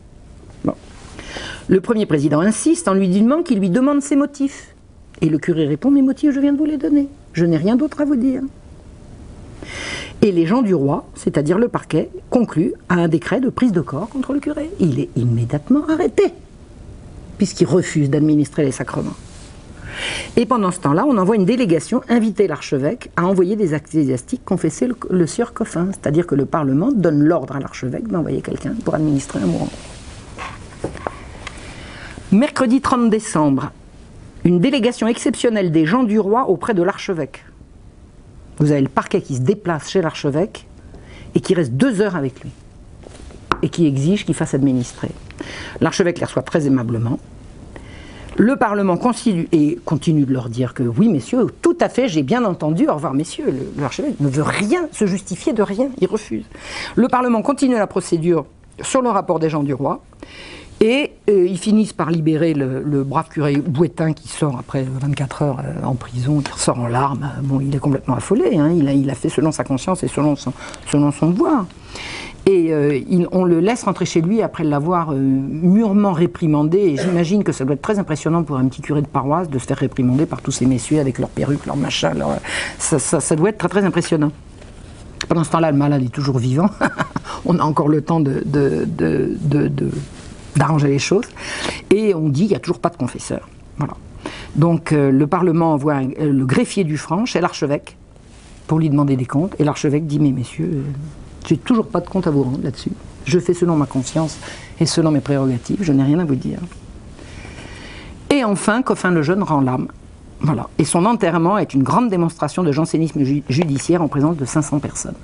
Le 1.68 1.81
premier 1.81 2.05
président 2.05 2.39
insiste 2.39 2.88
en 2.88 2.93
lui 2.93 3.07
disant 3.07 3.43
qu'il 3.43 3.60
lui 3.60 3.69
demande 3.69 4.01
ses 4.01 4.15
motifs. 4.15 4.76
Et 5.22 5.30
le 5.30 5.38
curé 5.38 5.65
répond 5.65 5.91
Mes 5.91 6.01
motifs, 6.01 6.31
je 6.31 6.39
viens 6.39 6.53
de 6.53 6.57
vous 6.57 6.65
les 6.65 6.77
donner. 6.77 7.07
Je 7.34 7.45
n'ai 7.45 7.57
rien 7.57 7.76
d'autre 7.76 8.01
à 8.01 8.05
vous 8.05 8.15
dire. 8.15 8.41
Et 10.22 10.31
les 10.31 10.45
gens 10.45 10.61
du 10.61 10.73
roi, 10.73 11.05
c'est-à-dire 11.15 11.57
le 11.57 11.68
parquet, 11.68 12.10
concluent 12.30 12.73
à 12.89 12.95
un 12.95 13.07
décret 13.07 13.41
de 13.41 13.49
prise 13.49 13.72
de 13.72 13.81
corps 13.81 14.10
contre 14.10 14.34
le 14.34 14.39
curé. 14.39 14.69
Il 14.80 14.99
est 14.99 15.10
immédiatement 15.15 15.84
arrêté, 15.89 16.34
puisqu'il 17.38 17.65
refuse 17.65 18.10
d'administrer 18.10 18.64
les 18.64 18.72
sacrements. 18.72 19.15
Et 20.38 20.45
pendant 20.45 20.72
ce 20.72 20.80
temps-là, 20.80 21.05
on 21.07 21.18
envoie 21.18 21.35
une 21.35 21.45
délégation 21.45 22.01
inviter 22.10 22.47
l'archevêque 22.47 23.11
à 23.15 23.26
envoyer 23.26 23.55
des 23.55 23.73
ecclésiastiques 23.73 24.43
confesser 24.45 24.89
le, 25.10 25.27
sieur 25.27 25.53
Coffin. 25.53 25.88
C'est-à-dire 25.91 26.26
que 26.26 26.35
le 26.35 26.45
Parlement 26.45 26.91
donne 26.91 27.22
l'ordre 27.22 27.55
à 27.55 27.60
l'archevêque 27.60 28.07
d'envoyer 28.07 28.41
quelqu'un 28.41 28.73
pour 28.84 28.95
administrer 28.95 29.39
un 29.43 29.47
mourant. 29.47 29.69
Mercredi 32.34 32.81
30 32.81 33.11
décembre, 33.11 33.72
une 34.43 34.60
délégation 34.60 35.05
exceptionnelle 35.05 35.72
des 35.72 35.85
gens 35.85 36.01
du 36.01 36.18
roi 36.18 36.49
auprès 36.49 36.73
de 36.73 36.81
l'archevêque. 36.81 37.45
Vous 38.57 38.72
avez 38.72 38.81
le 38.81 38.88
parquet 38.88 39.22
qui 39.22 39.35
se 39.35 39.41
déplace 39.41 39.91
chez 39.91 40.01
l'archevêque 40.01 40.65
et 41.35 41.41
qui 41.41 41.53
reste 41.53 41.73
deux 41.73 42.01
heures 42.01 42.15
avec 42.15 42.41
lui 42.41 42.49
et 43.61 43.69
qui 43.69 43.85
exige 43.85 44.26
qu'il 44.26 44.34
fasse 44.34 44.55
administrer. 44.55 45.11
L'archevêque 45.80 46.18
les 46.18 46.26
reçoit 46.26 46.41
très 46.41 46.65
aimablement. 46.65 47.19
Le 48.35 48.55
Parlement 48.55 48.97
continue, 48.97 49.47
et 49.51 49.77
continue 49.85 50.26
de 50.26 50.34
leur 50.34 50.49
dire 50.49 50.73
que 50.73 50.81
oui, 50.81 51.10
messieurs, 51.10 51.45
tout 51.61 51.77
à 51.80 51.88
fait, 51.88 52.07
j'ai 52.07 52.23
bien 52.23 52.45
entendu, 52.45 52.88
au 52.88 52.95
revoir, 52.95 53.14
messieurs, 53.14 53.53
l'archevêque 53.77 54.19
ne 54.19 54.27
veut 54.27 54.41
rien 54.41 54.88
se 54.91 55.05
justifier 55.05 55.53
de 55.53 55.61
rien, 55.61 55.89
il 56.01 56.07
refuse. 56.07 56.45
Le 56.95 57.07
Parlement 57.07 57.43
continue 57.43 57.76
la 57.76 57.85
procédure 57.85 58.47
sur 58.81 59.03
le 59.03 59.10
rapport 59.10 59.38
des 59.38 59.51
gens 59.51 59.61
du 59.61 59.76
roi. 59.76 60.01
Et 60.81 61.11
euh, 61.29 61.47
ils 61.47 61.57
finissent 61.57 61.93
par 61.93 62.11
libérer 62.11 62.53
le, 62.53 63.03
brave 63.03 63.29
curé 63.29 63.55
Bouetin 63.55 64.13
qui 64.13 64.27
sort 64.27 64.57
après 64.59 64.83
24 64.83 65.41
heures 65.41 65.59
euh, 65.63 65.83
en 65.85 65.95
prison, 65.95 66.41
qui 66.41 66.51
ressort 66.51 66.79
en 66.79 66.87
larmes. 66.87 67.31
Bon, 67.43 67.59
il 67.61 67.73
est 67.73 67.79
complètement 67.79 68.15
affolé, 68.15 68.57
hein. 68.57 68.71
il, 68.71 69.09
a, 69.09 69.15
fait 69.15 69.29
selon 69.29 69.51
sa 69.51 69.63
conscience 69.63 70.03
et 70.03 70.07
selon 70.07 70.35
son, 70.35 70.51
selon 70.91 71.09
devoir. 71.09 71.65
Et 72.45 72.73
euh, 72.73 72.99
on 73.31 73.45
le 73.45 73.61
laisse 73.61 73.83
rentrer 73.83 74.03
chez 74.03 74.19
lui 74.19 74.41
après 74.41 74.65
l'avoir 74.65 75.11
mûrement 75.11 76.11
réprimandé. 76.11 76.77
Et 76.79 76.97
j'imagine 76.97 77.45
que 77.45 77.53
ça 77.53 77.63
doit 77.63 77.75
être 77.75 77.81
très 77.81 77.99
impressionnant 77.99 78.43
pour 78.43 78.57
un 78.57 78.67
petit 78.67 78.81
curé 78.81 79.01
de 79.01 79.07
paroisse 79.07 79.49
de 79.49 79.59
se 79.59 79.65
faire 79.65 79.77
réprimander 79.77 80.25
par 80.25 80.41
tous 80.41 80.51
ces 80.51 80.65
messieurs 80.65 80.99
avec 80.99 81.19
leurs 81.19 81.29
perruques, 81.29 81.65
leurs 81.65 81.77
machins. 81.77 82.11
Ça, 82.77 82.99
ça, 82.99 83.35
doit 83.37 83.49
être 83.49 83.57
très 83.57 83.69
très 83.69 83.85
impressionnant. 83.85 84.33
Pendant 85.29 85.45
ce 85.45 85.51
temps-là, 85.51 85.71
le 85.71 85.77
malade 85.77 86.03
est 86.03 86.13
toujours 86.13 86.39
vivant. 86.39 86.69
on 87.45 87.57
a 87.59 87.63
encore 87.63 87.87
le 87.87 88.01
temps 88.01 88.19
de 88.19 88.43
d'arranger 90.55 90.88
les 90.88 90.99
choses. 90.99 91.25
Et 91.89 92.13
on 92.13 92.30
dit 92.30 92.41
qu'il 92.41 92.49
n'y 92.49 92.55
a 92.55 92.59
toujours 92.59 92.80
pas 92.80 92.89
de 92.89 92.97
confesseur. 92.97 93.47
Voilà. 93.77 93.93
Donc 94.55 94.91
euh, 94.91 95.11
le 95.11 95.27
Parlement 95.27 95.73
envoie 95.73 95.95
euh, 95.95 96.31
le 96.31 96.45
greffier 96.45 96.84
du 96.84 96.97
franc 96.97 97.25
chez 97.25 97.41
l'archevêque 97.41 97.97
pour 98.67 98.80
lui 98.80 98.89
demander 98.89 99.15
des 99.15 99.25
comptes. 99.25 99.55
Et 99.59 99.63
l'archevêque 99.63 100.07
dit 100.07 100.19
Mais 100.19 100.31
messieurs, 100.31 100.71
euh, 100.73 100.81
j'ai 101.47 101.57
toujours 101.57 101.88
pas 101.88 101.99
de 101.99 102.07
compte 102.07 102.27
à 102.27 102.31
vous 102.31 102.43
rendre 102.43 102.63
là-dessus. 102.63 102.91
Je 103.25 103.39
fais 103.39 103.53
selon 103.53 103.75
ma 103.75 103.85
conscience 103.85 104.38
et 104.80 104.85
selon 104.85 105.11
mes 105.11 105.21
prérogatives. 105.21 105.80
Je 105.81 105.93
n'ai 105.93 106.03
rien 106.03 106.19
à 106.19 106.25
vous 106.25 106.35
dire. 106.35 106.59
Et 108.30 108.43
enfin, 108.43 108.81
Coffin 108.81 109.11
le 109.11 109.21
Jeune 109.21 109.43
rend 109.43 109.61
l'âme. 109.61 109.88
Et 110.77 110.84
son 110.84 111.05
enterrement 111.05 111.57
est 111.57 111.73
une 111.73 111.84
grande 111.84 112.09
démonstration 112.09 112.63
de 112.63 112.71
jansénisme 112.73 113.23
judiciaire 113.47 114.01
en 114.01 114.09
présence 114.09 114.35
de 114.35 114.43
500 114.43 114.80
personnes 114.80 115.15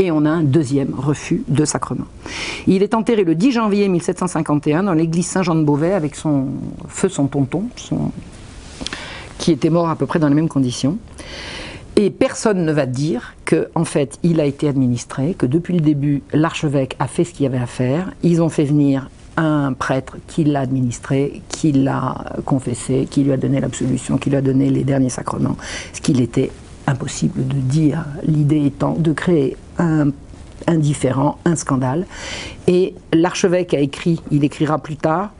et 0.00 0.10
on 0.10 0.24
a 0.24 0.30
un 0.30 0.42
deuxième 0.42 0.94
refus 0.94 1.42
de 1.46 1.64
sacrement. 1.66 2.06
Il 2.66 2.82
est 2.82 2.94
enterré 2.94 3.22
le 3.22 3.34
10 3.34 3.52
janvier 3.52 3.86
1751 3.88 4.84
dans 4.84 4.94
l'église 4.94 5.26
Saint-Jean 5.26 5.54
de 5.54 5.62
Beauvais 5.62 5.92
avec 5.92 6.16
son 6.16 6.46
feu, 6.88 7.10
son 7.10 7.26
tonton, 7.26 7.64
qui 9.38 9.52
était 9.52 9.68
mort 9.68 9.90
à 9.90 9.96
peu 9.96 10.06
près 10.06 10.18
dans 10.18 10.28
les 10.28 10.34
mêmes 10.34 10.48
conditions. 10.48 10.96
Et 11.96 12.08
personne 12.08 12.64
ne 12.64 12.72
va 12.72 12.86
dire 12.86 13.34
qu'en 13.44 13.82
en 13.82 13.84
fait 13.84 14.18
il 14.22 14.40
a 14.40 14.46
été 14.46 14.68
administré, 14.68 15.34
que 15.34 15.44
depuis 15.44 15.74
le 15.74 15.80
début 15.80 16.22
l'archevêque 16.32 16.96
a 16.98 17.06
fait 17.06 17.24
ce 17.24 17.34
qu'il 17.34 17.44
y 17.44 17.46
avait 17.46 17.58
à 17.58 17.66
faire. 17.66 18.10
Ils 18.22 18.40
ont 18.40 18.48
fait 18.48 18.64
venir 18.64 19.10
un 19.36 19.74
prêtre 19.74 20.16
qui 20.26 20.44
l'a 20.44 20.60
administré, 20.60 21.42
qui 21.50 21.72
l'a 21.72 22.14
confessé, 22.46 23.06
qui 23.10 23.22
lui 23.22 23.32
a 23.32 23.36
donné 23.36 23.60
l'absolution, 23.60 24.16
qui 24.16 24.30
lui 24.30 24.36
a 24.36 24.42
donné 24.42 24.70
les 24.70 24.82
derniers 24.82 25.10
sacrements, 25.10 25.56
ce 25.92 26.00
qu'il 26.00 26.22
était 26.22 26.50
impossible 26.86 27.46
de 27.46 27.56
dire, 27.56 28.04
l'idée 28.24 28.64
étant 28.66 28.94
de 28.94 29.12
créer 29.12 29.56
indifférent, 30.66 31.38
un 31.44 31.56
scandale. 31.56 32.06
Et 32.66 32.94
l'archevêque 33.12 33.74
a 33.74 33.80
écrit, 33.80 34.20
il 34.30 34.44
écrira 34.44 34.78
plus 34.78 34.96
tard, 34.96 35.32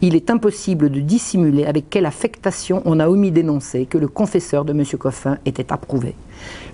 il 0.00 0.14
est 0.14 0.30
impossible 0.30 0.90
de 0.90 1.00
dissimuler 1.00 1.66
avec 1.66 1.90
quelle 1.90 2.06
affectation 2.06 2.82
on 2.84 3.00
a 3.00 3.08
omis 3.08 3.32
d'énoncer 3.32 3.86
que 3.86 3.98
le 3.98 4.06
confesseur 4.06 4.64
de 4.64 4.72
M. 4.72 4.84
Coffin 4.98 5.38
était 5.44 5.72
approuvé. 5.72 6.14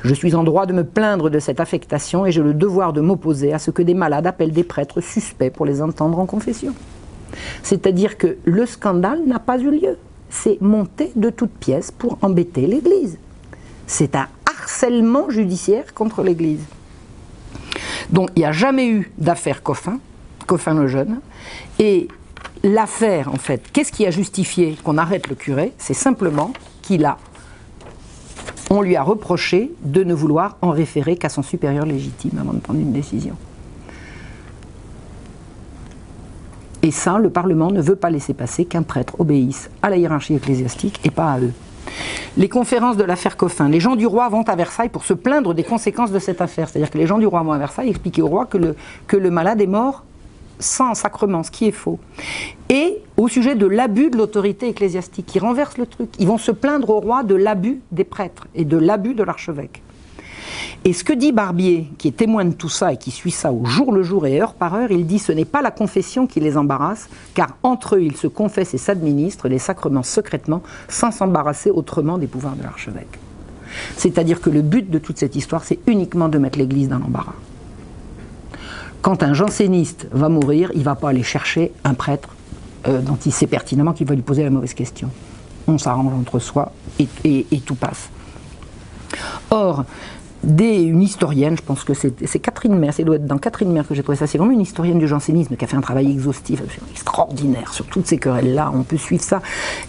Je 0.03 0.13
suis 0.13 0.35
en 0.35 0.45
droit 0.45 0.67
de 0.67 0.75
me 0.75 0.85
plaindre 0.85 1.31
de 1.31 1.39
cette 1.39 1.61
affectation 1.61 2.27
et 2.27 2.33
j'ai 2.33 2.43
le 2.43 2.53
devoir 2.53 2.93
de 2.93 3.01
m'opposer 3.01 3.55
à 3.55 3.59
ce 3.59 3.71
que 3.71 3.83
des 3.83 3.95
malades 3.95 4.27
appellent 4.27 4.53
des 4.53 4.65
prêtres 4.65 5.01
suspects 5.01 5.51
pour 5.51 5.65
les 5.65 5.81
entendre 5.81 6.19
en 6.19 6.27
confession. 6.27 6.75
C'est-à-dire 7.63 8.19
que 8.19 8.37
le 8.45 8.67
scandale 8.67 9.25
n'a 9.27 9.39
pas 9.39 9.59
eu 9.59 9.71
lieu. 9.71 9.97
C'est 10.29 10.61
monté 10.61 11.11
de 11.17 11.31
toutes 11.31 11.53
pièces 11.53 11.91
pour 11.91 12.19
embêter 12.21 12.67
l'Église. 12.67 13.19
C'est 13.87 14.15
un 14.17 14.29
harcèlement 14.47 15.31
judiciaire 15.31 15.95
contre 15.95 16.23
l'Église. 16.23 16.65
Donc 18.11 18.31
il 18.37 18.41
n'y 18.41 18.45
a 18.45 18.53
jamais 18.53 18.89
eu 18.89 19.13
d'affaire 19.19 19.63
Coffin, 19.63 19.99
Coffin 20.47 20.75
le 20.75 20.87
jeune, 20.87 21.21
et 21.79 22.09
l'affaire, 22.63 23.29
en 23.29 23.37
fait, 23.37 23.63
qu'est-ce 23.73 23.93
qui 23.93 24.07
a 24.07 24.11
justifié 24.11 24.77
qu'on 24.83 24.99
arrête 24.99 25.29
le 25.29 25.35
curé? 25.35 25.73
C'est 25.79 25.95
simplement 25.95 26.53
qu'il 26.83 27.05
a. 27.05 27.19
On 28.71 28.81
lui 28.81 28.97
a 28.97 29.03
reproché 29.03 29.71
de 29.85 30.03
ne 30.05 30.15
vouloir 30.15 30.57
en 30.63 30.71
référer 30.71 31.17
qu'à 31.17 31.29
son 31.29 31.43
supérieur 31.43 31.87
légitime 31.87 32.39
avant 32.41 32.53
de 32.53 32.59
prendre 32.59 32.81
une 32.81 32.93
décision. 32.93 33.37
Et 36.83 36.91
ça, 36.91 37.19
le 37.19 37.31
Parlement 37.31 37.71
ne 37.71 37.81
veut 37.81 37.97
pas 37.97 38.11
laisser 38.11 38.35
passer 38.35 38.67
qu'un 38.67 38.83
prêtre 38.83 39.19
obéisse 39.19 39.71
à 39.81 39.89
la 39.89 39.97
hiérarchie 39.97 40.35
ecclésiastique 40.35 41.01
et 41.05 41.11
pas 41.11 41.33
à 41.33 41.41
eux. 41.41 41.53
Les 42.37 42.49
conférences 42.49 42.97
de 42.97 43.05
l'affaire 43.05 43.37
Coffin. 43.37 43.69
Les 43.69 43.81
gens 43.81 43.97
du 43.97 44.07
roi 44.07 44.29
vont 44.29 44.43
à 44.43 44.57
Versailles 44.57 44.89
pour 44.89 45.05
se 45.05 45.15
plaindre 45.15 45.55
des 45.55 45.65
conséquences 45.65 46.11
de 46.11 46.19
cette 46.19 46.41
affaire. 46.41 46.69
C'est-à-dire 46.69 46.91
que 46.91 46.99
les 46.99 47.07
gens 47.07 47.19
du 47.19 47.27
roi 47.27 47.43
vont 47.43 47.53
à 47.53 47.59
Versailles 47.59 47.91
expliquer 47.91 48.23
au 48.23 48.29
roi 48.29 48.47
que 48.47 48.59
le, 48.59 48.77
que 49.07 49.17
le 49.17 49.31
malade 49.31 49.61
est 49.61 49.67
mort 49.67 50.05
sans 50.59 50.95
sacrement, 50.95 51.43
ce 51.43 51.51
qui 51.51 51.67
est 51.67 51.73
faux. 51.73 51.99
Et 52.69 52.99
au 53.17 53.29
sujet 53.29 53.55
de 53.55 53.67
l'abus 53.67 54.11
de 54.11 54.17
l'autorité 54.17 54.69
ecclésiastique, 54.69 55.27
qui 55.27 55.39
renverse 55.39 55.79
le 55.79 55.87
truc. 55.87 56.11
Ils 56.19 56.27
vont 56.27 56.39
se 56.39 56.51
plaindre 56.51 56.91
au 56.91 57.01
roi 57.01 57.23
de 57.23 57.35
l'abus 57.35 57.81
des 57.93 58.05
prêtres 58.05 58.47
et 58.55 58.65
de 58.65 58.77
l'abus 58.77 59.15
de 59.15 59.23
l'archevêque. 59.23 59.83
Et 60.85 60.93
ce 60.93 61.03
que 61.03 61.13
dit 61.13 61.33
Barbier, 61.33 61.91
qui 61.97 62.09
est 62.09 62.17
témoin 62.17 62.45
de 62.45 62.53
tout 62.53 62.69
ça 62.69 62.93
et 62.93 62.97
qui 62.97 63.11
suit 63.11 63.31
ça 63.31 63.53
au 63.53 63.65
jour 63.65 63.93
le 63.93 64.03
jour 64.03 64.27
et 64.27 64.41
heure 64.41 64.55
par 64.55 64.75
heure, 64.75 64.91
il 64.91 65.07
dit 65.07 65.19
ce 65.19 65.33
n'est 65.33 65.45
pas 65.45 65.63
la 65.63 65.71
confession 65.71 66.27
qui 66.27 66.41
les 66.41 66.57
embarrasse, 66.57 67.09
car 67.33 67.57
entre 67.63 67.97
eux 67.97 68.03
ils 68.03 68.17
se 68.17 68.27
confessent 68.27 68.75
et 68.75 68.79
s'administrent 68.79 69.49
les 69.49 69.59
sacrements 69.59 70.03
secrètement, 70.03 70.63
sans 70.89 71.11
s'embarrasser 71.11 71.71
autrement 71.71 72.19
des 72.19 72.27
pouvoirs 72.27 72.57
de 72.57 72.63
l'archevêque. 72.63 73.19
C'est-à-dire 73.97 74.41
que 74.41 74.51
le 74.51 74.63
but 74.63 74.91
de 74.91 74.99
toute 74.99 75.19
cette 75.19 75.37
histoire, 75.37 75.65
c'est 75.65 75.79
uniquement 75.87 76.29
de 76.29 76.39
mettre 76.39 76.59
l'Église 76.59 76.89
dans 76.89 76.99
l'embarras. 76.99 77.35
Quand 79.03 79.23
un 79.23 79.35
janséniste 79.35 80.07
va 80.13 80.29
mourir, 80.29 80.71
il 80.75 80.81
ne 80.81 80.85
va 80.85 80.95
pas 80.95 81.11
aller 81.11 81.23
chercher 81.23 81.73
un 81.85 81.95
prêtre 81.95 82.31
euh, 82.87 83.01
dont 83.01 83.19
il 83.25 83.33
sait 83.33 83.47
pertinemment 83.47 83.93
qu'il 83.93 84.07
va 84.07 84.15
lui 84.15 84.23
poser 84.23 84.45
la 84.45 84.51
mauvaise 84.51 84.75
question. 84.75 85.11
On 85.67 85.79
s'arrange 85.79 86.13
entre 86.13 86.39
soi 86.39 86.73
et, 86.99 87.47
et 87.51 87.61
tout 87.61 87.75
passe. 87.75 88.11
Or, 89.51 89.85
une 90.45 91.03
historienne, 91.03 91.57
je 91.57 91.63
pense 91.63 91.85
que 91.85 91.95
c'est 91.95 92.39
Catherine 92.39 92.77
Maire, 92.77 92.93
c'est 92.95 93.05
doit 93.05 93.17
être 93.17 93.27
dans 93.27 93.39
Catherine 93.39 93.73
Maire 93.73 93.87
que 93.87 93.95
j'ai 93.95 94.03
trouvé 94.03 94.17
ça, 94.17 94.27
c'est 94.27 94.39
vraiment 94.39 94.53
une 94.53 94.61
historienne 94.61 94.99
du 94.99 95.09
jansénisme 95.09 95.57
qui 95.57 95.65
a 95.65 95.69
fait 95.69 95.77
un 95.77 95.81
travail 95.81 96.11
exhaustif, 96.11 96.63
extraordinaire 96.91 97.73
sur 97.73 97.87
toutes 97.87 98.07
ces 98.07 98.19
querelles-là, 98.19 98.71
on 98.75 98.83
peut 98.83 98.97
suivre 98.97 99.23
ça. 99.23 99.41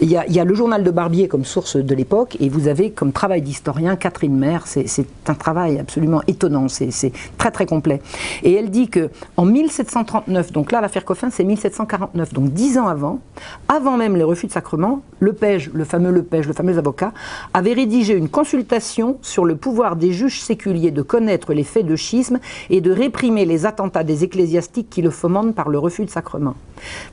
Il 0.01 0.09
y, 0.09 0.17
a, 0.17 0.43
le 0.43 0.55
journal 0.55 0.83
de 0.83 0.91
Barbier 0.91 1.27
comme 1.27 1.45
source 1.45 1.77
de 1.77 1.95
l'époque, 1.95 2.37
et 2.39 2.49
vous 2.49 2.67
avez 2.67 2.91
comme 2.91 3.11
travail 3.11 3.41
d'historien 3.41 3.95
Catherine 3.95 4.35
Maire, 4.35 4.63
c'est 4.65 5.07
un 5.27 5.33
travail 5.33 5.79
absolument 5.79 6.21
étonnant, 6.27 6.67
c'est 6.67 7.11
très 7.37 7.51
très 7.51 7.65
complet. 7.65 8.01
Et 8.43 8.53
elle 8.53 8.69
dit 8.69 8.89
que 8.89 9.09
en 9.37 9.45
1739, 9.45 10.51
donc 10.51 10.71
là 10.71 10.81
l'affaire 10.81 11.05
Coffin 11.05 11.29
c'est 11.29 11.43
1749, 11.43 12.33
donc 12.33 12.51
dix 12.51 12.77
ans 12.77 12.87
avant, 12.87 13.19
avant 13.67 13.97
même 13.97 14.15
les 14.15 14.23
refus 14.23 14.47
de 14.47 14.51
sacrement, 14.51 15.01
Lepage, 15.19 15.71
le 15.73 15.85
fameux 15.85 16.11
Lepage, 16.11 16.47
le 16.47 16.53
fameux 16.53 16.77
avocat, 16.77 17.13
avait 17.53 17.73
rédigé 17.73 18.13
une 18.13 18.29
consultation 18.29 19.17
sur 19.21 19.45
le 19.45 19.55
pouvoir 19.55 19.95
des 19.95 20.11
juges 20.11 20.41
séculier 20.45 20.91
de 20.91 21.01
connaître 21.01 21.53
les 21.53 21.63
faits 21.63 21.85
de 21.85 21.95
schisme 21.95 22.39
et 22.69 22.81
de 22.81 22.91
réprimer 22.91 23.45
les 23.45 23.65
attentats 23.65 24.03
des 24.03 24.23
ecclésiastiques 24.23 24.89
qui 24.89 25.01
le 25.01 25.09
fomentent 25.09 25.55
par 25.55 25.69
le 25.69 25.79
refus 25.79 26.05
de 26.05 26.09
sacrement. 26.09 26.55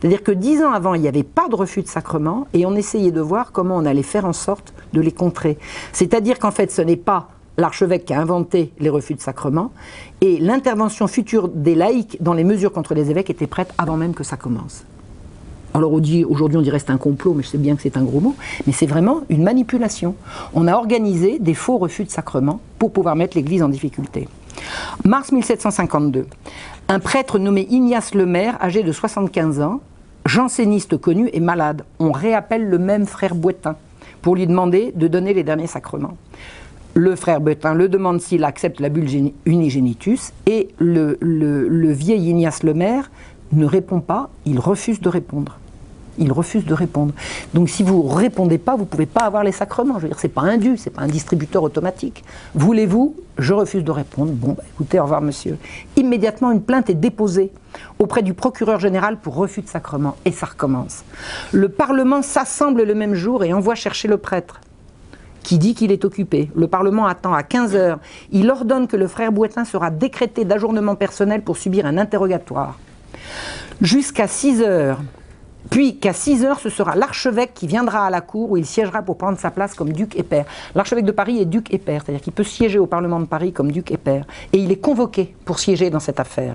C'est-à-dire 0.01 0.23
que 0.23 0.33
dix 0.33 0.63
ans 0.63 0.73
avant, 0.73 0.95
il 0.95 1.03
n'y 1.03 1.09
avait 1.09 1.23
pas 1.23 1.49
de 1.49 1.55
refus 1.55 1.83
de 1.83 1.89
sacrement 1.89 2.47
et 2.53 2.67
on 2.67 2.75
essayait 2.75 3.11
de 3.11 3.21
voir 3.21 3.53
comment 3.53 3.77
on 3.77 3.85
allait 3.85 4.03
faire 4.03 4.25
en 4.25 4.33
sorte 4.33 4.75
de 4.93 5.01
les 5.01 5.13
contrer. 5.13 5.59
C'est-à-dire 5.93 6.39
qu'en 6.39 6.51
fait, 6.51 6.71
ce 6.71 6.83
n'est 6.83 6.97
pas 6.97 7.29
l'archevêque 7.59 8.07
qui 8.07 8.15
a 8.15 8.21
inventé 8.21 8.73
les 8.79 8.89
refus 8.89 9.15
de 9.15 9.21
sacrement, 9.21 9.73
et 10.21 10.39
l'intervention 10.39 11.07
future 11.07 11.49
des 11.49 11.75
laïcs 11.75 12.17
dans 12.21 12.33
les 12.33 12.45
mesures 12.45 12.73
contre 12.73 12.95
les 12.95 13.11
évêques 13.11 13.31
était 13.31 13.47
prête 13.47 13.73
avant 13.79 13.97
même 13.97 14.15
que 14.15 14.25
ça 14.25 14.37
commence. 14.37 14.85
Alors 15.75 15.93
aujourd'hui 15.93 16.27
on 16.27 16.63
dirait 16.63 16.79
c'est 16.79 16.91
un 16.91 16.99
complot, 16.99 17.35
mais 17.35 17.43
je 17.43 17.49
sais 17.49 17.59
bien 17.59 17.77
que 17.77 17.83
c'est 17.83 17.97
un 17.97 18.03
gros 18.03 18.21
mot, 18.21 18.35
mais 18.67 18.73
c'est 18.73 18.87
vraiment 18.87 19.21
une 19.31 19.43
manipulation. 19.43 20.15
On 20.55 20.67
a 20.67 20.75
organisé 20.75 21.39
des 21.39 21.55
faux 21.55 21.79
refus 21.79 22.05
de 22.05 22.11
sacrement 22.11 22.61
pour 22.79 22.93
pouvoir 22.93 23.17
mettre 23.17 23.37
l'Église 23.37 23.63
en 23.63 23.69
difficulté. 23.69 24.29
Mars 25.05 25.33
1752, 25.33 26.27
un 26.89 26.99
prêtre 27.01 27.39
nommé 27.39 27.67
Ignace 27.71 28.15
Lemaire, 28.15 28.59
âgé 28.63 28.83
de 28.83 28.93
75 28.93 29.61
ans, 29.61 29.81
janséniste 30.27 30.97
connu 30.99 31.31
et 31.33 31.41
malade. 31.41 31.85
On 31.99 32.13
réappelle 32.13 32.69
le 32.69 32.79
même 32.79 33.07
frère 33.07 33.35
Boitin 33.35 33.77
pour 34.21 34.37
lui 34.37 34.47
demander 34.47 34.93
de 34.95 35.09
donner 35.09 35.33
les 35.33 35.43
derniers 35.43 35.67
sacrements. 35.67 36.17
Le 36.95 37.17
frère 37.17 37.41
Boitin 37.41 37.73
le 37.73 37.89
demande 37.89 38.21
s'il 38.21 38.45
accepte 38.45 38.79
la 38.79 38.91
bulle 38.91 39.33
unigenitus 39.47 40.33
et 40.47 40.69
le, 40.79 41.17
le 41.23 41.93
vieil 41.93 42.29
Ignace 42.29 42.63
Lemaire 42.63 43.11
ne 43.53 43.65
répond 43.65 44.01
pas, 44.01 44.29
il 44.45 44.59
refuse 44.59 45.01
de 45.01 45.09
répondre 45.09 45.59
il 46.19 46.33
refuse 46.33 46.65
de 46.65 46.75
répondre. 46.75 47.13
Donc 47.55 47.69
si 47.69 47.83
vous 47.83 48.03
ne 48.03 48.15
répondez 48.15 48.59
pas, 48.59 48.75
vous 48.75 48.83
ne 48.83 48.89
pouvez 48.89 49.07
pas 49.07 49.23
avoir 49.23 49.45
les 49.45 49.53
sacrements. 49.53 49.95
Je 49.97 50.03
veux 50.03 50.09
dire, 50.09 50.19
c'est 50.19 50.29
pas 50.29 50.43
un 50.43 50.57
dû, 50.57 50.77
c'est 50.77 50.91
pas 50.91 51.03
un 51.03 51.09
distributeur 51.09 51.63
automatique. 51.63 52.25
Voulez-vous? 52.55 53.15
Je 53.39 53.55
refuse 53.55 53.83
de 53.83 53.91
répondre. 53.91 54.33
Bon, 54.33 54.53
bah, 54.53 54.63
écoutez, 54.75 55.01
au 55.01 55.05
revoir 55.05 55.23
monsieur. 55.23 55.57
Immédiatement, 55.97 56.51
une 56.51 56.63
plainte 56.63 56.91
est 56.91 56.95
déposée 56.95 57.51
auprès 57.99 58.23
du 58.23 58.35
procureur 58.35 58.79
général 58.79 59.17
pour 59.17 59.35
refus 59.35 59.63
de 59.63 59.69
sacrement. 59.69 60.17
Et 60.25 60.33
ça 60.33 60.47
recommence. 60.47 61.03
Le 61.51 61.69
Parlement 61.71 62.21
s'assemble 62.21 62.83
le 62.83 62.95
même 62.95 63.15
jour 63.15 63.43
et 63.43 63.53
envoie 63.53 63.75
chercher 63.75 64.09
le 64.09 64.19
prêtre 64.19 64.61
qui 65.43 65.59
dit 65.59 65.75
qu'il 65.75 65.91
est 65.91 66.05
occupé. 66.05 66.51
Le 66.55 66.69
Parlement 66.69 67.07
attend 67.07 67.35
à 67.35 67.43
15 67.43 67.75
heures. 67.75 67.99
Il 68.31 68.51
ordonne 68.51 68.87
que 68.87 68.97
le 68.97 69.09
frère 69.09 69.33
Boitin 69.33 69.65
sera 69.65 69.91
décrété 69.91 70.45
d'ajournement 70.45 70.95
personnel 70.95 71.43
pour 71.43 71.57
subir 71.57 71.87
un 71.87 71.99
interrogatoire. 71.99 72.79
Jusqu'à 73.81 74.29
6 74.29 74.63
heures, 74.63 75.01
puis 75.71 75.97
qu'à 75.97 76.13
6 76.13 76.45
heures, 76.45 76.61
ce 76.61 76.69
sera 76.69 76.97
l'archevêque 76.97 77.53
qui 77.55 77.67
viendra 77.67 78.07
à 78.07 78.11
la 78.11 78.21
cour 78.21 78.51
où 78.51 78.57
il 78.57 78.67
siégera 78.67 79.03
pour 79.03 79.17
prendre 79.17 79.39
sa 79.39 79.51
place 79.51 79.75
comme 79.75 79.93
duc 79.93 80.17
et 80.17 80.23
père. 80.23 80.45
L'archevêque 80.75 81.05
de 81.05 81.13
Paris 81.13 81.41
est 81.41 81.45
duc 81.45 81.73
et 81.73 81.79
père, 81.79 82.03
c'est-à-dire 82.05 82.23
qu'il 82.23 82.33
peut 82.33 82.45
siéger 82.45 82.79
au 82.79 82.87
Parlement 82.87 83.21
de 83.21 83.27
Paris 83.27 83.53
comme 83.53 83.71
duc 83.71 83.91
et 83.91 83.97
père. 83.97 84.25
Et 84.53 84.59
il 84.59 84.71
est 84.71 84.81
convoqué 84.81 85.35
pour 85.45 85.59
siéger 85.59 85.91
dans 85.91 86.01
cette 86.01 86.21
affaire. 86.21 86.55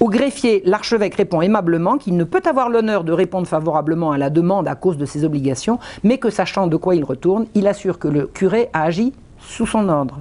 Au 0.00 0.08
greffier, 0.08 0.62
l'archevêque 0.64 1.16
répond 1.16 1.42
aimablement 1.42 1.98
qu'il 1.98 2.16
ne 2.16 2.24
peut 2.24 2.42
avoir 2.48 2.68
l'honneur 2.68 3.04
de 3.04 3.12
répondre 3.12 3.46
favorablement 3.46 4.12
à 4.12 4.18
la 4.18 4.30
demande 4.30 4.68
à 4.68 4.74
cause 4.74 4.98
de 4.98 5.06
ses 5.06 5.24
obligations, 5.24 5.78
mais 6.04 6.18
que 6.18 6.30
sachant 6.30 6.66
de 6.66 6.76
quoi 6.76 6.94
il 6.94 7.04
retourne, 7.04 7.46
il 7.54 7.66
assure 7.66 7.98
que 7.98 8.08
le 8.08 8.26
curé 8.26 8.70
a 8.72 8.84
agi 8.84 9.12
sous 9.40 9.66
son 9.66 9.88
ordre. 9.88 10.20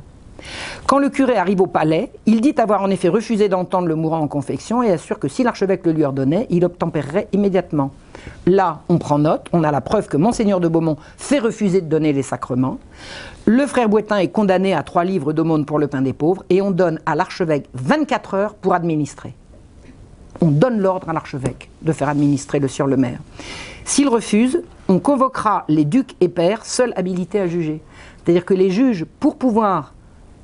Quand 0.85 0.99
le 0.99 1.09
curé 1.09 1.35
arrive 1.35 1.61
au 1.61 1.67
palais, 1.67 2.11
il 2.25 2.41
dit 2.41 2.55
avoir 2.57 2.81
en 2.81 2.89
effet 2.89 3.09
refusé 3.09 3.49
d'entendre 3.49 3.87
le 3.87 3.95
mourant 3.95 4.19
en 4.19 4.27
confection 4.27 4.83
et 4.83 4.91
assure 4.91 5.19
que 5.19 5.27
si 5.27 5.43
l'archevêque 5.43 5.85
le 5.85 5.91
lui 5.91 6.03
ordonnait, 6.03 6.47
il 6.49 6.63
obtempérerait 6.65 7.27
immédiatement. 7.33 7.91
Là, 8.45 8.81
on 8.89 8.97
prend 8.97 9.19
note, 9.19 9.47
on 9.53 9.63
a 9.63 9.71
la 9.71 9.81
preuve 9.81 10.07
que 10.07 10.17
Monseigneur 10.17 10.59
de 10.59 10.67
Beaumont 10.67 10.97
fait 11.17 11.39
refuser 11.39 11.81
de 11.81 11.87
donner 11.87 12.13
les 12.13 12.23
sacrements. 12.23 12.79
Le 13.45 13.65
frère 13.65 13.89
Boitin 13.89 14.17
est 14.17 14.27
condamné 14.29 14.73
à 14.73 14.83
trois 14.83 15.03
livres 15.03 15.33
d'aumône 15.33 15.65
pour 15.65 15.79
le 15.79 15.87
pain 15.87 16.01
des 16.01 16.13
pauvres 16.13 16.43
et 16.49 16.61
on 16.61 16.71
donne 16.71 16.99
à 17.05 17.15
l'archevêque 17.15 17.67
24 17.73 18.33
heures 18.33 18.55
pour 18.55 18.73
administrer. 18.73 19.33
On 20.41 20.51
donne 20.51 20.79
l'ordre 20.79 21.09
à 21.09 21.13
l'archevêque 21.13 21.69
de 21.81 21.91
faire 21.91 22.09
administrer 22.09 22.59
le 22.59 22.67
sieur 22.67 22.87
le 22.87 22.97
maire. 22.97 23.19
S'il 23.85 24.09
refuse, 24.09 24.61
on 24.89 24.99
convoquera 24.99 25.65
les 25.67 25.85
ducs 25.85 26.15
et 26.21 26.27
pairs 26.27 26.65
seuls 26.65 26.93
habilités 26.95 27.39
à 27.39 27.47
juger. 27.47 27.81
C'est-à-dire 28.23 28.45
que 28.45 28.53
les 28.53 28.69
juges, 28.69 29.05
pour 29.19 29.37
pouvoir 29.37 29.93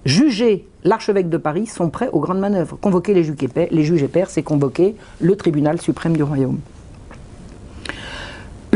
juger 0.05 0.67
l'archevêque 0.83 1.29
de 1.29 1.37
Paris 1.37 1.67
sont 1.67 1.89
prêts 1.89 2.09
aux 2.11 2.19
grandes 2.19 2.39
manœuvres. 2.39 2.77
Convoquer 2.79 3.13
les 3.13 3.23
juges 3.23 4.03
et 4.03 4.07
pairs, 4.07 4.29
c'est 4.29 4.43
convoquer 4.43 4.95
le 5.19 5.35
tribunal 5.35 5.81
suprême 5.81 6.15
du 6.15 6.23
royaume. 6.23 6.59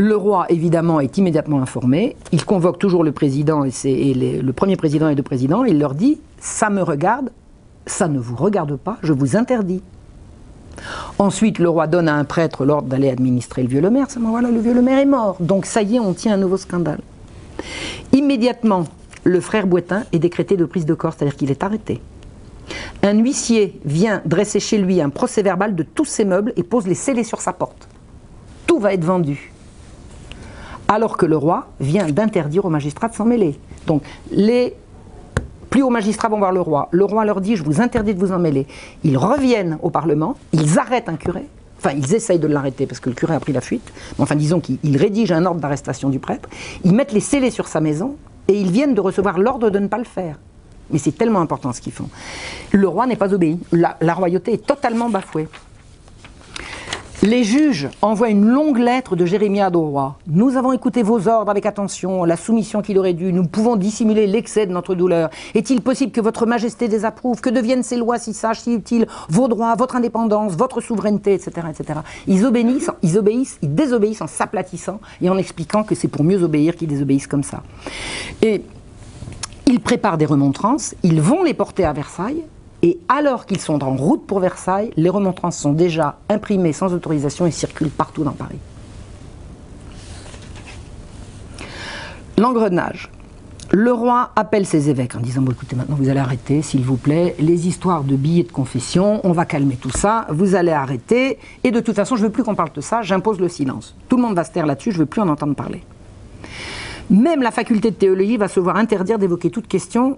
Le 0.00 0.14
roi, 0.14 0.46
évidemment, 0.48 1.00
est 1.00 1.18
immédiatement 1.18 1.60
informé. 1.60 2.14
Il 2.30 2.44
convoque 2.44 2.78
toujours 2.78 3.02
le 3.02 3.10
président 3.10 3.64
et, 3.64 4.14
le 4.14 4.52
premier 4.52 4.76
président 4.76 5.08
et 5.08 5.16
deux 5.16 5.24
présidents. 5.24 5.64
Il 5.64 5.80
leur 5.80 5.96
dit 5.96 6.20
Ça 6.38 6.70
me 6.70 6.82
regarde, 6.82 7.32
ça 7.84 8.06
ne 8.06 8.20
vous 8.20 8.36
regarde 8.36 8.76
pas, 8.76 8.98
je 9.02 9.12
vous 9.12 9.36
interdis. 9.36 9.82
Ensuite, 11.18 11.58
le 11.58 11.68
roi 11.68 11.88
donne 11.88 12.08
à 12.08 12.14
un 12.14 12.22
prêtre 12.22 12.64
l'ordre 12.64 12.86
d'aller 12.86 13.10
administrer 13.10 13.64
le 13.64 13.68
vieux 13.68 13.80
le 13.80 13.90
maire. 13.90 14.06
Voilà, 14.20 14.52
le 14.52 14.60
vieux 14.60 14.72
le 14.72 14.82
maire 14.82 15.00
est 15.00 15.04
mort. 15.04 15.36
Donc 15.40 15.66
ça 15.66 15.82
y 15.82 15.96
est, 15.96 15.98
on 15.98 16.14
tient 16.14 16.34
un 16.34 16.36
nouveau 16.36 16.58
scandale. 16.58 17.00
Immédiatement, 18.12 18.84
le 19.24 19.40
frère 19.40 19.66
Boitin 19.66 20.04
est 20.12 20.20
décrété 20.20 20.56
de 20.56 20.64
prise 20.64 20.86
de 20.86 20.94
corps, 20.94 21.12
c'est-à-dire 21.12 21.34
qu'il 21.34 21.50
est 21.50 21.64
arrêté. 21.64 22.00
Un 23.02 23.18
huissier 23.18 23.80
vient 23.84 24.22
dresser 24.26 24.60
chez 24.60 24.78
lui 24.78 25.00
un 25.00 25.10
procès 25.10 25.42
verbal 25.42 25.74
de 25.74 25.82
tous 25.82 26.04
ses 26.04 26.24
meubles 26.24 26.52
et 26.54 26.62
pose 26.62 26.86
les 26.86 26.94
scellés 26.94 27.24
sur 27.24 27.40
sa 27.40 27.52
porte. 27.52 27.88
Tout 28.68 28.78
va 28.78 28.94
être 28.94 29.04
vendu. 29.04 29.50
Alors 30.88 31.16
que 31.16 31.26
le 31.26 31.36
roi 31.36 31.68
vient 31.80 32.08
d'interdire 32.08 32.64
aux 32.64 32.70
magistrats 32.70 33.08
de 33.08 33.14
s'en 33.14 33.24
mêler. 33.24 33.58
Donc 33.86 34.02
les 34.30 34.74
plus 35.70 35.82
hauts 35.82 35.90
magistrats 35.90 36.28
vont 36.28 36.38
voir 36.38 36.52
le 36.52 36.60
roi. 36.60 36.88
Le 36.90 37.04
roi 37.04 37.24
leur 37.24 37.40
dit 37.40 37.56
Je 37.56 37.62
vous 37.62 37.80
interdis 37.80 38.14
de 38.14 38.18
vous 38.18 38.32
en 38.32 38.38
mêler. 38.38 38.66
Ils 39.04 39.18
reviennent 39.18 39.78
au 39.82 39.90
Parlement, 39.90 40.36
ils 40.52 40.78
arrêtent 40.78 41.08
un 41.08 41.16
curé. 41.16 41.44
Enfin, 41.78 41.92
ils 41.96 42.14
essayent 42.14 42.40
de 42.40 42.48
l'arrêter 42.48 42.86
parce 42.86 42.98
que 42.98 43.08
le 43.08 43.14
curé 43.14 43.34
a 43.34 43.40
pris 43.40 43.52
la 43.52 43.60
fuite. 43.60 43.92
Enfin, 44.18 44.34
disons 44.34 44.60
qu'ils 44.60 44.96
rédigent 44.96 45.32
un 45.32 45.46
ordre 45.46 45.60
d'arrestation 45.60 46.08
du 46.08 46.18
prêtre. 46.18 46.48
Ils 46.84 46.94
mettent 46.94 47.12
les 47.12 47.20
scellés 47.20 47.52
sur 47.52 47.68
sa 47.68 47.80
maison 47.80 48.16
et 48.48 48.54
ils 48.54 48.70
viennent 48.70 48.94
de 48.94 49.00
recevoir 49.00 49.38
l'ordre 49.38 49.70
de 49.70 49.78
ne 49.78 49.86
pas 49.86 49.98
le 49.98 50.04
faire. 50.04 50.38
Mais 50.90 50.98
c'est 50.98 51.12
tellement 51.12 51.40
important 51.40 51.72
ce 51.72 51.80
qu'ils 51.80 51.92
font. 51.92 52.08
Le 52.72 52.88
roi 52.88 53.06
n'est 53.06 53.16
pas 53.16 53.32
obéi. 53.32 53.60
La, 53.72 54.14
royauté 54.14 54.54
est 54.54 54.66
totalement 54.66 55.10
bafouée. 55.10 55.46
Les 57.24 57.42
juges 57.42 57.88
envoient 58.00 58.28
une 58.28 58.46
longue 58.46 58.78
lettre 58.78 59.16
de 59.16 59.26
Jérémie 59.26 59.60
au 59.74 59.88
roi. 59.88 60.18
Nous 60.28 60.56
avons 60.56 60.70
écouté 60.70 61.02
vos 61.02 61.26
ordres 61.26 61.50
avec 61.50 61.66
attention, 61.66 62.22
la 62.22 62.36
soumission 62.36 62.80
qu'il 62.80 62.96
aurait 62.96 63.12
dû. 63.12 63.32
Nous 63.32 63.44
pouvons 63.44 63.74
dissimuler 63.74 64.28
l'excès 64.28 64.66
de 64.66 64.72
notre 64.72 64.94
douleur. 64.94 65.28
Est-il 65.56 65.80
possible 65.80 66.12
que 66.12 66.20
votre 66.20 66.46
majesté 66.46 66.86
désapprouve 66.86 67.40
Que 67.40 67.50
deviennent 67.50 67.82
ces 67.82 67.96
lois 67.96 68.20
si 68.20 68.32
sages, 68.32 68.60
si 68.60 68.72
utiles 68.72 69.08
Vos 69.28 69.48
droits, 69.48 69.74
votre 69.74 69.96
indépendance, 69.96 70.52
votre 70.52 70.80
souveraineté, 70.80 71.34
etc. 71.34 71.66
etc. 71.68 71.98
Ils 72.28 72.46
obéissent, 72.46 72.92
ils 73.02 73.18
obéissent, 73.18 73.58
ils 73.62 73.74
désobéissent 73.74 74.22
en 74.22 74.28
s'aplatissant 74.28 75.00
et 75.20 75.28
en 75.28 75.36
expliquant 75.36 75.82
que 75.82 75.96
c'est 75.96 76.06
pour 76.06 76.22
mieux 76.22 76.44
obéir 76.44 76.76
qu'ils 76.76 76.86
désobéissent 76.86 77.26
comme 77.26 77.42
ça. 77.42 77.64
Et 78.42 78.62
ils 79.66 79.80
préparent 79.80 80.18
des 80.18 80.26
remontrances, 80.26 80.94
ils 81.02 81.20
vont 81.20 81.42
les 81.42 81.52
porter 81.52 81.84
à 81.84 81.92
Versailles, 81.92 82.44
et 82.82 82.98
alors 83.08 83.46
qu'ils 83.46 83.60
sont 83.60 83.82
en 83.82 83.96
route 83.96 84.26
pour 84.26 84.40
Versailles, 84.40 84.90
les 84.96 85.10
remontrances 85.10 85.58
sont 85.58 85.72
déjà 85.72 86.18
imprimées 86.28 86.72
sans 86.72 86.94
autorisation 86.94 87.46
et 87.46 87.50
circulent 87.50 87.90
partout 87.90 88.22
dans 88.24 88.32
Paris. 88.32 88.58
L'engrenage. 92.36 93.10
Le 93.70 93.92
roi 93.92 94.30
appelle 94.34 94.64
ses 94.64 94.88
évêques 94.88 95.14
en 95.14 95.20
disant 95.20 95.42
bon, 95.42 95.52
écoutez, 95.52 95.76
maintenant 95.76 95.96
vous 95.96 96.08
allez 96.08 96.20
arrêter, 96.20 96.62
s'il 96.62 96.82
vous 96.82 96.96
plaît, 96.96 97.34
les 97.38 97.68
histoires 97.68 98.02
de 98.02 98.16
billets 98.16 98.44
de 98.44 98.52
confession, 98.52 99.20
on 99.24 99.32
va 99.32 99.44
calmer 99.44 99.76
tout 99.76 99.90
ça, 99.90 100.26
vous 100.30 100.54
allez 100.54 100.72
arrêter, 100.72 101.38
et 101.64 101.70
de 101.70 101.80
toute 101.80 101.94
façon, 101.94 102.16
je 102.16 102.22
ne 102.22 102.28
veux 102.28 102.32
plus 102.32 102.44
qu'on 102.44 102.54
parle 102.54 102.72
de 102.72 102.80
ça, 102.80 103.02
j'impose 103.02 103.40
le 103.40 103.48
silence. 103.48 103.94
Tout 104.08 104.16
le 104.16 104.22
monde 104.22 104.36
va 104.36 104.44
se 104.44 104.52
taire 104.52 104.64
là-dessus, 104.64 104.92
je 104.92 104.96
ne 104.96 105.00
veux 105.00 105.06
plus 105.06 105.20
en 105.20 105.28
entendre 105.28 105.54
parler. 105.54 105.82
Même 107.10 107.42
la 107.42 107.50
faculté 107.50 107.90
de 107.90 107.96
théologie 107.96 108.38
va 108.38 108.48
se 108.48 108.60
voir 108.60 108.76
interdire 108.76 109.18
d'évoquer 109.18 109.50
toute 109.50 109.66
question 109.66 110.16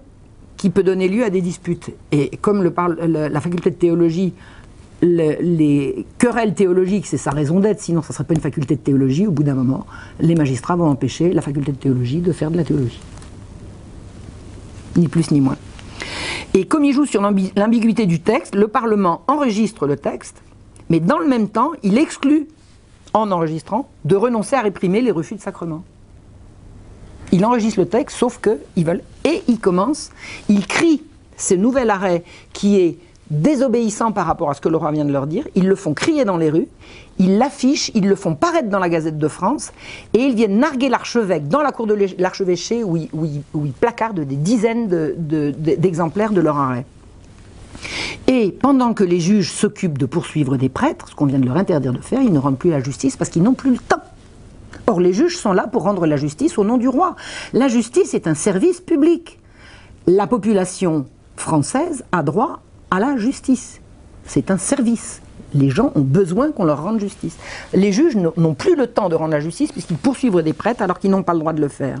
qui 0.57 0.69
peut 0.69 0.83
donner 0.83 1.07
lieu 1.07 1.23
à 1.23 1.29
des 1.29 1.41
disputes. 1.41 1.91
Et 2.11 2.37
comme 2.37 2.63
la 2.63 3.41
faculté 3.41 3.71
de 3.71 3.75
théologie, 3.75 4.33
les 5.01 6.05
querelles 6.17 6.53
théologiques, 6.53 7.07
c'est 7.07 7.17
sa 7.17 7.31
raison 7.31 7.59
d'être, 7.59 7.81
sinon 7.81 8.01
ça 8.01 8.09
ne 8.09 8.13
serait 8.13 8.23
pas 8.25 8.33
une 8.33 8.41
faculté 8.41 8.75
de 8.75 8.81
théologie, 8.81 9.27
au 9.27 9.31
bout 9.31 9.43
d'un 9.43 9.55
moment, 9.55 9.85
les 10.19 10.35
magistrats 10.35 10.75
vont 10.75 10.87
empêcher 10.87 11.33
la 11.33 11.41
faculté 11.41 11.71
de 11.71 11.77
théologie 11.77 12.19
de 12.19 12.31
faire 12.31 12.51
de 12.51 12.57
la 12.57 12.63
théologie. 12.63 13.01
Ni 14.97 15.07
plus 15.07 15.31
ni 15.31 15.41
moins. 15.41 15.57
Et 16.53 16.65
comme 16.65 16.83
il 16.83 16.93
joue 16.93 17.05
sur 17.05 17.21
l'ambiguïté 17.21 18.05
du 18.05 18.19
texte, 18.19 18.55
le 18.55 18.67
Parlement 18.67 19.21
enregistre 19.27 19.87
le 19.87 19.95
texte, 19.95 20.41
mais 20.89 20.99
dans 20.99 21.17
le 21.17 21.27
même 21.27 21.47
temps, 21.49 21.71
il 21.81 21.97
exclut, 21.97 22.47
en 23.13 23.31
enregistrant, 23.31 23.89
de 24.05 24.15
renoncer 24.15 24.55
à 24.55 24.61
réprimer 24.61 25.01
les 25.01 25.11
refus 25.11 25.35
de 25.35 25.41
sacrement 25.41 25.83
il 27.31 27.45
enregistre 27.45 27.79
le 27.79 27.87
texte, 27.87 28.17
sauf 28.17 28.39
qu'ils 28.41 28.85
veulent. 28.85 29.01
Et 29.23 29.43
il 29.47 29.59
commence, 29.59 30.09
il 30.49 30.65
crie 30.65 31.03
ce 31.37 31.53
nouvel 31.53 31.89
arrêt 31.89 32.23
qui 32.53 32.79
est 32.79 32.97
désobéissant 33.31 34.11
par 34.11 34.25
rapport 34.25 34.49
à 34.49 34.53
ce 34.53 34.61
que 34.61 34.69
le 34.69 34.77
roi 34.77 34.91
vient 34.91 35.05
de 35.05 35.11
leur 35.11 35.25
dire, 35.25 35.47
ils 35.55 35.67
le 35.67 35.75
font 35.75 35.93
crier 35.93 36.25
dans 36.25 36.37
les 36.37 36.49
rues, 36.49 36.67
ils 37.17 37.37
l'affichent, 37.37 37.89
ils 37.95 38.07
le 38.07 38.15
font 38.15 38.35
paraître 38.35 38.69
dans 38.69 38.79
la 38.79 38.89
Gazette 38.89 39.17
de 39.17 39.27
France, 39.27 39.71
et 40.13 40.19
ils 40.19 40.35
viennent 40.35 40.59
narguer 40.59 40.89
l'archevêque 40.89 41.47
dans 41.47 41.61
la 41.61 41.71
cour 41.71 41.87
de 41.87 41.97
l'archevêché 42.17 42.83
où, 42.83 42.97
ils 42.97 43.71
placardent 43.79 44.19
des 44.19 44.35
dizaines 44.35 44.87
d'exemplaires 44.87 46.33
de 46.33 46.41
leur 46.41 46.57
arrêt. 46.57 46.85
Et 48.27 48.51
pendant 48.51 48.93
que 48.93 49.03
les 49.03 49.19
juges 49.19 49.51
s'occupent 49.51 49.97
de 49.97 50.05
poursuivre 50.05 50.57
des 50.57 50.69
prêtres, 50.69 51.07
ce 51.09 51.15
qu'on 51.15 51.25
vient 51.25 51.39
de 51.39 51.45
leur 51.45 51.57
interdire 51.57 51.93
de 51.93 52.01
faire, 52.01 52.21
ils 52.21 52.33
ne 52.33 52.39
rendent 52.39 52.57
plus 52.57 52.69
la 52.69 52.81
justice 52.81 53.17
parce 53.17 53.29
qu'ils 53.29 53.43
n'ont 53.43 53.53
plus 53.53 53.71
le 53.71 53.77
temps. 53.77 54.01
Or, 54.87 54.99
les 54.99 55.13
juges 55.13 55.37
sont 55.37 55.53
là 55.53 55.67
pour 55.67 55.83
rendre 55.83 56.05
la 56.05 56.17
justice 56.17 56.57
au 56.57 56.63
nom 56.63 56.77
du 56.77 56.87
roi. 56.87 57.15
La 57.53 57.67
justice 57.67 58.13
est 58.13 58.27
un 58.27 58.33
service 58.33 58.81
public. 58.81 59.39
La 60.07 60.27
population 60.27 61.05
française 61.35 62.03
a 62.11 62.23
droit 62.23 62.61
à 62.89 62.99
la 62.99 63.17
justice. 63.17 63.79
C'est 64.25 64.51
un 64.51 64.57
service. 64.57 65.21
Les 65.53 65.69
gens 65.69 65.91
ont 65.95 66.01
besoin 66.01 66.51
qu'on 66.51 66.63
leur 66.63 66.81
rende 66.83 66.99
justice. 66.99 67.37
Les 67.73 67.91
juges 67.91 68.15
n'ont 68.15 68.53
plus 68.53 68.75
le 68.75 68.87
temps 68.87 69.09
de 69.09 69.15
rendre 69.15 69.31
la 69.31 69.39
justice 69.39 69.71
puisqu'ils 69.71 69.97
poursuivent 69.97 70.41
des 70.41 70.53
prêtres 70.53 70.81
alors 70.81 70.99
qu'ils 70.99 71.11
n'ont 71.11 71.23
pas 71.23 71.33
le 71.33 71.39
droit 71.39 71.53
de 71.53 71.61
le 71.61 71.67
faire. 71.67 71.99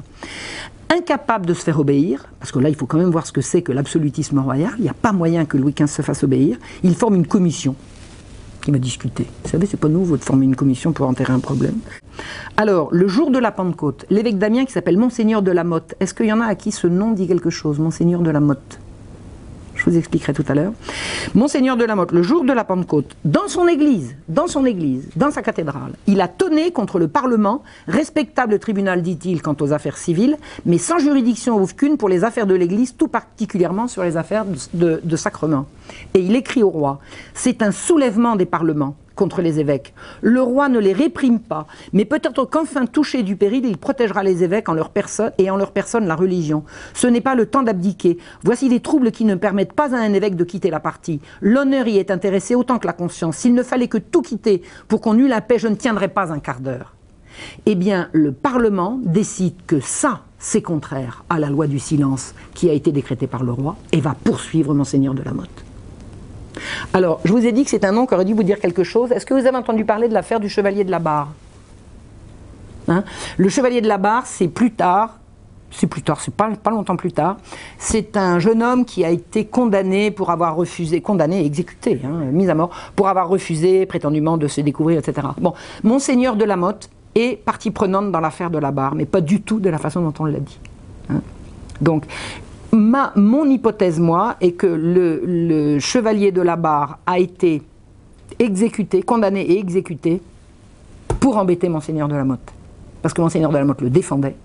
Incapables 0.89 1.45
de 1.45 1.53
se 1.53 1.63
faire 1.63 1.79
obéir, 1.79 2.25
parce 2.39 2.51
que 2.51 2.59
là 2.59 2.69
il 2.69 2.75
faut 2.75 2.85
quand 2.85 2.97
même 2.97 3.11
voir 3.11 3.25
ce 3.25 3.31
que 3.31 3.41
c'est 3.41 3.61
que 3.61 3.71
l'absolutisme 3.71 4.39
royal, 4.39 4.71
il 4.77 4.83
n'y 4.83 4.89
a 4.89 4.93
pas 4.93 5.13
moyen 5.13 5.45
que 5.45 5.57
Louis 5.57 5.73
XV 5.73 5.87
se 5.87 6.01
fasse 6.01 6.23
obéir, 6.23 6.57
ils 6.83 6.95
forment 6.95 7.15
une 7.15 7.27
commission 7.27 7.75
qui 8.61 8.71
m'a 8.71 8.77
discuté. 8.77 9.25
Vous 9.43 9.49
savez, 9.49 9.65
c'est 9.65 9.79
pas 9.79 9.87
nouveau 9.87 10.17
de 10.17 10.23
former 10.23 10.45
une 10.45 10.55
commission 10.55 10.91
pour 10.91 11.07
enterrer 11.07 11.33
un 11.33 11.39
problème. 11.39 11.79
Alors, 12.57 12.89
le 12.91 13.07
jour 13.07 13.31
de 13.31 13.39
la 13.39 13.51
Pentecôte, 13.51 14.05
l'évêque 14.09 14.37
d'Amiens 14.37 14.65
qui 14.65 14.71
s'appelle 14.71 14.97
Monseigneur 14.97 15.41
de 15.41 15.51
la 15.51 15.63
Motte, 15.63 15.95
est-ce 15.99 16.13
qu'il 16.13 16.27
y 16.27 16.33
en 16.33 16.41
a 16.41 16.45
à 16.45 16.55
qui 16.55 16.71
ce 16.71 16.87
nom 16.87 17.11
dit 17.11 17.27
quelque 17.27 17.49
chose 17.49 17.79
Monseigneur 17.79 18.21
de 18.21 18.29
la 18.29 18.39
Motte? 18.39 18.79
Je 19.73 19.89
vous 19.89 19.97
expliquerai 19.97 20.33
tout 20.33 20.45
à 20.47 20.53
l'heure. 20.53 20.73
Monseigneur 21.33 21.75
de 21.75 21.83
la 21.83 21.95
Motte, 21.95 22.11
le 22.11 22.21
jour 22.21 22.43
de 22.43 22.53
la 22.53 22.63
Pentecôte, 22.63 23.15
dans 23.25 23.47
son 23.47 23.67
église, 23.67 24.15
dans 24.27 24.45
son 24.45 24.65
église, 24.65 25.09
dans 25.15 25.31
sa 25.31 25.41
cathédrale, 25.41 25.93
il 26.05 26.21
a 26.21 26.27
tonné 26.27 26.71
contre 26.71 26.99
le 26.99 27.07
Parlement, 27.07 27.63
respectable 27.87 28.59
tribunal, 28.59 29.01
dit-il, 29.01 29.41
quant 29.41 29.55
aux 29.59 29.73
affaires 29.73 29.97
civiles, 29.97 30.37
mais 30.67 30.77
sans 30.77 30.99
juridiction 30.99 31.59
aucune 31.59 31.97
pour 31.97 32.09
les 32.09 32.23
affaires 32.23 32.45
de 32.45 32.53
l'église, 32.53 32.95
tout 32.95 33.07
particulièrement 33.07 33.87
sur 33.87 34.03
les 34.03 34.17
affaires 34.17 34.45
de, 34.73 35.01
de 35.03 35.15
sacrement. 35.15 35.65
Et 36.13 36.19
il 36.19 36.35
écrit 36.35 36.61
au 36.61 36.69
roi, 36.69 36.99
c'est 37.33 37.63
un 37.63 37.71
soulèvement 37.71 38.35
des 38.35 38.45
parlements 38.45 38.95
contre 39.15 39.41
les 39.41 39.59
évêques. 39.59 39.93
Le 40.21 40.41
roi 40.41 40.69
ne 40.69 40.79
les 40.79 40.93
réprime 40.93 41.39
pas, 41.39 41.67
mais 41.93 42.05
peut-être 42.05 42.45
qu'enfin 42.45 42.85
touché 42.85 43.23
du 43.23 43.35
péril, 43.35 43.65
il 43.65 43.77
protégera 43.77 44.23
les 44.23 44.43
évêques 44.43 44.69
en 44.69 44.73
leur 44.73 44.89
personne 44.89 45.31
et 45.37 45.49
en 45.49 45.57
leur 45.57 45.71
personne 45.71 46.07
la 46.07 46.15
religion. 46.15 46.63
Ce 46.93 47.07
n'est 47.07 47.21
pas 47.21 47.35
le 47.35 47.45
temps 47.45 47.63
d'abdiquer. 47.63 48.17
Voici 48.43 48.69
des 48.69 48.79
troubles 48.79 49.11
qui 49.11 49.25
ne 49.25 49.35
permettent 49.35 49.73
pas 49.73 49.95
à 49.95 49.99
un 49.99 50.13
évêque 50.13 50.35
de 50.35 50.43
quitter 50.43 50.69
la 50.69 50.79
partie. 50.79 51.19
L'honneur 51.41 51.87
y 51.87 51.97
est 51.97 52.11
intéressé 52.11 52.55
autant 52.55 52.79
que 52.79 52.87
la 52.87 52.93
conscience. 52.93 53.37
S'il 53.37 53.53
ne 53.53 53.63
fallait 53.63 53.87
que 53.87 53.97
tout 53.97 54.21
quitter 54.21 54.61
pour 54.87 55.01
qu'on 55.01 55.17
eût 55.17 55.27
la 55.27 55.41
paix, 55.41 55.59
je 55.59 55.67
ne 55.67 55.75
tiendrais 55.75 56.07
pas 56.07 56.31
un 56.31 56.39
quart 56.39 56.59
d'heure. 56.59 56.93
Eh 57.65 57.75
bien, 57.75 58.09
le 58.11 58.31
Parlement 58.31 58.99
décide 59.03 59.55
que 59.65 59.79
ça, 59.79 60.21
c'est 60.37 60.61
contraire 60.61 61.23
à 61.29 61.39
la 61.39 61.49
loi 61.49 61.67
du 61.67 61.79
silence 61.79 62.33
qui 62.53 62.69
a 62.69 62.73
été 62.73 62.91
décrétée 62.91 63.27
par 63.27 63.43
le 63.43 63.51
roi 63.51 63.77
et 63.91 64.01
va 64.01 64.15
poursuivre 64.21 64.73
Monseigneur 64.73 65.13
de 65.13 65.23
la 65.23 65.33
Motte. 65.33 65.70
Alors, 66.93 67.19
je 67.23 67.31
vous 67.31 67.45
ai 67.45 67.51
dit 67.51 67.63
que 67.63 67.69
c'est 67.69 67.85
un 67.85 67.91
nom 67.91 68.05
qui 68.05 68.13
aurait 68.13 68.25
dû 68.25 68.33
vous 68.33 68.43
dire 68.43 68.59
quelque 68.59 68.83
chose. 68.83 69.11
Est-ce 69.11 69.25
que 69.25 69.33
vous 69.33 69.45
avez 69.45 69.57
entendu 69.57 69.85
parler 69.85 70.07
de 70.07 70.13
l'affaire 70.13 70.39
du 70.39 70.49
chevalier 70.49 70.83
de 70.83 70.91
la 70.91 70.99
barre 70.99 71.29
hein? 72.87 73.03
Le 73.37 73.49
chevalier 73.49 73.81
de 73.81 73.87
la 73.87 73.97
barre, 73.97 74.25
c'est 74.25 74.47
plus 74.47 74.71
tard, 74.71 75.19
c'est 75.71 75.87
plus 75.87 76.01
tard, 76.01 76.19
c'est 76.21 76.33
pas, 76.33 76.49
longtemps 76.69 76.95
plus 76.95 77.13
tard. 77.13 77.37
C'est 77.77 78.17
un 78.17 78.39
jeune 78.39 78.61
homme 78.61 78.85
qui 78.85 79.05
a 79.05 79.09
été 79.09 79.45
condamné 79.45 80.11
pour 80.11 80.29
avoir 80.29 80.55
refusé, 80.55 81.01
condamné 81.01 81.45
exécuté, 81.45 82.01
hein, 82.03 82.25
mis 82.31 82.49
à 82.49 82.55
mort, 82.55 82.71
pour 82.95 83.07
avoir 83.07 83.27
refusé 83.29 83.85
prétendument 83.85 84.37
de 84.37 84.47
se 84.47 84.61
découvrir, 84.61 84.99
etc. 84.99 85.27
Bon, 85.39 85.53
Monseigneur 85.83 86.35
de 86.35 86.43
la 86.43 86.57
Motte 86.57 86.89
est 87.15 87.37
partie 87.37 87.71
prenante 87.71 88.11
dans 88.11 88.19
l'affaire 88.19 88.49
de 88.49 88.57
la 88.57 88.71
barre, 88.71 88.95
mais 88.95 89.05
pas 89.05 89.21
du 89.21 89.41
tout 89.41 89.59
de 89.59 89.69
la 89.69 89.77
façon 89.77 90.01
dont 90.01 90.13
on 90.19 90.25
l'a 90.25 90.39
dit. 90.39 90.59
Hein. 91.09 91.21
Donc, 91.81 92.05
mon 92.73 93.49
hypothèse, 93.49 93.99
moi, 93.99 94.35
est 94.41 94.53
que 94.53 94.67
le, 94.67 95.79
chevalier 95.79 96.31
de 96.31 96.41
la 96.41 96.55
barre 96.55 96.99
a 97.05 97.19
été 97.19 97.61
exécuté, 98.39 99.03
condamné 99.03 99.41
et 99.41 99.59
exécuté 99.59 100.21
pour 101.19 101.37
embêter 101.37 101.69
Monseigneur 101.69 102.07
de 102.07 102.15
la 102.15 102.23
Motte. 102.23 102.53
Parce 103.01 103.13
que 103.13 103.21
Monseigneur 103.21 103.51
de 103.51 103.57
la 103.57 103.65
Motte 103.65 103.81
le 103.81 103.89
défendait 103.89 104.35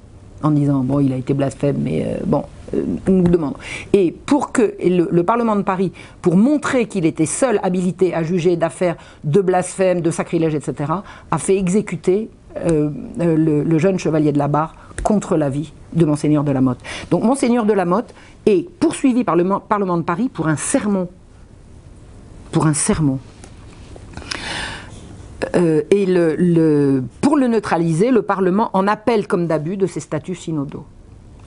en 0.43 0.51
disant 0.51 0.81
bon, 0.81 1.01
il 1.01 1.13
a 1.13 1.17
été 1.17 1.35
blasphème, 1.35 1.79
mais 1.83 2.05
euh, 2.05 2.19
bon, 2.27 2.45
euh, 2.75 2.85
nous 3.09 3.23
demande. 3.23 3.55
Et 3.93 4.13
pour 4.13 4.53
que 4.53 4.75
le, 4.85 5.23
Parlement 5.23 5.57
de 5.57 5.63
Paris, 5.63 5.93
pour 6.21 6.37
montrer 6.37 6.87
qu'il 6.87 7.07
était 7.07 7.27
seul 7.27 7.59
habilité 7.63 8.15
à 8.15 8.23
juger 8.23 8.57
d'affaires 8.57 8.97
de 9.25 9.41
blasphème, 9.41 10.01
de 10.01 10.11
sacrilège, 10.11 10.55
etc., 10.55 10.93
a 11.31 11.39
fait 11.39 11.57
exécuter 11.57 12.29
euh, 12.65 12.91
le, 13.19 13.79
jeune 13.79 13.99
chevalier 13.99 14.33
de 14.33 14.39
la 14.39 14.49
barre 14.49 14.75
contre 15.03 15.37
la 15.37 15.49
vie 15.49 15.73
de 15.93 16.05
Monseigneur 16.05 16.45
de 16.45 16.53
la 16.53 16.61
Motte. 16.61 16.79
Donc 17.11 17.23
Monseigneur 17.23 17.65
de 17.65 17.73
la 17.73 17.85
Motte 17.85 18.15
est 18.47 18.69
poursuivi 18.81 19.25
par 19.25 19.37
le 19.37 19.45
Parlement 19.69 19.97
de 19.97 20.03
Paris 20.03 20.29
pour 20.33 20.49
un 20.49 20.57
sermon. 20.57 21.09
Pour 22.53 22.67
un 22.67 22.75
sermon. 22.75 23.19
Euh, 25.55 25.83
et 25.91 26.07
pour 27.21 27.37
le 27.37 27.49
neutraliser, 27.49 28.11
le 28.11 28.23
Parlement 28.23 28.71
en 28.73 28.87
appelle 28.87 29.27
comme 29.27 29.47
d'abus 29.47 29.77
de 29.77 29.87
ses 29.87 30.01
statuts 30.01 30.35
synodaux. 30.35 30.85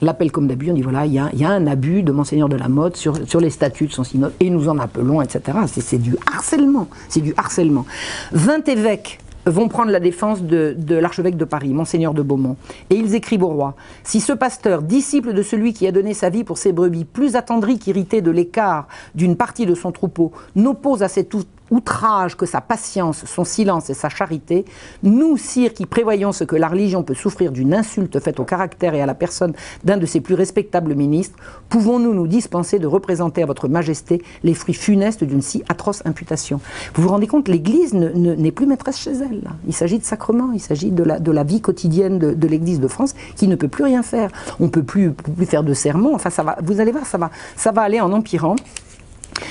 L'appel 0.02 0.32
comme 0.32 0.46
d'abus, 0.46 0.70
on 0.70 0.74
dit 0.74 0.82
voilà, 0.82 1.04
il 1.04 1.12
y, 1.12 1.18
a, 1.18 1.50
un 1.50 1.66
abus 1.66 2.02
de 2.02 2.10
Monseigneur 2.10 2.48
de 2.48 2.56
la 2.56 2.68
Motte 2.68 2.96
sur, 2.96 3.28
sur 3.28 3.38
les 3.38 3.50
statuts 3.50 3.86
de 3.86 3.92
son 3.92 4.04
synode, 4.04 4.32
et 4.40 4.48
nous 4.48 4.68
en 4.68 4.78
appelons, 4.78 5.20
etc. 5.20 5.58
C'est 5.66 5.98
du 5.98 6.16
harcèlement. 6.32 6.88
C'est 7.08 7.20
du 7.20 7.34
harcèlement. 7.36 7.84
20 8.32 8.68
évêques 8.68 9.18
vont 9.46 9.68
prendre 9.68 9.90
la 9.90 10.00
défense 10.00 10.42
de, 10.42 10.76
l'archevêque 10.94 11.36
de 11.36 11.44
Paris, 11.44 11.70
Monseigneur 11.70 12.14
de 12.14 12.22
Beaumont. 12.22 12.56
Et 12.90 12.96
ils 12.96 13.14
écrivent 13.14 13.44
au 13.44 13.48
roi 13.48 13.74
Si 14.04 14.20
ce 14.20 14.32
pasteur, 14.32 14.82
disciple 14.82 15.32
de 15.32 15.42
celui 15.42 15.72
qui 15.72 15.86
a 15.86 15.92
donné 15.92 16.14
sa 16.14 16.30
vie 16.30 16.44
pour 16.44 16.58
ses 16.58 16.72
brebis, 16.72 17.04
plus 17.04 17.36
attendri 17.36 17.78
qu'irrité 17.78 18.22
de 18.22 18.30
l'écart 18.30 18.88
d'une 19.14 19.36
partie 19.36 19.66
de 19.66 19.74
son 19.74 19.92
troupeau, 19.92 20.32
n'oppose 20.56 21.02
à 21.02 21.08
cet 21.08 21.34
outrage 21.70 22.36
que 22.36 22.46
sa 22.46 22.60
patience, 22.60 23.24
son 23.26 23.44
silence 23.44 23.90
et 23.90 23.94
sa 23.94 24.08
charité, 24.08 24.64
nous, 25.02 25.36
sire, 25.36 25.72
qui 25.74 25.86
prévoyons 25.86 26.32
ce 26.32 26.44
que 26.44 26.56
la 26.56 26.68
religion 26.68 27.02
peut 27.02 27.14
souffrir 27.14 27.52
d'une 27.52 27.74
insulte 27.74 28.18
faite 28.20 28.40
au 28.40 28.44
caractère 28.44 28.94
et 28.94 29.00
à 29.00 29.06
la 29.06 29.14
personne 29.14 29.52
d'un 29.84 29.96
de 29.96 30.06
ses 30.06 30.20
plus 30.20 30.34
respectables 30.34 30.94
ministres, 30.94 31.38
pouvons-nous 31.68 32.14
nous 32.14 32.26
dispenser 32.26 32.78
de 32.78 32.86
représenter 32.86 33.42
à 33.42 33.46
votre 33.46 33.68
majesté 33.68 34.22
les 34.42 34.54
fruits 34.54 34.74
funestes 34.74 35.24
d'une 35.24 35.42
si 35.42 35.62
atroce 35.68 36.02
imputation? 36.04 36.60
Vous 36.94 37.02
vous 37.02 37.08
rendez 37.08 37.26
compte, 37.26 37.48
l'Église 37.48 37.94
n'est 37.94 38.52
plus 38.52 38.66
maîtresse 38.66 38.98
chez 38.98 39.12
elle. 39.12 39.50
Il 39.66 39.74
s'agit 39.74 39.98
de 39.98 40.04
sacrement, 40.04 40.50
il 40.52 40.60
s'agit 40.60 40.90
de 40.90 41.02
la, 41.02 41.18
de 41.18 41.30
la 41.30 41.44
vie 41.44 41.60
quotidienne 41.60 42.18
de, 42.18 42.46
l'Église 42.46 42.80
de 42.80 42.88
France 42.88 43.14
qui 43.36 43.48
ne 43.48 43.54
peut 43.54 43.68
plus 43.68 43.84
rien 43.84 44.02
faire. 44.02 44.30
On 44.58 44.64
ne 44.64 44.68
peut 44.68 44.82
plus, 44.82 45.12
plus 45.12 45.46
faire 45.46 45.62
de 45.62 45.74
sermons. 45.74 46.14
Enfin, 46.14 46.30
ça 46.30 46.42
va, 46.42 46.56
vous 46.62 46.80
allez 46.80 46.92
voir, 46.92 47.06
ça 47.06 47.18
va, 47.18 47.30
ça 47.56 47.72
va 47.72 47.82
aller 47.82 48.00
en 48.00 48.12
empirant. 48.12 48.56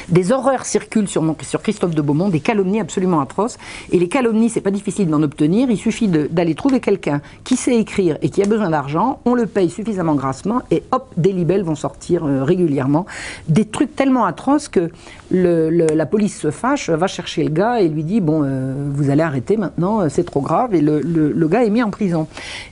Des 0.09 0.31
horreurs 0.31 0.65
circulent 0.65 1.07
sur, 1.07 1.23
sur, 1.41 1.61
Christophe 1.61 1.95
de 1.95 2.01
Beaumont, 2.01 2.29
des 2.29 2.39
calomnies 2.39 2.79
absolument 2.79 3.21
atroces. 3.21 3.57
Et 3.91 3.99
les 3.99 4.07
calomnies, 4.07 4.49
c'est 4.49 4.61
pas 4.61 4.71
difficile 4.71 5.07
d'en 5.07 5.21
obtenir. 5.21 5.69
Il 5.69 5.77
suffit 5.77 6.07
d'aller 6.07 6.55
trouver 6.55 6.79
quelqu'un 6.79 7.21
qui 7.43 7.55
sait 7.55 7.77
écrire 7.77 8.17
et 8.21 8.29
qui 8.29 8.41
a 8.41 8.45
besoin 8.45 8.69
d'argent. 8.69 9.19
On 9.25 9.35
le 9.35 9.45
paye 9.45 9.69
suffisamment 9.69 10.15
grassement 10.15 10.61
et 10.71 10.83
hop, 10.91 11.13
des 11.17 11.31
libelles 11.31 11.63
vont 11.63 11.75
sortir 11.75 12.25
euh, 12.25 12.43
régulièrement. 12.43 13.05
Des 13.47 13.65
trucs 13.65 13.95
tellement 13.95 14.25
atroces 14.25 14.67
que 14.67 14.89
la 15.31 16.05
police 16.05 16.39
se 16.39 16.51
fâche, 16.51 16.89
va 16.89 17.07
chercher 17.07 17.43
le 17.43 17.51
gars 17.51 17.81
et 17.81 17.87
lui 17.87 18.03
dit 18.03 18.21
Bon, 18.21 18.41
euh, 18.43 18.73
vous 18.91 19.09
allez 19.09 19.21
arrêter 19.21 19.57
maintenant, 19.57 20.01
euh, 20.01 20.09
c'est 20.09 20.23
trop 20.23 20.41
grave. 20.41 20.73
Et 20.73 20.81
le, 20.81 21.47
gars 21.47 21.63
est 21.63 21.69
mis 21.69 21.83
en 21.83 21.89
prison. 21.89 22.27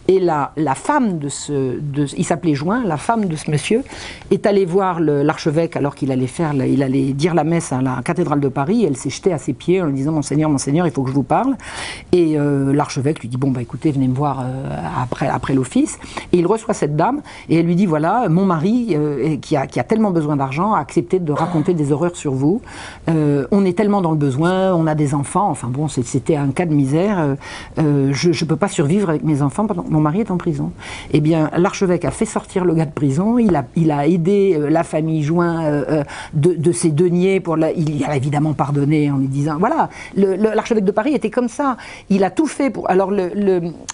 Et 0.07 0.19
la, 0.19 0.51
la 0.55 0.75
femme 0.75 1.19
de 1.19 1.29
ce. 1.29 1.77
Il 2.17 2.25
s'appelait 2.25 2.55
Join, 2.55 2.83
la 2.83 2.97
femme 2.97 3.25
de 3.25 3.35
ce 3.35 3.49
monsieur, 3.51 3.83
est 4.31 4.45
allée 4.45 4.65
voir 4.65 4.99
l'archevêque 4.99 5.75
alors 5.75 5.95
qu'il 5.95 6.11
allait 6.11 6.27
faire. 6.27 6.53
Il 6.53 6.83
allait 6.83 6.96
dire 7.13 7.33
la 7.33 7.43
messe 7.43 7.71
à 7.71 7.81
la 7.81 8.01
cathédrale 8.03 8.39
de 8.39 8.49
Paris. 8.49 8.85
Elle 8.85 8.97
s'est 8.97 9.09
jetée 9.09 9.33
à 9.33 9.37
ses 9.37 9.53
pieds 9.53 9.81
en 9.81 9.85
lui 9.85 9.93
disant 9.93 10.11
Monseigneur, 10.11 10.49
Monseigneur, 10.49 10.87
il 10.87 10.91
faut 10.91 11.03
que 11.03 11.09
je 11.09 11.15
vous 11.15 11.23
parle. 11.23 11.55
Et 12.11 12.37
euh, 12.37 12.73
l'archevêque 12.73 13.19
lui 13.19 13.29
dit 13.29 13.37
Bon, 13.37 13.51
bah 13.51 13.61
écoutez, 13.61 13.91
venez 13.91 14.07
me 14.07 14.15
voir 14.15 14.41
euh, 14.41 14.69
après, 15.01 15.53
l'office. 15.53 15.99
Et 16.31 16.37
il 16.39 16.47
reçoit 16.47 16.73
cette 16.73 16.95
dame 16.95 17.21
et 17.49 17.59
elle 17.59 17.65
lui 17.65 17.75
dit 17.75 17.85
Voilà, 17.85 18.29
mon 18.29 18.45
mari, 18.45 18.89
euh, 18.91 19.37
qui, 19.37 19.55
a, 19.55 19.67
tellement 19.67 20.11
besoin 20.11 20.35
d'argent, 20.35 20.73
a 20.73 20.79
accepté 20.79 21.19
de 21.19 21.31
raconter 21.31 21.73
des 21.73 21.91
horreurs 21.91 22.15
sur 22.15 22.33
vous. 22.33 22.61
on 23.07 23.65
est 23.65 23.77
tellement 23.77 24.01
dans 24.01 24.11
le 24.11 24.17
besoin, 24.17 24.73
on 24.73 24.87
a 24.87 24.95
des 24.95 25.13
enfants. 25.13 25.49
Enfin 25.49 25.67
bon, 25.67 25.87
c'était 25.87 26.35
un 26.35 26.49
cas 26.49 26.65
de 26.65 26.73
misère. 26.73 27.35
je 27.77 27.81
ne 28.29 28.45
peux 28.47 28.55
pas 28.55 28.67
survivre 28.67 29.09
avec 29.09 29.23
mes 29.23 29.41
enfants 29.41 29.67
pendant 29.67 29.85
mon 29.89 30.01
mari 30.01 30.21
est 30.21 30.31
en 30.31 30.37
prison. 30.37 30.71
Eh 31.11 31.21
bien, 31.21 31.49
l'archevêque 31.55 32.05
a 32.05 32.11
fait 32.11 32.25
sortir 32.25 32.65
le 32.65 32.73
gars 32.73 32.85
de 32.85 32.91
prison. 32.91 33.37
Il 33.37 33.55
a, 33.55 33.65
il 33.75 33.91
a 33.91 34.07
aidé 34.07 34.59
la 34.69 34.83
famille 34.83 35.23
joint 35.23 35.83
de, 36.33 36.53
de 36.53 36.71
ses 36.71 36.86
deniers 36.91 37.39
pour 37.39 37.57
la, 37.57 37.71
il 37.71 38.03
a 38.05 38.15
évidemment 38.15 38.53
pardonné 38.53 39.11
en 39.11 39.17
lui 39.17 39.27
disant 39.27 39.57
voilà 39.57 39.89
l'archevêque 40.15 40.83
de 40.83 40.91
Paris 40.91 41.13
était 41.13 41.29
comme 41.29 41.49
ça. 41.49 41.77
Il 42.09 42.23
a 42.23 42.31
tout 42.31 42.47
fait 42.47 42.69
pour 42.69 42.89
alors 42.89 43.11
le, 43.11 43.29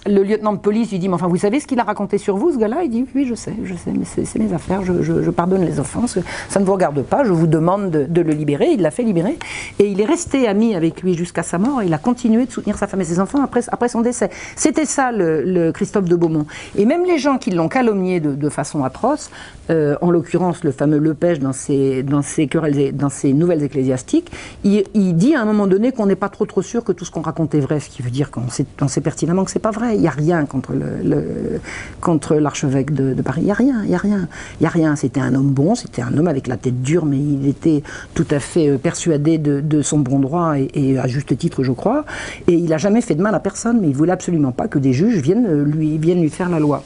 lieutenant 0.06 0.52
de 0.52 0.58
police 0.58 0.90
lui 0.90 0.98
dit 0.98 1.08
mais 1.08 1.14
enfin 1.14 1.28
vous 1.28 1.36
savez 1.36 1.60
ce 1.60 1.66
qu'il 1.66 1.80
a 1.80 1.84
raconté 1.84 2.18
sur 2.18 2.36
vous 2.36 2.52
ce 2.52 2.58
gars-là? 2.58 2.82
Il 2.84 2.90
dit 2.90 3.06
oui 3.14 3.26
je 3.28 3.34
sais 3.34 3.54
je 3.62 3.74
sais 3.74 3.92
mais 3.92 4.04
c'est 4.04 4.38
mes 4.38 4.52
affaires 4.52 4.82
je, 4.84 5.30
pardonne 5.30 5.64
les 5.64 5.80
offenses 5.80 6.18
ça 6.48 6.60
ne 6.60 6.64
vous 6.64 6.72
regarde 6.72 7.02
pas 7.02 7.24
je 7.24 7.32
vous 7.32 7.46
demande 7.46 7.90
de, 7.90 8.20
le 8.20 8.32
libérer. 8.32 8.68
Il 8.72 8.80
l'a 8.80 8.90
fait 8.90 9.02
libérer. 9.02 9.38
Et 9.78 9.86
il 9.86 10.00
est 10.00 10.06
resté 10.06 10.46
ami 10.48 10.74
avec 10.74 11.02
lui 11.02 11.14
jusqu'à 11.14 11.42
sa 11.42 11.58
mort 11.58 11.82
il 11.82 11.92
a 11.92 11.98
continué 11.98 12.46
de 12.46 12.50
soutenir 12.50 12.78
sa 12.78 12.86
femme 12.86 13.00
et 13.00 13.04
ses 13.04 13.20
enfants 13.20 13.42
après, 13.42 13.60
après 13.68 13.88
son 13.88 14.00
décès. 14.00 14.30
C'était 14.56 14.86
ça 14.86 15.12
le, 15.12 15.72
Christophe 15.72 16.04
de 16.04 16.16
Beaumont. 16.16 16.46
Et 16.76 16.84
même 16.84 17.04
les 17.04 17.18
gens 17.18 17.38
qui 17.38 17.50
l'ont 17.50 17.68
calomnié 17.68 18.20
de, 18.20 18.48
façon 18.48 18.84
atroce 18.84 19.30
euh, 19.70 19.96
en 20.00 20.10
l'occurrence 20.10 20.62
le 20.64 20.70
fameux 20.70 20.98
Lepêche 20.98 21.40
dans 21.40 21.52
ses, 21.52 22.02
dans 22.02 22.22
ses 22.22 22.46
querelles 22.46 22.83
dans 22.92 23.08
ces 23.08 23.32
nouvelles 23.32 23.62
ecclésiastiques, 23.62 24.30
il, 24.64 24.84
dit 25.16 25.34
à 25.34 25.42
un 25.42 25.44
moment 25.44 25.66
donné 25.66 25.92
qu'on 25.92 26.06
n'est 26.06 26.16
pas 26.16 26.28
trop 26.28 26.46
trop 26.46 26.62
sûr 26.62 26.84
que 26.84 26.92
tout 26.92 27.04
ce 27.04 27.10
qu'on 27.10 27.20
raconte 27.20 27.54
est 27.54 27.60
vrai, 27.60 27.80
ce 27.80 27.88
qui 27.88 28.02
veut 28.02 28.10
dire 28.10 28.30
qu'on 28.30 28.48
sait, 28.48 29.00
pertinemment 29.00 29.44
que 29.44 29.50
c'est 29.50 29.58
pas 29.58 29.70
vrai. 29.70 29.96
Il 29.96 30.00
n'y 30.00 30.08
a 30.08 30.12
rien 30.12 30.44
contre 30.46 30.72
le, 30.72 31.60
contre 32.00 32.36
l'archevêque 32.36 32.92
de, 32.92 33.20
Paris. 33.22 33.42
Il 33.42 33.46
n'y 33.46 33.50
a 33.50 33.54
rien, 33.54 33.82
il 33.84 33.90
y 33.90 33.94
a 33.94 33.98
rien, 33.98 34.28
il 34.60 34.66
a 34.66 34.68
rien. 34.68 34.96
C'était 34.96 35.20
un 35.20 35.34
homme 35.34 35.50
bon, 35.50 35.74
c'était 35.74 36.02
un 36.02 36.16
homme 36.16 36.28
avec 36.28 36.46
la 36.46 36.56
tête 36.56 36.82
dure, 36.82 37.04
mais 37.04 37.18
il 37.18 37.46
était 37.46 37.82
tout 38.14 38.26
à 38.30 38.40
fait 38.40 38.68
euh, 38.68 38.78
persuadé 38.78 39.38
de, 39.38 39.82
son 39.82 39.98
bon 39.98 40.18
droit 40.18 40.54
et, 40.58 40.98
à 40.98 41.06
juste 41.06 41.36
titre, 41.36 41.62
je 41.62 41.72
crois. 41.72 42.04
Et 42.46 42.54
il 42.54 42.68
n'a 42.68 42.78
jamais 42.78 43.00
fait 43.00 43.14
de 43.14 43.22
mal 43.22 43.34
à 43.34 43.40
personne, 43.40 43.80
mais 43.80 43.88
il 43.88 43.94
voulait 43.94 44.12
absolument 44.12 44.52
pas 44.52 44.68
que 44.68 44.78
des 44.78 44.92
juges 44.92 45.18
viennent 45.18 45.46
euh, 45.46 45.64
lui 45.64 45.98
viennent 45.98 46.20
lui 46.20 46.30
faire 46.30 46.48
la 46.48 46.60
loi. 46.60 46.82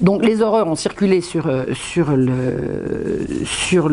Donc 0.00 0.24
les 0.24 0.42
horreurs 0.42 0.68
ont 0.68 0.76
circulé 0.76 1.20
sur, 1.20 1.46
euh, 1.46 1.64
le, 2.16 3.44
sur 3.44 3.90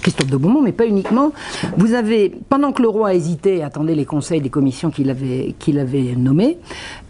Christophe 0.00 0.30
de 0.30 0.36
Beaumont, 0.36 0.62
mais 0.62 0.72
pas 0.72 0.86
uniquement. 0.86 1.32
Vous 1.76 1.94
avez, 1.94 2.32
pendant 2.48 2.72
que 2.72 2.82
le 2.82 2.88
roi 2.88 3.14
hésitait, 3.14 3.62
attendait 3.62 3.94
les 3.94 4.04
conseils 4.04 4.40
des 4.40 4.50
commissions 4.50 4.90
qu'il 4.90 5.10
avait, 5.10 5.54
qu'il 5.58 5.78
nommées, 6.18 6.58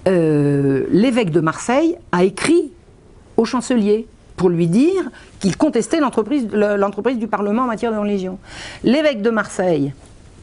euh, 0.07 0.85
l'évêque 0.91 1.31
de 1.31 1.41
Marseille 1.41 1.97
a 2.13 2.25
écrit 2.25 2.71
au 3.37 3.45
chancelier 3.45 4.07
pour 4.37 4.51
lui 4.51 4.69
dire 4.69 5.11
qu'il 5.41 5.57
contestait 5.57 6.01
l'entreprise 6.01 6.47
du 7.19 7.27
Parlement 7.27 7.63
en 7.63 7.67
matière 7.67 7.93
de 7.93 7.99
religion. 7.99 8.39
L'évêque 8.85 9.21
de 9.21 9.31
Marseille 9.31 9.93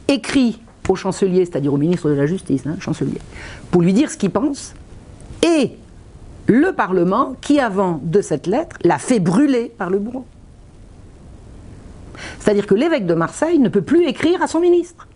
écrit 0.08 0.60
au 0.88 0.94
chancelier, 0.94 1.44
c'est-à-dire 1.44 1.72
au 1.72 1.78
ministre 1.78 2.08
de 2.08 2.14
la 2.14 2.26
Justice, 2.26 2.64
hein, 2.66 2.76
chancelier, 2.78 3.18
pour 3.70 3.82
lui 3.82 3.92
dire 3.92 4.10
ce 4.10 4.16
qu'il 4.16 4.30
pense, 4.30 4.74
et 5.42 5.72
le 6.46 6.72
Parlement 6.72 7.34
qui, 7.40 7.60
avant 7.60 8.00
de 8.02 8.20
cette 8.20 8.46
lettre, 8.46 8.76
l'a 8.84 8.98
fait 8.98 9.20
brûler 9.20 9.72
par 9.76 9.90
le 9.90 9.98
bourreau. 9.98 10.24
C'est-à-dire 12.38 12.66
que 12.66 12.74
l'évêque 12.74 13.06
de 13.06 13.14
Marseille 13.14 13.58
ne 13.58 13.68
peut 13.68 13.82
plus 13.82 14.06
écrire 14.06 14.42
à 14.42 14.46
son 14.46 14.60
ministre. 14.60 15.08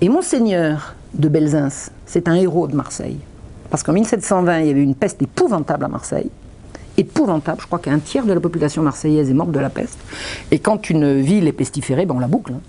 Et 0.00 0.08
Monseigneur 0.08 0.94
de 1.14 1.28
Belzins, 1.28 1.90
c'est 2.06 2.28
un 2.28 2.34
héros 2.34 2.66
de 2.68 2.76
Marseille. 2.76 3.18
Parce 3.70 3.82
qu'en 3.82 3.92
1720, 3.92 4.60
il 4.60 4.66
y 4.66 4.70
avait 4.70 4.82
une 4.82 4.94
peste 4.94 5.22
épouvantable 5.22 5.84
à 5.84 5.88
Marseille. 5.88 6.30
Épouvantable, 6.96 7.60
je 7.60 7.66
crois 7.66 7.78
qu'un 7.80 7.98
tiers 7.98 8.24
de 8.24 8.32
la 8.32 8.40
population 8.40 8.82
marseillaise 8.82 9.30
est 9.30 9.34
morte 9.34 9.50
de 9.50 9.58
la 9.58 9.70
peste. 9.70 9.98
Et 10.50 10.60
quand 10.60 10.90
une 10.90 11.20
ville 11.20 11.48
est 11.48 11.52
pestiférée, 11.52 12.06
ben 12.06 12.14
on 12.14 12.20
la 12.20 12.28
boucle. 12.28 12.52
Hein 12.52 12.60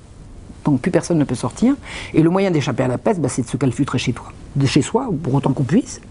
donc 0.66 0.82
plus 0.82 0.92
personne 0.92 1.18
ne 1.18 1.24
peut 1.24 1.36
sortir. 1.36 1.76
Et 2.14 2.22
le 2.22 2.30
moyen 2.30 2.52
d'échapper 2.52 2.84
à 2.84 2.88
la 2.88 2.98
peste, 2.98 3.22
bah, 3.22 3.30
c'est 3.30 3.44
de 3.44 3.48
se 3.48 3.58
calfutrer 3.58 3.98
chez 3.98 4.14
toi, 4.14 4.28
de 4.56 4.66
chez 4.66 4.82
soi, 4.82 5.10
pour 5.24 5.34
autant 5.34 5.54
qu'on 5.54 5.64
puisse. 5.64 6.02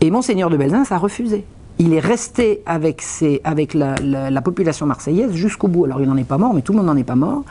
Et 0.00 0.10
Monseigneur 0.10 0.48
de 0.48 0.56
Belzins 0.56 0.84
a 0.90 0.98
refusé. 0.98 1.44
Il 1.78 1.94
est 1.94 2.00
resté 2.00 2.60
avec, 2.66 3.02
la, 3.72 4.42
population 4.42 4.84
marseillaise 4.84 5.32
jusqu'au 5.32 5.66
bout. 5.66 5.86
Alors 5.86 6.02
il 6.02 6.08
n'en 6.08 6.16
est 6.18 6.24
pas 6.24 6.36
mort, 6.36 6.52
mais 6.52 6.60
tout 6.60 6.72
le 6.72 6.78
monde 6.78 6.88
n'en 6.88 6.96
est 6.96 7.04
pas 7.04 7.14
mort. 7.14 7.42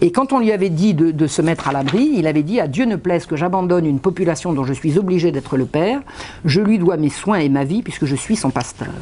Et 0.00 0.12
quand 0.12 0.32
on 0.32 0.38
lui 0.38 0.52
avait 0.52 0.70
dit 0.70 0.94
de, 0.94 1.10
de 1.10 1.26
se 1.26 1.42
mettre 1.42 1.66
à 1.66 1.72
l'abri, 1.72 2.12
il 2.14 2.28
avait 2.28 2.44
dit 2.44 2.60
à 2.60 2.68
Dieu 2.68 2.84
ne 2.84 2.94
plaise 2.94 3.26
que 3.26 3.34
j'abandonne 3.34 3.84
une 3.84 3.98
population 3.98 4.52
dont 4.52 4.62
je 4.62 4.72
suis 4.72 4.98
obligé 4.98 5.32
d'être 5.32 5.56
le 5.56 5.66
père. 5.66 6.00
Je 6.44 6.60
lui 6.60 6.78
dois 6.78 6.96
mes 6.96 7.08
soins 7.08 7.38
et 7.38 7.48
ma 7.48 7.64
vie 7.64 7.82
puisque 7.82 8.04
je 8.04 8.14
suis 8.14 8.36
son 8.36 8.50
pasteur. 8.50 8.92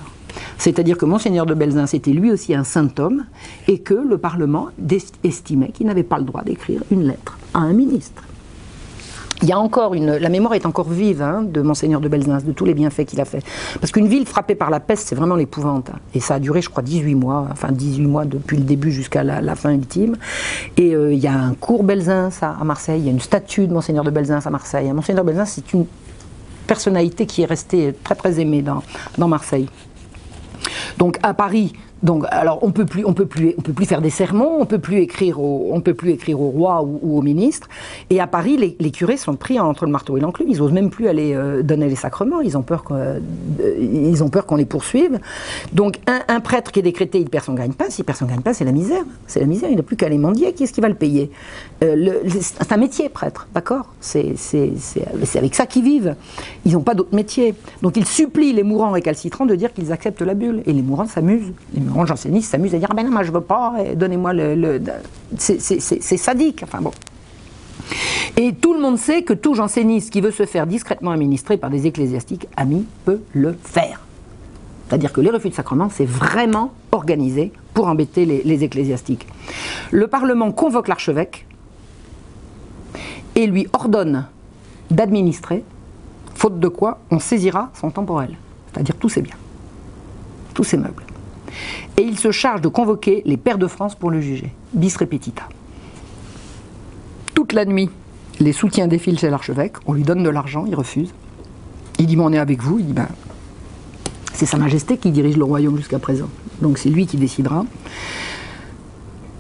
C'est-à-dire 0.61 0.99
que 0.99 1.07
Monseigneur 1.07 1.47
de 1.47 1.55
Belzins 1.55 1.87
était 1.87 2.13
lui 2.13 2.31
aussi 2.31 2.55
un 2.55 2.65
saint 2.65 2.91
homme 2.99 3.25
et 3.67 3.79
que 3.79 3.95
le 3.95 4.19
Parlement 4.19 4.69
estimait 5.25 5.69
qu'il 5.69 5.87
n'avait 5.87 6.03
pas 6.03 6.19
le 6.19 6.25
droit 6.25 6.43
d'écrire 6.43 6.83
une 6.91 7.09
lettre 7.09 7.39
à 7.55 7.61
un 7.61 7.73
ministre. 7.73 8.23
Il 9.43 9.49
y 9.49 9.53
a 9.53 9.59
encore 9.59 9.95
la 9.95 10.29
mémoire 10.29 10.53
est 10.53 10.67
encore 10.67 10.91
vive 10.91 11.23
hein, 11.23 11.43
de 11.43 11.63
Monseigneur 11.63 12.03
de 12.03 12.09
Belzins, 12.09 12.43
de 12.45 12.53
tous 12.53 12.67
les 12.67 12.75
bienfaits 12.75 13.07
qu'il 13.07 13.23
a 13.23 13.25
fait. 13.25 13.43
Parce 13.81 13.91
qu'une 13.91 14.07
ville 14.07 14.27
frappée 14.27 14.55
par 14.55 14.69
la 14.69 14.81
peste, 14.81 15.09
c'est 15.09 15.15
vraiment 15.15 15.35
l'épouvante. 15.35 15.89
Hein. 15.89 15.99
Et 16.13 16.21
ça 16.21 16.35
a 16.35 16.39
duré, 16.39 16.61
je 16.61 16.69
crois, 16.69 16.83
18 16.83 17.15
mois, 17.15 17.49
enfin 17.51 17.73
18 17.73 18.07
mois 18.07 18.27
depuis 18.27 18.59
le 18.59 18.65
début 18.65 18.93
jusqu'à 18.93 19.25
la, 19.25 19.55
fin 19.55 19.73
ultime. 19.73 20.17
Et 20.77 20.95
euh, 20.95 21.15
il 21.15 21.19
y 21.19 21.27
a 21.27 21.33
un 21.33 21.55
cours 21.55 21.85
Belzins 21.85 22.29
à, 22.43 22.63
Marseille, 22.65 23.01
il 23.01 23.07
y 23.07 23.09
a 23.09 23.13
une 23.13 23.21
statue 23.21 23.67
de 23.67 23.73
Monseigneur 23.73 24.05
de 24.05 24.11
Belzins 24.11 24.41
à 24.45 24.51
Marseille. 24.51 24.93
Monseigneur 24.93 25.25
de 25.25 25.31
Belzins, 25.31 25.47
c'est 25.47 25.73
une 25.73 25.87
personnalité 26.67 27.25
qui 27.25 27.41
est 27.41 27.47
restée 27.47 27.95
très 28.05 28.15
très 28.15 28.41
aimée 28.41 28.63
dans 28.63 29.29
Marseille. 29.29 29.69
Donc 30.99 31.19
à 31.23 31.35
Paris, 31.35 31.73
donc, 32.03 32.25
alors 32.31 32.61
on 32.63 32.71
peut 32.73 32.87
plus, 32.87 33.05
on 33.05 33.13
peut 33.13 33.27
plus, 33.27 33.55
on 33.59 33.63
peut 33.63 33.73
plus 33.73 33.87
faire 33.87 34.01
des 34.01 34.11
sermons, 34.11 34.59
on 34.61 34.67
peut 34.67 34.79
plus 34.79 34.99
écrire 34.99 35.41
au, 35.41 35.71
on 35.73 35.81
peut 35.81 35.95
plus 35.95 36.11
écrire 36.11 36.41
au 36.41 36.49
roi 36.49 36.83
ou, 36.83 37.19
au 37.19 37.23
ministre. 37.23 37.69
Et 38.09 38.21
à 38.21 38.27
Paris, 38.27 38.57
les, 38.79 38.91
curés 38.91 39.17
sont 39.17 39.37
pris 39.37 39.61
entre 39.61 39.85
le 39.85 39.93
marteau 39.93 40.17
et 40.17 40.21
l'enclume. 40.21 40.49
Ils 40.49 40.63
osent 40.63 40.73
même 40.73 40.91
plus 40.91 41.09
aller 41.09 41.35
euh, 41.35 41.63
donner 41.63 41.89
les 41.89 41.97
sacrements. 41.97 42.41
Ils 42.41 42.57
ont 42.57 42.63
peur 42.63 42.83
qu'on, 42.83 42.97
euh, 42.97 44.23
ont 44.23 44.29
peur 44.29 44.47
qu'on 44.47 44.57
les 44.57 44.65
poursuive. 44.65 45.21
Donc, 45.73 46.01
un, 46.07 46.41
prêtre 46.41 46.73
qui 46.73 46.81
est 46.81 46.83
décrété, 46.83 47.19
il 47.19 47.29
perd 47.29 47.45
son 47.45 47.55
gagne-pain. 47.55 47.87
Si 47.91 48.03
personne 48.03 48.29
gagne 48.29 48.41
pas, 48.41 48.55
c'est 48.55 48.65
la 48.65 48.73
misère. 48.73 49.05
C'est 49.27 49.41
la 49.41 49.47
misère. 49.47 49.71
Il 49.71 49.77
n'a 49.77 49.83
plus 49.83 49.97
qu'à 49.97 50.09
les 50.09 50.19
mendier. 50.19 50.53
Qui 50.55 50.65
est-ce 50.65 50.73
qui 50.73 50.81
va 50.81 50.89
le 50.89 50.95
payer? 50.95 51.31
Euh, 51.85 52.15
C'est 52.29 52.73
un 52.73 52.77
métier, 52.79 53.09
prêtre, 53.09 53.47
d'accord? 53.55 53.87
C'est 54.01 54.35
avec 55.35 55.55
ça 55.55 55.67
qu'ils 55.67 55.85
vivent. 55.85 56.17
Ils 56.65 56.73
n'ont 56.73 56.81
pas 56.81 56.95
d'autre 56.95 57.15
métier. 57.15 57.55
Donc, 57.83 57.97
ils 57.97 58.07
supplient 58.07 58.55
les 58.55 58.63
mourants 58.63 58.91
récalcitrants 58.91 59.47
de 59.47 59.55
dire 59.55 59.73
qu'ils 59.73 59.93
acceptent 59.93 60.23
la 60.23 60.35
bulle. 60.35 60.63
Et 60.67 60.73
les 60.73 60.83
mourants 60.83 61.07
s'amusent 61.07 61.53
grand 61.91 62.07
janséniste 62.07 62.51
s'amuse 62.51 62.75
à 62.75 62.79
dire 62.79 62.89
ah 62.91 62.95
ben 62.95 63.05
non, 63.05 63.13
moi 63.13 63.23
je 63.23 63.33
veux 63.33 63.41
pas, 63.41 63.75
donnez-moi 63.95 64.33
le. 64.33 64.81
C'est 65.37 66.17
sadique, 66.17 66.63
enfin 66.63 66.81
bon. 66.81 66.93
Et 68.37 68.55
tout 68.55 68.75
le 68.75 68.81
monde 68.81 68.99
sait 68.99 69.23
que 69.23 69.33
tout 69.33 69.55
janséniste 69.55 70.11
qui 70.11 70.21
veut 70.21 70.31
se 70.31 70.47
faire 70.47 70.67
discrètement 70.67 71.11
administrer 71.11 71.57
par 71.57 71.71
des 71.71 71.87
ecclésiastiques 71.87 72.47
amis 72.57 72.87
peut 73.05 73.21
le 73.35 73.57
faire. 73.63 74.01
C'est-à-dire 74.89 75.13
que 75.13 75.21
les 75.21 75.31
refus 75.31 75.51
de 75.51 75.55
sacrement, 75.55 75.89
c'est 75.91 76.05
vraiment 76.05 76.73
organisé 76.91 77.53
pour 77.75 77.87
embêter 77.87 78.25
les 78.25 78.65
ecclésiastiques. 78.65 79.27
Le 79.91 80.07
Parlement 80.07 80.51
convoque 80.53 80.89
l'archevêque 80.89 81.47
et 83.35 83.47
lui 83.47 83.69
ordonne 83.73 84.27
d'administrer, 84.91 85.65
faute 86.35 86.59
de 86.59 86.69
quoi 86.69 86.99
on 87.11 87.19
saisira 87.19 87.71
son 87.75 87.91
temporel, 87.91 88.37
c'est-à-dire 88.73 88.97
tous 88.97 89.09
ses 89.09 89.23
biens, 89.23 89.37
tous 90.55 90.65
ses 90.65 90.77
meubles. 90.77 91.05
Et 91.97 92.03
il 92.03 92.19
se 92.19 92.31
charge 92.31 92.61
de 92.61 92.69
convoquer 92.69 93.23
les 93.27 93.37
pères 93.37 93.59
de 93.59 93.67
France 93.67 93.95
pour 93.95 94.11
le 94.11 94.21
juger, 94.21 94.53
bis 94.73 94.97
repetita. 94.97 95.43
Toute 97.35 97.53
la 97.53 97.65
nuit, 97.65 97.91
les 98.39 98.53
soutiens 98.53 98.87
défilent 98.87 99.19
chez 99.19 99.31
l'archevêque, 99.31 99.75
on 99.87 99.93
lui 99.93 100.03
donne 100.03 100.23
de 100.23 100.31
l'argent, 100.31 100.65
il 100.67 100.75
refuse. 100.75 101.13
Il 101.99 102.07
dit, 102.07 102.17
mais 102.17 102.25
on 102.25 102.33
est 102.33 102.39
avec 102.39 102.63
vous, 102.63 102.79
il 102.79 102.87
dit, 102.87 102.93
ben, 102.93 103.09
c'est 104.33 104.47
Sa 104.47 104.57
Majesté 104.57 104.97
qui 104.97 105.11
dirige 105.11 105.37
le 105.37 105.45
royaume 105.45 105.77
jusqu'à 105.77 105.99
présent, 105.99 106.29
donc 106.63 106.79
c'est 106.79 106.89
lui 106.89 107.07
qui 107.07 107.17
décidera. 107.19 107.65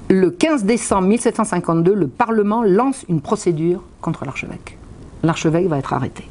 Le 0.08 0.30
15 0.30 0.64
décembre 0.64 1.06
1752, 1.08 1.94
le 1.94 2.08
Parlement 2.08 2.62
lance 2.62 3.04
une 3.08 3.20
procédure 3.20 3.82
contre 4.00 4.24
l'archevêque. 4.24 4.76
L'archevêque 5.22 5.68
va 5.68 5.78
être 5.78 5.92
arrêté. 5.92 6.24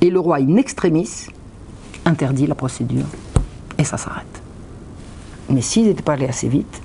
Et 0.00 0.10
le 0.10 0.18
roi, 0.18 0.38
in 0.38 0.56
extremis, 0.56 1.28
interdit 2.04 2.46
la 2.46 2.54
procédure. 2.54 3.06
Et 3.78 3.84
ça 3.84 3.96
s'arrête. 3.96 4.42
Mais 5.50 5.60
s'ils 5.60 5.86
n'étaient 5.86 6.02
pas 6.02 6.14
allés 6.14 6.26
assez 6.26 6.48
vite, 6.48 6.80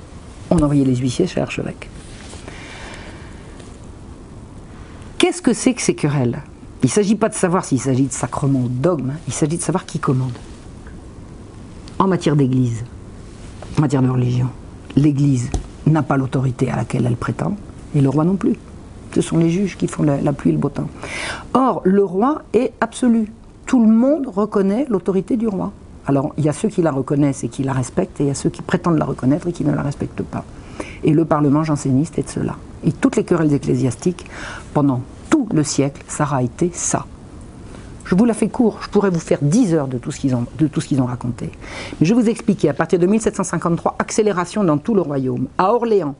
on 0.49 0.59
envoyait 0.59 0.85
les 0.85 0.95
huissiers 0.95 1.27
chez 1.27 1.39
l'archevêque. 1.39 1.89
Qu'est-ce 5.17 5.41
que 5.41 5.53
c'est 5.53 5.73
que 5.73 5.81
ces 5.81 5.95
querelles? 5.95 6.41
Il 6.83 6.87
ne 6.87 6.91
s'agit 6.91 7.15
pas 7.15 7.29
de 7.29 7.35
savoir 7.35 7.63
s'il 7.63 7.79
s'agit 7.79 8.07
de 8.07 8.11
sacrement 8.11 8.61
ou 8.61 8.67
de 8.67 8.81
dogme, 8.81 9.13
il 9.27 9.33
s'agit 9.33 9.57
de 9.57 9.61
savoir 9.61 9.85
qui 9.85 9.99
commande. 9.99 10.37
En 11.99 12.07
matière 12.07 12.35
d'église, 12.35 12.83
en 13.77 13.81
matière 13.81 14.01
de 14.01 14.09
religion, 14.09 14.47
l'église 14.95 15.49
n'a 15.85 16.01
pas 16.01 16.17
l'autorité 16.17 16.69
à 16.71 16.75
laquelle 16.75 17.05
elle 17.05 17.15
prétend, 17.15 17.55
et 17.95 18.01
le 18.01 18.09
roi 18.09 18.25
non 18.25 18.35
plus. 18.35 18.55
Ce 19.13 19.21
sont 19.21 19.37
les 19.37 19.49
juges 19.49 19.77
qui 19.77 19.87
font 19.87 20.03
la, 20.03 20.19
la 20.19 20.33
pluie 20.33 20.49
et 20.49 20.53
le 20.53 20.59
beau 20.59 20.69
temps. 20.69 20.89
Or, 21.53 21.81
le 21.83 22.03
roi 22.03 22.41
est 22.53 22.73
absolu. 22.81 23.31
Tout 23.65 23.83
le 23.85 23.91
monde 23.91 24.27
reconnaît 24.27 24.85
l'autorité 24.89 25.37
du 25.37 25.47
roi. 25.47 25.71
Alors, 26.11 26.33
il 26.37 26.43
y 26.43 26.49
a 26.49 26.51
ceux 26.51 26.67
qui 26.67 26.81
la 26.81 26.91
reconnaissent 26.91 27.45
et 27.45 27.47
qui 27.47 27.63
la 27.63 27.71
respectent, 27.71 28.19
et 28.19 28.25
il 28.25 28.27
y 28.27 28.31
a 28.31 28.35
ceux 28.35 28.49
qui 28.49 28.61
prétendent 28.61 28.97
la 28.97 29.05
reconnaître 29.05 29.47
et 29.47 29.53
qui 29.53 29.63
ne 29.63 29.73
la 29.73 29.81
respectent 29.81 30.23
pas. 30.23 30.43
Et 31.05 31.13
le 31.13 31.23
Parlement 31.23 31.63
janséniste 31.63 32.19
est 32.19 32.23
de 32.23 32.29
cela. 32.29 32.57
Et 32.83 32.91
toutes 32.91 33.15
les 33.15 33.23
querelles 33.23 33.53
ecclésiastiques, 33.53 34.25
pendant 34.73 34.99
tout 35.29 35.47
le 35.53 35.63
siècle, 35.63 36.03
ça 36.09 36.25
aura 36.25 36.43
été 36.43 36.69
ça. 36.73 37.05
Je 38.11 38.15
vous 38.17 38.25
la 38.25 38.33
fais 38.33 38.49
court, 38.49 38.79
je 38.81 38.89
pourrais 38.89 39.09
vous 39.09 39.21
faire 39.21 39.37
10 39.41 39.73
heures 39.73 39.87
de 39.87 39.97
tout 39.97 40.11
ce 40.11 40.19
qu'ils 40.19 40.35
ont, 40.35 41.05
raconté. 41.05 41.49
Mais 41.97 42.05
je 42.05 42.13
vous 42.13 42.27
expliquer, 42.27 42.67
à 42.67 42.73
partir 42.73 42.99
de 42.99 43.07
1753, 43.07 43.95
accélération 43.99 44.65
dans 44.65 44.77
tout 44.77 44.93
le 44.93 44.99
royaume. 44.99 45.47
À 45.57 45.73
Orléans, 45.73 46.15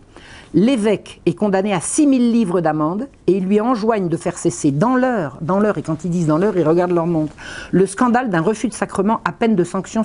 l'évêque 0.54 1.20
est 1.26 1.34
condamné 1.34 1.74
à 1.74 1.82
6000 1.82 2.32
livres 2.32 2.62
d'amende 2.62 3.10
et 3.28 3.34
ils 3.34 3.44
lui 3.44 3.60
enjoignent 3.60 4.08
de 4.08 4.16
faire 4.16 4.38
cesser 4.38 4.72
dans 4.72 4.96
l'heure, 4.96 5.38
dans 5.42 5.60
l'heure, 5.60 5.78
et 5.78 5.82
quand 5.82 6.06
ils 6.06 6.10
disent 6.10 6.28
dans 6.28 6.38
l'heure, 6.38 6.56
ils 6.56 6.66
regardent 6.66 6.94
leur 6.94 7.08
montre, 7.08 7.34
le 7.72 7.86
scandale 7.86 8.30
d'un 8.30 8.40
refus 8.40 8.70
de 8.70 8.74
sacrement 8.74 9.20
à 9.26 9.34
peine 9.34 9.58
de 9.58 9.64
sanctions 9.66 10.04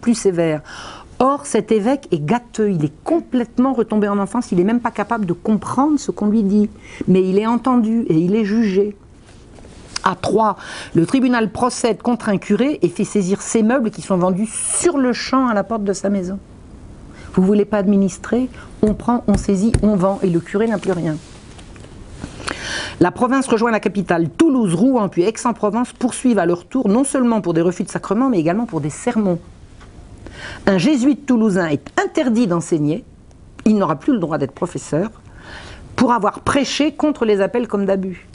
plus 0.00 0.14
sévères. 0.14 0.62
Or, 1.18 1.44
cet 1.44 1.70
évêque 1.70 2.08
est 2.12 2.24
gâteux, 2.24 2.70
il 2.70 2.82
est 2.82 3.04
complètement 3.04 3.74
retombé 3.74 4.08
en 4.08 4.18
enfance, 4.18 4.52
il 4.52 4.56
n'est 4.56 4.64
même 4.64 4.80
pas 4.80 4.90
capable 4.90 5.26
de 5.26 5.34
comprendre 5.34 6.00
ce 6.00 6.10
qu'on 6.10 6.30
lui 6.30 6.44
dit. 6.44 6.70
Mais 7.08 7.22
il 7.28 7.38
est 7.38 7.46
entendu 7.46 8.06
et 8.08 8.16
il 8.16 8.34
est 8.34 8.46
jugé. 8.46 8.96
À 10.08 10.14
3, 10.14 10.56
le 10.94 11.04
tribunal 11.04 11.50
procède 11.50 12.00
contre 12.00 12.28
un 12.28 12.38
curé 12.38 12.78
et 12.80 12.88
fait 12.88 13.02
saisir 13.02 13.42
ses 13.42 13.64
meubles 13.64 13.90
qui 13.90 14.02
sont 14.02 14.16
vendus 14.16 14.46
sur 14.46 14.98
le 14.98 15.12
champ 15.12 15.48
à 15.48 15.54
la 15.54 15.64
porte 15.64 15.82
de 15.82 15.92
sa 15.92 16.10
maison. 16.10 16.38
Vous 17.34 17.42
ne 17.42 17.46
voulez 17.48 17.64
pas 17.64 17.78
administrer? 17.78 18.48
On 18.82 18.94
prend, 18.94 19.24
on 19.26 19.36
saisit, 19.36 19.72
on 19.82 19.96
vend 19.96 20.20
et 20.22 20.30
le 20.30 20.38
curé 20.38 20.68
n'a 20.68 20.78
plus 20.78 20.92
rien. 20.92 21.16
La 23.00 23.10
province 23.10 23.48
rejoint 23.48 23.72
la 23.72 23.80
capitale. 23.80 24.28
Toulouse, 24.30 24.74
Rouen 24.74 25.08
puis 25.08 25.24
Aix-en-Provence 25.24 25.92
poursuivent 25.92 26.38
à 26.38 26.46
leur 26.46 26.66
tour 26.66 26.88
non 26.88 27.02
seulement 27.02 27.40
pour 27.40 27.52
des 27.52 27.60
refus 27.60 27.82
de 27.82 27.90
sacrement 27.90 28.28
mais 28.28 28.38
également 28.38 28.66
pour 28.66 28.80
des 28.80 28.90
sermons. 28.90 29.40
Un 30.68 30.78
jésuite 30.78 31.26
toulousain 31.26 31.66
est 31.66 31.90
interdit 32.00 32.46
d'enseigner, 32.46 33.02
il 33.64 33.76
n'aura 33.76 33.96
plus 33.96 34.12
le 34.12 34.20
droit 34.20 34.38
d'être 34.38 34.52
professeur, 34.52 35.10
pour 35.96 36.12
avoir 36.12 36.42
prêché 36.42 36.92
contre 36.92 37.24
les 37.24 37.40
appels 37.40 37.66
comme 37.66 37.86
d'abus. 37.86 38.28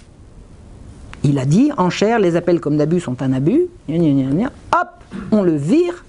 Il 1.24 1.38
a 1.38 1.46
dit, 1.46 1.72
en 1.78 1.90
chair, 1.90 2.20
les 2.20 2.36
appels 2.36 2.60
comme 2.60 2.78
d'abus 2.78 3.00
sont 3.00 3.22
un 3.22 3.34
abus, 3.34 3.68
hop, 3.90 4.88
on 5.32 5.44
le 5.44 5.56
vire, 5.56 6.04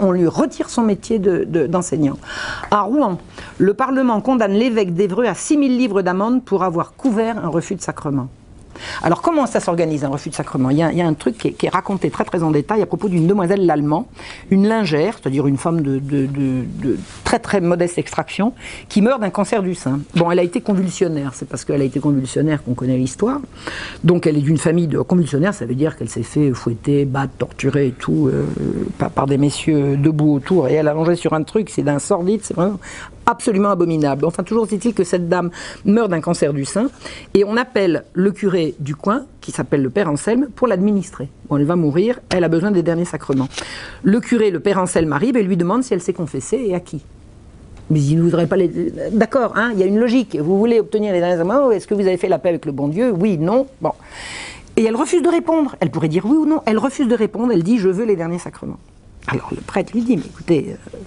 on 0.00 0.12
lui 0.12 0.26
retire 0.26 0.68
son 0.70 0.82
métier 0.82 1.18
d'enseignant. 1.18 2.16
à 2.70 2.82
Rouen, 2.82 3.18
le 3.58 3.74
Parlement 3.74 4.20
condamne 4.20 4.52
l'évêque 4.52 4.94
d'Evreux 4.94 5.24
à 5.24 5.34
6000 5.34 5.76
livres 5.76 6.02
d'amende 6.02 6.44
pour 6.44 6.62
avoir 6.62 6.94
couvert 6.94 7.44
un 7.44 7.48
refus 7.48 7.74
de 7.74 7.80
sacrement. 7.80 8.28
Alors 9.02 9.22
comment 9.22 9.46
ça 9.46 9.60
s'organise 9.60 10.04
un 10.04 10.08
refus 10.08 10.30
de 10.30 10.34
sacrement? 10.34 10.70
Il 10.70 10.78
y, 10.78 10.82
a, 10.82 11.06
un 11.06 11.14
truc 11.14 11.36
qui 11.38 11.66
est, 11.66 11.68
raconté 11.68 12.10
très 12.10 12.24
très 12.24 12.42
en 12.42 12.50
détail 12.50 12.82
à 12.82 12.86
propos 12.86 13.08
d'une 13.08 13.26
demoiselle 13.26 13.66
l'allemand, 13.66 14.08
une 14.50 14.66
lingère, 14.66 15.18
c'est-à-dire 15.20 15.46
une 15.46 15.56
femme 15.56 15.80
de, 15.80 16.00
très 17.24 17.38
très 17.38 17.60
modeste 17.60 17.98
extraction, 17.98 18.52
qui 18.88 19.02
meurt 19.02 19.20
d'un 19.20 19.30
cancer 19.30 19.62
du 19.62 19.74
sein. 19.74 20.00
Bon, 20.14 20.30
elle 20.30 20.38
a 20.38 20.42
été 20.42 20.60
convulsionnaire, 20.60 21.32
c'est 21.34 21.48
parce 21.48 21.64
qu'elle 21.64 21.80
a 21.80 21.84
été 21.84 22.00
convulsionnaire 22.00 22.62
qu'on 22.62 22.74
connaît 22.74 22.96
l'histoire. 22.96 23.40
Donc 24.04 24.26
elle 24.26 24.36
est 24.36 24.42
d'une 24.42 24.58
famille 24.58 24.86
de 24.86 25.00
convulsionnaires, 25.00 25.54
ça 25.54 25.66
veut 25.66 25.74
dire 25.74 25.96
qu'elle 25.96 26.08
s'est 26.08 26.22
fait 26.22 26.52
fouetter, 26.52 27.04
battre, 27.04 27.32
torturer 27.38 27.88
et 27.88 27.92
tout 27.92 28.28
euh, 28.28 28.44
par, 28.98 29.26
des 29.26 29.38
messieurs 29.38 29.96
debout 29.96 30.34
autour, 30.34 30.68
et 30.68 30.74
elle 30.74 30.88
allongée 30.88 31.16
sur 31.16 31.32
un 31.32 31.42
truc, 31.42 31.70
c'est 31.70 31.82
d'un 31.82 31.98
sordide, 31.98 32.40
c'est 32.42 32.54
vraiment 32.54 32.78
absolument 33.26 33.70
abominable. 33.70 34.24
Enfin, 34.24 34.42
toujours 34.42 34.66
est-il 34.72 34.94
que 34.94 35.04
cette 35.04 35.28
dame 35.28 35.50
meurt 35.84 36.08
d'un 36.08 36.20
cancer 36.20 36.52
du 36.52 36.64
sein 36.64 36.88
et 37.34 37.44
on 37.44 37.56
appelle 37.56 38.04
le 38.14 38.30
curé 38.30 38.74
du 38.78 38.94
coin, 38.94 39.26
qui 39.40 39.52
s'appelle 39.52 39.82
le 39.82 39.90
père 39.90 40.08
Anselme, 40.08 40.48
pour 40.54 40.68
l'administrer. 40.68 41.28
Bon, 41.48 41.56
elle 41.56 41.64
va 41.64 41.76
mourir, 41.76 42.20
elle 42.30 42.44
a 42.44 42.48
besoin 42.48 42.70
des 42.70 42.82
derniers 42.82 43.04
sacrements. 43.04 43.48
Le 44.02 44.20
curé, 44.20 44.50
le 44.50 44.60
père 44.60 44.78
Anselme, 44.78 45.12
arrive 45.12 45.36
et 45.36 45.42
lui 45.42 45.56
demande 45.56 45.82
si 45.82 45.92
elle 45.92 46.00
s'est 46.00 46.12
confessée 46.12 46.64
et 46.64 46.74
à 46.74 46.80
qui. 46.80 47.02
Mais 47.90 48.00
il 48.00 48.16
ne 48.16 48.22
voudrait 48.22 48.46
pas 48.46 48.56
les. 48.56 48.68
D'accord, 49.12 49.52
hein, 49.56 49.70
il 49.72 49.78
y 49.78 49.82
a 49.82 49.86
une 49.86 49.98
logique. 49.98 50.36
Vous 50.36 50.58
voulez 50.58 50.80
obtenir 50.80 51.12
les 51.12 51.20
derniers 51.20 51.36
sacrements 51.36 51.70
Est-ce 51.70 51.86
que 51.86 51.94
vous 51.94 52.06
avez 52.06 52.16
fait 52.16 52.28
la 52.28 52.38
paix 52.38 52.48
avec 52.48 52.66
le 52.66 52.72
bon 52.72 52.88
Dieu? 52.88 53.12
Oui, 53.12 53.38
non. 53.38 53.66
Bon. 53.80 53.92
Et 54.76 54.84
elle 54.84 54.96
refuse 54.96 55.22
de 55.22 55.28
répondre. 55.28 55.76
Elle 55.80 55.90
pourrait 55.90 56.08
dire 56.08 56.26
oui 56.26 56.36
ou 56.36 56.46
non. 56.46 56.62
Elle 56.66 56.78
refuse 56.78 57.06
de 57.06 57.14
répondre. 57.14 57.52
Elle 57.52 57.62
dit 57.62 57.78
Je 57.78 57.88
veux 57.88 58.04
les 58.04 58.16
derniers 58.16 58.40
sacrements. 58.40 58.78
Alors 59.28 59.50
le 59.52 59.60
prêtre 59.60 59.92
lui 59.92 60.02
dit 60.02 60.16
Mais 60.16 60.26
écoutez, 60.26 60.66
euh, 60.70 60.98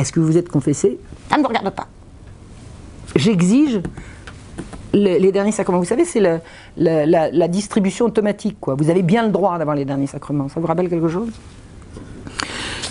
est-ce 0.00 0.12
que 0.12 0.20
vous 0.20 0.26
vous 0.26 0.38
êtes 0.38 0.48
confessé? 0.48 0.98
Ça 1.28 1.36
ne 1.36 1.42
vous 1.42 1.48
regarde 1.48 1.70
pas. 1.70 1.86
J'exige 3.16 3.80
les, 4.94 5.30
derniers 5.30 5.52
sacrements. 5.52 5.78
Vous 5.78 5.84
savez, 5.84 6.06
c'est 6.06 6.20
la, 6.76 7.48
distribution 7.48 8.06
automatique. 8.06 8.56
Quoi. 8.60 8.76
Vous 8.76 8.88
avez 8.88 9.02
bien 9.02 9.24
le 9.24 9.30
droit 9.30 9.58
d'avoir 9.58 9.76
les 9.76 9.84
derniers 9.84 10.06
sacrements. 10.06 10.48
Ça 10.48 10.58
vous 10.58 10.66
rappelle 10.66 10.88
quelque 10.88 11.08
chose? 11.08 11.28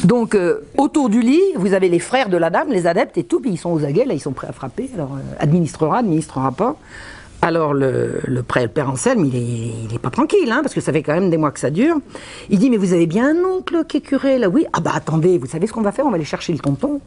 Donc, 0.04 0.36
euh, 0.36 0.62
autour 0.78 1.10
du 1.10 1.20
lit, 1.20 1.42
vous 1.56 1.74
avez 1.74 1.90
les 1.90 2.00
frères 2.00 2.30
de 2.30 2.38
la 2.38 2.50
dame, 2.50 2.70
les 2.70 2.88
adeptes 2.88 3.18
et 3.18 3.24
tout, 3.24 3.42
puis 3.42 3.52
ils 3.52 3.58
sont 3.58 3.72
aux 3.72 3.84
aguets, 3.84 4.06
là, 4.06 4.14
ils 4.14 4.22
sont 4.22 4.32
prêts 4.32 4.48
à 4.48 4.54
frapper. 4.54 4.90
Alors, 4.94 5.16
euh, 5.16 5.36
administrera, 5.40 5.98
administrera 5.98 6.52
pas. 6.52 6.78
Alors, 7.42 7.74
le, 7.74 8.20
le, 8.26 8.44
père 8.44 8.90
Anselme, 8.90 9.26
il 9.26 9.88
n'est 9.92 10.00
pas 10.00 10.10
tranquille, 10.10 10.52
hein, 10.52 10.60
parce 10.62 10.74
que 10.74 10.82
ça 10.82 10.92
fait 10.92 11.04
quand 11.04 11.14
même 11.14 11.30
des 11.30 11.38
mois 11.38 11.52
que 11.52 11.60
ça 11.60 11.70
dure. 11.70 11.96
Il 12.50 12.60
dit 12.60 12.70
Mais 12.70 12.78
vous 12.78 12.94
avez 12.94 13.08
bien 13.08 13.30
un 13.30 13.44
oncle 13.46 13.86
qui 13.88 13.98
est 13.98 14.02
curé, 14.02 14.38
là? 14.38 14.50
Oui. 14.50 14.66
Ah, 14.74 14.82
bah 14.82 14.92
attendez, 14.94 15.38
vous 15.38 15.48
savez 15.48 15.66
ce 15.66 15.72
qu'on 15.72 15.82
va 15.82 15.94
faire? 15.94 16.06
On 16.06 16.10
va 16.10 16.16
aller 16.16 16.26
chercher 16.26 16.52
le 16.52 16.60
tonton. 16.60 17.00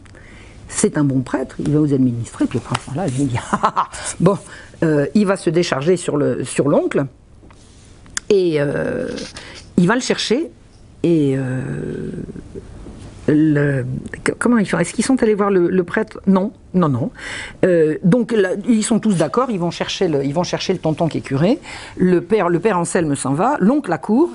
C'est 0.69 0.97
un 0.97 1.05
bon 1.05 1.21
prêtre, 1.21 1.57
il 1.59 1.71
va 1.73 1.81
vous 1.81 1.93
administrer. 1.93 2.47
Puis 2.47 2.59
après, 2.59 2.77
là, 2.97 3.07
je 3.07 3.19
lui 3.19 3.25
dis 3.25 3.37
Bon, 4.21 4.39
euh, 4.83 5.07
il 5.15 5.27
va 5.27 5.37
se 5.37 5.51
décharger 5.51 5.97
sur 5.97 6.17
l'oncle. 6.17 6.45
Sur 6.47 7.07
et 8.31 8.55
euh, 8.59 9.09
il 9.77 9.87
va 9.87 9.95
le 9.95 10.01
chercher. 10.01 10.51
Et 11.03 11.35
euh, 11.37 12.11
comment 13.27 14.59
ils 14.59 14.75
Est-ce 14.75 14.93
qu'ils 14.93 15.05
sont 15.05 15.23
allés 15.23 15.35
voir 15.35 15.51
le, 15.51 15.85
prêtre? 15.85 16.21
Non, 16.27 16.53
non, 16.75 16.89
non. 16.89 17.11
Euh, 17.65 17.99
donc 18.03 18.35
ils 18.69 18.83
sont 18.83 18.99
tous 18.99 19.17
d'accord. 19.17 19.51
Ils 19.51 19.61
vont 19.61 19.71
chercher 19.71 20.09
le, 20.09 20.25
ils 20.25 20.35
vont 20.35 20.43
chercher 20.43 20.73
le 20.73 20.79
tonton 20.79 21.09
qui 21.09 21.19
est 21.19 21.23
curé. 21.23 21.59
Le 21.97 22.21
père, 22.21 22.49
Anselme 22.77 23.15
s'en 23.15 23.35
va. 23.35 23.57
L'oncle 23.61 23.93
accourt 23.93 24.31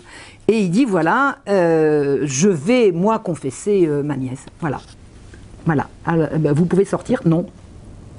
et 0.48 0.60
il 0.60 0.70
dit 0.70 0.86
voilà, 0.86 1.40
euh, 1.50 2.20
je 2.24 2.48
vais 2.50 2.92
moi 2.92 3.20
confesser 3.20 3.86
euh, 3.86 4.04
ma 4.04 4.16
nièce. 4.16 4.46
Voilà, 4.62 4.80
voilà. 5.66 5.88
Ben, 6.06 6.54
vous 6.54 6.66
pouvez 6.66 6.86
sortir? 6.86 7.22
Non. 7.26 7.46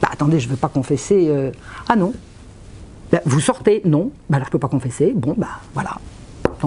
Bah, 0.02 0.08
attendez, 0.12 0.38
je 0.38 0.46
ne 0.46 0.52
veux 0.52 0.58
pas 0.58 0.68
confesser. 0.68 1.30
ah 1.88 1.96
non. 1.96 2.12
Bah, 3.10 3.20
vous 3.24 3.40
sortez? 3.40 3.80
Non. 3.86 4.10
Bah, 4.28 4.36
alors 4.36 4.46
je 4.46 4.52
peux 4.52 4.58
pas 4.58 4.68
confesser? 4.68 5.12
Bon 5.16 5.34
bah 5.36 5.60
voilà. 5.72 5.96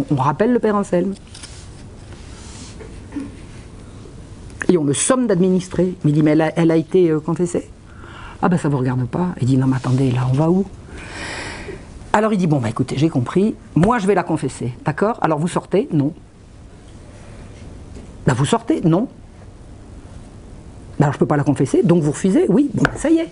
On 0.10 0.16
rappelle 0.16 0.54
le 0.54 0.60
père 0.60 0.76
Anselme. 0.76 1.14
Le 4.72 4.94
somme 4.94 5.28
d'administrer. 5.28 5.96
Mais 6.04 6.12
il 6.12 6.14
dit, 6.14 6.24
mais 6.24 6.38
elle 6.56 6.72
a, 6.72 6.76
été 6.76 7.10
euh, 7.10 7.20
confessée. 7.20 7.70
Ah 8.42 8.50
ben 8.50 8.58
ça 8.58 8.70
vous 8.70 8.78
regarde 8.78 9.06
pas. 9.08 9.30
Il 9.42 9.48
dit, 9.48 9.58
non 9.58 9.68
mais 9.68 9.76
attendez, 9.76 10.12
là 10.12 10.22
on 10.30 10.34
va 10.34 10.50
où? 10.50 10.66
Alors 12.14 12.34
il 12.34 12.38
dit, 12.38 12.48
bon 12.48 12.60
bah 12.60 12.70
écoutez, 12.70 12.98
j'ai 12.98 13.10
compris, 13.10 13.56
moi 13.76 14.00
je 14.00 14.08
vais 14.08 14.16
la 14.16 14.24
confesser, 14.24 14.74
d'accord? 14.84 15.18
Alors 15.22 15.40
vous 15.40 15.48
sortez? 15.48 15.88
Non. 15.94 16.14
Ben 18.26 18.34
vous 18.34 18.46
sortez? 18.46 18.82
Non. 18.82 19.08
Ben 21.00 21.06
alors 21.06 21.14
je 21.14 21.18
ne 21.18 21.20
peux 21.20 21.28
pas 21.28 21.38
la 21.38 21.44
confesser, 21.44 21.84
donc 21.84 22.02
vous 22.04 22.12
refusez? 22.12 22.46
Oui, 22.50 22.70
bon, 22.74 22.84
ça 22.96 23.10
y 23.10 23.20
est, 23.20 23.30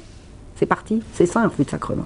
c'est 0.58 0.66
parti, 0.66 1.02
c'est 1.14 1.26
ça 1.26 1.42
un 1.42 1.48
refus 1.48 1.64
de 1.64 1.70
sacrement. 1.70 2.06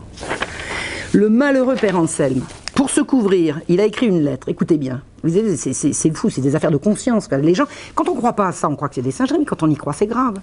Le 1.12 1.30
malheureux 1.30 1.76
père 1.76 1.98
Anselme, 1.98 2.42
pour 2.84 2.90
se 2.90 3.00
couvrir, 3.00 3.62
il 3.70 3.80
a 3.80 3.86
écrit 3.86 4.08
une 4.08 4.26
lettre, 4.26 4.50
écoutez 4.50 4.76
bien, 4.76 5.04
c'est 5.26 6.14
fou, 6.14 6.30
c'est 6.30 6.42
des 6.42 6.54
affaires 6.54 6.70
de 6.70 6.76
conscience. 6.76 7.30
Quand 7.30 8.10
on 8.10 8.12
ne 8.12 8.18
croit 8.18 8.34
pas 8.34 8.50
à 8.50 8.52
ça, 8.52 8.68
on 8.68 8.76
croit 8.76 8.90
que 8.90 8.96
c'est 8.96 9.02
des 9.02 9.12
singeries, 9.12 9.40
mais 9.40 9.46
quand 9.46 9.64
on 9.64 9.70
y 9.70 9.76
croit, 9.78 9.94
c'est 9.94 10.06
grave. 10.06 10.34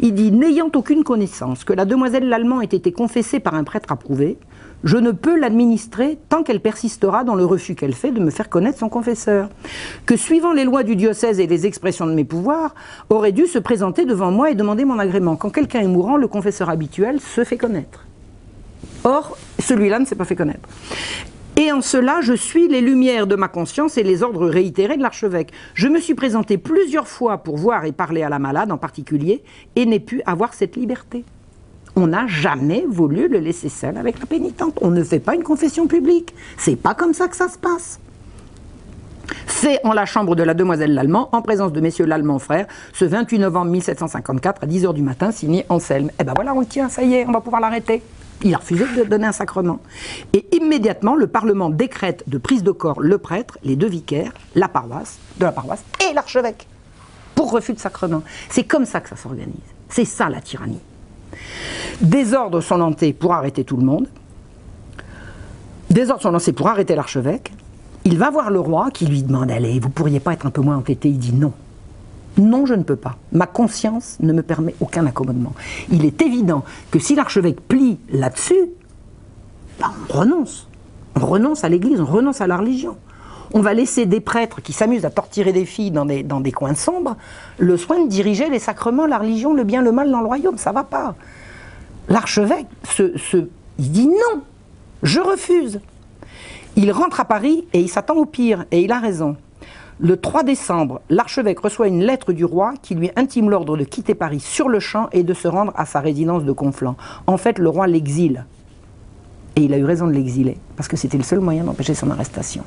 Il 0.00 0.14
dit 0.14 0.32
N'ayant 0.32 0.70
aucune 0.74 1.04
connaissance 1.04 1.62
que 1.62 1.74
la 1.74 1.84
demoiselle 1.84 2.26
Lallemand 2.30 2.62
ait 2.62 2.64
été 2.64 2.90
confessée 2.90 3.38
par 3.38 3.52
un 3.52 3.64
prêtre 3.64 3.92
approuvé, 3.92 4.38
je 4.82 4.96
ne 4.96 5.10
peux 5.10 5.38
l'administrer 5.38 6.18
tant 6.30 6.42
qu'elle 6.42 6.60
persistera 6.60 7.22
dans 7.22 7.34
le 7.34 7.44
refus 7.44 7.74
qu'elle 7.74 7.92
fait 7.92 8.12
de 8.12 8.20
me 8.20 8.30
faire 8.30 8.48
connaître 8.48 8.78
son 8.78 8.88
confesseur, 8.88 9.50
que 10.06 10.16
suivant 10.16 10.54
les 10.54 10.64
lois 10.64 10.84
du 10.84 10.96
diocèse 10.96 11.38
et 11.38 11.46
les 11.46 11.66
expressions 11.66 12.06
de 12.06 12.14
mes 12.14 12.24
pouvoirs, 12.24 12.74
aurait 13.10 13.32
dû 13.32 13.46
se 13.46 13.58
présenter 13.58 14.06
devant 14.06 14.30
moi 14.30 14.50
et 14.50 14.54
demander 14.54 14.86
mon 14.86 14.98
agrément. 14.98 15.36
Quand 15.36 15.50
quelqu'un 15.50 15.80
est 15.80 15.86
mourant, 15.86 16.16
le 16.16 16.28
confesseur 16.28 16.70
habituel 16.70 17.20
se 17.20 17.44
fait 17.44 17.58
connaître. 17.58 18.06
Or, 19.04 19.36
celui-là 19.58 19.98
ne 19.98 20.06
s'est 20.06 20.14
pas 20.14 20.24
fait 20.24 20.34
connaître. 20.34 20.66
Et 21.56 21.70
en 21.70 21.80
cela, 21.80 22.20
je 22.20 22.32
suis 22.32 22.66
les 22.66 22.80
lumières 22.80 23.28
de 23.28 23.36
ma 23.36 23.46
conscience 23.46 23.96
et 23.96 24.02
les 24.02 24.24
ordres 24.24 24.46
réitérés 24.46 24.96
de 24.96 25.02
l'archevêque. 25.02 25.52
Je 25.74 25.86
me 25.86 26.00
suis 26.00 26.14
présenté 26.14 26.58
plusieurs 26.58 27.06
fois 27.06 27.38
pour 27.38 27.56
voir 27.56 27.84
et 27.84 27.92
parler 27.92 28.24
à 28.24 28.28
la 28.28 28.40
malade 28.40 28.72
en 28.72 28.76
particulier, 28.76 29.44
et 29.76 29.86
n'ai 29.86 30.00
pu 30.00 30.20
avoir 30.26 30.52
cette 30.52 30.74
liberté. 30.74 31.24
On 31.94 32.08
n'a 32.08 32.26
jamais 32.26 32.84
voulu 32.88 33.28
le 33.28 33.38
laisser 33.38 33.68
seul 33.68 33.96
avec 33.96 34.18
la 34.18 34.26
pénitente. 34.26 34.76
On 34.82 34.90
ne 34.90 35.04
fait 35.04 35.20
pas 35.20 35.36
une 35.36 35.44
confession 35.44 35.86
publique. 35.86 36.34
C'est 36.56 36.74
pas 36.74 36.94
comme 36.94 37.14
ça 37.14 37.28
que 37.28 37.36
ça 37.36 37.48
se 37.48 37.56
passe. 37.56 38.00
Fait 39.46 39.78
en 39.84 39.92
la 39.92 40.06
chambre 40.06 40.34
de 40.34 40.42
la 40.42 40.54
demoiselle 40.54 40.92
Lallemand, 40.92 41.28
en 41.30 41.40
présence 41.40 41.72
de 41.72 41.80
messieurs 41.80 42.04
Lallemand 42.04 42.40
frères, 42.40 42.66
ce 42.92 43.04
28 43.04 43.38
novembre 43.38 43.70
1754 43.70 44.64
à 44.64 44.66
10h 44.66 44.92
du 44.92 45.02
matin, 45.02 45.30
signé 45.30 45.64
Anselme. 45.68 46.10
Eh 46.18 46.24
ben 46.24 46.32
voilà, 46.34 46.52
on 46.52 46.64
tient, 46.64 46.88
ça 46.88 47.04
y 47.04 47.14
est, 47.14 47.26
on 47.26 47.32
va 47.32 47.40
pouvoir 47.40 47.60
l'arrêter. 47.60 48.02
Il 48.42 48.54
a 48.54 48.58
refusé 48.58 48.84
de 48.96 49.04
donner 49.04 49.26
un 49.26 49.32
sacrement. 49.32 49.78
Et 50.32 50.46
immédiatement, 50.54 51.14
le 51.14 51.26
Parlement 51.26 51.70
décrète 51.70 52.24
de 52.26 52.38
prise 52.38 52.62
de 52.62 52.72
corps 52.72 53.00
le 53.00 53.18
prêtre, 53.18 53.58
les 53.62 53.76
deux 53.76 53.88
vicaires, 53.88 54.32
la 54.54 54.68
paroisse, 54.68 55.18
de 55.38 55.44
la 55.44 55.52
paroisse 55.52 55.84
et 56.08 56.12
l'archevêque, 56.12 56.66
pour 57.34 57.50
refus 57.50 57.72
de 57.72 57.78
sacrement. 57.78 58.22
C'est 58.50 58.64
comme 58.64 58.84
ça 58.84 59.00
que 59.00 59.08
ça 59.08 59.16
s'organise. 59.16 59.54
C'est 59.88 60.04
ça 60.04 60.28
la 60.28 60.40
tyrannie. 60.40 60.80
Des 62.00 62.34
ordres 62.34 62.60
sont 62.60 62.76
lancés 62.76 63.12
pour 63.12 63.32
arrêter 63.32 63.64
tout 63.64 63.76
le 63.76 63.84
monde. 63.84 64.08
Des 65.90 66.10
ordres 66.10 66.22
sont 66.22 66.30
lancés 66.30 66.52
pour 66.52 66.68
arrêter 66.68 66.94
l'archevêque. 66.94 67.52
Il 68.04 68.18
va 68.18 68.30
voir 68.30 68.50
le 68.50 68.60
roi 68.60 68.90
qui 68.92 69.06
lui 69.06 69.22
demande 69.22 69.50
Allez, 69.50 69.78
vous 69.78 69.88
pourriez 69.88 70.20
pas 70.20 70.32
être 70.32 70.46
un 70.46 70.50
peu 70.50 70.60
moins 70.60 70.76
entêté? 70.76 71.08
Il 71.08 71.18
dit 71.18 71.32
non. 71.32 71.52
Non, 72.36 72.66
je 72.66 72.74
ne 72.74 72.82
peux 72.82 72.96
pas. 72.96 73.16
Ma 73.32 73.46
conscience 73.46 74.16
ne 74.20 74.32
me 74.32 74.42
permet 74.42 74.74
aucun 74.80 75.06
accommodement. 75.06 75.52
Il 75.90 76.04
est 76.04 76.20
évident 76.22 76.64
que 76.90 76.98
si 76.98 77.14
l'archevêque 77.14 77.60
plie 77.60 77.98
là-dessus, 78.10 78.70
ben, 79.80 79.92
on 80.10 80.18
renonce. 80.18 80.68
On 81.20 81.26
renonce 81.26 81.62
à 81.62 81.68
l'Église, 81.68 82.00
on 82.00 82.06
renonce 82.06 82.40
à 82.40 82.46
la 82.46 82.56
religion. 82.56 82.96
On 83.52 83.60
va 83.60 83.72
laisser 83.72 84.04
des 84.06 84.20
prêtres 84.20 84.60
qui 84.62 84.72
s'amusent 84.72 85.04
à 85.04 85.10
torturer 85.10 85.52
des 85.52 85.64
filles 85.64 85.92
dans 85.92 86.06
des, 86.06 86.24
dans 86.24 86.40
des 86.40 86.50
coins 86.50 86.74
sombres 86.74 87.16
le 87.58 87.76
soin 87.76 88.02
de 88.02 88.08
diriger 88.08 88.50
les 88.50 88.58
sacrements, 88.58 89.06
la 89.06 89.18
religion, 89.18 89.54
le 89.54 89.62
bien, 89.62 89.80
le 89.80 89.92
mal 89.92 90.10
dans 90.10 90.20
le 90.20 90.26
royaume. 90.26 90.58
Ça 90.58 90.72
va 90.72 90.82
pas. 90.82 91.14
L'archevêque, 92.08 92.66
se, 92.88 93.12
il 93.78 93.90
dit 93.92 94.08
non, 94.08 94.42
je 95.04 95.20
refuse. 95.20 95.80
Il 96.76 96.90
rentre 96.90 97.20
à 97.20 97.24
Paris 97.24 97.66
et 97.72 97.80
il 97.80 97.88
s'attend 97.88 98.16
au 98.16 98.24
pire, 98.24 98.64
et 98.72 98.82
il 98.82 98.90
a 98.90 98.98
raison. 98.98 99.36
Le 100.00 100.16
3 100.16 100.42
décembre, 100.42 101.00
l'archevêque 101.08 101.60
reçoit 101.60 101.86
une 101.86 102.02
lettre 102.02 102.32
du 102.32 102.44
roi 102.44 102.74
qui 102.82 102.96
lui 102.96 103.10
intime 103.14 103.48
l'ordre 103.48 103.76
de 103.76 103.84
quitter 103.84 104.14
Paris 104.14 104.40
sur 104.40 104.68
le 104.68 104.80
champ 104.80 105.08
et 105.12 105.22
de 105.22 105.34
se 105.34 105.46
rendre 105.46 105.72
à 105.76 105.86
sa 105.86 106.00
résidence 106.00 106.44
de 106.44 106.50
Conflans. 106.50 106.96
En 107.28 107.36
fait, 107.36 107.58
le 107.58 107.68
roi 107.68 107.86
l'exile. 107.86 108.44
Et 109.54 109.62
il 109.62 109.72
a 109.72 109.78
eu 109.78 109.84
raison 109.84 110.08
de 110.08 110.12
l'exiler, 110.12 110.58
parce 110.76 110.88
que 110.88 110.96
c'était 110.96 111.16
le 111.16 111.22
seul 111.22 111.38
moyen 111.38 111.62
d'empêcher 111.62 111.94
son 111.94 112.10
arrestation. 112.10 112.64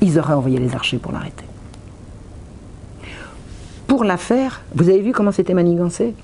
Ils 0.00 0.18
auraient 0.18 0.32
envoyé 0.32 0.58
les 0.58 0.74
archers 0.74 0.96
pour 0.96 1.12
l'arrêter. 1.12 1.44
Pour 3.86 4.02
l'affaire, 4.02 4.62
vous 4.74 4.88
avez 4.88 5.00
vu 5.00 5.12
comment 5.12 5.32
c'était 5.32 5.54
manigancé? 5.54 6.14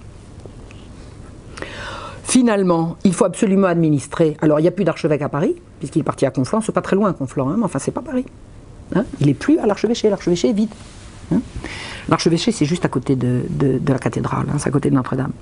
Finalement, 2.23 2.97
il 3.05 3.12
faut 3.12 3.27
absolument 3.27 3.66
administrer. 3.66 4.39
Alors, 4.40 4.61
il 4.61 4.62
n'y 4.62 4.69
a 4.69 4.73
plus 4.73 4.85
d'archevêque 4.85 5.23
à 5.23 5.28
Paris, 5.28 5.56
puisqu'il 5.78 6.01
est 6.01 6.05
parti 6.05 6.24
à 6.24 6.31
Conflans. 6.31 6.62
C'est 6.62 6.73
pas 6.73 6.81
très 6.81 6.97
loin, 6.97 7.12
Conflans, 7.12 7.51
hein, 7.51 7.56
mais 7.59 7.65
enfin, 7.65 7.78
c'est 7.78 7.90
pas 7.90 8.01
Paris. 8.01 8.24
Hein. 8.94 9.05
il 9.20 9.27
n'est 9.27 9.35
plus 9.35 9.59
à 9.59 9.66
l'archevêché. 9.66 10.11
L'archevêché 10.11 10.51
est 10.51 10.52
vide. 10.52 10.70
Hein. 11.32 11.40
L'archevêché, 12.09 12.52
c'est 12.52 12.66
juste 12.66 12.85
à 12.85 12.89
côté 12.89 13.16
de, 13.16 13.43
la 13.86 13.98
cathédrale, 13.98 14.47
c'est 14.59 14.69
à 14.69 14.73
côté 14.73 14.90
de 14.90 14.94
Notre-Dame. 14.94 15.32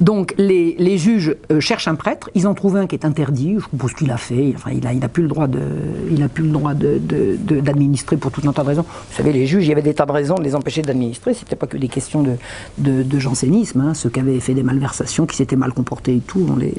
Donc 0.00 0.32
les, 0.38 0.96
juges 0.96 1.34
euh, 1.50 1.58
cherchent 1.58 1.88
un 1.88 1.96
prêtre, 1.96 2.30
ils 2.36 2.46
en 2.46 2.54
trouvent 2.54 2.76
un 2.76 2.86
qui 2.86 2.94
est 2.94 3.04
interdit, 3.04 3.56
je 3.58 3.64
suppose 3.64 3.94
qu'il 3.94 4.12
a 4.12 4.16
fait, 4.16 4.54
il 4.70 4.98
n'a 5.00 5.08
plus 5.08 5.24
le 5.24 5.28
droit 5.28 5.48
de, 5.48 7.00
d'administrer 7.60 8.16
pour 8.16 8.30
tout 8.30 8.42
un 8.48 8.52
tas 8.52 8.62
de 8.62 8.68
raisons. 8.68 8.82
Vous 8.82 9.16
savez, 9.16 9.32
les 9.32 9.46
juges, 9.46 9.64
il 9.64 9.68
y 9.68 9.72
avait 9.72 9.82
des 9.82 9.94
tas 9.94 10.06
de 10.06 10.12
raisons 10.12 10.36
de 10.36 10.44
les 10.44 10.54
empêcher 10.54 10.82
d'administrer, 10.82 11.34
c'était 11.34 11.56
pas 11.56 11.66
que 11.66 11.76
des 11.76 11.88
questions 11.88 12.24
de, 12.78 13.18
jansénisme, 13.18 13.80
hein, 13.80 13.94
ceux 13.94 14.08
qui 14.08 14.20
avaient 14.20 14.38
fait 14.38 14.54
des 14.54 14.62
malversations, 14.62 15.26
qui 15.26 15.36
s'étaient 15.36 15.56
mal 15.56 15.72
comportés 15.72 16.14
et 16.14 16.20
tout, 16.20 16.46
on 16.48 16.56
les... 16.56 16.74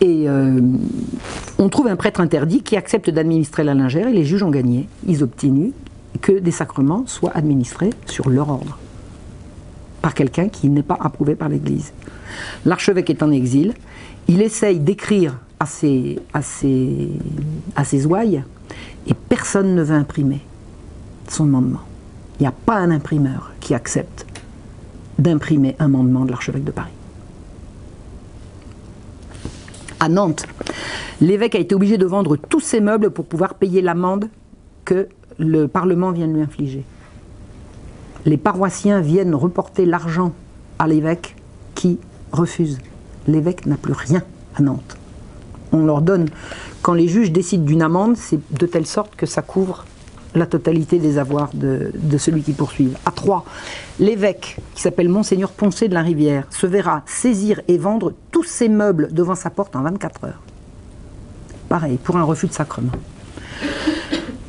Et 0.00 0.28
euh, 0.28 0.60
on 1.58 1.68
trouve 1.68 1.86
un 1.86 1.96
prêtre 1.96 2.20
interdit 2.20 2.62
qui 2.62 2.76
accepte 2.76 3.08
d'administrer 3.10 3.64
la 3.64 3.74
lingère 3.74 4.08
et 4.08 4.12
les 4.12 4.24
juges 4.24 4.42
ont 4.42 4.50
gagné. 4.50 4.88
Ils 5.06 5.22
obtiennent 5.22 5.72
que 6.20 6.32
des 6.32 6.50
sacrements 6.50 7.04
soient 7.06 7.34
administrés 7.34 7.90
sur 8.06 8.28
leur 8.28 8.48
ordre 8.50 8.78
par 10.02 10.14
quelqu'un 10.14 10.48
qui 10.48 10.68
n'est 10.68 10.82
pas 10.82 10.98
approuvé 11.00 11.34
par 11.34 11.48
l'Église. 11.48 11.92
L'archevêque 12.64 13.10
est 13.10 13.22
en 13.22 13.30
exil, 13.30 13.74
il 14.28 14.42
essaye 14.42 14.78
d'écrire 14.78 15.38
à 15.58 15.66
ses, 15.66 16.18
à, 16.32 16.42
ses, 16.42 17.10
à 17.74 17.84
ses 17.84 18.06
ouailles 18.06 18.42
et 19.06 19.14
personne 19.14 19.74
ne 19.74 19.82
veut 19.82 19.96
imprimer 19.96 20.40
son 21.28 21.46
mandement. 21.46 21.80
Il 22.38 22.42
n'y 22.42 22.46
a 22.48 22.52
pas 22.52 22.76
un 22.76 22.90
imprimeur 22.90 23.52
qui 23.60 23.74
accepte 23.74 24.26
d'imprimer 25.18 25.74
un 25.78 25.88
mandement 25.88 26.24
de 26.24 26.30
l'archevêque 26.30 26.64
de 26.64 26.70
Paris. 26.70 26.92
À 30.06 30.08
Nantes, 30.08 30.46
l'évêque 31.20 31.56
a 31.56 31.58
été 31.58 31.74
obligé 31.74 31.98
de 31.98 32.06
vendre 32.06 32.36
tous 32.36 32.60
ses 32.60 32.80
meubles 32.80 33.10
pour 33.10 33.24
pouvoir 33.24 33.54
payer 33.54 33.82
l'amende 33.82 34.28
que 34.84 35.08
le 35.38 35.66
Parlement 35.66 36.12
vient 36.12 36.28
de 36.28 36.32
lui 36.32 36.42
infliger 36.42 36.84
les 38.26 38.36
paroissiens 38.36 39.00
viennent 39.00 39.34
reporter 39.34 39.86
l'argent 39.86 40.32
à 40.78 40.88
l'évêque 40.88 41.36
qui 41.74 41.98
refuse. 42.32 42.78
L'évêque 43.28 43.66
n'a 43.66 43.76
plus 43.76 43.92
rien 43.92 44.22
à 44.56 44.62
Nantes. 44.62 44.98
On 45.72 45.84
leur 45.84 46.02
donne, 46.02 46.28
quand 46.82 46.92
les 46.92 47.08
juges 47.08 47.32
décident 47.32 47.64
d'une 47.64 47.82
amende, 47.82 48.16
c'est 48.16 48.40
de 48.52 48.66
telle 48.66 48.86
sorte 48.86 49.14
que 49.16 49.26
ça 49.26 49.42
couvre 49.42 49.84
la 50.36 50.46
totalité 50.46 50.98
des 50.98 51.18
avoirs 51.18 51.50
de, 51.54 51.90
celui 52.18 52.42
qui 52.42 52.52
poursuit. 52.52 52.92
À 53.04 53.10
Troyes, 53.10 53.44
l'évêque, 53.98 54.58
qui 54.74 54.82
s'appelle 54.82 55.08
Monseigneur 55.08 55.50
Poncé 55.50 55.88
de 55.88 55.94
la 55.94 56.02
Rivière, 56.02 56.46
se 56.50 56.66
verra 56.66 57.02
saisir 57.06 57.60
et 57.68 57.78
vendre 57.78 58.12
tous 58.30 58.44
ses 58.44 58.68
meubles 58.68 59.08
devant 59.12 59.34
sa 59.34 59.50
porte 59.50 59.74
en 59.76 59.82
24 59.82 60.24
heures. 60.24 60.42
Pareil, 61.68 61.96
pour 61.96 62.16
un 62.16 62.22
refus 62.22 62.46
de 62.46 62.52
sacrement. 62.52 62.92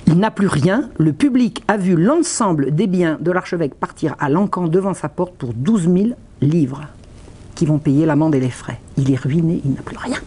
Il 0.05 0.19
n'a 0.19 0.31
plus 0.31 0.47
rien. 0.47 0.89
Le 0.97 1.13
public 1.13 1.63
a 1.67 1.77
vu 1.77 1.95
l'ensemble 1.95 2.73
des 2.73 2.87
biens 2.87 3.17
de 3.19 3.31
l'archevêque 3.31 3.75
partir 3.75 4.15
à 4.19 4.29
l'encan 4.29 4.67
devant 4.67 4.93
sa 4.93 5.09
porte 5.09 5.33
pour 5.35 5.53
12 5.53 5.83
000 5.83 5.95
livres 6.41 6.87
qui 7.55 7.65
vont 7.65 7.79
payer 7.79 8.05
l'amende 8.05 8.35
et 8.35 8.39
les 8.39 8.49
frais. 8.49 8.79
Il 8.97 9.11
est 9.11 9.19
ruiné, 9.19 9.61
il 9.65 9.71
n'a 9.71 9.81
plus 9.81 9.97
rien. 9.97 10.17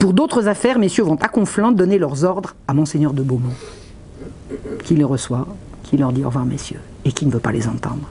Pour 0.00 0.14
d'autres 0.14 0.48
affaires, 0.48 0.78
messieurs 0.78 1.04
vont 1.04 1.16
à 1.16 1.28
Conflans 1.28 1.72
donner 1.72 1.98
leurs 1.98 2.24
ordres 2.24 2.56
à 2.66 2.72
Monseigneur 2.72 3.12
de 3.12 3.22
Beaumont, 3.22 3.52
qui 4.82 4.94
les 4.94 5.04
reçoit, 5.04 5.46
qui 5.82 5.98
leur 5.98 6.10
dit 6.12 6.24
au 6.24 6.28
revoir, 6.28 6.46
messieurs, 6.46 6.80
et 7.04 7.12
qui 7.12 7.26
ne 7.26 7.30
veut 7.30 7.38
pas 7.38 7.52
les 7.52 7.68
entendre. 7.68 8.08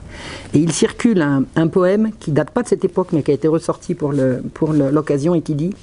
Et 0.54 0.60
il 0.60 0.72
circule 0.72 1.20
un, 1.22 1.68
poème 1.68 2.12
qui 2.20 2.32
date 2.32 2.52
pas 2.52 2.62
de 2.62 2.68
cette 2.68 2.86
époque, 2.86 3.08
mais 3.12 3.24
qui 3.24 3.32
a 3.32 3.34
été 3.34 3.48
ressorti 3.48 3.96
pour 3.96 4.14
l'occasion 4.14 5.34
et 5.34 5.42
qui 5.42 5.56
dit 5.56 5.74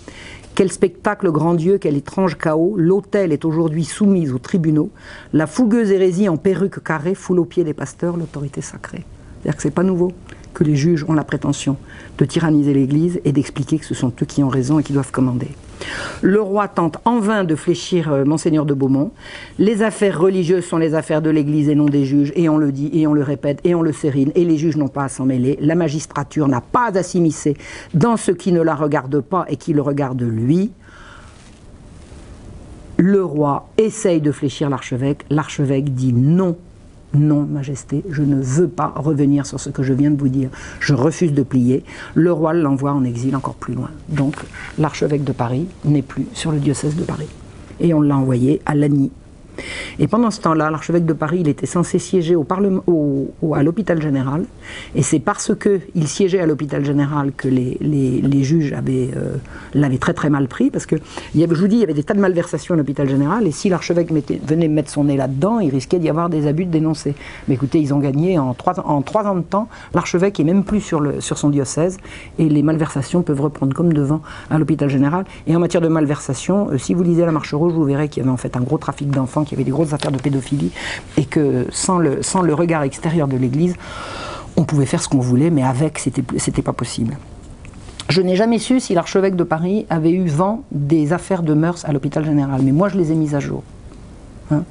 quel 0.54 0.70
spectacle 0.70 1.32
grand 1.32 1.54
Dieu, 1.54 1.76
quel 1.76 1.96
étrange 1.96 2.38
chaos. 2.38 2.74
L'autel 2.78 3.32
est 3.32 3.44
aujourd'hui 3.44 3.84
soumise 3.84 4.32
aux 4.32 4.38
tribunaux. 4.38 4.90
La 5.32 5.48
fougueuse 5.48 5.90
hérésie 5.90 6.28
en 6.28 6.36
perruque 6.36 6.84
carrée 6.84 7.16
foule 7.16 7.40
aux 7.40 7.44
pieds 7.44 7.64
des 7.64 7.74
pasteurs 7.74 8.16
l'autorité 8.16 8.60
sacrée. 8.60 9.04
C'est-à-dire 9.42 9.56
que 9.56 9.62
c'est 9.62 9.70
pas 9.70 9.82
nouveau 9.82 10.12
que 10.56 10.64
les 10.64 10.74
juges 10.74 11.04
ont 11.06 11.12
la 11.12 11.22
prétention 11.22 11.76
de 12.16 12.24
tyranniser 12.24 12.72
l'Église 12.72 13.20
et 13.26 13.32
d'expliquer 13.32 13.78
que 13.78 13.84
ce 13.84 13.94
sont 13.94 14.10
eux 14.22 14.24
qui 14.24 14.42
ont 14.42 14.48
raison 14.48 14.78
et 14.78 14.82
qui 14.82 14.94
doivent 14.94 15.10
commander. 15.10 15.48
Le 16.22 16.40
roi 16.40 16.66
tente 16.66 16.96
en 17.04 17.20
vain 17.20 17.44
de 17.44 17.54
fléchir 17.54 18.10
euh, 18.10 18.24
Monseigneur 18.24 18.64
de 18.64 18.72
Beaumont. 18.72 19.12
Les 19.58 19.82
affaires 19.82 20.18
religieuses 20.18 20.64
sont 20.64 20.78
les 20.78 20.94
affaires 20.94 21.20
de 21.20 21.28
l'Église 21.28 21.68
et 21.68 21.74
non 21.74 21.84
des 21.84 22.06
juges, 22.06 22.32
et 22.34 22.48
on 22.48 22.56
le 22.56 22.72
dit, 22.72 22.88
et 22.94 23.06
on 23.06 23.12
le 23.12 23.22
répète, 23.22 23.60
et 23.64 23.74
on 23.74 23.82
le 23.82 23.92
sérine, 23.92 24.32
et 24.34 24.46
les 24.46 24.56
juges 24.56 24.78
n'ont 24.78 24.88
pas 24.88 25.04
à 25.04 25.08
s'en 25.10 25.26
mêler. 25.26 25.58
La 25.60 25.74
magistrature 25.74 26.48
n'a 26.48 26.62
pas 26.62 26.96
à 26.96 27.02
s'immiscer 27.02 27.54
dans 27.92 28.16
ce 28.16 28.30
qui 28.30 28.50
ne 28.50 28.62
la 28.62 28.74
regarde 28.74 29.20
pas 29.20 29.44
et 29.50 29.56
qui 29.56 29.74
le 29.74 29.82
regarde 29.82 30.22
lui. 30.22 30.72
Le 32.96 33.22
roi 33.22 33.68
essaye 33.76 34.22
de 34.22 34.32
fléchir 34.32 34.70
l'archevêque. 34.70 35.26
L'archevêque 35.28 35.92
dit 35.92 36.14
non, 36.14 36.56
non, 37.16 37.46
Majesté, 37.46 38.04
je 38.10 38.22
ne 38.22 38.40
veux 38.40 38.68
pas 38.68 38.92
revenir 38.94 39.46
sur 39.46 39.58
ce 39.58 39.70
que 39.70 39.82
je 39.82 39.92
viens 39.92 40.10
de 40.10 40.18
vous 40.18 40.28
dire. 40.28 40.50
Je 40.80 40.94
refuse 40.94 41.32
de 41.32 41.42
plier. 41.42 41.84
Le 42.14 42.32
roi 42.32 42.52
l'envoie 42.52 42.92
en 42.92 43.04
exil 43.04 43.34
encore 43.34 43.54
plus 43.54 43.74
loin. 43.74 43.90
Donc, 44.08 44.36
l'archevêque 44.78 45.24
de 45.24 45.32
Paris 45.32 45.66
n'est 45.84 46.02
plus 46.02 46.26
sur 46.32 46.52
le 46.52 46.58
diocèse 46.58 46.96
de 46.96 47.04
Paris. 47.04 47.28
Et 47.80 47.94
on 47.94 48.00
l'a 48.00 48.16
envoyé 48.16 48.60
à 48.66 48.74
Lagny, 48.74 49.10
et 49.98 50.06
pendant 50.06 50.30
ce 50.30 50.40
temps-là, 50.40 50.70
l'archevêque 50.70 51.06
de 51.06 51.12
Paris, 51.12 51.38
il 51.40 51.48
était 51.48 51.66
censé 51.66 51.98
siéger 51.98 52.36
au 52.36 52.44
Parlement, 52.44 52.82
à 53.54 53.62
l'hôpital 53.62 54.00
général. 54.02 54.44
Et 54.94 55.02
c'est 55.02 55.18
parce 55.18 55.52
qu'il 55.54 56.08
siégeait 56.08 56.40
à 56.40 56.46
l'hôpital 56.46 56.84
général 56.84 57.32
que 57.36 57.48
les, 57.48 57.78
les, 57.80 58.42
juges 58.42 58.72
avaient, 58.72 59.10
euh, 59.16 59.36
l'avaient 59.74 59.98
très 59.98 60.14
très 60.14 60.30
mal 60.30 60.48
pris. 60.48 60.70
Parce 60.70 60.86
que, 60.86 60.96
je 61.34 61.44
vous 61.46 61.68
dis, 61.68 61.76
il 61.76 61.80
y 61.80 61.84
avait 61.84 61.94
des 61.94 62.02
tas 62.02 62.14
de 62.14 62.20
malversations 62.20 62.74
à 62.74 62.76
l'hôpital 62.76 63.08
général. 63.08 63.46
Et 63.46 63.52
si 63.52 63.68
l'archevêque 63.68 64.10
venait 64.46 64.68
mettre 64.68 64.90
son 64.90 65.04
nez 65.04 65.16
là-dedans, 65.16 65.60
il 65.60 65.70
risquait 65.70 65.98
d'y 65.98 66.08
avoir 66.08 66.28
des 66.28 66.46
abus 66.46 66.66
de 66.66 66.70
dénoncer. 66.70 67.14
Mais 67.48 67.54
écoutez, 67.54 67.78
ils 67.78 67.94
ont 67.94 67.98
gagné 67.98 68.38
en 68.38 68.54
trois, 68.54 68.78
en 68.80 69.02
trois 69.02 69.24
ans 69.24 69.36
de 69.36 69.42
temps. 69.42 69.68
L'archevêque 69.94 70.38
est 70.40 70.44
même 70.44 70.64
plus 70.64 70.80
sur, 70.80 71.00
le, 71.00 71.20
sur 71.20 71.38
son 71.38 71.50
diocèse. 71.50 71.98
Et 72.38 72.48
les 72.48 72.62
malversations 72.62 73.22
peuvent 73.22 73.40
reprendre 73.40 73.74
comme 73.74 73.92
devant 73.92 74.20
à 74.50 74.58
l'hôpital 74.58 74.90
général. 74.90 75.24
Et 75.46 75.56
en 75.56 75.60
matière 75.60 75.80
de 75.80 75.88
malversation, 75.88 76.68
euh, 76.70 76.78
si 76.78 76.94
vous 76.94 77.02
lisez 77.02 77.24
la 77.24 77.32
Marche 77.32 77.54
Rouge, 77.54 77.72
vous 77.72 77.84
verrez 77.84 78.08
qu'il 78.08 78.22
y 78.22 78.26
avait 78.26 78.32
en 78.32 78.36
fait 78.36 78.56
un 78.56 78.60
gros 78.60 78.78
trafic 78.78 79.10
d'enfants 79.10 79.44
qu'il 79.46 79.56
y 79.56 79.56
avait 79.56 79.64
des 79.64 79.70
grosses 79.70 79.92
affaires 79.92 80.12
de 80.12 80.18
pédophilie 80.18 80.70
et 81.16 81.24
que 81.24 81.66
sans 81.70 81.98
le, 81.98 82.22
sans 82.22 82.42
le 82.42 82.52
regard 82.52 82.82
extérieur 82.82 83.28
de 83.28 83.36
l'Église, 83.36 83.74
on 84.56 84.64
pouvait 84.64 84.86
faire 84.86 85.02
ce 85.02 85.08
qu'on 85.08 85.20
voulait, 85.20 85.50
mais 85.50 85.62
avec, 85.62 85.98
c'était, 85.98 86.62
pas 86.62 86.72
possible. 86.72 87.16
Je 88.08 88.20
n'ai 88.20 88.36
jamais 88.36 88.58
su 88.58 88.80
si 88.80 88.94
l'archevêque 88.94 89.36
de 89.36 89.44
Paris 89.44 89.86
avait 89.90 90.12
eu 90.12 90.26
vent 90.26 90.62
des 90.70 91.12
affaires 91.12 91.42
de 91.42 91.54
mœurs 91.54 91.84
à 91.84 91.92
l'hôpital 91.92 92.24
général, 92.24 92.62
mais 92.62 92.72
moi 92.72 92.88
je 92.88 92.96
les 92.96 93.12
ai 93.12 93.14
mises 93.14 93.34
à 93.34 93.40
jour. 93.40 93.62
Hein. 94.52 94.62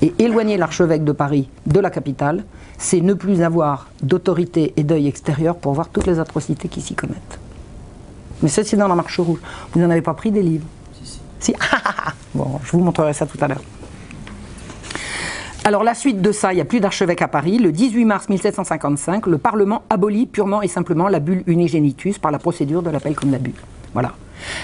et 0.00 0.14
éloigner 0.20 0.56
l'archevêque 0.56 1.04
de 1.04 1.12
Paris 1.12 1.50
de 1.66 1.80
la 1.80 1.90
capitale, 1.90 2.44
c'est 2.78 3.02
ne 3.02 3.12
plus 3.12 3.42
avoir 3.42 3.88
d'autorité 4.02 4.72
et 4.78 4.84
d'œil 4.84 5.06
extérieur 5.06 5.56
pour 5.56 5.74
voir 5.74 5.88
toutes 5.88 6.06
les 6.06 6.18
atrocités 6.18 6.68
qui 6.68 6.80
s'y 6.80 6.94
commettent. 6.94 7.38
Mais 8.42 8.48
ça, 8.48 8.64
c'est 8.64 8.76
dans 8.76 8.88
la 8.88 8.94
marche 8.94 9.18
rouge. 9.18 9.40
Vous 9.72 9.80
n'en 9.80 9.90
avez 9.90 10.00
pas 10.00 10.14
pris 10.14 10.30
des 10.30 10.42
livres? 10.42 10.66
Si, 11.02 11.20
si. 11.40 11.54
bon, 12.34 12.60
je 12.64 12.70
vous 12.72 12.80
montrerai 12.80 13.12
ça 13.12 13.26
tout 13.26 13.38
à 13.40 13.48
l'heure. 13.48 13.62
Alors 15.64 15.82
la 15.84 15.94
suite 15.94 16.22
de 16.22 16.32
ça, 16.32 16.52
il 16.52 16.56
n'y 16.56 16.62
a 16.62 16.64
plus 16.64 16.80
d'archevêque 16.80 17.20
à 17.20 17.28
Paris. 17.28 17.58
Le 17.58 17.72
18 17.72 18.04
mars 18.04 18.28
1755, 18.28 19.26
le 19.26 19.38
Parlement 19.38 19.82
abolit 19.90 20.26
purement 20.26 20.62
et 20.62 20.68
simplement 20.68 21.08
la 21.08 21.20
bulle 21.20 21.42
unigenitus 21.46 22.18
par 22.18 22.30
la 22.30 22.38
procédure 22.38 22.82
de 22.82 22.90
l'appel 22.90 23.14
comme 23.14 23.32
la 23.32 23.38
bulle. 23.38 23.54
Voilà. 23.92 24.14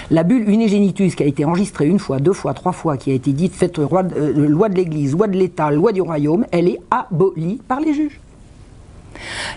La 0.09 0.23
bulle 0.23 0.49
unigenitus 0.49 1.15
qui 1.15 1.23
a 1.23 1.25
été 1.25 1.43
enregistrée 1.43 1.85
une 1.87 1.99
fois, 1.99 2.19
deux 2.19 2.33
fois, 2.33 2.53
trois 2.53 2.71
fois, 2.71 2.97
qui 2.97 3.11
a 3.11 3.13
été 3.13 3.33
dite 3.33 3.53
faite 3.53 3.77
loi 3.77 4.03
de, 4.03 4.15
euh, 4.15 4.47
loi 4.47 4.69
de 4.69 4.75
l'Église, 4.75 5.11
loi 5.11 5.27
de 5.27 5.37
l'État, 5.37 5.69
loi 5.69 5.91
du 5.91 6.01
royaume, 6.01 6.45
elle 6.51 6.69
est 6.69 6.79
abolie 6.89 7.61
par 7.67 7.81
les 7.81 7.93
juges. 7.93 8.19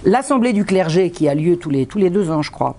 L'assemblée 0.05 0.53
du 0.53 0.65
clergé 0.65 1.11
qui 1.11 1.29
a 1.29 1.35
lieu 1.35 1.57
tous 1.57 1.71
les 1.71 2.11
deux 2.11 2.31
ans, 2.31 2.43
je 2.43 2.51
crois, 2.51 2.77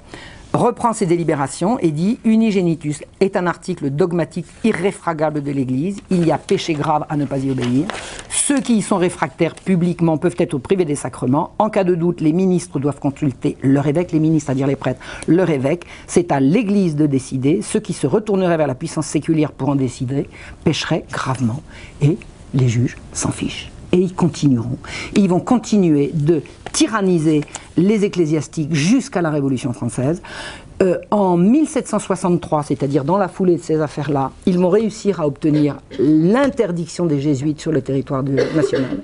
reprend 0.53 0.93
ses 0.93 1.05
délibérations 1.05 1.79
et 1.79 1.91
dit 1.91 2.19
Unigenitus 2.23 3.01
est 3.19 3.35
un 3.37 3.47
article 3.47 3.89
dogmatique 3.89 4.47
irréfragable 4.63 5.43
de 5.43 5.51
l'Église. 5.51 6.01
Il 6.09 6.25
y 6.25 6.31
a 6.31 6.37
péché 6.37 6.73
grave 6.73 7.05
à 7.09 7.17
ne 7.17 7.25
pas 7.25 7.37
y 7.37 7.51
obéir. 7.51 7.85
Ceux 8.29 8.59
qui 8.59 8.77
y 8.77 8.81
sont 8.81 8.97
réfractaires 8.97 9.55
publiquement 9.55 10.17
peuvent 10.17 10.35
être 10.39 10.57
privés 10.57 10.85
des 10.85 10.95
sacrements. 10.95 11.53
En 11.59 11.69
cas 11.69 11.83
de 11.83 11.95
doute, 11.95 12.21
les 12.21 12.33
ministres 12.33 12.79
doivent 12.79 12.99
consulter 12.99 13.57
leur 13.61 13.87
évêque, 13.87 14.11
les 14.11 14.19
ministres, 14.19 14.47
c'est-à-dire 14.47 14.67
les 14.67 14.75
prêtres, 14.75 15.01
leur 15.27 15.49
évêque. 15.49 15.85
C'est 16.07 16.31
à 16.31 16.39
l'Église 16.39 16.95
de 16.95 17.05
décider. 17.05 17.61
Ceux 17.61 17.79
qui 17.79 17.93
se 17.93 18.07
retourneraient 18.07 18.57
vers 18.57 18.67
la 18.67 18.75
puissance 18.75 19.05
séculière 19.05 19.51
pour 19.51 19.69
en 19.69 19.75
décider 19.75 20.29
pécheraient 20.63 21.05
gravement. 21.11 21.61
Et 22.01 22.17
les 22.53 22.67
juges 22.67 22.97
s'en 23.13 23.31
fichent 23.31 23.69
et 23.91 23.97
ils 23.97 24.13
continueront. 24.13 24.77
Ils 25.15 25.29
vont 25.29 25.39
continuer 25.39 26.11
de 26.13 26.41
tyranniser 26.71 27.41
les 27.77 28.05
ecclésiastiques 28.05 28.73
jusqu'à 28.73 29.21
la 29.21 29.29
Révolution 29.29 29.73
française. 29.73 30.21
Euh, 30.81 30.97
en 31.11 31.35
1763, 31.35 32.63
c'est-à-dire 32.63 33.03
dans 33.03 33.17
la 33.17 33.27
foulée 33.27 33.57
de 33.57 33.61
ces 33.61 33.81
affaires-là, 33.81 34.31
ils 34.45 34.57
vont 34.57 34.69
réussir 34.69 35.19
à 35.19 35.27
obtenir 35.27 35.77
l'interdiction 35.99 37.05
des 37.05 37.19
jésuites 37.19 37.59
sur 37.59 37.71
le 37.71 37.81
territoire 37.81 38.23
national. 38.23 39.01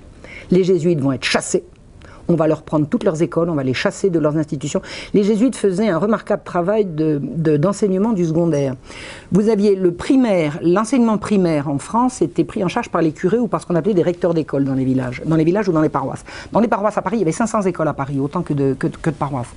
Les 0.52 0.64
jésuites 0.64 1.02
vont 1.02 1.12
être 1.12 1.26
chassés 1.26 1.64
on 2.28 2.36
va 2.36 2.48
leur 2.48 2.64
prendre 2.64 2.88
toutes 2.88 3.04
leurs 3.04 3.22
écoles, 3.22 3.50
on 3.50 3.56
va 3.56 3.64
les 3.64 3.74
chasser 3.74 4.10
de 4.10 4.20
leurs 4.20 4.38
institutions. 4.38 4.82
Les 5.14 5.24
jésuites 5.24 5.56
faisaient 5.56 5.90
un 5.90 5.98
remarquable 5.98 6.44
travail 6.44 6.86
d'enseignement 6.86 8.14
du 8.14 8.26
secondaire. 8.26 8.76
Vous 9.32 9.50
aviez 9.50 9.76
le 9.76 9.92
primaire, 9.92 10.60
l'enseignement 10.62 11.18
primaire 11.18 11.70
en 11.70 11.78
France 11.78 12.22
était 12.22 12.44
pris 12.44 12.64
en 12.64 12.68
charge 12.68 12.90
par 12.90 13.02
les 13.02 13.12
curés 13.12 13.38
ou 13.38 13.48
par 13.48 13.62
ce 13.62 13.66
qu'on 13.66 13.76
appelait 13.76 13.94
des 13.94 14.04
recteurs 14.04 14.34
d'école 14.34 14.66
dans 14.66 14.74
les 14.74 14.86
villages, 14.86 15.22
dans 15.26 15.36
les 15.36 15.44
villages 15.44 15.70
ou 15.70 15.72
dans 15.72 15.82
les 15.82 15.90
paroisses. 15.90 16.24
Dans 16.52 16.60
les 16.60 16.68
paroisses 16.68 16.98
à 16.98 17.02
Paris, 17.02 17.18
il 17.18 17.20
y 17.20 17.24
avait 17.24 17.32
500 17.32 17.64
écoles 17.64 17.88
à 17.88 17.94
Paris, 17.94 18.20
autant 18.20 18.42
que 18.42 18.54
de, 18.54 18.76
paroisses. 19.18 19.54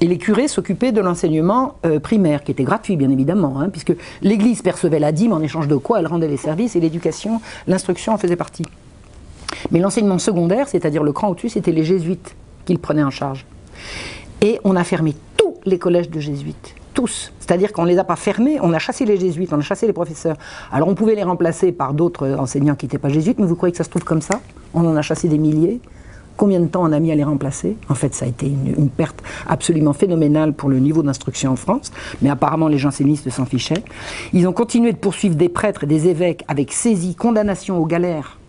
Et 0.00 0.06
les 0.06 0.18
curés 0.18 0.48
s'occupaient 0.48 0.92
de 0.92 1.00
l'enseignement 1.00 1.76
euh, 1.84 2.00
primaire, 2.00 2.44
qui 2.44 2.52
était 2.52 2.64
gratuit 2.64 2.96
bien 2.96 3.10
évidemment, 3.10 3.60
hein, 3.60 3.68
puisque 3.70 3.94
l'Église 4.22 4.62
percevait 4.62 4.98
la 4.98 5.12
dîme 5.12 5.32
en 5.32 5.40
échange 5.40 5.68
de 5.68 5.76
quoi 5.76 6.00
elle 6.00 6.06
rendait 6.06 6.28
les 6.28 6.36
services 6.36 6.76
et 6.76 6.80
l'éducation, 6.80 7.40
l'instruction 7.66 8.12
en 8.12 8.18
faisait 8.18 8.36
partie. 8.36 8.66
Mais 9.70 9.78
l'enseignement 9.78 10.18
secondaire, 10.18 10.68
c'est-à-dire 10.68 11.02
le 11.02 11.12
cran 11.12 11.28
au-dessus, 11.28 11.50
c'était 11.50 11.72
les 11.72 11.84
jésuites 11.84 12.34
qui 12.64 12.72
le 12.72 12.78
prenaient 12.78 13.02
en 13.02 13.10
charge. 13.10 13.46
Et 14.40 14.58
on 14.64 14.76
a 14.76 14.84
fermé 14.84 15.14
tous 15.36 15.54
les 15.64 15.78
collèges 15.78 16.10
de 16.10 16.20
jésuites. 16.20 16.74
Tous. 16.94 17.32
C'est-à-dire 17.38 17.72
qu'on 17.72 17.82
ne 17.82 17.88
les 17.88 17.98
a 17.98 18.04
pas 18.04 18.16
fermés, 18.16 18.58
on 18.62 18.72
a 18.72 18.78
chassé 18.78 19.04
les 19.04 19.16
jésuites, 19.16 19.52
on 19.52 19.58
a 19.58 19.62
chassé 19.62 19.86
les 19.86 19.92
professeurs. 19.92 20.36
Alors 20.72 20.88
on 20.88 20.94
pouvait 20.94 21.14
les 21.14 21.22
remplacer 21.22 21.72
par 21.72 21.94
d'autres 21.94 22.36
enseignants 22.38 22.74
qui 22.74 22.86
n'étaient 22.86 22.98
pas 22.98 23.08
jésuites, 23.08 23.38
mais 23.38 23.46
vous 23.46 23.56
croyez 23.56 23.72
que 23.72 23.78
ça 23.78 23.84
se 23.84 23.90
trouve 23.90 24.04
comme 24.04 24.22
ça? 24.22 24.40
On 24.74 24.86
en 24.86 24.96
a 24.96 25.02
chassé 25.02 25.28
des 25.28 25.38
milliers. 25.38 25.80
Combien 26.36 26.60
de 26.60 26.66
temps 26.66 26.82
on 26.82 26.92
a 26.92 27.00
mis 27.00 27.12
à 27.12 27.14
les 27.14 27.24
remplacer? 27.24 27.76
En 27.90 27.94
fait, 27.94 28.14
ça 28.14 28.24
a 28.24 28.28
été 28.28 28.46
une, 28.46 28.88
perte 28.88 29.22
absolument 29.46 29.92
phénoménale 29.92 30.54
pour 30.54 30.70
le 30.70 30.78
niveau 30.78 31.02
d'instruction 31.02 31.52
en 31.52 31.56
France, 31.56 31.92
mais 32.22 32.30
apparemment 32.30 32.68
les 32.68 32.78
jansénistes 32.78 33.28
s'en 33.28 33.44
fichaient. 33.44 33.84
Ils 34.32 34.48
ont 34.48 34.54
continué 34.54 34.92
de 34.92 34.96
poursuivre 34.96 35.34
des 35.34 35.50
prêtres 35.50 35.84
et 35.84 35.86
des 35.86 36.08
évêques 36.08 36.44
avec 36.48 36.72
saisie, 36.72 37.14
condamnation 37.14 37.78
aux 37.78 37.84
galères 37.84 38.39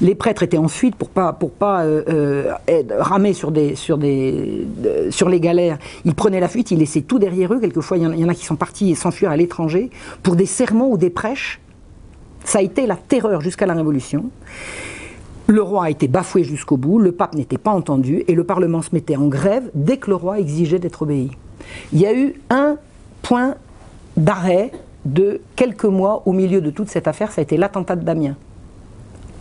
les 0.00 0.14
prêtres 0.14 0.42
étaient 0.42 0.58
en 0.58 0.68
fuite 0.68 0.96
pour 0.96 1.08
pas, 1.08 1.32
pour 1.32 1.50
pas 1.50 1.84
euh, 1.84 2.02
euh, 2.68 2.82
ramer 2.98 3.32
sur, 3.32 3.50
des, 3.50 3.74
les 3.98 5.40
galères. 5.40 5.78
Ils 6.04 6.14
prenaient 6.14 6.40
la 6.40 6.48
fuite, 6.48 6.70
ils 6.70 6.78
laissaient 6.78 7.02
tout 7.02 7.18
derrière 7.18 7.52
eux. 7.52 7.60
Quelquefois, 7.60 7.96
il 7.98 8.02
y, 8.02 8.24
en 8.24 8.28
a, 8.28 8.34
qui 8.34 8.44
sont 8.44 8.56
partis 8.56 8.94
s'enfuir 8.94 9.30
à 9.30 9.36
l'étranger 9.36 9.90
pour 10.22 10.36
des 10.36 10.46
sermons 10.46 10.90
ou 10.90 10.98
des 10.98 11.10
prêches. 11.10 11.60
Ça 12.44 12.58
a 12.58 12.62
été 12.62 12.86
la 12.86 12.96
terreur 12.96 13.40
jusqu'à 13.40 13.66
la 13.66 13.74
Révolution. 13.74 14.30
Le 15.48 15.62
roi 15.62 15.84
a 15.84 15.90
été 15.90 16.08
bafoué 16.08 16.42
jusqu'au 16.42 16.76
bout, 16.76 16.98
le 16.98 17.12
pape 17.12 17.34
n'était 17.34 17.58
pas 17.58 17.70
entendu 17.70 18.24
et 18.26 18.34
le 18.34 18.42
Parlement 18.42 18.82
se 18.82 18.90
mettait 18.92 19.16
en 19.16 19.28
grève 19.28 19.70
dès 19.74 19.96
que 19.96 20.10
le 20.10 20.16
roi 20.16 20.40
exigeait 20.40 20.80
d'être 20.80 21.02
obéi. 21.02 21.30
Il 21.92 22.00
y 22.00 22.06
a 22.06 22.12
eu 22.12 22.34
un 22.50 22.78
point 23.22 23.54
d'arrêt 24.16 24.72
de 25.04 25.40
quelques 25.54 25.84
mois 25.84 26.22
au 26.26 26.32
milieu 26.32 26.60
de 26.60 26.70
toute 26.70 26.88
cette 26.88 27.06
affaire, 27.06 27.30
ça 27.30 27.40
a 27.40 27.42
été 27.42 27.56
l'attentat 27.56 27.94
de 27.94 28.04
Damien 28.04 28.34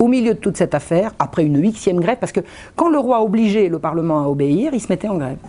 au 0.06 0.08
milieu 0.08 0.36
de 0.36 0.40
toute 0.40 0.56
cette 0.56 0.76
affaire, 0.76 1.14
après 1.18 1.44
une 1.44 1.60
huitième 1.60 2.00
grève, 2.00 2.18
parce 2.20 2.32
que 2.32 2.42
quand 2.76 2.90
le 2.90 3.00
roi 3.00 3.24
obligeait 3.24 3.70
le 3.70 3.80
Parlement 3.80 4.24
à 4.24 4.28
obéir, 4.28 4.72
il 4.74 4.80
se 4.80 4.88
mettait 4.88 5.08
en 5.08 5.18
grève. 5.18 5.40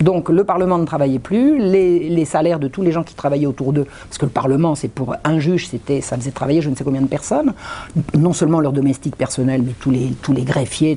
Donc 0.00 0.28
le 0.28 0.44
Parlement 0.44 0.78
ne 0.78 0.84
travaillait 0.84 1.18
plus, 1.18 1.58
les, 1.58 2.24
salaires 2.24 2.58
de 2.58 2.68
tous 2.68 2.82
les 2.82 2.92
gens 2.92 3.02
qui 3.02 3.14
travaillaient 3.14 3.46
autour 3.46 3.72
d'eux, 3.72 3.86
parce 4.08 4.18
que 4.18 4.26
le 4.26 4.30
Parlement, 4.30 4.74
c'est 4.74 4.88
pour 4.88 5.16
un 5.24 5.38
juge, 5.38 5.68
c'était, 5.68 6.00
ça 6.00 6.16
faisait 6.16 6.30
travailler 6.30 6.60
je 6.60 6.70
ne 6.70 6.74
sais 6.74 6.84
combien 6.84 7.00
de 7.00 7.06
personnes, 7.06 7.54
non 8.16 8.32
seulement 8.32 8.60
leurs 8.60 8.72
domestiques 8.72 9.16
personnels, 9.16 9.62
mais 9.64 9.72
tous 9.80 9.90
les, 9.90 10.12
tous 10.22 10.32
les 10.32 10.42
greffiers. 10.42 10.96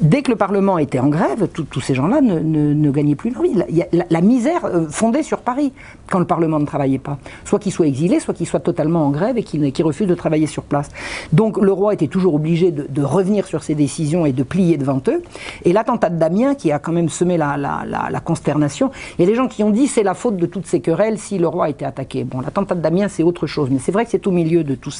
Dès 0.00 0.22
que 0.22 0.30
le 0.30 0.36
Parlement 0.36 0.78
était 0.78 0.98
en 0.98 1.08
grève, 1.08 1.48
tous 1.48 1.80
ces 1.80 1.94
gens-là 1.94 2.20
ne, 2.20 2.90
gagnaient 2.90 3.14
plus 3.14 3.30
leur 3.30 3.42
vie. 3.42 3.54
La, 3.92 4.04
la, 4.08 4.20
misère 4.20 4.64
euh, 4.64 4.86
fondait 4.88 5.22
sur 5.22 5.38
Paris 5.38 5.72
quand 6.10 6.18
le 6.18 6.24
Parlement 6.24 6.58
ne 6.58 6.66
travaillait 6.66 6.98
pas. 6.98 7.18
Soit 7.44 7.58
qu'ils 7.58 7.72
soient 7.72 7.86
exilés, 7.86 8.20
soit 8.20 8.34
qu'ils 8.34 8.46
soient 8.46 8.60
totalement 8.60 9.06
en 9.06 9.10
grève 9.10 9.36
et 9.38 9.42
qu'ils 9.42 9.84
refusent 9.84 10.08
de 10.08 10.14
travailler 10.14 10.46
sur 10.46 10.62
place. 10.62 10.90
Donc 11.32 11.58
le 11.58 11.72
roi 11.72 11.94
était 11.94 12.06
toujours 12.06 12.34
obligé 12.34 12.70
de, 12.70 13.02
revenir 13.02 13.46
sur 13.46 13.62
ses 13.62 13.74
décisions 13.74 14.26
et 14.26 14.32
de 14.32 14.42
plier 14.42 14.76
devant 14.78 15.00
eux. 15.08 15.22
Et 15.64 15.72
l'attentat 15.72 16.10
de 16.10 16.18
Damien, 16.18 16.54
qui 16.54 16.72
a 16.72 16.78
quand 16.78 16.92
même 16.92 17.08
semé 17.08 17.36
la, 17.36 17.56
la, 17.56 17.84
la 17.86 18.20
consternation. 18.36 18.90
Il 19.18 19.22
gens 19.34 19.48
qui 19.48 19.62
ont 19.62 19.70
dit 19.70 19.86
c'est 19.86 20.02
la 20.02 20.14
faute 20.14 20.36
de 20.36 20.46
toutes 20.46 20.66
ces 20.66 20.80
querelles 20.80 21.18
si 21.18 21.38
le 21.38 21.48
roi 21.48 21.70
était 21.70 21.86
attaqué. 21.86 22.24
Bon, 22.24 22.40
l'attentat 22.40 22.74
de 22.74 22.80
Damien, 22.80 23.08
c'est 23.08 23.22
autre 23.22 23.46
chose, 23.46 23.70
mais 23.70 23.78
c'est 23.78 23.92
vrai 23.92 24.04
que 24.04 24.10
c'est 24.10 24.26
au 24.26 24.30
milieu 24.30 24.62
de 24.62 24.74
toutes 24.74 24.94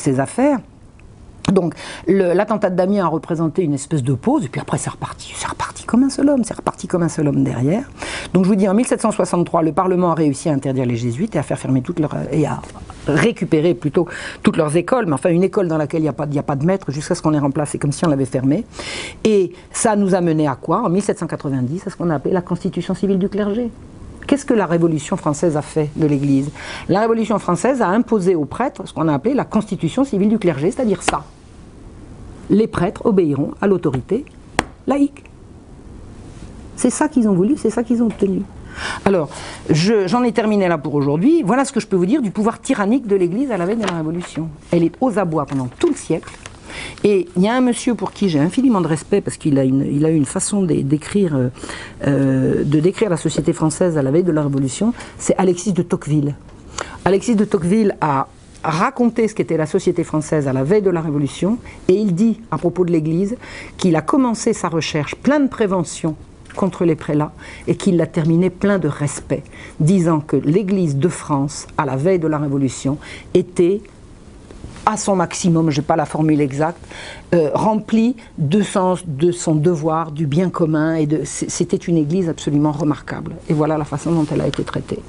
ces 0.00 0.20
affaires. 0.20 0.58
Donc 1.52 1.74
l'attentat 2.06 2.70
de 2.70 2.76
Damien 2.76 3.04
a 3.04 3.08
représenté 3.08 3.62
une 3.62 3.74
espèce 3.74 4.02
de 4.02 4.14
pause, 4.14 4.44
et 4.44 4.48
puis 4.48 4.60
après 4.60 4.78
c'est 4.78 4.90
reparti, 4.90 5.32
c'est 5.34 5.48
reparti 5.48 5.84
comme 5.84 6.02
un 6.02 6.10
seul 6.10 6.28
homme, 6.28 6.44
c'est 6.44 6.56
reparti 6.56 6.86
comme 6.86 7.02
un 7.02 7.08
seul 7.08 7.28
homme 7.28 7.42
derrière. 7.42 7.84
Donc 8.34 8.44
je 8.44 8.48
vous 8.48 8.56
dis, 8.56 8.68
en 8.68 8.74
1763, 8.74 9.62
le 9.62 9.72
Parlement 9.72 10.12
a 10.12 10.14
réussi 10.14 10.48
à 10.48 10.52
interdire 10.52 10.84
les 10.84 10.96
jésuites 10.96 11.36
et 11.36 11.38
à 11.38 11.42
faire 11.42 11.58
fermer 11.58 11.80
toutes 11.80 12.00
leurs, 12.00 12.14
et 12.30 12.46
à 12.46 12.60
récupérer 13.06 13.74
plutôt 13.74 14.06
toutes 14.42 14.56
leurs 14.56 14.76
écoles, 14.76 15.06
mais 15.06 15.14
enfin 15.14 15.30
une 15.30 15.42
école 15.42 15.68
dans 15.68 15.78
laquelle 15.78 16.00
il 16.00 16.04
n'y 16.04 16.08
a, 16.08 16.12
pas, 16.12 16.24
a 16.24 16.42
pas 16.42 16.56
de 16.56 16.66
maître 16.66 16.90
jusqu'à 16.92 17.14
ce 17.14 17.22
qu'on 17.22 17.30
les 17.30 17.38
remplace, 17.38 17.76
comme 17.80 17.92
si 17.92 18.04
on 18.04 18.08
l'avait 18.08 18.26
fermé. 18.26 18.66
Et 19.24 19.52
ça 19.72 19.96
nous 19.96 20.14
a 20.14 20.20
mené 20.20 20.46
à 20.46 20.56
quoi? 20.56 20.82
En 20.82 20.90
1790, 20.90 21.86
à 21.86 21.90
ce 21.90 21.96
qu'on 21.96 22.10
a 22.10 22.16
appelé 22.16 22.34
la 22.34 22.42
constitution 22.42 22.94
civile 22.94 23.18
du 23.18 23.28
clergé. 23.30 23.70
Qu'est-ce 24.26 24.44
que 24.44 24.52
la 24.52 24.66
Révolution 24.66 25.16
française 25.16 25.56
a 25.56 25.62
fait 25.62 25.88
de 25.96 26.06
l'Église? 26.06 26.50
La 26.90 27.00
Révolution 27.00 27.38
française 27.38 27.80
a 27.80 27.88
imposé 27.88 28.34
aux 28.34 28.44
prêtres 28.44 28.86
ce 28.86 28.92
qu'on 28.92 29.08
a 29.08 29.14
appelé 29.14 29.32
la 29.32 29.46
constitution 29.46 30.04
civile 30.04 30.28
du 30.28 30.38
clergé, 30.38 30.70
c'est-à-dire 30.70 31.02
ça. 31.02 31.24
Les 32.50 32.66
prêtres 32.66 33.04
obéiront 33.04 33.52
à 33.60 33.66
l'autorité 33.66 34.24
laïque. 34.86 35.24
C'est 36.76 36.90
ça 36.90 37.08
qu'ils 37.08 37.28
ont 37.28 37.34
voulu, 37.34 37.56
c'est 37.56 37.70
ça 37.70 37.82
qu'ils 37.82 38.02
ont 38.02 38.06
obtenu. 38.06 38.42
Alors, 39.04 39.28
j'en 39.70 40.22
ai 40.22 40.32
terminé 40.32 40.68
là 40.68 40.78
pour 40.78 40.94
aujourd'hui. 40.94 41.42
Voilà 41.44 41.64
ce 41.64 41.72
que 41.72 41.80
je 41.80 41.86
peux 41.86 41.96
vous 41.96 42.06
dire 42.06 42.22
du 42.22 42.30
pouvoir 42.30 42.60
tyrannique 42.60 43.06
de 43.06 43.16
l'Église 43.16 43.50
à 43.50 43.56
la 43.56 43.66
veille 43.66 43.76
de 43.76 43.86
la 43.86 43.96
Révolution. 43.96 44.48
Elle 44.70 44.84
est 44.84 44.94
aux 45.00 45.18
abois 45.18 45.46
pendant 45.46 45.68
tout 45.78 45.88
le 45.88 45.96
siècle. 45.96 46.32
Et 47.04 47.28
il 47.36 47.42
y 47.42 47.48
a 47.48 47.54
un 47.54 47.60
monsieur 47.60 47.94
pour 47.94 48.12
qui 48.12 48.28
j'ai 48.28 48.38
infiniment 48.38 48.80
de 48.80 48.86
respect 48.86 49.20
parce 49.20 49.36
qu'il 49.36 49.58
a 49.58 49.64
une, 49.64 49.86
il 49.90 50.04
a 50.04 50.10
une 50.10 50.24
façon 50.24 50.66
euh, 50.68 51.50
euh, 52.06 52.64
de 52.64 52.80
décrire 52.80 53.10
la 53.10 53.16
société 53.16 53.52
française 53.52 53.98
à 53.98 54.02
la 54.02 54.10
veille 54.10 54.22
de 54.22 54.32
la 54.32 54.42
Révolution, 54.42 54.92
c'est 55.18 55.34
Alexis 55.38 55.72
de 55.72 55.82
Tocqueville. 55.82 56.34
Alexis 57.04 57.36
de 57.36 57.44
Tocqueville 57.44 57.96
a 58.00 58.28
raconté 58.64 59.28
ce 59.28 59.34
qu'était 59.34 59.56
la 59.56 59.66
société 59.66 60.04
française 60.04 60.48
à 60.48 60.52
la 60.52 60.64
veille 60.64 60.82
de 60.82 60.90
la 60.90 61.00
Révolution 61.00 61.58
et 61.88 61.94
il 61.94 62.14
dit 62.14 62.40
à 62.50 62.58
propos 62.58 62.84
de 62.84 62.92
l'Église 62.92 63.36
qu'il 63.76 63.96
a 63.96 64.02
commencé 64.02 64.52
sa 64.52 64.68
recherche 64.68 65.14
plein 65.14 65.40
de 65.40 65.48
prévention 65.48 66.16
contre 66.56 66.84
les 66.84 66.96
prélats 66.96 67.32
et 67.66 67.76
qu'il 67.76 67.96
l'a 67.96 68.06
terminé 68.06 68.50
plein 68.50 68.78
de 68.78 68.88
respect, 68.88 69.44
disant 69.80 70.20
que 70.20 70.36
l'Église 70.36 70.96
de 70.96 71.08
France, 71.08 71.66
à 71.76 71.86
la 71.86 71.96
veille 71.96 72.18
de 72.18 72.26
la 72.26 72.38
Révolution, 72.38 72.98
était 73.34 73.80
à 74.88 74.96
son 74.96 75.16
maximum, 75.16 75.70
je 75.70 75.80
n'ai 75.80 75.86
pas 75.86 75.96
la 75.96 76.06
formule 76.06 76.40
exacte, 76.40 76.82
euh, 77.34 77.50
rempli 77.52 78.16
de, 78.38 78.62
sens, 78.62 79.02
de 79.06 79.32
son 79.32 79.54
devoir, 79.54 80.12
du 80.12 80.26
bien 80.26 80.48
commun, 80.48 80.96
et 80.96 81.06
c'était 81.24 81.76
une 81.76 81.98
église 81.98 82.30
absolument 82.30 82.72
remarquable. 82.72 83.36
Et 83.50 83.52
voilà 83.52 83.76
la 83.76 83.84
façon 83.84 84.12
dont 84.12 84.24
elle 84.32 84.40
a 84.40 84.46
été 84.46 84.64
traitée. 84.64 85.00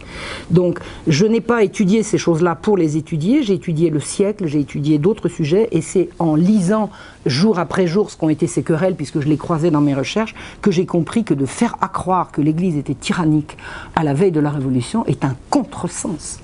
Donc, 0.52 0.80
je 1.08 1.26
n'ai 1.26 1.40
pas 1.40 1.64
étudié 1.64 2.04
ces 2.04 2.18
choses-là 2.18 2.56
pour 2.56 2.76
les 2.76 2.98
étudier, 2.98 3.42
j'ai 3.42 3.54
étudié 3.54 3.90
le 3.90 4.02
siècle, 4.02 4.48
j'ai 4.48 4.60
étudié 4.60 4.98
d'autres 4.98 5.30
sujets, 5.30 5.70
et 5.72 5.80
c'est 5.80 6.10
en 6.20 6.36
lisant 6.36 6.90
jour 7.26 7.58
après 7.58 7.88
jour 7.88 8.12
ce 8.12 8.18
qu'ont 8.18 8.28
été 8.28 8.48
ces 8.48 8.64
querelles, 8.64 8.96
puisque 8.96 9.22
je 9.22 9.30
les 9.30 9.38
croisais 9.38 9.72
dans 9.72 9.80
mes 9.80 9.94
recherches, 9.94 10.36
que 10.62 10.72
j'ai 10.72 10.86
compris 10.86 11.24
que 11.24 11.34
de 11.34 11.46
faire 11.46 11.78
accroire 11.80 12.34
que 12.34 12.42
l'église 12.42 12.76
était 12.76 12.96
tyrannique 12.96 13.58
à 13.96 14.04
la 14.04 14.14
veille 14.14 14.34
de 14.34 14.42
la 14.42 14.50
Révolution 14.50 15.06
est 15.06 15.24
un 15.24 15.38
contresens. 15.50 16.42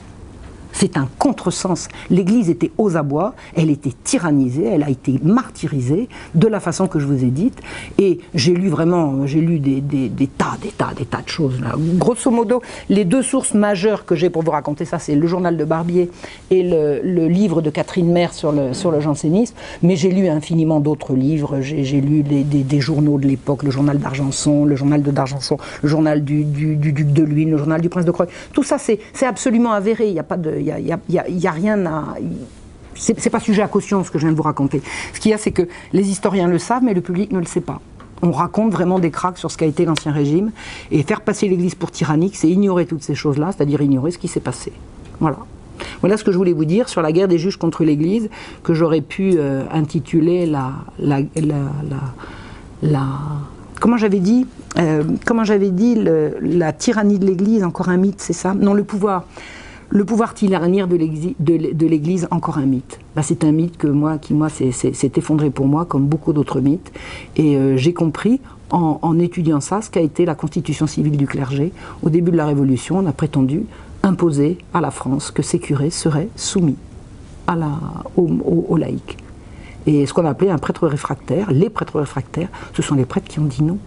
C'est 0.78 0.98
un 0.98 1.08
contresens. 1.20 1.88
L'Église 2.10 2.50
était 2.50 2.72
aux 2.78 2.98
abois, 2.98 3.34
elle 3.56 3.70
était 3.70 3.94
tyrannisée, 4.04 4.66
elle 4.66 4.84
a 4.84 4.90
été 4.90 5.22
martyrisée 5.24 6.10
de 6.34 6.48
la 6.50 6.60
façon 6.60 6.88
que 6.88 7.00
je 7.00 7.06
vous 7.06 7.24
ai 7.24 7.30
dite. 7.30 7.62
Et 7.98 8.20
j'ai 8.34 8.54
lu 8.54 8.68
vraiment, 8.68 9.26
j'ai 9.26 9.40
lu 9.40 9.60
des, 9.60 9.82
tas, 10.38 10.58
des 10.62 10.72
tas, 10.72 10.92
des 10.98 11.06
tas 11.06 11.22
de 11.22 11.30
choses. 11.30 11.62
Grosso 11.94 12.30
modo, 12.30 12.62
les 12.90 13.06
deux 13.06 13.22
sources 13.22 13.54
majeures 13.54 14.06
que 14.06 14.16
j'ai 14.16 14.30
pour 14.30 14.44
vous 14.44 14.52
raconter 14.52 14.84
ça, 14.84 15.00
c'est 15.00 15.16
le 15.16 15.28
journal 15.28 15.56
de 15.56 15.64
Barbier 15.64 16.12
et 16.52 16.62
le, 16.62 17.26
livre 17.26 17.62
de 17.62 17.70
Catherine 17.70 18.12
Maire 18.12 18.34
sur 18.34 18.52
le, 18.52 18.74
sur 18.74 18.92
le 18.92 19.00
jansénisme. 19.00 19.56
Mais 19.82 19.96
j'ai 19.96 20.12
lu 20.12 20.28
infiniment 20.28 20.82
d'autres 20.82 21.14
livres. 21.14 21.62
J'ai 21.62 22.02
lu 22.02 22.22
des, 22.22 22.80
journaux 22.82 23.18
de 23.18 23.28
l'époque, 23.28 23.64
le 23.64 23.72
journal 23.72 23.98
d'Argenson, 23.98 24.66
le 24.66 24.76
journal 24.76 25.02
de 25.02 25.12
d'Argenson, 25.12 25.58
le 25.82 25.88
journal 25.88 26.26
du, 26.26 26.44
duc 26.44 27.14
de 27.14 27.24
Luynes, 27.24 27.52
le 27.52 27.58
journal 27.58 27.80
du 27.80 27.88
prince 27.88 28.04
de 28.04 28.12
Croix. 28.12 28.28
Tout 28.52 28.64
ça, 28.64 28.78
c'est 28.78 29.00
absolument 29.26 29.72
avéré. 29.72 30.08
Il 30.08 30.14
n'y 30.14 30.20
a 30.20 30.24
pas 30.24 30.36
de 30.36 30.65
n'y 30.66 31.48
a, 31.48 31.52
rien 31.52 31.86
à. 31.86 32.16
C'est 32.96 33.30
pas 33.30 33.40
sujet 33.40 33.62
à 33.62 33.68
caution 33.68 34.04
ce 34.04 34.12
que 34.12 34.18
je 34.18 34.26
viens 34.26 34.32
de 34.32 34.38
vous 34.38 34.44
raconter. 34.44 34.82
Ce 35.14 35.20
qu'il 35.20 35.32
y 35.32 35.34
a, 35.34 35.38
c'est 35.38 35.52
que 35.52 35.68
les 35.94 36.10
historiens 36.10 36.48
le 36.48 36.60
savent, 36.60 36.84
mais 36.84 36.94
le 36.94 37.02
public 37.02 37.32
ne 37.32 37.40
le 37.40 37.46
sait 37.46 37.62
pas. 37.62 37.82
On 38.22 38.32
raconte 38.32 38.72
vraiment 38.72 39.00
des 39.00 39.12
cracks 39.12 39.38
sur 39.38 39.52
ce 39.52 39.58
qu'a 39.58 39.66
été 39.66 39.84
l'Ancien 39.84 40.12
Régime, 40.12 40.52
et 40.92 41.04
faire 41.04 41.22
passer 41.22 41.48
l'Église 41.50 41.76
pour 41.76 41.92
tyrannique, 41.92 42.38
c'est 42.38 42.50
ignorer 42.50 42.86
toutes 42.86 43.04
ces 43.04 43.16
choses-là, 43.16 43.52
c'est-à-dire 43.52 43.82
ignorer 43.82 44.12
ce 44.12 44.18
qui 44.18 44.30
s'est 44.30 44.40
passé. 44.40 44.72
Voilà. 45.20 45.38
Voilà 46.00 46.16
ce 46.16 46.24
que 46.24 46.32
je 46.32 46.38
voulais 46.38 46.54
vous 46.54 46.64
dire 46.64 46.88
sur 46.88 47.02
la 47.02 47.12
guerre 47.12 47.28
des 47.28 47.38
juges 47.38 47.58
contre 47.58 47.84
l'Église, 47.84 48.30
que 48.64 48.74
j'aurais 48.74 49.02
pu 49.02 49.34
euh, 49.36 49.64
intituler 49.72 50.46
la, 50.46 50.72
la, 50.98 51.20
la, 52.82 53.04
comment 53.80 53.98
j'avais 53.98 54.20
dit, 54.20 54.48
euh, 54.78 55.04
comment 55.26 55.44
j'avais 55.44 55.70
dit, 55.70 55.98
la 56.42 56.72
tyrannie 56.72 57.20
de 57.20 57.26
l'Église, 57.26 57.64
encore 57.64 57.90
un 57.90 57.98
mythe, 57.98 58.22
c'est 58.22 58.34
ça? 58.34 58.54
Non, 58.54 58.74
le 58.74 58.86
pouvoir. 58.86 59.26
Le 59.90 60.04
pouvoir 60.04 60.34
tyrannique 60.34 60.88
de 60.88 61.86
l'Église, 61.86 62.28
encore 62.32 62.58
un 62.58 62.66
mythe. 62.66 63.00
Bah, 63.16 63.22
c'est 63.22 63.44
un 63.44 63.52
mythe 63.52 63.78
que 63.78 63.88
moi, 63.88 64.18
qui 64.18 64.34
moi 64.34 64.50
s'est 64.50 65.12
effondré 65.16 65.50
pour 65.50 65.68
moi, 65.68 65.86
comme 65.86 66.06
beaucoup 66.06 66.34
d'autres 66.34 66.60
mythes. 66.60 66.92
Et 67.36 67.56
euh, 67.56 67.78
j'ai 67.78 67.94
compris, 67.94 68.42
en, 68.72 69.20
étudiant 69.20 69.62
ça, 69.62 69.82
ce 69.82 69.90
qu'a 69.90 70.02
été 70.02 70.26
la 70.26 70.36
constitution 70.36 70.88
civile 70.88 71.18
du 71.18 71.28
clergé. 71.28 71.72
Au 72.04 72.10
début 72.10 72.32
de 72.32 72.38
la 72.38 72.46
Révolution, 72.46 72.98
on 72.98 73.06
a 73.06 73.14
prétendu 73.14 73.64
imposer 74.04 74.58
à 74.74 74.82
la 74.82 74.92
France 74.92 75.32
que 75.32 75.42
ces 75.42 75.60
curés 75.60 75.92
seraient 75.92 76.30
soumis 76.36 76.78
à 77.48 77.56
la, 77.56 77.70
aux 78.18 78.78
laïcs. 78.78 79.18
Et 79.88 80.06
ce 80.06 80.14
qu'on 80.14 80.26
appelait 80.26 80.50
un 80.50 80.58
prêtre 80.58 80.88
réfractaire, 80.88 81.52
les 81.52 81.70
prêtres 81.70 82.00
réfractaires, 82.00 82.50
ce 82.74 82.82
sont 82.82 82.96
les 82.96 83.06
prêtres 83.06 83.28
qui 83.28 83.40
ont 83.40 83.46
dit 83.46 83.64
non. 83.64 83.78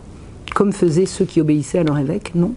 Comme 0.54 0.72
faisaient 0.72 1.06
ceux 1.06 1.24
qui 1.24 1.40
obéissaient 1.40 1.78
à 1.78 1.84
leur 1.84 1.98
évêque, 1.98 2.32
non 2.34 2.54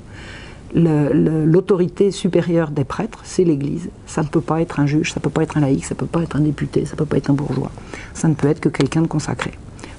l'autorité 0.73 2.11
supérieure 2.11 2.71
des 2.71 2.83
prêtres, 2.83 3.19
c'est 3.23 3.43
l'Église. 3.43 3.89
Ça 4.05 4.23
ne 4.23 4.27
peut 4.27 4.41
pas 4.41 4.61
être 4.61 4.79
un 4.79 4.85
juge, 4.85 5.13
ça 5.13 5.19
ne 5.19 5.23
peut 5.23 5.29
pas 5.29 5.43
être 5.43 5.57
un 5.57 5.61
laïc, 5.61 5.85
ça 5.85 5.95
ne 5.95 5.99
peut 5.99 6.05
pas 6.05 6.21
être 6.21 6.35
un 6.35 6.41
député, 6.41 6.85
ça 6.85 6.93
ne 6.93 6.97
peut 6.97 7.05
pas 7.05 7.17
être 7.17 7.29
un 7.29 7.33
bourgeois. 7.33 7.71
Ça 8.13 8.27
ne 8.27 8.33
peut 8.33 8.47
être 8.47 8.59
que 8.59 8.69
quelqu'un 8.69 9.01
de 9.01 9.07
consacré. 9.07 9.51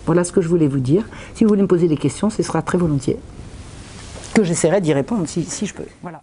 Voilà 0.07 0.25
ce 0.25 0.33
que 0.33 0.41
je 0.41 0.49
voulais 0.49 0.69
vous 0.69 0.81
dire. 0.81 1.05
Si 1.35 1.45
vous 1.45 1.49
voulez 1.49 1.63
me 1.63 1.69
poser 1.69 1.89
des 1.89 1.97
questions, 1.97 2.31
ce 2.31 2.43
sera 2.43 2.63
très 2.63 2.79
volontiers 2.79 3.19
que 4.35 4.45
j'essaierai 4.45 4.81
d'y 4.81 4.93
répondre 4.93 5.29
si, 5.29 5.45
si 5.45 5.67
je 5.67 5.75
peux. 5.75 5.85
Voilà. 6.03 6.23